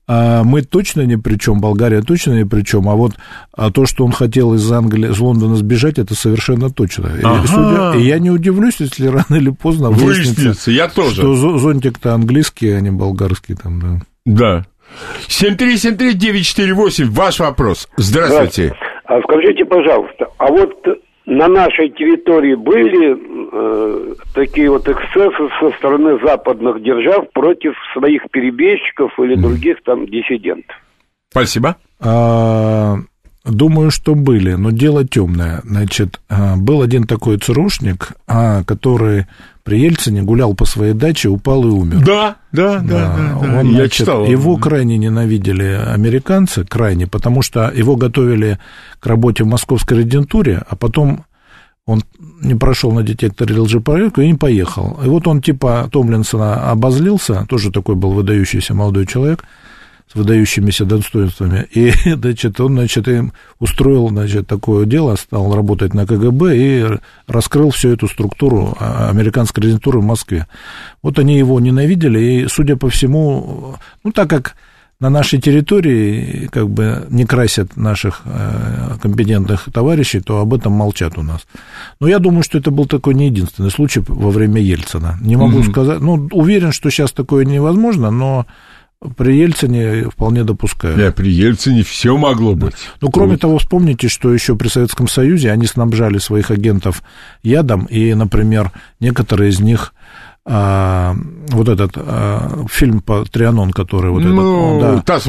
«А 0.09 0.43
мы 0.43 0.63
точно 0.63 1.03
ни 1.03 1.15
при 1.15 1.37
чем, 1.37 1.61
Болгария 1.61 2.03
точно 2.03 2.33
ни 2.33 2.43
при 2.43 2.63
чем, 2.63 2.89
а 2.89 2.97
вот 2.97 3.13
а 3.57 3.71
то, 3.71 3.87
что 3.87 4.05
он 4.05 4.11
хотел 4.11 4.55
из 4.55 4.71
Англии, 4.73 5.11
из 5.11 5.19
Лондона 5.21 5.55
сбежать, 5.55 5.99
это 5.99 6.17
совершенно 6.17 6.71
точно. 6.71 7.13
Ага. 7.23 7.45
И, 7.45 7.47
судя, 7.47 7.93
и 7.93 8.07
я 8.09 8.19
не 8.19 8.31
удивлюсь, 8.31 8.77
если 8.81 9.07
рано 9.07 9.37
или 9.37 9.51
поздно 9.51 9.91
выяснится, 9.91 10.43
выяснится 10.43 10.71
я 10.73 10.89
тоже. 10.89 11.15
что 11.15 11.59
зонтик-то 11.59 12.15
английский, 12.15 12.71
а 12.71 12.81
не 12.81 12.91
болгарский 12.91 13.55
там, 13.55 13.81
да. 13.81 14.03
Да. 14.25 14.67
7373948, 15.29 17.05
ваш 17.11 17.39
вопрос. 17.39 17.89
Здравствуйте. 17.97 18.75
А 18.79 18.92
скажите, 19.23 19.65
пожалуйста, 19.65 20.29
а 20.39 20.47
вот 20.47 20.87
на 21.27 21.49
нашей 21.49 21.91
территории 21.91 22.55
были 22.55 23.17
э, 23.17 24.15
такие 24.35 24.71
вот 24.71 24.89
эксцессы 24.89 25.49
со 25.61 25.71
стороны 25.79 26.19
западных 26.25 26.83
держав 26.83 27.31
против 27.33 27.75
своих 27.93 28.23
перебежчиков 28.31 29.13
или 29.19 29.37
других 29.37 29.83
там 29.85 30.07
диссидентов? 30.07 30.77
Спасибо. 31.31 31.77
А, 32.01 32.97
думаю, 33.45 33.91
что 33.91 34.15
были, 34.15 34.55
но 34.55 34.71
дело 34.71 35.07
темное. 35.07 35.61
Значит, 35.65 36.21
а, 36.29 36.57
был 36.57 36.83
один 36.83 37.07
такой 37.07 37.39
ЦРУшник, 37.39 38.13
а, 38.27 38.63
который 38.65 39.27
при 39.65 39.79
Ельцине 39.79 40.23
гулял 40.23 40.55
по 40.55 40.65
своей 40.65 40.93
даче, 40.93 41.29
упал 41.29 41.65
и 41.65 41.69
умер. 41.69 42.05
Да, 42.05 42.37
да, 42.51 42.79
да. 42.81 42.83
да, 42.83 43.17
да, 43.17 43.39
Он, 43.39 43.67
Я 43.69 43.75
значит, 43.75 43.93
читал. 43.93 44.25
Его 44.27 44.57
крайне 44.57 44.99
ненавидели 44.99 45.81
американцы, 45.87 46.65
крайне, 46.65 47.07
потому 47.07 47.43
что 47.43 47.71
его 47.75 47.97
готовили 47.97 48.59
к 48.99 49.07
работе 49.07 49.45
в 49.45 49.47
московской 49.47 49.99
резидентуре, 49.99 50.63
а 50.69 50.75
потом 50.75 51.25
он 51.87 52.03
не 52.41 52.55
прошел 52.55 52.93
на 52.93 53.03
детекторе 53.03 53.59
лжепроверку 53.59 54.21
и 54.21 54.29
не 54.29 54.35
поехал. 54.35 55.01
И 55.05 55.09
вот 55.09 55.27
он 55.27 55.43
типа 55.43 55.89
Томлинсона 55.93 56.71
обозлился, 56.71 57.45
тоже 57.49 57.71
такой 57.71 57.97
был 57.97 58.13
выдающийся 58.13 58.75
молодой 58.75 59.07
человек, 59.07 59.45
с 60.13 60.15
выдающимися 60.15 60.85
достоинствами. 60.85 61.67
И, 61.71 61.93
значит, 62.15 62.61
он, 62.61 62.73
значит, 62.75 63.09
им 63.09 63.33
устроил, 63.59 64.09
значит, 64.09 64.47
такое 64.47 64.87
дело, 64.87 65.17
стал 65.17 65.55
работать 65.55 65.95
на 65.95 66.07
КГБ 66.07 66.57
и 66.57 66.87
раскрыл 67.27 67.71
всю 67.71 67.91
эту 67.91 68.09
структуру 68.09 68.77
а, 68.79 69.09
американской 69.11 69.63
резидентуры 69.63 70.01
в 70.01 70.05
Москве. 70.05 70.47
Вот 71.03 71.19
они 71.19 71.39
его 71.39 71.61
ненавидели, 71.61 72.19
и, 72.19 72.49
судя 72.49 72.77
по 72.77 72.89
всему, 72.89 73.77
ну, 74.05 74.13
так 74.13 74.29
как 74.29 74.55
на 75.01 75.11
нашей 75.11 75.41
территории 75.41 76.49
как 76.53 76.69
бы 76.69 77.07
не 77.11 77.25
красят 77.25 77.77
наших 77.77 78.21
э, 78.25 78.99
компетентных 79.03 79.69
товарищей, 79.73 80.21
то 80.21 80.39
об 80.39 80.55
этом 80.55 80.75
молчат 80.75 81.19
у 81.19 81.23
нас. 81.23 81.41
Но 81.99 82.07
я 82.07 82.21
думаю, 82.21 82.45
что 82.45 82.59
это 82.59 82.71
был 82.71 82.87
такой 82.87 83.15
не 83.15 83.27
единственный 83.27 83.73
случай 83.73 84.01
во 84.07 84.31
время 84.31 84.61
Ельцина. 84.61 85.19
Не 85.21 85.35
могу 85.35 85.59
mm-hmm. 85.59 85.71
сказать, 85.71 86.01
ну, 86.01 86.29
уверен, 86.31 86.71
что 86.71 86.89
сейчас 86.91 87.11
такое 87.11 87.45
невозможно, 87.45 88.13
но 88.13 88.47
при 89.17 89.37
Ельцине 89.37 90.09
вполне 90.11 90.45
допускаю. 90.45 90.97
Да, 90.97 91.13
при 91.13 91.31
Ельцине 91.31 91.83
все 91.83 92.17
могло 92.17 92.55
быть. 92.55 92.75
Ну, 93.01 93.11
кроме 93.11 93.33
вот. 93.33 93.41
того, 93.41 93.59
вспомните, 93.59 94.09
что 94.09 94.33
еще 94.33 94.57
при 94.57 94.69
Советском 94.69 95.09
Союзе 95.09 95.51
они 95.51 95.67
снабжали 95.67 96.19
своих 96.19 96.51
агентов 96.51 97.03
ядом, 97.43 97.87
и, 97.87 98.15
например, 98.15 98.73
некоторые 99.01 99.51
из 99.51 99.61
них 99.61 99.95
а, 100.45 101.15
вот 101.49 101.69
этот 101.69 101.93
а, 101.97 102.65
фильм 102.69 103.01
по 103.01 103.25
Трианон, 103.25 103.71
который 103.71 104.11
вот 104.11 104.23
ну, 104.23 104.79
этот, 104.79 105.05
да, 105.07 105.21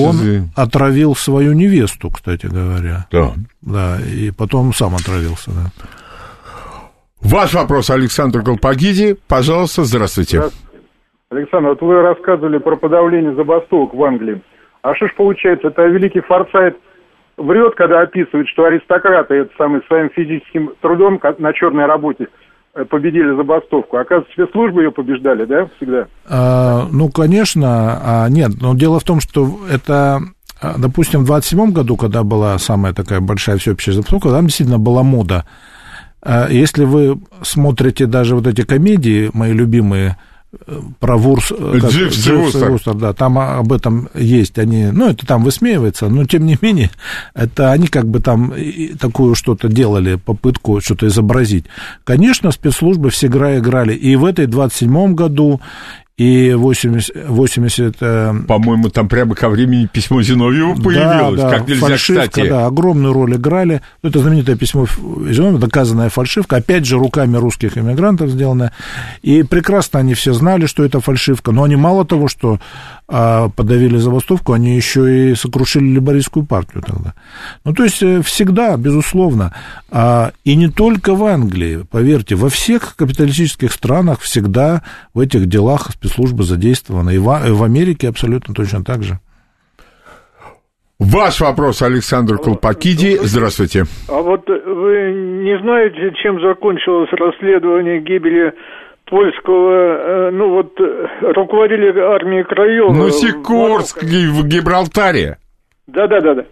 он 0.00 0.50
отравил 0.54 1.14
свою 1.14 1.52
невесту, 1.52 2.10
кстати 2.10 2.46
говоря. 2.46 3.06
Да. 3.10 3.32
Да, 3.60 4.00
и 4.00 4.30
потом 4.30 4.74
сам 4.74 4.94
отравился, 4.94 5.50
да. 5.50 5.70
Ваш 7.20 7.54
вопрос, 7.54 7.90
Александр 7.90 8.42
Колпагиди. 8.42 9.16
Пожалуйста, 9.28 9.84
здравствуйте. 9.84 10.38
здравствуйте. 10.38 10.71
Александр, 11.32 11.70
вот 11.70 11.80
вы 11.80 12.02
рассказывали 12.02 12.58
про 12.58 12.76
подавление 12.76 13.34
забастовок 13.34 13.94
в 13.94 14.04
Англии. 14.04 14.42
А 14.82 14.94
что 14.94 15.08
ж 15.08 15.14
получается, 15.16 15.68
это 15.68 15.86
великий 15.86 16.20
Форсайт 16.20 16.76
врет, 17.36 17.74
когда 17.74 18.00
описывает, 18.02 18.48
что 18.48 18.64
аристократы 18.64 19.34
это 19.34 19.50
самый 19.56 19.82
своим 19.86 20.10
физическим 20.10 20.72
трудом 20.80 21.20
на 21.38 21.52
черной 21.52 21.86
работе 21.86 22.28
э, 22.74 22.84
победили 22.84 23.34
забастовку. 23.36 23.96
Оказывается, 23.96 24.32
спецслужбы 24.32 24.82
ее 24.82 24.92
побеждали, 24.92 25.44
да, 25.44 25.68
всегда? 25.76 26.06
А, 26.28 26.86
ну, 26.92 27.08
конечно, 27.10 28.00
а, 28.04 28.28
нет. 28.28 28.50
Но 28.60 28.74
дело 28.74 29.00
в 29.00 29.04
том, 29.04 29.20
что 29.20 29.48
это 29.70 30.20
а, 30.62 30.78
допустим, 30.78 31.22
в 31.22 31.26
27 31.26 31.72
году, 31.72 31.96
когда 31.96 32.22
была 32.22 32.56
самая 32.58 32.92
такая 32.92 33.20
большая 33.20 33.56
всеобщая 33.58 33.92
забастовка, 33.92 34.30
там 34.30 34.46
действительно 34.46 34.78
была 34.78 35.02
мода. 35.02 35.44
А, 36.22 36.48
если 36.48 36.84
вы 36.84 37.18
смотрите 37.42 38.06
даже 38.06 38.36
вот 38.36 38.46
эти 38.46 38.62
комедии, 38.62 39.30
мои 39.32 39.52
любимые, 39.52 40.16
про 41.00 41.16
Вурс, 41.16 41.48
как, 41.48 41.90
Дживс 41.90 42.26
и. 42.26 42.70
Вустер, 42.70 42.94
да, 42.94 43.12
там 43.14 43.38
об 43.38 43.72
этом 43.72 44.10
есть, 44.14 44.58
они, 44.58 44.86
ну, 44.92 45.08
это 45.08 45.26
там 45.26 45.42
высмеивается, 45.44 46.08
но 46.08 46.26
тем 46.26 46.44
не 46.44 46.58
менее, 46.60 46.90
это 47.34 47.72
они 47.72 47.86
как 47.86 48.06
бы 48.06 48.20
там 48.20 48.52
такую 49.00 49.34
что-то 49.34 49.68
делали, 49.68 50.16
попытку 50.16 50.80
что-то 50.80 51.06
изобразить. 51.06 51.64
Конечно, 52.04 52.50
спецслужбы 52.50 53.10
всегда 53.10 53.58
играли 53.58 53.94
и 53.94 54.14
в 54.16 54.26
этой 54.26 54.46
27-м 54.46 55.16
году, 55.16 55.60
и 56.22 56.54
80... 56.54 57.28
80 57.28 57.96
э, 58.00 58.34
По-моему, 58.46 58.90
там 58.90 59.08
прямо 59.08 59.34
ко 59.34 59.48
времени 59.48 59.88
письмо 59.92 60.22
Зиновьева 60.22 60.74
появилось, 60.74 61.40
да, 61.40 61.50
да, 61.50 61.58
как 61.58 61.68
нельзя 61.68 61.86
фальшивка, 61.86 62.28
кстати. 62.28 62.48
да, 62.48 62.66
огромную 62.66 63.12
роль 63.12 63.34
играли. 63.34 63.82
Ну, 64.02 64.08
Это 64.08 64.20
знаменитое 64.20 64.54
письмо 64.54 64.86
Зиновьева, 64.86 65.58
доказанная 65.58 66.10
фальшивка, 66.10 66.56
опять 66.56 66.86
же, 66.86 66.96
руками 66.96 67.36
русских 67.38 67.76
иммигрантов 67.76 68.30
сделанная. 68.30 68.72
И 69.22 69.42
прекрасно 69.42 69.98
они 69.98 70.14
все 70.14 70.32
знали, 70.32 70.66
что 70.66 70.84
это 70.84 71.00
фальшивка, 71.00 71.50
но 71.50 71.64
они 71.64 71.74
мало 71.74 72.04
того, 72.04 72.28
что 72.28 72.60
а, 73.14 73.50
подавили 73.50 73.98
забастовку, 73.98 74.54
они 74.54 74.74
еще 74.74 75.32
и 75.32 75.34
сокрушили 75.34 75.84
либористскую 75.84 76.46
партию 76.46 76.82
тогда. 76.82 77.12
Ну, 77.62 77.74
то 77.74 77.84
есть, 77.84 78.02
э, 78.02 78.22
всегда, 78.22 78.74
безусловно, 78.78 79.52
а, 79.90 80.30
и 80.44 80.56
не 80.56 80.68
только 80.68 81.14
в 81.14 81.22
Англии, 81.24 81.84
поверьте, 81.90 82.36
во 82.36 82.48
всех 82.48 82.96
капиталистических 82.96 83.70
странах 83.70 84.20
всегда 84.20 84.82
в 85.12 85.20
этих 85.20 85.44
делах 85.44 85.90
спецслужбы 85.90 86.44
задействованы, 86.44 87.16
и 87.16 87.18
в, 87.18 87.46
и 87.46 87.50
в 87.50 87.62
Америке 87.62 88.08
абсолютно 88.08 88.54
точно 88.54 88.82
так 88.82 89.02
же. 89.02 89.18
Ваш 90.98 91.42
вопрос, 91.42 91.82
Александр 91.82 92.38
Колпакиди. 92.38 93.18
Здравствуйте. 93.20 93.84
А 94.08 94.22
вот 94.22 94.48
вы 94.48 95.12
не 95.44 95.58
знаете, 95.58 96.14
чем 96.22 96.40
закончилось 96.40 97.10
расследование 97.12 98.00
гибели 98.00 98.54
польского, 99.12 100.28
э, 100.28 100.30
ну 100.32 100.48
вот, 100.54 100.72
э, 100.80 101.32
руководителя 101.34 102.14
армии 102.14 102.42
Краева? 102.44 102.92
Ну, 102.94 103.10
Сикорск 103.10 104.02
в 104.02 104.46
Гибралтаре. 104.46 105.36
Да-да-да. 105.86 106.44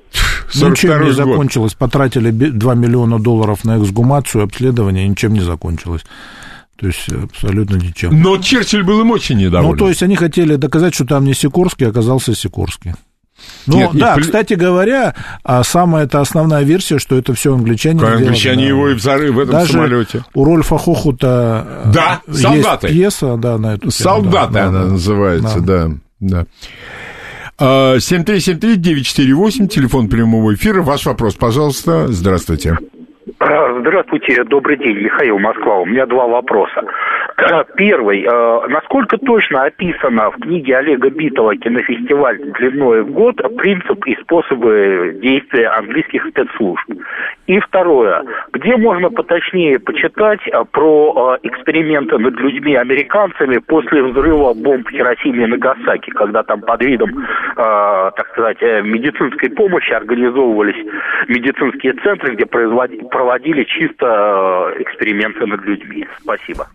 Ничем 0.55 0.73
42-й 0.91 0.99
не 0.99 1.05
год. 1.07 1.15
закончилось. 1.15 1.75
Потратили 1.75 2.31
би- 2.31 2.51
2 2.51 2.75
миллиона 2.75 3.19
долларов 3.19 3.65
на 3.65 3.79
эксгумацию, 3.79 4.45
обследование, 4.45 5.09
ничем 5.09 5.33
не 5.33 5.41
закончилось. 5.41 6.05
То 6.77 6.87
есть 6.87 7.09
абсолютно 7.13 7.77
ничем. 7.77 8.21
Но 8.23 8.37
Черчилль 8.39 8.83
был 8.83 9.01
им 9.01 9.11
очень 9.11 9.39
недоволен. 9.39 9.71
Ну, 9.71 9.77
то 9.79 9.89
есть 9.89 10.03
они 10.03 10.17
хотели 10.17 10.57
доказать, 10.57 10.95
что 10.95 11.07
там 11.07 11.25
не 11.25 11.33
Сикорский, 11.33 11.87
а 11.87 11.91
оказался 11.91 12.35
Сикорский. 12.35 12.93
Ну, 13.67 13.77
Нет, 13.77 13.91
да, 13.95 14.17
пли- 14.17 14.23
кстати 14.23 14.55
говоря, 14.55 15.15
а 15.45 15.63
самая 15.65 16.05
это 16.05 16.21
основная 16.21 16.63
версия, 16.63 16.99
что 16.99 17.17
это 17.17 17.35
все 17.35 17.55
англичане. 17.55 18.03
Англичане 18.03 18.63
да. 18.63 18.69
его 18.69 18.89
и 18.89 18.95
взоры 18.95 19.31
в 19.33 19.39
этом 19.39 19.53
Даже 19.53 19.73
самолете. 19.73 20.25
у 20.35 20.45
Рольфа 20.45 20.79
Хохута 20.79 21.67
э, 21.85 21.91
Да, 21.93 22.21
есть 22.27 22.43
«Солдаты». 22.43 22.89
пьеса, 22.89 23.37
да, 23.37 23.59
на 23.59 23.75
эту 23.75 23.91
тему, 23.91 23.93
Солдаты 23.93 24.53
да, 24.55 24.65
она 24.67 24.83
да, 24.85 24.87
называется, 24.91 25.61
да. 25.61 25.89
да. 25.89 25.97
да. 26.21 26.47
А, 27.59 27.97
7373-948, 27.99 29.69
телефон 29.69 30.09
прямого 30.09 30.55
эфира. 30.55 30.83
Ваш 30.83 31.05
вопрос, 31.07 31.35
пожалуйста. 31.35 32.07
Здравствуйте. 32.09 32.79
А, 33.39 33.81
Здравствуйте, 33.81 34.45
добрый 34.45 34.79
день, 34.79 34.99
Михаил 34.99 35.39
Москва. 35.39 35.81
У 35.81 35.85
меня 35.85 36.07
два 36.07 36.27
вопроса. 36.27 36.83
Первый. 37.77 38.23
э, 38.23 38.69
Насколько 38.69 39.19
точно 39.19 39.65
описано 39.65 40.31
в 40.31 40.37
книге 40.41 40.77
Олега 40.79 41.11
Битова 41.11 41.57
«Кинофестиваль 41.57 42.39
длиной 42.59 43.03
в 43.03 43.11
год» 43.13 43.37
принцип 43.57 44.05
и 44.07 44.15
способы 44.23 45.19
действия 45.23 45.69
английских 45.69 46.27
спецслужб? 46.29 46.85
И 47.47 47.59
второе. 47.61 48.25
Где 48.53 48.77
можно 48.77 49.11
поточнее 49.11 49.79
почитать 49.79 50.41
э, 50.47 50.65
про 50.71 51.39
э, 51.43 51.47
эксперименты 51.49 52.19
над 52.19 52.35
людьми 52.41 52.75
американцами 52.75 53.59
после 53.59 54.03
взрыва 54.03 54.55
бомб 54.55 54.89
в 54.89 54.93
и 54.93 55.47
Нагасаки, 55.47 56.11
когда 56.11 56.43
там 56.43 56.61
под 56.63 56.83
видом, 56.83 57.11
э, 57.19 57.55
так 57.57 58.29
сказать, 58.33 58.59
э, 58.63 58.83
медицинской 58.83 59.51
помощи 59.51 59.93
организовывались 59.93 60.87
медицинские 61.29 61.95
центры, 61.95 62.35
где 62.35 62.45
производи- 62.45 63.10
проводили 63.11 63.65
чисто 63.65 64.07
э, 64.07 64.83
эксперименты 64.83 65.47
над 65.47 65.61
людьми? 65.63 66.07
Спасибо. 66.23 66.69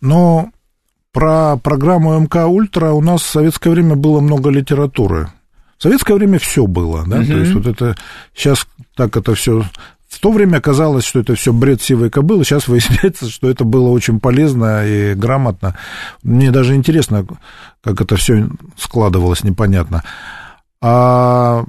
Но 0.00 0.50
про 1.12 1.56
программу 1.56 2.18
МК 2.18 2.46
Ультра 2.46 2.90
у 2.90 3.00
нас 3.00 3.22
в 3.22 3.28
советское 3.28 3.70
время 3.70 3.96
было 3.96 4.20
много 4.20 4.50
литературы. 4.50 5.28
В 5.78 5.82
советское 5.82 6.14
время 6.14 6.38
все 6.38 6.66
было, 6.66 7.04
да, 7.06 7.16
то 7.24 7.38
есть 7.38 7.54
вот 7.54 7.66
это 7.66 7.96
сейчас 8.34 8.66
так 8.96 9.16
это 9.16 9.34
все 9.34 9.64
в 10.10 10.18
то 10.18 10.32
время 10.32 10.60
казалось, 10.60 11.04
что 11.04 11.20
это 11.20 11.34
все 11.36 11.52
бред 11.52 11.80
сивой 11.80 12.10
кобылы, 12.10 12.44
сейчас 12.44 12.68
выясняется, 12.68 13.30
что 13.30 13.48
это 13.48 13.64
было 13.64 13.88
очень 13.88 14.20
полезно 14.20 14.84
и 14.84 15.14
грамотно. 15.14 15.78
Мне 16.22 16.50
даже 16.50 16.74
интересно, 16.74 17.24
как 17.82 18.00
это 18.00 18.16
все 18.16 18.48
складывалось, 18.76 19.44
непонятно. 19.44 20.02
А 20.82 21.64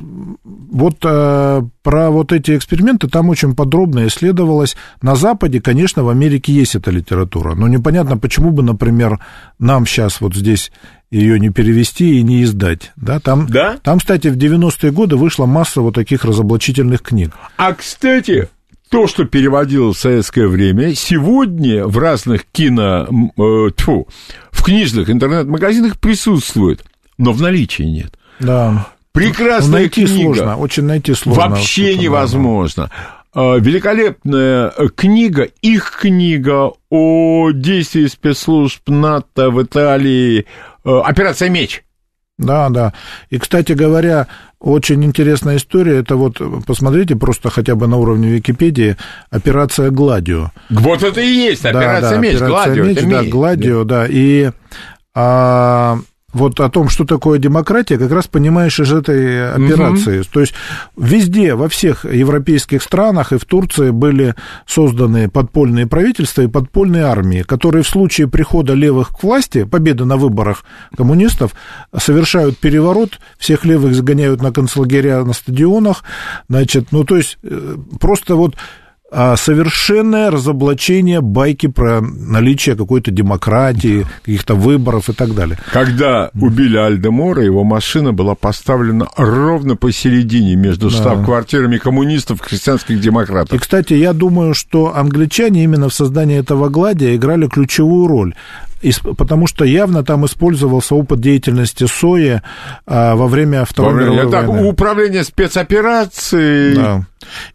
вот 0.72 1.00
э, 1.04 1.62
про 1.84 2.12
вот 2.12 2.32
эти 2.32 2.56
эксперименты 2.56 3.10
там 3.10 3.30
очень 3.30 3.56
подробно 3.56 4.08
исследовалось. 4.08 4.78
На 5.02 5.16
Западе, 5.16 5.60
конечно, 5.60 6.04
в 6.04 6.10
Америке 6.10 6.54
есть 6.54 6.76
эта 6.76 6.92
литература, 6.92 7.54
но 7.54 7.68
непонятно, 7.68 8.18
почему 8.18 8.52
бы, 8.52 8.64
например, 8.64 9.20
нам 9.60 9.86
сейчас 9.86 10.22
вот 10.22 10.34
здесь 10.34 10.72
ее 11.10 11.42
не 11.42 11.50
перевести 11.50 12.20
и 12.20 12.24
не 12.24 12.44
издать. 12.44 12.94
Да? 12.96 13.20
Там, 13.20 13.48
Да? 13.48 13.78
там, 13.84 14.00
кстати, 14.00 14.30
в 14.30 14.38
90-е 14.38 14.92
годы 14.92 15.18
вышла 15.18 15.46
масса 15.46 15.82
вот 15.82 15.96
таких 15.96 16.24
разоблачительных 16.24 17.02
книг. 17.02 17.32
А, 17.58 17.74
кстати, 17.74 18.48
то, 18.90 19.08
что 19.08 19.26
переводилось 19.26 19.98
в 19.98 20.00
советское 20.00 20.48
время, 20.48 20.96
сегодня 20.96 21.86
в 21.86 21.98
разных 21.98 22.46
кино... 22.50 23.08
э, 23.38 23.72
тьфу, 23.76 24.08
в 24.52 24.64
книжных 24.64 25.10
интернет-магазинах 25.10 26.00
присутствует, 26.00 26.86
но 27.18 27.34
в 27.34 27.42
наличии 27.42 27.84
нет. 27.84 28.18
Да. 28.40 28.88
Прекрасная 29.12 29.82
найти 29.82 30.06
книга. 30.06 30.24
сложно, 30.24 30.58
очень 30.58 30.84
найти 30.84 31.14
сложно. 31.14 31.50
Вообще 31.50 31.96
да, 31.96 32.02
невозможно. 32.02 32.92
А, 33.34 33.56
Великолепная 33.58 34.74
э, 34.76 34.88
книга, 34.96 35.44
их 35.62 36.00
книга 36.02 36.72
о 36.90 37.52
действии 37.52 38.08
спецслужб 38.08 38.88
НАТО 38.88 39.50
в 39.50 39.62
Италии, 39.62 40.46
э, 40.86 41.00
«Операция 41.04 41.50
«Меч». 41.50 41.84
Да, 42.38 42.70
да. 42.70 42.94
И, 43.30 43.38
кстати 43.38 43.74
говоря, 43.74 44.28
очень 44.60 45.04
интересная 45.06 45.58
история. 45.58 46.00
Это 46.00 46.16
вот, 46.16 46.42
посмотрите, 46.66 47.16
просто 47.16 47.50
хотя 47.50 47.76
бы 47.76 47.88
на 47.88 47.98
уровне 47.98 48.30
Википедии, 48.30 48.98
операция 49.30 49.92
«Гладио». 49.92 50.52
Вот 50.70 51.04
это 51.04 51.22
и 51.22 51.28
есть 51.28 51.64
Да, 51.64 51.70
«Операция 51.70 52.12
да, 52.12 52.18
«Меч», 52.18 52.36
«Операция 52.36 52.76
«Гладио», 52.76 52.84
Меч», 52.84 53.00
да, 53.00 53.22
«Меч». 53.22 53.32
«Гладио», 53.32 53.84
да. 53.84 54.08
И 54.10 54.52
а, 55.14 56.00
вот 56.34 56.60
о 56.60 56.70
том, 56.70 56.90
что 56.90 57.06
такое 57.06 57.40
демократия, 57.40 57.98
как 57.98 58.12
раз 58.12 58.28
понимаешь 58.28 58.80
из 58.80 58.92
этой 58.92 59.52
операции. 59.54 60.24
То 60.32 60.40
есть 60.40 60.54
везде, 60.98 61.56
во 61.56 61.68
всех 61.70 62.06
европейских 62.06 62.82
странах 62.82 63.34
и 63.34 63.38
в 63.38 63.46
Турции 63.46 63.92
были 63.92 64.36
созданы 64.66 65.30
подпольные 65.30 65.88
правительства 65.88 66.42
и 66.42 66.48
подпольные 66.48 67.04
армии, 67.04 67.44
которые 67.44 67.84
в 67.84 67.88
случае 67.88 68.28
прихода 68.28 68.74
левых 68.74 69.10
к 69.10 69.24
власти, 69.24 69.64
победы 69.64 70.06
на 70.06 70.18
выборах 70.18 70.64
коммунистов, 70.96 71.52
совершают 71.98 72.58
переворот, 72.58 73.20
всех 73.38 73.66
левых 73.66 73.94
загоняют 73.96 74.42
на 74.42 74.52
концлагеря 74.52 75.24
на 75.24 75.34
стадионах, 75.34 76.04
значит, 76.50 76.92
ну, 76.92 77.04
то 77.04 77.18
есть 77.18 77.38
э, 77.44 77.76
просто 78.00 78.36
вот 78.36 78.56
совершенное 79.36 80.32
разоблачение 80.32 81.22
байки 81.22 81.68
про 81.68 82.02
наличие 82.02 82.76
какой-то 82.76 83.12
демократии, 83.12 84.06
каких-то 84.24 84.56
выборов 84.56 85.10
и 85.10 85.14
так 85.14 85.36
далее. 85.36 85.58
Когда 85.72 86.32
убили 86.40 86.78
Альдемора, 86.78 87.44
его 87.44 87.64
машина 87.64 88.14
была 88.14 88.36
поставлена 88.36 89.08
ровно 89.18 89.76
посередине 89.76 90.56
между 90.56 90.90
штаб-квартирами 90.90 91.78
коммунистов 91.78 92.40
и 92.40 92.44
христианских 92.44 92.98
И, 92.98 93.00
демократов. 93.00 93.60
кстати, 93.60 93.94
я 93.94 94.14
думаю, 94.14 94.54
что 94.54 94.96
англичане 94.96 95.64
именно 95.64 95.90
в 95.90 95.94
создании 95.94 96.38
этого 96.38 96.70
гладия 96.70 97.16
играли 97.16 97.48
ключевую 97.48 98.08
роль. 98.08 98.34
Потому 99.18 99.48
что 99.48 99.64
явно 99.66 100.04
там 100.04 100.26
использовался 100.26 100.96
опыт 100.96 101.20
деятельности 101.20 101.86
СОЕ 101.86 102.42
а, 102.88 103.16
во 103.16 103.28
время 103.28 103.60
Во 103.60 103.66
Второй 103.66 103.94
время- 103.94 104.12
мировой 104.14 104.32
Так, 104.32 104.48
войны. 104.48 104.68
управление 104.70 105.24
спецоперацией. 105.24 106.76
Да. 106.76 107.06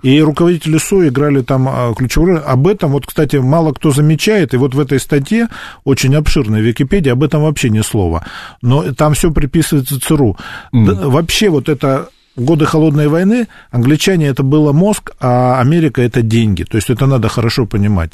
И 0.03 0.21
руководители 0.21 0.79
СО 0.79 1.09
играли 1.09 1.43
там 1.43 1.69
а, 1.69 1.93
ключевую 1.95 2.35
роль. 2.35 2.43
Об 2.45 2.67
этом, 2.69 2.93
вот, 2.93 3.07
кстати, 3.07 3.37
мало 3.37 3.73
кто 3.73 3.91
замечает, 3.91 4.55
и 4.55 4.57
вот 4.57 4.75
в 4.75 4.81
этой 4.81 5.01
статье, 5.01 5.49
очень 5.85 6.15
обширной 6.15 6.61
в 6.61 6.65
Википедии, 6.65 7.11
об 7.11 7.23
этом 7.23 7.43
вообще 7.43 7.71
ни 7.71 7.81
слова. 7.83 8.25
Но 8.63 8.93
там 8.95 9.15
все 9.15 9.31
приписывается 9.31 10.01
ЦРУ. 10.01 10.37
Да, 10.73 10.93
вообще 11.09 11.49
вот 11.49 11.69
это 11.69 12.09
в 12.37 12.43
годы 12.45 12.67
холодной 12.67 13.09
войны 13.09 13.49
англичане 13.71 14.27
это 14.29 14.43
было 14.43 14.73
мозг, 14.73 15.13
а 15.21 15.59
Америка 15.61 16.03
это 16.03 16.23
деньги. 16.23 16.65
То 16.65 16.77
есть 16.77 16.91
это 16.91 17.07
надо 17.07 17.29
хорошо 17.29 17.67
понимать. 17.67 18.13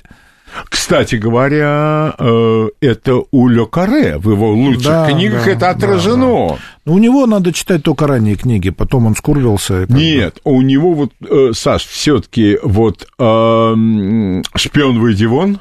Кстати 0.69 1.17
говоря, 1.17 2.15
э, 2.19 2.69
это 2.81 3.23
у 3.31 3.49
Ле 3.49 3.67
Карре 3.67 4.19
в 4.19 4.31
его 4.31 4.53
лучших 4.53 4.83
Да, 4.85 5.11
книгах 5.11 5.45
да, 5.45 5.51
это 5.51 5.61
да, 5.61 5.71
отражено. 5.71 6.17
Но 6.17 6.59
у 6.87 6.99
него 6.99 7.27
надо 7.27 7.53
читать 7.53 7.83
только 7.83 8.07
ранние 8.07 8.37
книги, 8.37 8.71
потом 8.71 9.07
он 9.07 9.15
скурвился. 9.17 9.81
как 9.87 9.91
бы- 9.91 9.95
Нет, 9.99 10.39
у 10.45 10.61
него 10.63 10.93
вот, 10.95 11.13
э, 11.29 11.53
Саш, 11.55 11.87
все-таки 11.87 12.59
вот 12.63 13.07
эм, 13.19 14.43
шпион 14.55 14.99
выйди 15.01 15.25
вон. 15.25 15.59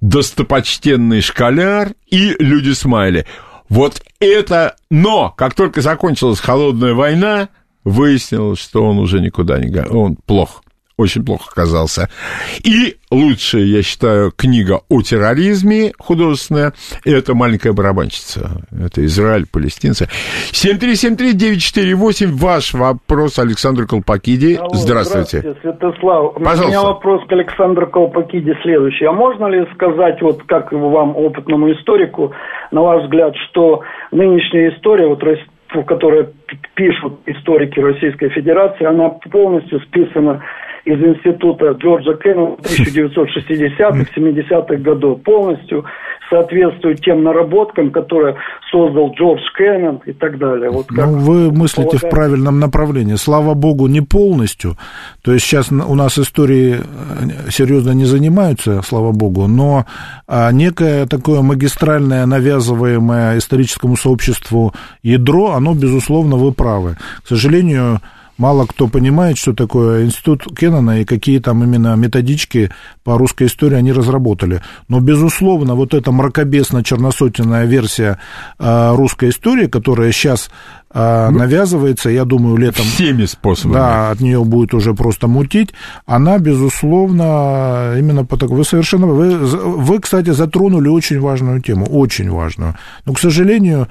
достопочтенный 0.00 1.20
школяр 1.20 1.90
и 2.10 2.34
люди 2.38 2.70
смайли. 2.72 3.26
Вот 3.68 4.02
это... 4.18 4.76
Но, 4.90 5.30
как 5.36 5.54
только 5.54 5.80
закончилась 5.82 6.40
холодная 6.40 6.94
война, 6.94 7.48
выяснилось, 7.84 8.58
что 8.58 8.84
он 8.84 8.98
уже 8.98 9.20
никуда 9.20 9.58
не... 9.58 9.70
Он 9.88 10.16
плох 10.26 10.62
очень 11.00 11.24
плохо 11.24 11.48
оказался. 11.50 12.08
И 12.62 12.96
лучшая, 13.10 13.62
я 13.64 13.82
считаю, 13.82 14.30
книга 14.30 14.80
о 14.88 15.02
терроризме 15.02 15.92
художественная– 15.98 16.72
это 17.04 17.34
«Маленькая 17.34 17.72
барабанщица». 17.72 18.62
Это 18.70 19.04
Израиль, 19.04 19.46
палестинцы. 19.50 20.08
7373948, 20.52 22.32
ваш 22.32 22.74
вопрос 22.74 23.38
Александру 23.38 23.86
Колпакиди. 23.86 24.56
Алло, 24.56 24.68
здравствуйте. 24.74 25.40
Здравствуйте, 25.40 25.78
Святослав. 25.78 26.34
Пожалуйста. 26.34 26.64
У 26.64 26.68
меня 26.68 26.82
вопрос 26.82 27.26
к 27.26 27.32
Александру 27.32 27.86
Колпакиди 27.86 28.54
следующий. 28.62 29.06
А 29.06 29.12
можно 29.12 29.46
ли 29.46 29.66
сказать, 29.74 30.20
вот 30.20 30.42
как 30.44 30.72
вам, 30.72 31.16
опытному 31.16 31.72
историку, 31.72 32.32
на 32.70 32.82
ваш 32.82 33.04
взгляд, 33.04 33.34
что 33.48 33.82
нынешняя 34.12 34.70
история, 34.74 35.06
вот 35.08 35.22
в 35.22 35.84
которой 35.84 36.26
пишут 36.74 37.20
историки 37.26 37.78
Российской 37.78 38.28
Федерации, 38.30 38.84
она 38.84 39.08
полностью 39.08 39.80
списана 39.80 40.42
из 40.84 40.98
института 41.00 41.72
Джорджа 41.72 42.14
Кеннона 42.14 42.56
1960-х, 42.56 44.06
70-х 44.16 44.76
годов. 44.76 45.22
Полностью 45.22 45.84
соответствует 46.30 47.00
тем 47.00 47.24
наработкам, 47.24 47.90
которые 47.90 48.36
создал 48.70 49.12
Джордж 49.14 49.40
Кеннон 49.58 50.00
и 50.06 50.12
так 50.12 50.38
далее. 50.38 50.70
Вот 50.70 50.86
ну, 50.90 51.18
вы 51.18 51.52
мыслите 51.52 51.90
полагаю... 51.90 52.10
в 52.10 52.14
правильном 52.14 52.60
направлении. 52.60 53.16
Слава 53.16 53.54
богу, 53.54 53.88
не 53.88 54.00
полностью. 54.00 54.76
То 55.22 55.32
есть 55.32 55.44
сейчас 55.44 55.70
у 55.72 55.94
нас 55.94 56.18
истории 56.18 56.76
э, 56.76 57.50
серьезно 57.50 57.90
не 57.90 58.04
занимаются, 58.04 58.80
слава 58.82 59.12
богу, 59.12 59.48
но 59.48 59.86
а, 60.26 60.52
некое 60.52 61.06
такое 61.06 61.42
магистральное, 61.42 62.24
навязываемое 62.26 63.38
историческому 63.38 63.96
сообществу 63.96 64.72
ядро, 65.02 65.52
оно, 65.52 65.74
безусловно, 65.74 66.36
вы 66.36 66.52
правы. 66.52 66.96
К 67.24 67.28
сожалению, 67.28 68.00
мало 68.40 68.66
кто 68.66 68.88
понимает, 68.88 69.36
что 69.36 69.52
такое 69.52 70.04
институт 70.04 70.46
Кеннона 70.58 71.02
и 71.02 71.04
какие 71.04 71.38
там 71.38 71.62
именно 71.62 71.94
методички 71.94 72.70
по 73.04 73.18
русской 73.18 73.46
истории 73.46 73.76
они 73.76 73.92
разработали. 73.92 74.62
Но, 74.88 75.00
безусловно, 75.00 75.74
вот 75.74 75.94
эта 75.94 76.10
мракобесно-черносотенная 76.10 77.66
версия 77.66 78.18
э, 78.58 78.94
русской 78.96 79.28
истории, 79.28 79.66
которая 79.66 80.10
сейчас 80.10 80.50
э, 80.92 81.28
ну, 81.30 81.38
навязывается, 81.38 82.08
я 82.08 82.24
думаю, 82.24 82.56
летом... 82.56 82.86
Всеми 82.86 83.26
способами. 83.26 83.74
Да, 83.74 84.10
от 84.10 84.20
нее 84.20 84.42
будет 84.42 84.72
уже 84.72 84.94
просто 84.94 85.28
мутить. 85.28 85.74
Она, 86.06 86.38
безусловно, 86.38 87.94
именно 87.98 88.24
по 88.24 88.38
такому... 88.38 88.60
Вы 88.60 88.64
совершенно... 88.64 89.06
Вы, 89.06 89.36
вы, 89.36 90.00
кстати, 90.00 90.30
затронули 90.30 90.88
очень 90.88 91.20
важную 91.20 91.60
тему, 91.60 91.84
очень 91.84 92.30
важную. 92.30 92.76
Но, 93.04 93.12
к 93.12 93.18
сожалению, 93.18 93.88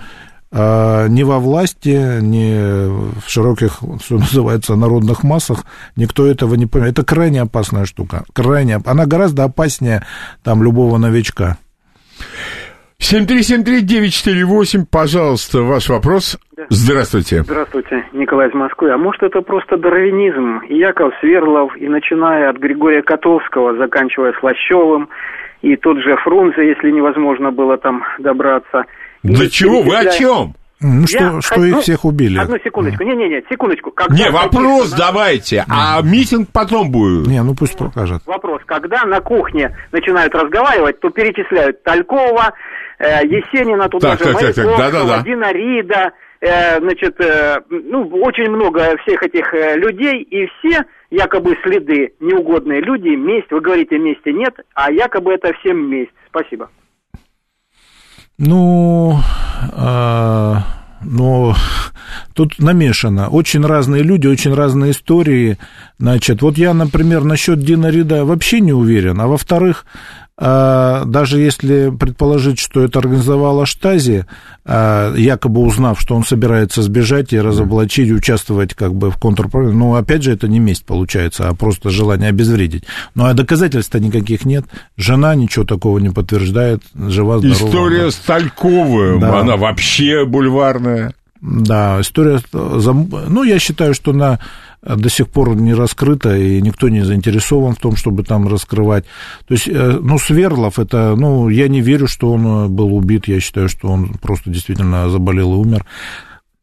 а, 0.51 1.07
ни 1.07 1.23
во 1.23 1.37
власти, 1.39 2.21
ни 2.21 2.89
в 3.19 3.29
широких, 3.29 3.81
что 4.03 4.15
называется, 4.15 4.75
народных 4.75 5.23
массах 5.23 5.63
никто 5.95 6.25
этого 6.25 6.55
не 6.55 6.65
понимает. 6.65 6.97
Это 6.97 7.05
крайне 7.05 7.41
опасная 7.41 7.85
штука. 7.85 8.23
Крайне, 8.33 8.79
она 8.85 9.05
гораздо 9.05 9.43
опаснее 9.43 10.03
там 10.43 10.63
любого 10.63 10.97
новичка. 10.97 11.57
7373948, 12.99 14.85
пожалуйста, 14.91 15.61
ваш 15.61 15.87
вопрос. 15.87 16.37
Да. 16.57 16.65
Здравствуйте. 16.69 17.43
Здравствуйте, 17.43 18.05
Николай 18.11 18.49
из 18.49 18.53
Москвы. 18.53 18.91
А 18.91 18.97
может, 18.97 19.23
это 19.23 19.41
просто 19.41 19.77
дарвинизм? 19.77 20.61
Яков 20.67 21.13
Сверлов, 21.21 21.77
и 21.77 21.87
начиная 21.87 22.49
от 22.49 22.57
Григория 22.57 23.01
Котовского, 23.01 23.77
заканчивая 23.77 24.33
Слащевым, 24.39 25.07
и 25.61 25.77
тот 25.77 25.99
же 25.99 26.17
Фрунзе, 26.17 26.67
если 26.67 26.91
невозможно 26.91 27.51
было 27.51 27.77
там 27.77 28.03
добраться– 28.17 28.85
для 29.23 29.49
чего? 29.49 29.81
Вы 29.81 29.97
о 29.97 30.05
чем? 30.11 30.55
Ну, 30.81 31.07
что, 31.07 31.23
я 31.23 31.41
что 31.41 31.63
их 31.65 31.79
всех 31.79 32.05
убили. 32.05 32.39
Одну 32.39 32.57
секундочку. 32.63 33.03
Не-не-не, 33.03 33.43
секундочку. 33.49 33.91
Когда 33.91 34.15
не, 34.15 34.29
вопрос 34.29 34.93
давайте, 34.93 35.65
а 35.67 36.01
митинг 36.01 36.49
потом 36.53 36.89
будет. 36.89 37.27
Не, 37.27 37.43
ну 37.43 37.53
пусть 37.53 37.77
покажет. 37.77 38.21
Вопрос. 38.25 38.61
Когда 38.65 39.03
на 39.03 39.19
кухне 39.19 39.75
начинают 39.91 40.33
разговаривать, 40.33 41.01
то 41.01 41.09
перечисляют 41.09 41.83
Талькова, 41.83 42.53
э, 42.97 43.25
Есенина, 43.25 43.89
туда 43.89 44.15
так, 44.15 44.19
же 44.19 44.33
так, 44.33 44.41
так, 44.41 44.55
так. 44.55 44.77
Да, 44.77 44.91
да, 44.91 45.03
да. 45.03 45.23
Дина 45.23 45.51
Рида, 45.51 46.11
э, 46.39 46.79
значит, 46.79 47.19
э, 47.19 47.57
ну, 47.69 48.07
очень 48.21 48.49
много 48.49 48.95
всех 49.03 49.21
этих 49.21 49.53
э, 49.53 49.75
людей, 49.75 50.21
и 50.21 50.45
все 50.45 50.85
якобы 51.11 51.57
следы 51.61 52.13
неугодные 52.21 52.79
люди, 52.79 53.09
месть, 53.09 53.51
вы 53.51 53.59
говорите, 53.59 53.97
мести 53.97 54.29
нет, 54.29 54.55
а 54.75 54.89
якобы 54.93 55.33
это 55.33 55.51
всем 55.59 55.89
месть. 55.91 56.13
Спасибо. 56.29 56.69
Ну, 58.39 59.19
э, 59.73 60.55
но 61.01 61.55
тут 62.33 62.57
намешано. 62.59 63.27
Очень 63.27 63.65
разные 63.65 64.01
люди, 64.01 64.27
очень 64.27 64.53
разные 64.53 64.91
истории. 64.91 65.57
Значит, 65.99 66.41
вот 66.41 66.57
я, 66.57 66.73
например, 66.73 67.25
насчет 67.25 67.59
Дина 67.59 67.87
Рида 67.87 68.23
вообще 68.23 68.61
не 68.61 68.71
уверен. 68.71 69.19
А 69.19 69.27
во-вторых, 69.27 69.85
а, 70.28 70.28
даже 70.39 71.39
если 71.39 71.89
предположить, 71.89 72.59
что 72.59 72.81
это 72.81 72.99
организовала 72.99 73.65
Штази, 73.65 74.25
а, 74.63 75.13
якобы 75.15 75.61
узнав, 75.61 75.99
что 75.99 76.15
он 76.15 76.23
собирается 76.23 76.81
сбежать 76.81 77.33
и 77.33 77.41
разоблачить, 77.41 78.09
участвовать 78.09 78.73
как 78.73 78.95
бы 78.95 79.11
в 79.11 79.17
контрпрограмме, 79.17 79.75
ну, 79.75 79.95
опять 79.95 80.23
же, 80.23 80.31
это 80.31 80.47
не 80.47 80.59
месть 80.59 80.85
получается, 80.85 81.49
а 81.49 81.53
просто 81.53 81.89
желание 81.89 82.29
обезвредить. 82.29 82.85
Ну, 83.15 83.25
а 83.25 83.33
доказательств 83.33 83.93
никаких 83.95 84.45
нет. 84.45 84.63
Жена 84.95 85.35
ничего 85.35 85.65
такого 85.65 85.99
не 85.99 86.09
подтверждает, 86.09 86.83
жива, 86.95 87.39
здорова. 87.39 87.67
История 87.67 88.03
да. 88.05 88.11
Стальковая, 88.11 89.19
да. 89.19 89.39
она 89.39 89.57
вообще 89.57 90.25
бульварная. 90.25 91.13
Да, 91.41 91.99
история... 91.99 92.39
Ну, 92.53 93.43
я 93.43 93.59
считаю, 93.59 93.93
что 93.93 94.13
на 94.13 94.39
до 94.81 95.09
сих 95.09 95.27
пор 95.27 95.55
не 95.55 95.73
раскрыто, 95.73 96.35
и 96.35 96.61
никто 96.61 96.89
не 96.89 97.03
заинтересован 97.03 97.75
в 97.75 97.79
том, 97.79 97.95
чтобы 97.95 98.23
там 98.23 98.47
раскрывать. 98.47 99.05
То 99.47 99.53
есть, 99.53 99.67
э, 99.67 99.99
ну, 100.01 100.17
Сверлов, 100.17 100.79
это, 100.79 101.15
ну, 101.17 101.49
я 101.49 101.67
не 101.67 101.81
верю, 101.81 102.07
что 102.07 102.31
он 102.31 102.45
э, 102.45 102.67
был 102.67 102.95
убит, 102.95 103.27
я 103.27 103.39
считаю, 103.39 103.67
что 103.69 103.89
он 103.89 104.13
просто 104.21 104.49
действительно 104.49 105.09
заболел 105.09 105.53
и 105.53 105.57
умер. 105.57 105.85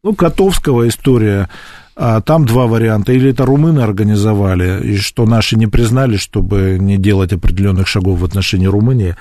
Ну, 0.03 0.15
Котовского 0.15 0.87
история, 0.87 1.49
а 1.95 2.21
там 2.21 2.45
два 2.45 2.67
варианта. 2.67 3.11
Или 3.11 3.31
это 3.31 3.45
румыны 3.45 3.81
организовали, 3.81 4.83
и 4.83 4.97
что 4.97 5.25
наши 5.25 5.55
не 5.57 5.67
признали, 5.67 6.17
чтобы 6.17 6.77
не 6.79 6.97
делать 6.97 7.33
определенных 7.33 7.87
шагов 7.87 8.19
в 8.19 8.25
отношении 8.25 8.67
Румынии, 8.67 9.15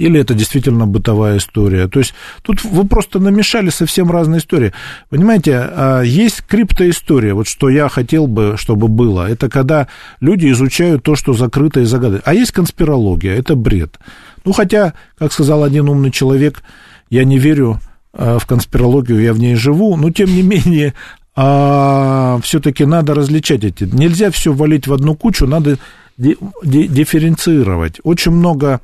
или 0.00 0.18
это 0.18 0.32
действительно 0.32 0.86
бытовая 0.86 1.36
история. 1.36 1.86
То 1.86 1.98
есть 1.98 2.14
тут 2.40 2.64
вы 2.64 2.86
просто 2.86 3.18
намешали 3.18 3.68
совсем 3.68 4.10
разные 4.10 4.38
истории. 4.38 4.72
Понимаете, 5.10 5.58
а, 5.58 6.00
есть 6.00 6.42
криптоистория, 6.46 7.34
вот 7.34 7.46
что 7.46 7.68
я 7.68 7.86
хотел 7.90 8.26
бы, 8.26 8.54
чтобы 8.56 8.88
было. 8.88 9.30
Это 9.30 9.50
когда 9.50 9.88
люди 10.20 10.50
изучают 10.52 11.02
то, 11.02 11.16
что 11.16 11.34
закрыто 11.34 11.80
и 11.80 11.84
загадано. 11.84 12.22
А 12.24 12.32
есть 12.32 12.52
конспирология, 12.52 13.36
это 13.36 13.56
бред. 13.56 13.98
Ну, 14.46 14.52
хотя, 14.52 14.94
как 15.18 15.34
сказал 15.34 15.64
один 15.64 15.90
умный 15.90 16.10
человек, 16.10 16.62
я 17.10 17.24
не 17.24 17.38
верю 17.38 17.78
а, 18.14 18.38
в 18.38 18.46
конспирологию, 18.46 19.20
я 19.20 19.34
в 19.34 19.38
ней 19.38 19.54
живу, 19.54 19.96
но 19.98 20.10
тем 20.10 20.34
не 20.34 20.42
менее 20.42 20.94
а, 21.36 22.40
все-таки 22.42 22.86
надо 22.86 23.12
различать 23.12 23.64
эти. 23.64 23.84
Нельзя 23.84 24.30
все 24.30 24.54
валить 24.54 24.86
в 24.86 24.94
одну 24.94 25.14
кучу, 25.14 25.46
надо 25.46 25.76
дифференцировать. 26.16 28.00
Очень 28.02 28.32
много 28.32 28.80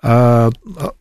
а 0.00 0.50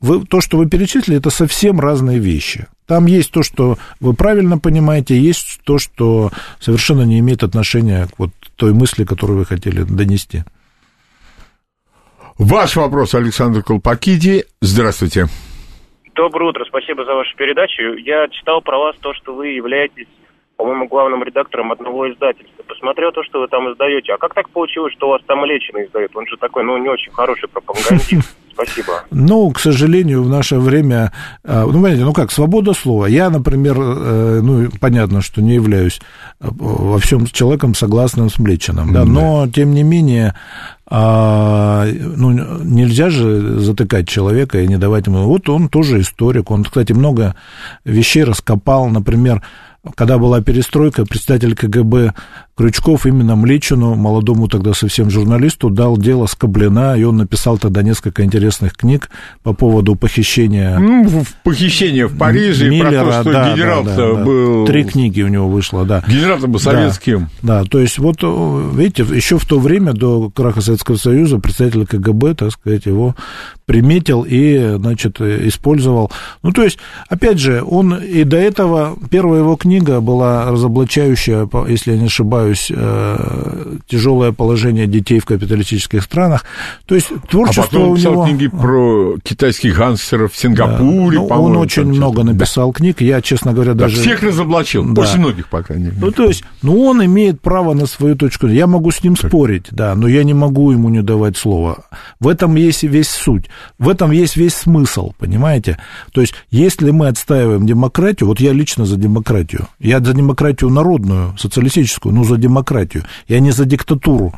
вы, 0.02 0.26
то, 0.26 0.42
что 0.42 0.58
вы 0.58 0.68
перечислили, 0.68 1.18
это 1.18 1.30
совсем 1.30 1.80
разные 1.80 2.20
вещи. 2.20 2.68
Там 2.88 3.06
есть 3.06 3.32
то, 3.32 3.44
что 3.44 3.76
вы 4.00 4.14
правильно 4.14 4.58
понимаете, 4.58 5.18
есть 5.18 5.60
то, 5.66 5.78
что 5.78 6.32
совершенно 6.60 7.04
не 7.04 7.20
имеет 7.20 7.44
отношения 7.44 8.08
к 8.08 8.18
вот 8.18 8.32
той 8.56 8.74
мысли, 8.74 9.04
которую 9.04 9.40
вы 9.40 9.46
хотели 9.46 9.84
донести. 9.84 10.44
Ваш 12.40 12.76
вопрос, 12.76 13.14
Александр 13.14 13.64
Колпакиди. 13.64 14.46
Здравствуйте. 14.62 15.26
Доброе 16.16 16.50
утро, 16.50 16.66
спасибо 16.66 17.06
за 17.06 17.14
вашу 17.14 17.36
передачу. 17.36 17.94
Я 17.98 18.28
читал 18.30 18.62
про 18.62 18.80
вас 18.80 18.96
то, 19.00 19.14
что 19.14 19.36
вы 19.36 19.50
являетесь 19.50 20.08
по-моему, 20.56 20.88
главным 20.88 21.24
редактором 21.24 21.72
одного 21.72 22.12
издательства. 22.12 22.64
Посмотрел 22.64 23.12
то, 23.12 23.24
что 23.24 23.42
вы 23.42 23.48
там 23.48 23.72
издаете. 23.72 24.14
А 24.14 24.18
как 24.18 24.34
так 24.34 24.50
получилось, 24.50 24.92
что 24.94 25.08
у 25.08 25.12
вас 25.12 25.22
там 25.28 25.46
Лечина 25.46 25.86
издает? 25.86 26.16
Он 26.16 26.26
же 26.26 26.36
такой, 26.38 26.64
ну, 26.64 26.76
не 26.78 26.90
очень 26.90 27.12
хороший 27.12 27.48
пропагандист. 27.48 28.36
Спасибо. 28.58 29.04
Ну, 29.12 29.52
к 29.52 29.60
сожалению, 29.60 30.24
в 30.24 30.30
наше 30.30 30.58
время, 30.58 31.12
э, 31.44 31.62
ну, 31.64 31.74
понимаете, 31.74 32.04
ну 32.04 32.14
как, 32.14 32.32
свобода 32.32 32.74
слова. 32.74 33.06
Я, 33.06 33.30
например, 33.30 33.78
э, 33.80 34.40
ну, 34.42 34.70
понятно, 34.80 35.22
что 35.22 35.42
не 35.42 35.54
являюсь 35.54 36.02
э, 36.40 36.48
во 36.50 36.98
всем 36.98 37.28
человеком 37.28 37.76
согласным 37.76 38.32
с 38.32 38.40
Млечиным, 38.40 38.94
да, 38.94 39.06
но, 39.06 39.48
тем 39.48 39.76
не 39.76 39.84
менее, 39.84 40.34
а, 40.88 41.86
ну, 41.86 42.32
нельзя 42.64 43.12
же 43.12 43.60
затыкать 43.60 44.08
человека 44.08 44.60
и 44.60 44.68
не 44.68 44.78
давать 44.78 45.06
ему... 45.06 45.28
Вот 45.28 45.50
он 45.50 45.70
тоже 45.70 46.02
историк, 46.02 46.50
он, 46.50 46.64
кстати, 46.64 46.94
много 46.94 47.36
вещей 47.86 48.24
раскопал, 48.24 48.88
например, 48.88 49.44
когда 49.96 50.18
была 50.18 50.42
перестройка, 50.42 51.06
председатель 51.06 51.56
КГБ 51.56 52.14
Крючков 52.58 53.06
именно 53.06 53.36
Млечину, 53.36 53.94
молодому 53.94 54.48
тогда 54.48 54.74
совсем 54.74 55.12
журналисту, 55.12 55.70
дал 55.70 55.96
дело 55.96 56.26
Скоблина, 56.26 56.98
и 56.98 57.04
он 57.04 57.18
написал 57.18 57.60
тогда 57.60 57.84
несколько 57.84 58.24
интересных 58.24 58.76
книг 58.76 59.10
по 59.44 59.54
поводу 59.54 59.96
похищения... 59.96 60.80
Ну, 60.80 61.24
похищение 61.44 62.08
в 62.08 62.18
Париже, 62.18 62.68
Миллера, 62.68 63.04
про 63.04 63.12
то, 63.12 63.22
что 63.22 63.32
да, 63.32 63.54
генерал-то 63.54 63.96
да, 63.96 64.14
да, 64.14 64.24
был... 64.24 64.66
Три 64.66 64.84
книги 64.86 65.22
у 65.22 65.28
него 65.28 65.48
вышло, 65.48 65.86
да. 65.86 66.04
Генерал-то 66.08 66.48
был 66.48 66.60
советским. 66.60 67.30
Да, 67.44 67.62
да, 67.62 67.70
то 67.70 67.80
есть 67.80 68.00
вот, 68.00 68.24
видите, 68.24 69.04
еще 69.04 69.38
в 69.38 69.46
то 69.46 69.60
время, 69.60 69.94
до 69.94 70.32
краха 70.32 70.62
Советского 70.62 70.96
Союза, 70.96 71.38
представитель 71.38 71.86
КГБ, 71.86 72.34
так 72.36 72.52
сказать, 72.52 72.88
его 72.88 73.16
приметил 73.68 74.26
и, 74.28 74.78
значит, 74.78 75.20
использовал. 75.20 76.10
Ну, 76.42 76.54
то 76.54 76.64
есть, 76.64 76.80
опять 77.10 77.38
же, 77.38 77.62
он 77.62 77.94
и 77.96 78.24
до 78.24 78.38
этого, 78.38 78.98
первая 79.12 79.42
его 79.42 79.58
книга 79.58 80.00
была 80.00 80.50
разоблачающая, 80.50 81.48
если 81.68 81.92
я 81.92 81.98
не 81.98 82.06
ошибаюсь, 82.06 82.47
э, 82.70 83.76
тяжелое 83.88 84.32
положение 84.32 84.88
детей 84.88 85.20
в 85.20 85.26
капиталистических 85.26 86.04
странах. 86.04 86.46
То 86.86 86.96
есть, 86.96 87.10
творчество 87.30 87.64
а 87.64 87.68
потом 87.68 87.96
писал 87.96 88.14
него... 88.14 88.26
книги 88.26 88.48
про 88.48 89.18
китайских 89.24 89.78
гангстеров 89.78 90.34
в 90.34 90.38
Сингапуре, 90.38 91.18
да. 91.18 91.36
ну, 91.36 91.44
Он 91.44 91.58
очень 91.58 91.86
много 91.86 92.24
написал 92.24 92.72
книг, 92.72 93.02
я, 93.02 93.22
честно 93.22 93.54
говоря, 93.54 93.74
да, 93.74 93.86
даже... 93.86 94.02
всех 94.02 94.24
разоблачил, 94.24 94.86
да. 94.94 95.02
очень 95.02 95.20
многих, 95.20 95.48
по 95.50 95.62
крайней 95.64 95.86
мере. 95.86 95.98
Ну, 96.00 96.12
то 96.12 96.26
есть, 96.26 96.44
ну, 96.62 96.84
он 96.84 97.04
имеет 97.06 97.42
право 97.42 97.74
на 97.74 97.86
свою 97.86 98.16
точку. 98.16 98.48
Я 98.48 98.68
могу 98.68 98.92
с 98.92 99.04
ним 99.04 99.16
спорить, 99.16 99.68
да, 99.72 99.96
но 99.96 100.08
я 100.08 100.24
не 100.24 100.34
могу 100.34 100.72
ему 100.72 100.90
не 100.90 101.02
давать 101.02 101.38
слова. 101.38 101.86
В 102.20 102.28
этом 102.28 102.56
есть 102.56 102.84
весь 102.84 103.10
суть. 103.10 103.46
В 103.78 103.90
этом 103.90 104.12
есть 104.12 104.38
весь 104.38 104.56
смысл, 104.56 105.14
понимаете? 105.18 105.78
То 106.12 106.22
есть, 106.22 106.34
если 106.52 106.92
мы 106.92 107.08
отстаиваем 107.08 107.66
демократию, 107.66 108.28
вот 108.28 108.40
я 108.40 108.54
лично 108.54 108.86
за 108.86 108.98
демократию, 108.98 109.68
я 109.80 110.00
за 110.00 110.14
демократию 110.14 110.70
народную, 110.70 111.36
социалистическую, 111.38 112.14
ну, 112.14 112.24
за 112.24 112.37
демократию, 112.38 113.04
я 113.28 113.40
не 113.40 113.52
за 113.52 113.66
диктатуру, 113.66 114.34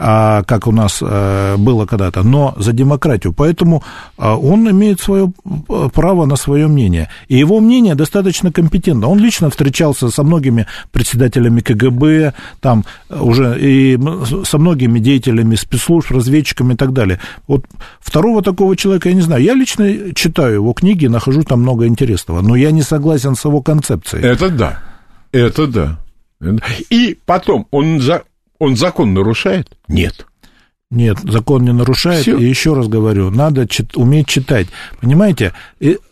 а, 0.00 0.44
как 0.44 0.68
у 0.68 0.72
нас 0.72 1.00
а, 1.02 1.56
было 1.56 1.84
когда-то, 1.84 2.22
но 2.22 2.54
за 2.56 2.72
демократию. 2.72 3.32
Поэтому 3.32 3.82
а, 4.16 4.36
он 4.36 4.70
имеет 4.70 5.00
свое 5.00 5.32
право 5.92 6.24
на 6.24 6.36
свое 6.36 6.68
мнение. 6.68 7.08
И 7.26 7.36
его 7.36 7.58
мнение 7.58 7.96
достаточно 7.96 8.52
компетентно. 8.52 9.08
Он 9.08 9.18
лично 9.18 9.50
встречался 9.50 10.10
со 10.10 10.22
многими 10.22 10.66
председателями 10.92 11.60
КГБ, 11.60 12.34
там 12.60 12.84
уже 13.10 13.58
и 13.60 13.98
со 14.44 14.58
многими 14.58 15.00
деятелями 15.00 15.56
спецслужб, 15.56 16.12
разведчиками 16.12 16.74
и 16.74 16.76
так 16.76 16.92
далее. 16.92 17.18
Вот 17.48 17.64
второго 17.98 18.42
такого 18.42 18.76
человека 18.76 19.08
я 19.08 19.16
не 19.16 19.22
знаю. 19.22 19.42
Я 19.42 19.54
лично 19.54 20.14
читаю 20.14 20.54
его 20.54 20.72
книги, 20.74 21.08
нахожу 21.08 21.42
там 21.42 21.62
много 21.62 21.86
интересного, 21.88 22.40
но 22.40 22.54
я 22.54 22.70
не 22.70 22.82
согласен 22.82 23.34
с 23.34 23.44
его 23.44 23.62
концепцией. 23.62 24.22
Это 24.22 24.48
да. 24.48 24.78
Это 25.32 25.66
да. 25.66 25.98
И 26.90 27.18
потом, 27.26 27.66
он 27.70 28.00
за, 28.00 28.24
он 28.58 28.76
закон 28.76 29.14
нарушает? 29.14 29.76
Нет. 29.88 30.26
Нет, 30.90 31.18
закон 31.22 31.64
не 31.64 31.72
нарушает. 31.72 32.22
Всё. 32.22 32.38
И 32.38 32.44
еще 32.44 32.72
раз 32.72 32.88
говорю, 32.88 33.30
надо 33.30 33.68
чит, 33.68 33.96
уметь 33.96 34.26
читать. 34.26 34.68
Понимаете, 35.00 35.52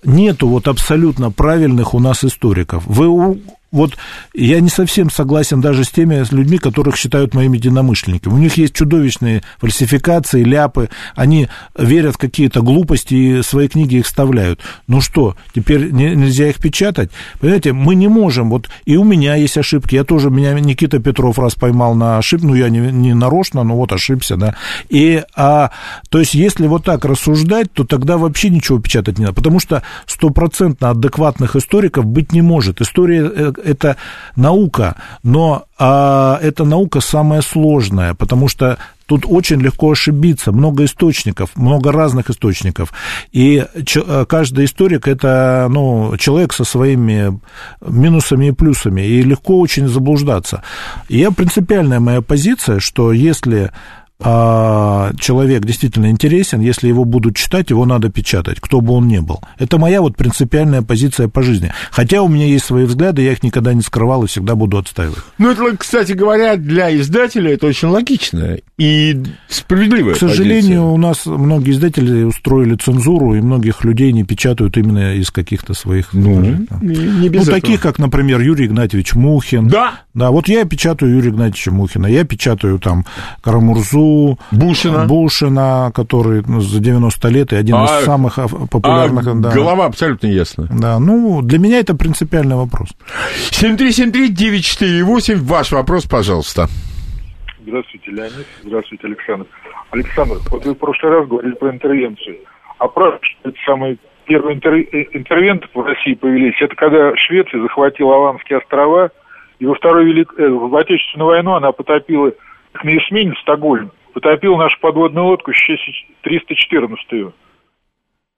нету 0.04 0.48
вот 0.48 0.68
абсолютно 0.68 1.30
правильных 1.30 1.94
у 1.94 1.98
нас 1.98 2.24
историков. 2.24 2.84
Вы 2.86 3.40
вот 3.72 3.94
я 4.34 4.60
не 4.60 4.68
совсем 4.68 5.10
согласен 5.10 5.60
даже 5.60 5.84
с 5.84 5.90
теми 5.90 6.24
людьми, 6.32 6.58
которых 6.58 6.96
считают 6.96 7.34
моими 7.34 7.56
единомышленниками. 7.56 8.32
У 8.32 8.38
них 8.38 8.56
есть 8.56 8.74
чудовищные 8.74 9.42
фальсификации, 9.58 10.42
ляпы, 10.42 10.88
они 11.14 11.48
верят 11.76 12.14
в 12.14 12.18
какие-то 12.18 12.62
глупости 12.62 13.14
и 13.14 13.42
свои 13.42 13.68
книги 13.68 13.96
их 13.96 14.06
вставляют. 14.06 14.60
Ну 14.86 15.00
что, 15.00 15.36
теперь 15.54 15.90
нельзя 15.90 16.48
их 16.48 16.56
печатать? 16.56 17.10
Понимаете, 17.40 17.72
мы 17.72 17.94
не 17.94 18.08
можем, 18.08 18.50
вот 18.50 18.68
и 18.84 18.96
у 18.96 19.04
меня 19.04 19.34
есть 19.34 19.58
ошибки, 19.58 19.94
я 19.94 20.04
тоже, 20.04 20.30
меня 20.30 20.54
Никита 20.54 20.98
Петров 20.98 21.38
раз 21.38 21.54
поймал 21.54 21.94
на 21.94 22.18
ошибку, 22.18 22.48
ну 22.48 22.54
я 22.54 22.68
не, 22.68 22.78
не 22.78 23.14
нарочно, 23.14 23.62
но 23.62 23.76
вот 23.76 23.92
ошибся, 23.92 24.36
да. 24.36 24.56
И, 24.88 25.22
а, 25.34 25.70
то 26.08 26.18
есть, 26.18 26.34
если 26.34 26.66
вот 26.66 26.84
так 26.84 27.04
рассуждать, 27.04 27.72
то 27.72 27.84
тогда 27.84 28.16
вообще 28.16 28.50
ничего 28.50 28.78
печатать 28.78 29.18
не 29.18 29.24
надо, 29.24 29.34
потому 29.34 29.60
что 29.60 29.82
стопроцентно 30.06 30.90
адекватных 30.90 31.56
историков 31.56 32.06
быть 32.06 32.32
не 32.32 32.42
может. 32.42 32.80
История 32.80 33.30
э, 33.34 33.52
это 33.58 33.96
наука, 34.36 34.96
но 35.22 35.64
а, 35.78 36.38
эта 36.42 36.64
наука 36.64 37.00
самая 37.00 37.42
сложная, 37.42 38.14
потому 38.14 38.48
что 38.48 38.78
тут 39.06 39.24
очень 39.26 39.60
легко 39.60 39.92
ошибиться, 39.92 40.52
много 40.52 40.84
источников, 40.84 41.50
много 41.54 41.92
разных 41.92 42.30
источников, 42.30 42.92
и 43.32 43.64
каждый 44.28 44.64
историк 44.64 45.06
это 45.08 45.68
ну, 45.70 46.16
человек 46.18 46.52
со 46.52 46.64
своими 46.64 47.38
минусами 47.80 48.48
и 48.48 48.52
плюсами, 48.52 49.02
и 49.02 49.22
легко 49.22 49.58
очень 49.58 49.88
заблуждаться. 49.88 50.62
И 51.08 51.18
я 51.18 51.30
принципиальная 51.30 52.00
моя 52.00 52.20
позиция, 52.20 52.80
что 52.80 53.12
если 53.12 53.64
а, 53.66 53.70
человек 54.18 55.64
действительно 55.64 56.10
интересен, 56.10 56.60
если 56.60 56.88
его 56.88 57.04
будут 57.04 57.36
читать, 57.36 57.70
его 57.70 57.84
надо 57.84 58.08
печатать, 58.08 58.60
кто 58.60 58.80
бы 58.80 58.94
он 58.94 59.08
ни 59.08 59.18
был. 59.18 59.40
Это 59.58 59.78
моя 59.78 60.00
вот 60.00 60.16
принципиальная 60.16 60.80
позиция 60.82 61.28
по 61.28 61.42
жизни. 61.42 61.70
Хотя 61.90 62.22
у 62.22 62.28
меня 62.28 62.46
есть 62.46 62.64
свои 62.64 62.84
взгляды, 62.86 63.22
я 63.22 63.32
их 63.32 63.42
никогда 63.42 63.74
не 63.74 63.82
скрывал 63.82 64.24
и 64.24 64.26
всегда 64.26 64.54
буду 64.54 64.78
отстаивать. 64.78 65.18
Ну, 65.36 65.50
это, 65.50 65.76
кстати 65.76 66.12
говоря, 66.12 66.56
для 66.56 66.96
издателя 66.96 67.52
это 67.52 67.66
очень 67.66 67.88
логично 67.88 68.56
и 68.78 69.22
справедливая 69.48 70.14
К 70.14 70.18
сожалению, 70.18 70.60
позиция. 70.62 70.80
у 70.82 70.96
нас 70.96 71.26
многие 71.26 71.72
издатели 71.72 72.22
устроили 72.22 72.76
цензуру, 72.76 73.34
и 73.34 73.40
многих 73.42 73.84
людей 73.84 74.12
не 74.12 74.24
печатают 74.24 74.78
именно 74.78 75.14
из 75.14 75.30
каких-то 75.30 75.74
своих... 75.74 76.14
Ну, 76.14 76.40
не, 76.80 76.96
не 76.96 77.28
без 77.28 77.46
ну 77.46 77.52
таких, 77.52 77.80
как, 77.82 77.98
например, 77.98 78.40
Юрий 78.40 78.66
Игнатьевич 78.66 79.14
Мухин. 79.14 79.68
Да. 79.68 80.00
Да, 80.14 80.30
вот 80.30 80.48
я 80.48 80.64
печатаю 80.64 81.12
Юрия 81.12 81.30
Игнатьевича 81.30 81.70
Мухина, 81.70 82.06
я 82.06 82.24
печатаю 82.24 82.78
там 82.78 83.04
Карамурзу, 83.42 84.05
Бушина, 84.52 85.06
Бушина 85.06 85.92
который 85.94 86.42
ну, 86.46 86.60
за 86.60 86.80
90 86.80 87.28
лет 87.28 87.52
и 87.52 87.56
один 87.56 87.76
а, 87.76 87.84
из 87.84 88.04
самых 88.04 88.38
популярных. 88.70 89.26
А 89.26 89.34
да. 89.34 89.50
Голова 89.50 89.86
абсолютно 89.86 90.26
ясна. 90.26 90.68
Да, 90.70 90.98
ну, 90.98 91.42
для 91.42 91.58
меня 91.58 91.78
это 91.78 91.94
принципиальный 91.94 92.56
вопрос. 92.56 92.88
7373948, 93.50 95.36
ваш 95.36 95.72
вопрос, 95.72 96.04
пожалуйста. 96.04 96.68
Здравствуйте, 97.66 98.10
Леонид. 98.10 98.46
Здравствуйте, 98.62 99.06
Александр. 99.06 99.46
Александр, 99.90 100.36
вот 100.50 100.64
вы 100.64 100.74
в 100.74 100.78
прошлый 100.78 101.12
раз 101.12 101.28
говорили 101.28 101.54
про 101.54 101.70
интервенцию. 101.70 102.36
А 102.78 102.88
правда, 102.88 103.18
что 103.22 103.48
это 103.50 103.58
самый 103.66 103.98
первый 104.26 104.54
интер... 104.54 104.74
Э, 104.74 105.06
интервент 105.12 105.64
в 105.72 105.80
России 105.80 106.14
появились, 106.14 106.54
это 106.60 106.74
когда 106.76 107.16
Швеция 107.16 107.62
захватила 107.62 108.14
Аланские 108.16 108.58
острова, 108.58 109.10
и 109.58 109.66
во 109.66 109.74
Второй 109.74 110.04
Велик... 110.04 110.32
Э, 110.38 110.48
в 110.48 110.76
Отечественную 110.76 111.28
войну 111.28 111.54
она 111.54 111.72
потопила 111.72 112.32
на 112.84 112.96
эсминец 112.96 113.38
Стокгольм 113.38 113.90
потопил 114.16 114.56
нашу 114.56 114.80
подводную 114.80 115.26
лодку 115.26 115.50
314-ю. 115.50 117.34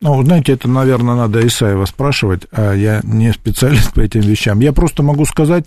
Ну, 0.00 0.22
знаете, 0.22 0.52
это, 0.52 0.68
наверное, 0.68 1.14
надо 1.14 1.44
Исаева 1.46 1.84
спрашивать, 1.84 2.46
а 2.52 2.72
я 2.72 3.00
не 3.05 3.32
специалист 3.32 3.94
по 3.94 4.00
этим 4.00 4.22
вещам. 4.22 4.59
Я 4.59 4.72
просто 4.72 5.05
могу 5.05 5.24
сказать, 5.24 5.66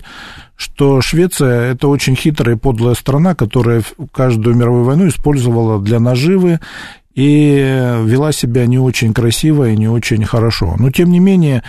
что 0.54 1.00
Швеция– 1.00 1.72
это 1.72 1.88
очень 1.88 2.14
хитрая 2.14 2.56
и 2.56 2.58
подлая 2.58 2.94
страна, 2.94 3.34
которая 3.34 3.82
каждую 4.12 4.54
мировую 4.54 4.84
войну 4.84 5.08
использовала 5.08 5.82
для 5.82 5.98
наживы 5.98 6.60
и 7.14 7.56
вела 8.04 8.32
себя 8.32 8.66
не 8.66 8.78
очень 8.78 9.14
красиво 9.14 9.70
и 9.70 9.76
не 9.76 9.88
очень 9.88 10.24
хорошо. 10.24 10.76
Но, 10.78 10.90
тем 10.90 11.10
не 11.10 11.20
менее, 11.20 11.62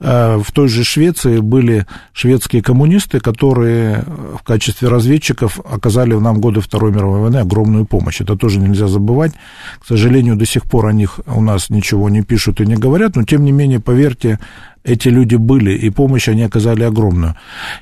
в 0.00 0.46
той 0.52 0.68
же 0.68 0.84
Швеции 0.84 1.40
были 1.40 1.86
шведские 2.12 2.62
коммунисты, 2.62 3.18
которые 3.18 4.04
в 4.38 4.42
качестве 4.44 4.88
разведчиков 4.88 5.58
оказали 5.60 6.14
нам 6.14 6.40
годы 6.40 6.60
Второй 6.60 6.92
мировой 6.92 7.20
войны 7.20 7.38
огромную 7.38 7.84
помощь. 7.84 8.20
Это 8.20 8.36
тоже 8.36 8.60
нельзя 8.60 8.86
забывать. 8.86 9.32
К 9.80 9.86
сожалению, 9.86 10.36
до 10.36 10.46
сих 10.46 10.64
пор 10.64 10.86
о 10.86 10.92
них 10.92 11.18
у 11.26 11.40
нас 11.40 11.68
ничего 11.70 12.08
не 12.08 12.22
пишут 12.22 12.60
и 12.60 12.66
не 12.66 12.76
говорят, 12.76 13.16
но, 13.16 13.24
тем 13.24 13.44
не 13.44 13.52
менее, 13.52 13.80
поверьте, 13.80 14.38
эти 14.84 15.08
люди 15.08 15.34
были, 15.34 15.72
и 15.72 15.90
помощь 15.90 16.28
они 16.28 16.42
оказали 16.42 16.82
огромную. 16.84 17.34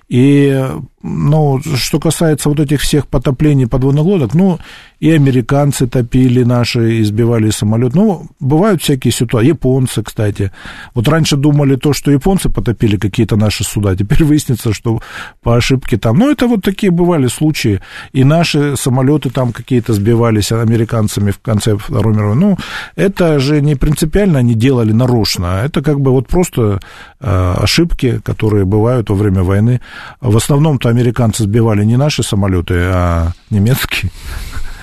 И, 0.08 0.66
ну, 1.02 1.60
что 1.76 2.00
касается 2.00 2.48
вот 2.48 2.58
этих 2.58 2.80
всех 2.80 3.06
потоплений 3.06 3.66
подводных 3.66 4.04
лодок, 4.04 4.34
ну, 4.34 4.58
и 4.98 5.10
американцы 5.10 5.86
топили 5.86 6.42
наши, 6.42 7.00
избивали 7.02 7.50
самолет. 7.50 7.94
Ну, 7.94 8.26
бывают 8.40 8.82
всякие 8.82 9.12
ситуации. 9.12 9.48
Японцы, 9.48 10.02
кстати. 10.02 10.50
Вот 10.94 11.06
раньше 11.06 11.36
думали 11.36 11.76
то, 11.76 11.92
что 11.92 12.05
японцы 12.10 12.48
потопили 12.48 12.96
какие-то 12.96 13.36
наши 13.36 13.64
суда. 13.64 13.96
Теперь 13.96 14.24
выяснится, 14.24 14.72
что 14.72 15.00
по 15.42 15.56
ошибке 15.56 15.96
там. 15.96 16.18
Ну, 16.18 16.30
это 16.30 16.46
вот 16.46 16.62
такие 16.62 16.90
бывали 16.90 17.26
случаи. 17.28 17.80
И 18.12 18.24
наши 18.24 18.76
самолеты 18.76 19.30
там 19.30 19.52
какие-то 19.52 19.92
сбивались 19.92 20.52
американцами 20.52 21.30
в 21.30 21.38
конце 21.40 21.76
Второй 21.76 22.14
мировой. 22.14 22.36
Ну, 22.36 22.58
это 22.96 23.38
же 23.38 23.60
не 23.60 23.74
принципиально 23.74 24.40
они 24.40 24.54
делали 24.54 24.92
нарочно. 24.92 25.62
Это 25.64 25.82
как 25.82 26.00
бы 26.00 26.10
вот 26.10 26.28
просто 26.28 26.80
э, 27.20 27.54
ошибки, 27.58 28.20
которые 28.24 28.64
бывают 28.64 29.10
во 29.10 29.16
время 29.16 29.42
войны. 29.42 29.80
В 30.20 30.36
основном-то 30.36 30.88
американцы 30.88 31.44
сбивали 31.44 31.84
не 31.84 31.96
наши 31.96 32.22
самолеты, 32.22 32.74
а 32.92 33.32
немецкие. 33.50 34.10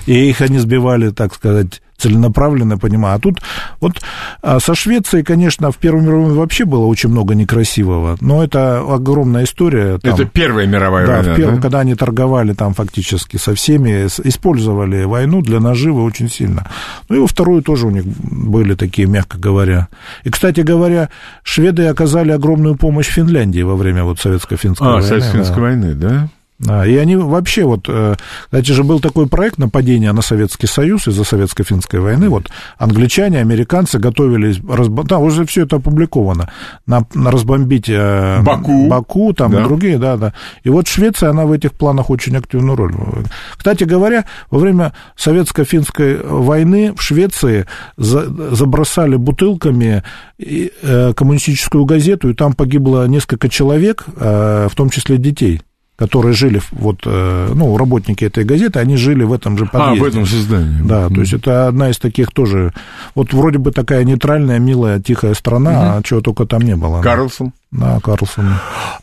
И 0.06 0.28
их 0.28 0.40
они 0.40 0.58
сбивали, 0.58 1.10
так 1.10 1.34
сказать, 1.34 1.80
целенаправленно 2.04 2.76
понимаю. 2.78 3.16
А 3.16 3.18
тут 3.18 3.40
вот 3.80 4.00
а 4.42 4.60
со 4.60 4.74
Швецией, 4.74 5.24
конечно, 5.24 5.70
в 5.70 5.78
Первой 5.78 6.02
мировой 6.02 6.34
вообще 6.34 6.64
было 6.64 6.84
очень 6.84 7.08
много 7.08 7.34
некрасивого, 7.34 8.16
но 8.20 8.44
это 8.44 8.80
огромная 8.80 9.44
история. 9.44 9.98
Там, 9.98 10.14
это 10.14 10.26
Первая 10.26 10.66
мировая 10.66 11.06
да, 11.06 11.16
война, 11.16 11.32
в 11.32 11.36
первом, 11.36 11.56
да? 11.56 11.62
когда 11.62 11.80
они 11.80 11.94
торговали 11.94 12.52
там 12.52 12.74
фактически 12.74 13.38
со 13.38 13.54
всеми, 13.54 14.06
использовали 14.28 15.04
войну 15.04 15.40
для 15.40 15.60
наживы 15.60 16.02
очень 16.02 16.28
сильно. 16.28 16.68
Ну 17.08 17.16
и 17.16 17.18
во 17.20 17.26
вторую 17.26 17.62
тоже 17.62 17.86
у 17.86 17.90
них 17.90 18.04
были 18.04 18.74
такие, 18.74 19.08
мягко 19.08 19.38
говоря. 19.38 19.88
И, 20.24 20.30
кстати 20.30 20.60
говоря, 20.60 21.08
шведы 21.42 21.86
оказали 21.86 22.32
огромную 22.32 22.76
помощь 22.76 23.08
Финляндии 23.08 23.62
во 23.62 23.76
время 23.76 24.04
вот 24.04 24.18
советско-финской 24.18 24.86
а, 24.86 24.92
войны. 24.92 25.06
А, 25.06 25.08
советско-финской 25.08 25.56
да. 25.56 25.62
войны, 25.62 25.94
да? 25.94 26.28
И 26.64 26.96
они 26.96 27.16
вообще 27.16 27.64
вот, 27.64 27.86
э, 27.88 28.14
кстати 28.44 28.72
же, 28.72 28.84
был 28.84 29.00
такой 29.00 29.26
проект 29.26 29.58
нападения 29.58 30.12
на 30.12 30.22
Советский 30.22 30.66
Союз 30.66 31.06
из-за 31.06 31.22
Советско-финской 31.22 32.00
войны. 32.00 32.28
Вот 32.30 32.50
англичане, 32.78 33.40
американцы 33.40 33.98
готовились, 33.98 34.60
разб... 34.66 35.04
да, 35.04 35.18
уже 35.18 35.44
все 35.44 35.64
это 35.64 35.76
опубликовано, 35.76 36.50
на, 36.86 37.06
на 37.14 37.30
разбомбить 37.30 37.88
э, 37.88 38.40
Баку, 38.42 38.88
Баку 38.88 39.34
там 39.34 39.52
да. 39.52 39.60
и 39.60 39.64
другие, 39.64 39.98
да, 39.98 40.16
да. 40.16 40.32
И 40.62 40.70
вот 40.70 40.88
Швеция, 40.88 41.30
она 41.30 41.44
в 41.44 41.52
этих 41.52 41.72
планах 41.72 42.08
очень 42.08 42.36
активную 42.36 42.76
роль. 42.76 42.94
Кстати 43.56 43.84
говоря, 43.84 44.24
во 44.50 44.58
время 44.58 44.94
Советско-финской 45.16 46.26
войны 46.26 46.94
в 46.96 47.02
Швеции 47.02 47.66
за, 47.98 48.54
забросали 48.54 49.16
бутылками 49.16 50.02
э, 50.38 51.12
коммунистическую 51.14 51.84
газету, 51.84 52.30
и 52.30 52.34
там 52.34 52.54
погибло 52.54 53.06
несколько 53.06 53.48
человек, 53.48 54.04
в 54.16 54.70
том 54.74 54.90
числе 54.90 55.18
детей 55.18 55.60
которые 55.96 56.32
жили, 56.32 56.60
вот, 56.72 57.02
э, 57.06 57.48
ну, 57.54 57.76
работники 57.76 58.24
этой 58.24 58.44
газеты, 58.44 58.80
они 58.80 58.96
жили 58.96 59.22
в 59.22 59.32
этом 59.32 59.56
же 59.56 59.66
подъезде. 59.66 60.00
А, 60.00 60.04
в 60.04 60.06
этом 60.06 60.26
создании. 60.26 60.82
Да, 60.82 61.06
mm. 61.06 61.14
то 61.14 61.20
есть 61.20 61.32
это 61.32 61.68
одна 61.68 61.90
из 61.90 61.98
таких 61.98 62.32
тоже, 62.32 62.72
вот 63.14 63.32
вроде 63.32 63.58
бы 63.58 63.70
такая 63.70 64.04
нейтральная, 64.04 64.58
милая, 64.58 65.00
тихая 65.00 65.34
страна, 65.34 65.70
mm-hmm. 65.70 65.98
а 65.98 66.02
чего 66.02 66.20
только 66.20 66.46
там 66.46 66.62
не 66.62 66.74
было. 66.74 67.00
Карлсон. 67.00 67.52
Да, 67.70 67.98
Карлсон. 68.02 68.46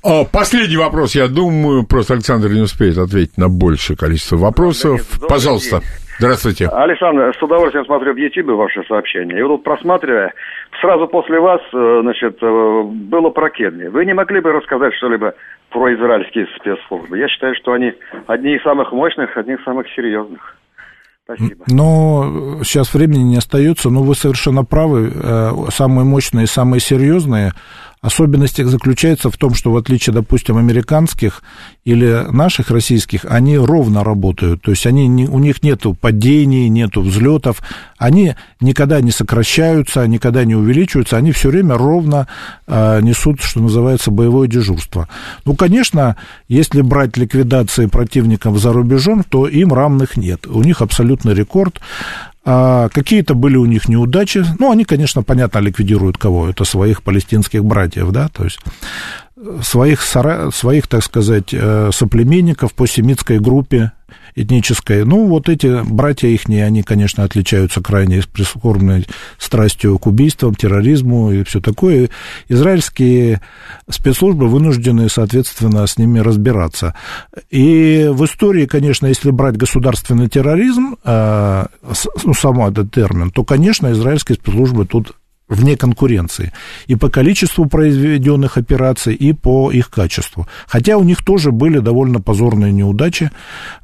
А, 0.04 0.26
последний 0.26 0.78
вопрос, 0.78 1.16
я 1.16 1.28
думаю, 1.28 1.86
просто 1.86 2.14
Александр 2.14 2.50
не 2.50 2.62
успеет 2.62 2.98
ответить 2.98 3.38
на 3.38 3.48
большее 3.48 3.96
количество 3.96 4.38
вопросов. 4.38 5.02
Добрый 5.14 5.30
Пожалуйста. 5.30 5.80
День. 5.80 5.90
Здравствуйте. 6.22 6.68
Александр, 6.68 7.36
с 7.36 7.42
удовольствием 7.42 7.84
смотрю 7.86 8.14
в 8.14 8.18
YouTube 8.18 8.56
ваши 8.56 8.84
сообщения. 8.88 9.40
И 9.40 9.42
вот 9.42 9.56
тут 9.56 9.64
просматривая, 9.64 10.34
сразу 10.80 11.08
после 11.08 11.40
вас, 11.40 11.62
э, 11.74 12.00
значит, 12.04 12.38
э, 12.44 12.82
было 12.84 13.32
про 13.32 13.50
Кедми. 13.50 13.88
Вы 13.88 14.06
не 14.06 14.14
могли 14.14 14.40
бы 14.40 14.52
рассказать 14.52 14.94
что-либо 14.94 15.34
про 15.72 15.94
израильские 15.96 16.48
спецслужбы? 16.60 17.18
Я 17.18 17.28
считаю, 17.28 17.56
что 17.56 17.74
они 17.74 17.94
одни 18.28 18.56
из 18.56 18.64
самых 18.64 18.92
мощных, 18.92 19.36
одни 19.36 19.54
из 19.54 19.64
самых 19.64 19.88
серьезных. 19.96 20.56
Спасибо. 21.24 21.64
Но 21.68 22.60
сейчас 22.64 22.94
времени 22.94 23.24
не 23.24 23.38
остается, 23.38 23.90
но 23.90 24.04
вы 24.04 24.16
совершенно 24.16 24.64
правы. 24.66 25.12
Э, 25.14 25.52
самые 25.70 26.06
мощные, 26.06 26.48
самые 26.48 26.80
серьезные 26.80 27.54
Особенность 28.02 28.58
их 28.58 28.68
заключается 28.68 29.30
в 29.30 29.38
том, 29.38 29.54
что 29.54 29.72
в 29.72 29.78
отличие, 29.78 30.12
допустим, 30.12 30.58
американских 30.58 31.44
или 31.86 32.26
наших 32.32 32.72
российских, 32.72 33.26
они 33.26 33.60
ровно 33.60 34.04
работают. 34.04 34.64
То 34.64 34.72
есть 34.72 34.88
они 34.88 35.08
не, 35.08 35.28
у 35.28 35.38
них 35.38 35.62
нет 35.62 35.84
падений, 36.00 36.68
нет 36.68 36.98
взлетов, 36.98 37.62
они 38.00 38.34
никогда 38.60 39.02
не 39.02 39.12
сокращаются, 39.12 40.08
никогда 40.08 40.46
не 40.46 40.56
увеличиваются, 40.56 41.18
они 41.18 41.32
все 41.32 41.50
время 41.50 41.78
ровно 41.78 42.28
э, 42.66 43.02
несут, 43.04 43.40
что 43.44 43.60
называется, 43.60 44.10
боевое 44.10 44.48
дежурство. 44.48 45.08
Ну, 45.46 45.56
конечно, 45.56 46.16
если 46.48 46.82
брать 46.82 47.18
ликвидации 47.18 47.86
противников 47.86 48.58
за 48.58 48.74
рубежом, 48.74 49.24
то 49.24 49.48
им 49.48 49.74
равных 49.74 50.18
нет. 50.18 50.48
У 50.48 50.64
них 50.64 50.82
абсолютный 50.82 51.36
рекорд. 51.36 51.80
А 52.44 52.90
какие-то 52.90 53.36
были 53.36 53.56
у 53.56 53.66
них 53.66 53.88
неудачи. 53.88 54.44
Ну, 54.58 54.72
они, 54.72 54.84
конечно, 54.84 55.22
понятно, 55.22 55.60
ликвидируют 55.60 56.18
кого? 56.18 56.50
Это 56.50 56.64
своих 56.64 57.04
палестинских 57.04 57.64
братьев, 57.64 58.12
да, 58.12 58.30
то 58.30 58.44
есть 58.44 58.60
своих, 59.64 60.02
своих 60.02 60.88
так 60.88 61.04
сказать, 61.04 61.54
э, 61.54 61.90
соплеменников 61.94 62.74
по 62.74 62.88
семитской 62.88 63.40
группе 63.40 63.92
этнической. 64.36 65.04
Ну, 65.06 65.28
вот 65.28 65.50
эти 65.50 65.84
братья 65.84 66.28
их, 66.28 66.48
они, 66.48 66.84
конечно, 66.84 67.24
отличаются 67.24 67.82
крайне 67.82 68.22
прискорбной 68.22 69.08
страстью 69.38 69.98
к 70.00 70.08
убийствам, 70.08 70.56
терроризму 70.56 71.32
и 71.32 71.44
все 71.44 71.60
такое. 71.60 72.10
Израильские 72.48 73.42
спецслужбы 73.90 74.48
вынуждены, 74.48 75.10
соответственно, 75.10 75.86
с 75.86 75.98
ними 75.98 76.20
разбираться. 76.20 76.96
И 77.50 78.08
в 78.12 78.26
истории, 78.26 78.66
конечно, 78.66 79.08
если 79.08 79.32
брать 79.32 79.58
государственный 79.58 80.30
терроризм, 80.30 80.98
э, 81.04 81.66
ну, 82.24 82.34
сам 82.34 82.62
этот 82.62 82.92
термин, 82.92 83.32
то, 83.32 83.44
конечно, 83.44 83.92
израильские 83.92 84.36
спецслужбы 84.36 84.86
тут 84.86 85.14
вне 85.52 85.76
конкуренции 85.76 86.52
и 86.88 86.96
по 86.96 87.10
количеству 87.10 87.66
произведенных 87.66 88.58
операций, 88.58 89.14
и 89.14 89.34
по 89.34 89.72
их 89.72 89.90
качеству. 89.90 90.48
Хотя 90.68 90.98
у 90.98 91.04
них 91.04 91.24
тоже 91.24 91.52
были 91.52 91.80
довольно 91.80 92.22
позорные 92.22 92.72
неудачи, 92.72 93.32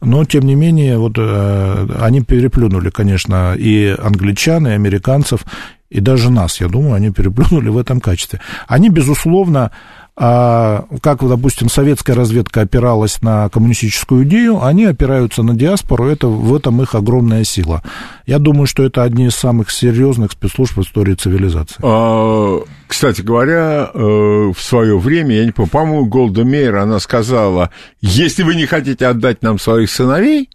но, 0.02 0.26
тем 0.26 0.45
не 0.45 0.56
менее, 0.56 0.98
вот 0.98 1.18
э, 1.18 1.88
они 1.99 2.22
переплюнули, 2.22 2.89
конечно, 2.89 3.53
и 3.56 3.95
англичан, 4.02 4.68
и 4.68 4.72
американцев, 4.72 5.45
и 5.89 5.99
даже 5.99 6.31
нас, 6.31 6.61
я 6.61 6.68
думаю, 6.68 6.94
они 6.94 7.11
переплюнули 7.11 7.69
в 7.69 7.77
этом 7.77 7.99
качестве. 7.99 8.39
Они, 8.68 8.89
безусловно, 8.89 9.72
а 10.19 10.85
как, 11.02 11.19
допустим, 11.27 11.69
советская 11.69 12.15
разведка 12.15 12.61
опиралась 12.61 13.22
на 13.22 13.49
коммунистическую 13.49 14.23
идею, 14.23 14.65
они 14.65 14.85
опираются 14.85 15.44
на 15.44 15.53
диаспору, 15.53 16.07
это, 16.07 16.27
в 16.27 16.56
этом 16.56 16.81
их 16.81 16.95
огромная 16.95 17.44
сила. 17.44 17.84
Я 18.26 18.39
думаю, 18.39 18.65
что 18.65 18.84
это 18.84 19.03
одни 19.03 19.27
из 19.27 19.35
самых 19.35 19.69
серьезных 19.69 20.31
спецслужб 20.31 20.77
в 20.77 20.81
истории 20.81 21.14
цивилизации. 21.14 21.77
А, 21.84 22.64
кстати 22.88 23.22
говоря, 23.22 23.91
э, 23.94 23.98
в 23.99 24.57
свое 24.57 24.98
время, 24.98 25.35
я 25.35 25.45
не 25.45 25.52
помню, 25.52 25.69
по-моему, 25.69 26.06
Голда 26.07 26.44
Мейер, 26.44 26.77
она 26.77 26.99
сказала, 26.99 27.69
если 28.02 28.41
вы 28.41 28.56
не 28.56 28.65
хотите 28.65 29.06
отдать 29.06 29.44
нам 29.44 29.60
своих 29.60 29.91
сыновей, 29.91 30.49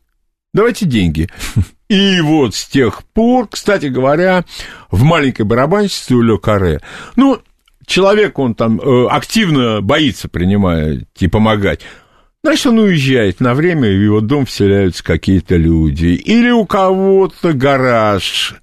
давайте 0.52 0.86
деньги. 0.86 1.28
И 1.88 2.20
вот 2.20 2.56
с 2.56 2.66
тех 2.66 3.04
пор, 3.12 3.46
кстати 3.48 3.86
говоря, 3.86 4.44
в 4.90 5.04
маленькой 5.04 5.42
барабанщице 5.42 6.14
у 6.14 6.22
Ле 6.22 6.36
Каре, 6.38 6.80
ну, 7.14 7.38
человек, 7.86 8.38
он 8.38 8.54
там 8.54 8.80
э, 8.80 9.06
активно 9.08 9.80
боится 9.80 10.28
принимать 10.28 11.04
и 11.18 11.28
помогать, 11.28 11.80
значит, 12.42 12.66
он 12.66 12.78
уезжает 12.78 13.40
на 13.40 13.54
время, 13.54 13.88
и 13.88 13.96
в 13.96 14.02
его 14.02 14.20
дом 14.20 14.46
вселяются 14.46 15.04
какие-то 15.04 15.56
люди. 15.56 16.06
Или 16.06 16.50
у 16.50 16.64
кого-то 16.64 17.52
гараж, 17.52 18.54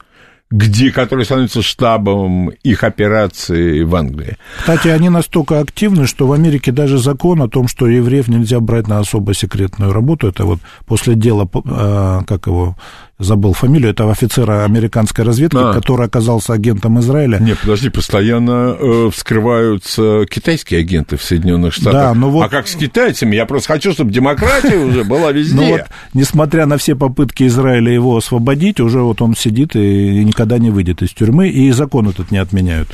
где, 0.51 0.91
который 0.91 1.25
становится 1.25 1.61
штабом 1.61 2.49
их 2.63 2.83
операции 2.83 3.83
в 3.83 3.95
Англии. 3.95 4.37
Кстати, 4.57 4.87
они 4.87 5.09
настолько 5.09 5.59
активны, 5.59 6.07
что 6.07 6.27
в 6.27 6.33
Америке 6.33 6.71
даже 6.71 6.97
закон 6.97 7.41
о 7.41 7.47
том, 7.47 7.67
что 7.67 7.87
евреев 7.87 8.27
нельзя 8.27 8.59
брать 8.59 8.87
на 8.87 8.99
особо 8.99 9.33
секретную 9.33 9.93
работу, 9.93 10.27
это 10.27 10.45
вот 10.45 10.59
после 10.87 11.13
дела, 11.15 11.47
э, 11.53 12.21
как 12.25 12.47
его, 12.47 12.75
забыл 13.19 13.51
фамилию 13.51 13.91
этого 13.91 14.13
офицера 14.13 14.63
американской 14.63 15.25
разведки, 15.25 15.57
а. 15.59 15.73
который 15.73 16.07
оказался 16.07 16.53
агентом 16.53 16.99
Израиля. 17.01 17.37
Не, 17.39 17.53
подожди, 17.53 17.89
постоянно 17.89 18.77
э, 18.79 19.09
вскрываются 19.13 20.25
китайские 20.29 20.79
агенты 20.79 21.17
в 21.17 21.23
Соединенных 21.23 21.73
Штатах. 21.73 21.93
Да, 21.93 22.13
но 22.13 22.29
вот... 22.29 22.45
А 22.45 22.49
как 22.49 22.69
с 22.69 22.75
китайцами? 22.75 23.35
Я 23.35 23.45
просто 23.45 23.73
хочу, 23.73 23.91
чтобы 23.91 24.11
демократия 24.11 24.77
уже 24.77 25.03
была 25.03 25.31
везде. 25.33 25.55
Ну 25.55 25.69
вот, 25.71 25.81
несмотря 26.13 26.65
на 26.65 26.77
все 26.77 26.95
попытки 26.95 27.45
Израиля 27.47 27.91
его 27.91 28.15
освободить, 28.15 28.79
уже 28.79 29.01
вот 29.01 29.21
он 29.21 29.35
сидит 29.35 29.75
и 29.75 30.23
никогда 30.23 30.57
не 30.57 30.69
выйдет 30.69 31.01
из 31.01 31.11
тюрьмы, 31.11 31.49
и 31.49 31.71
закон 31.71 32.07
этот 32.07 32.31
не 32.31 32.37
отменяют. 32.37 32.89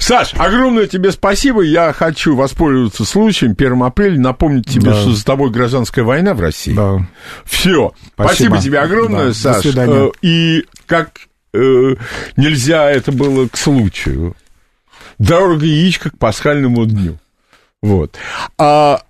Саш, 0.00 0.34
огромное 0.36 0.88
тебе 0.88 1.12
спасибо. 1.12 1.62
Я 1.62 1.92
хочу 1.92 2.34
воспользоваться 2.34 3.04
случаем 3.04 3.54
1 3.56 3.82
апреля 3.84 4.18
напомнить 4.18 4.68
тебе, 4.68 4.90
да. 4.90 5.00
что 5.00 5.12
за 5.12 5.24
тобой 5.24 5.50
гражданская 5.50 6.04
война 6.04 6.34
в 6.34 6.40
России. 6.40 6.74
Да. 6.74 7.06
Все. 7.44 7.92
Спасибо, 8.14 8.56
спасибо 8.56 8.58
тебе 8.58 8.80
огромное, 8.80 9.28
да. 9.28 9.34
Саш 9.34 9.67
свидания. 9.70 10.08
Э, 10.08 10.12
и 10.22 10.66
как 10.86 11.20
э, 11.52 11.94
нельзя 12.36 12.90
это 12.90 13.12
было 13.12 13.48
к 13.48 13.56
случаю. 13.56 14.36
Дорога 15.18 15.64
яичко 15.64 16.10
к 16.10 16.18
пасхальному 16.18 16.86
дню. 16.86 17.18
Вот. 17.82 18.16
А 18.56 19.02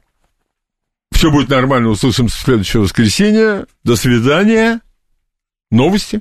все 1.13 1.31
будет 1.31 1.49
нормально, 1.49 1.89
услышимся 1.89 2.37
в 2.37 2.41
следующее 2.41 2.83
воскресенье. 2.83 3.67
До 3.85 3.97
свидания. 3.97 4.81
Новости. 5.71 6.21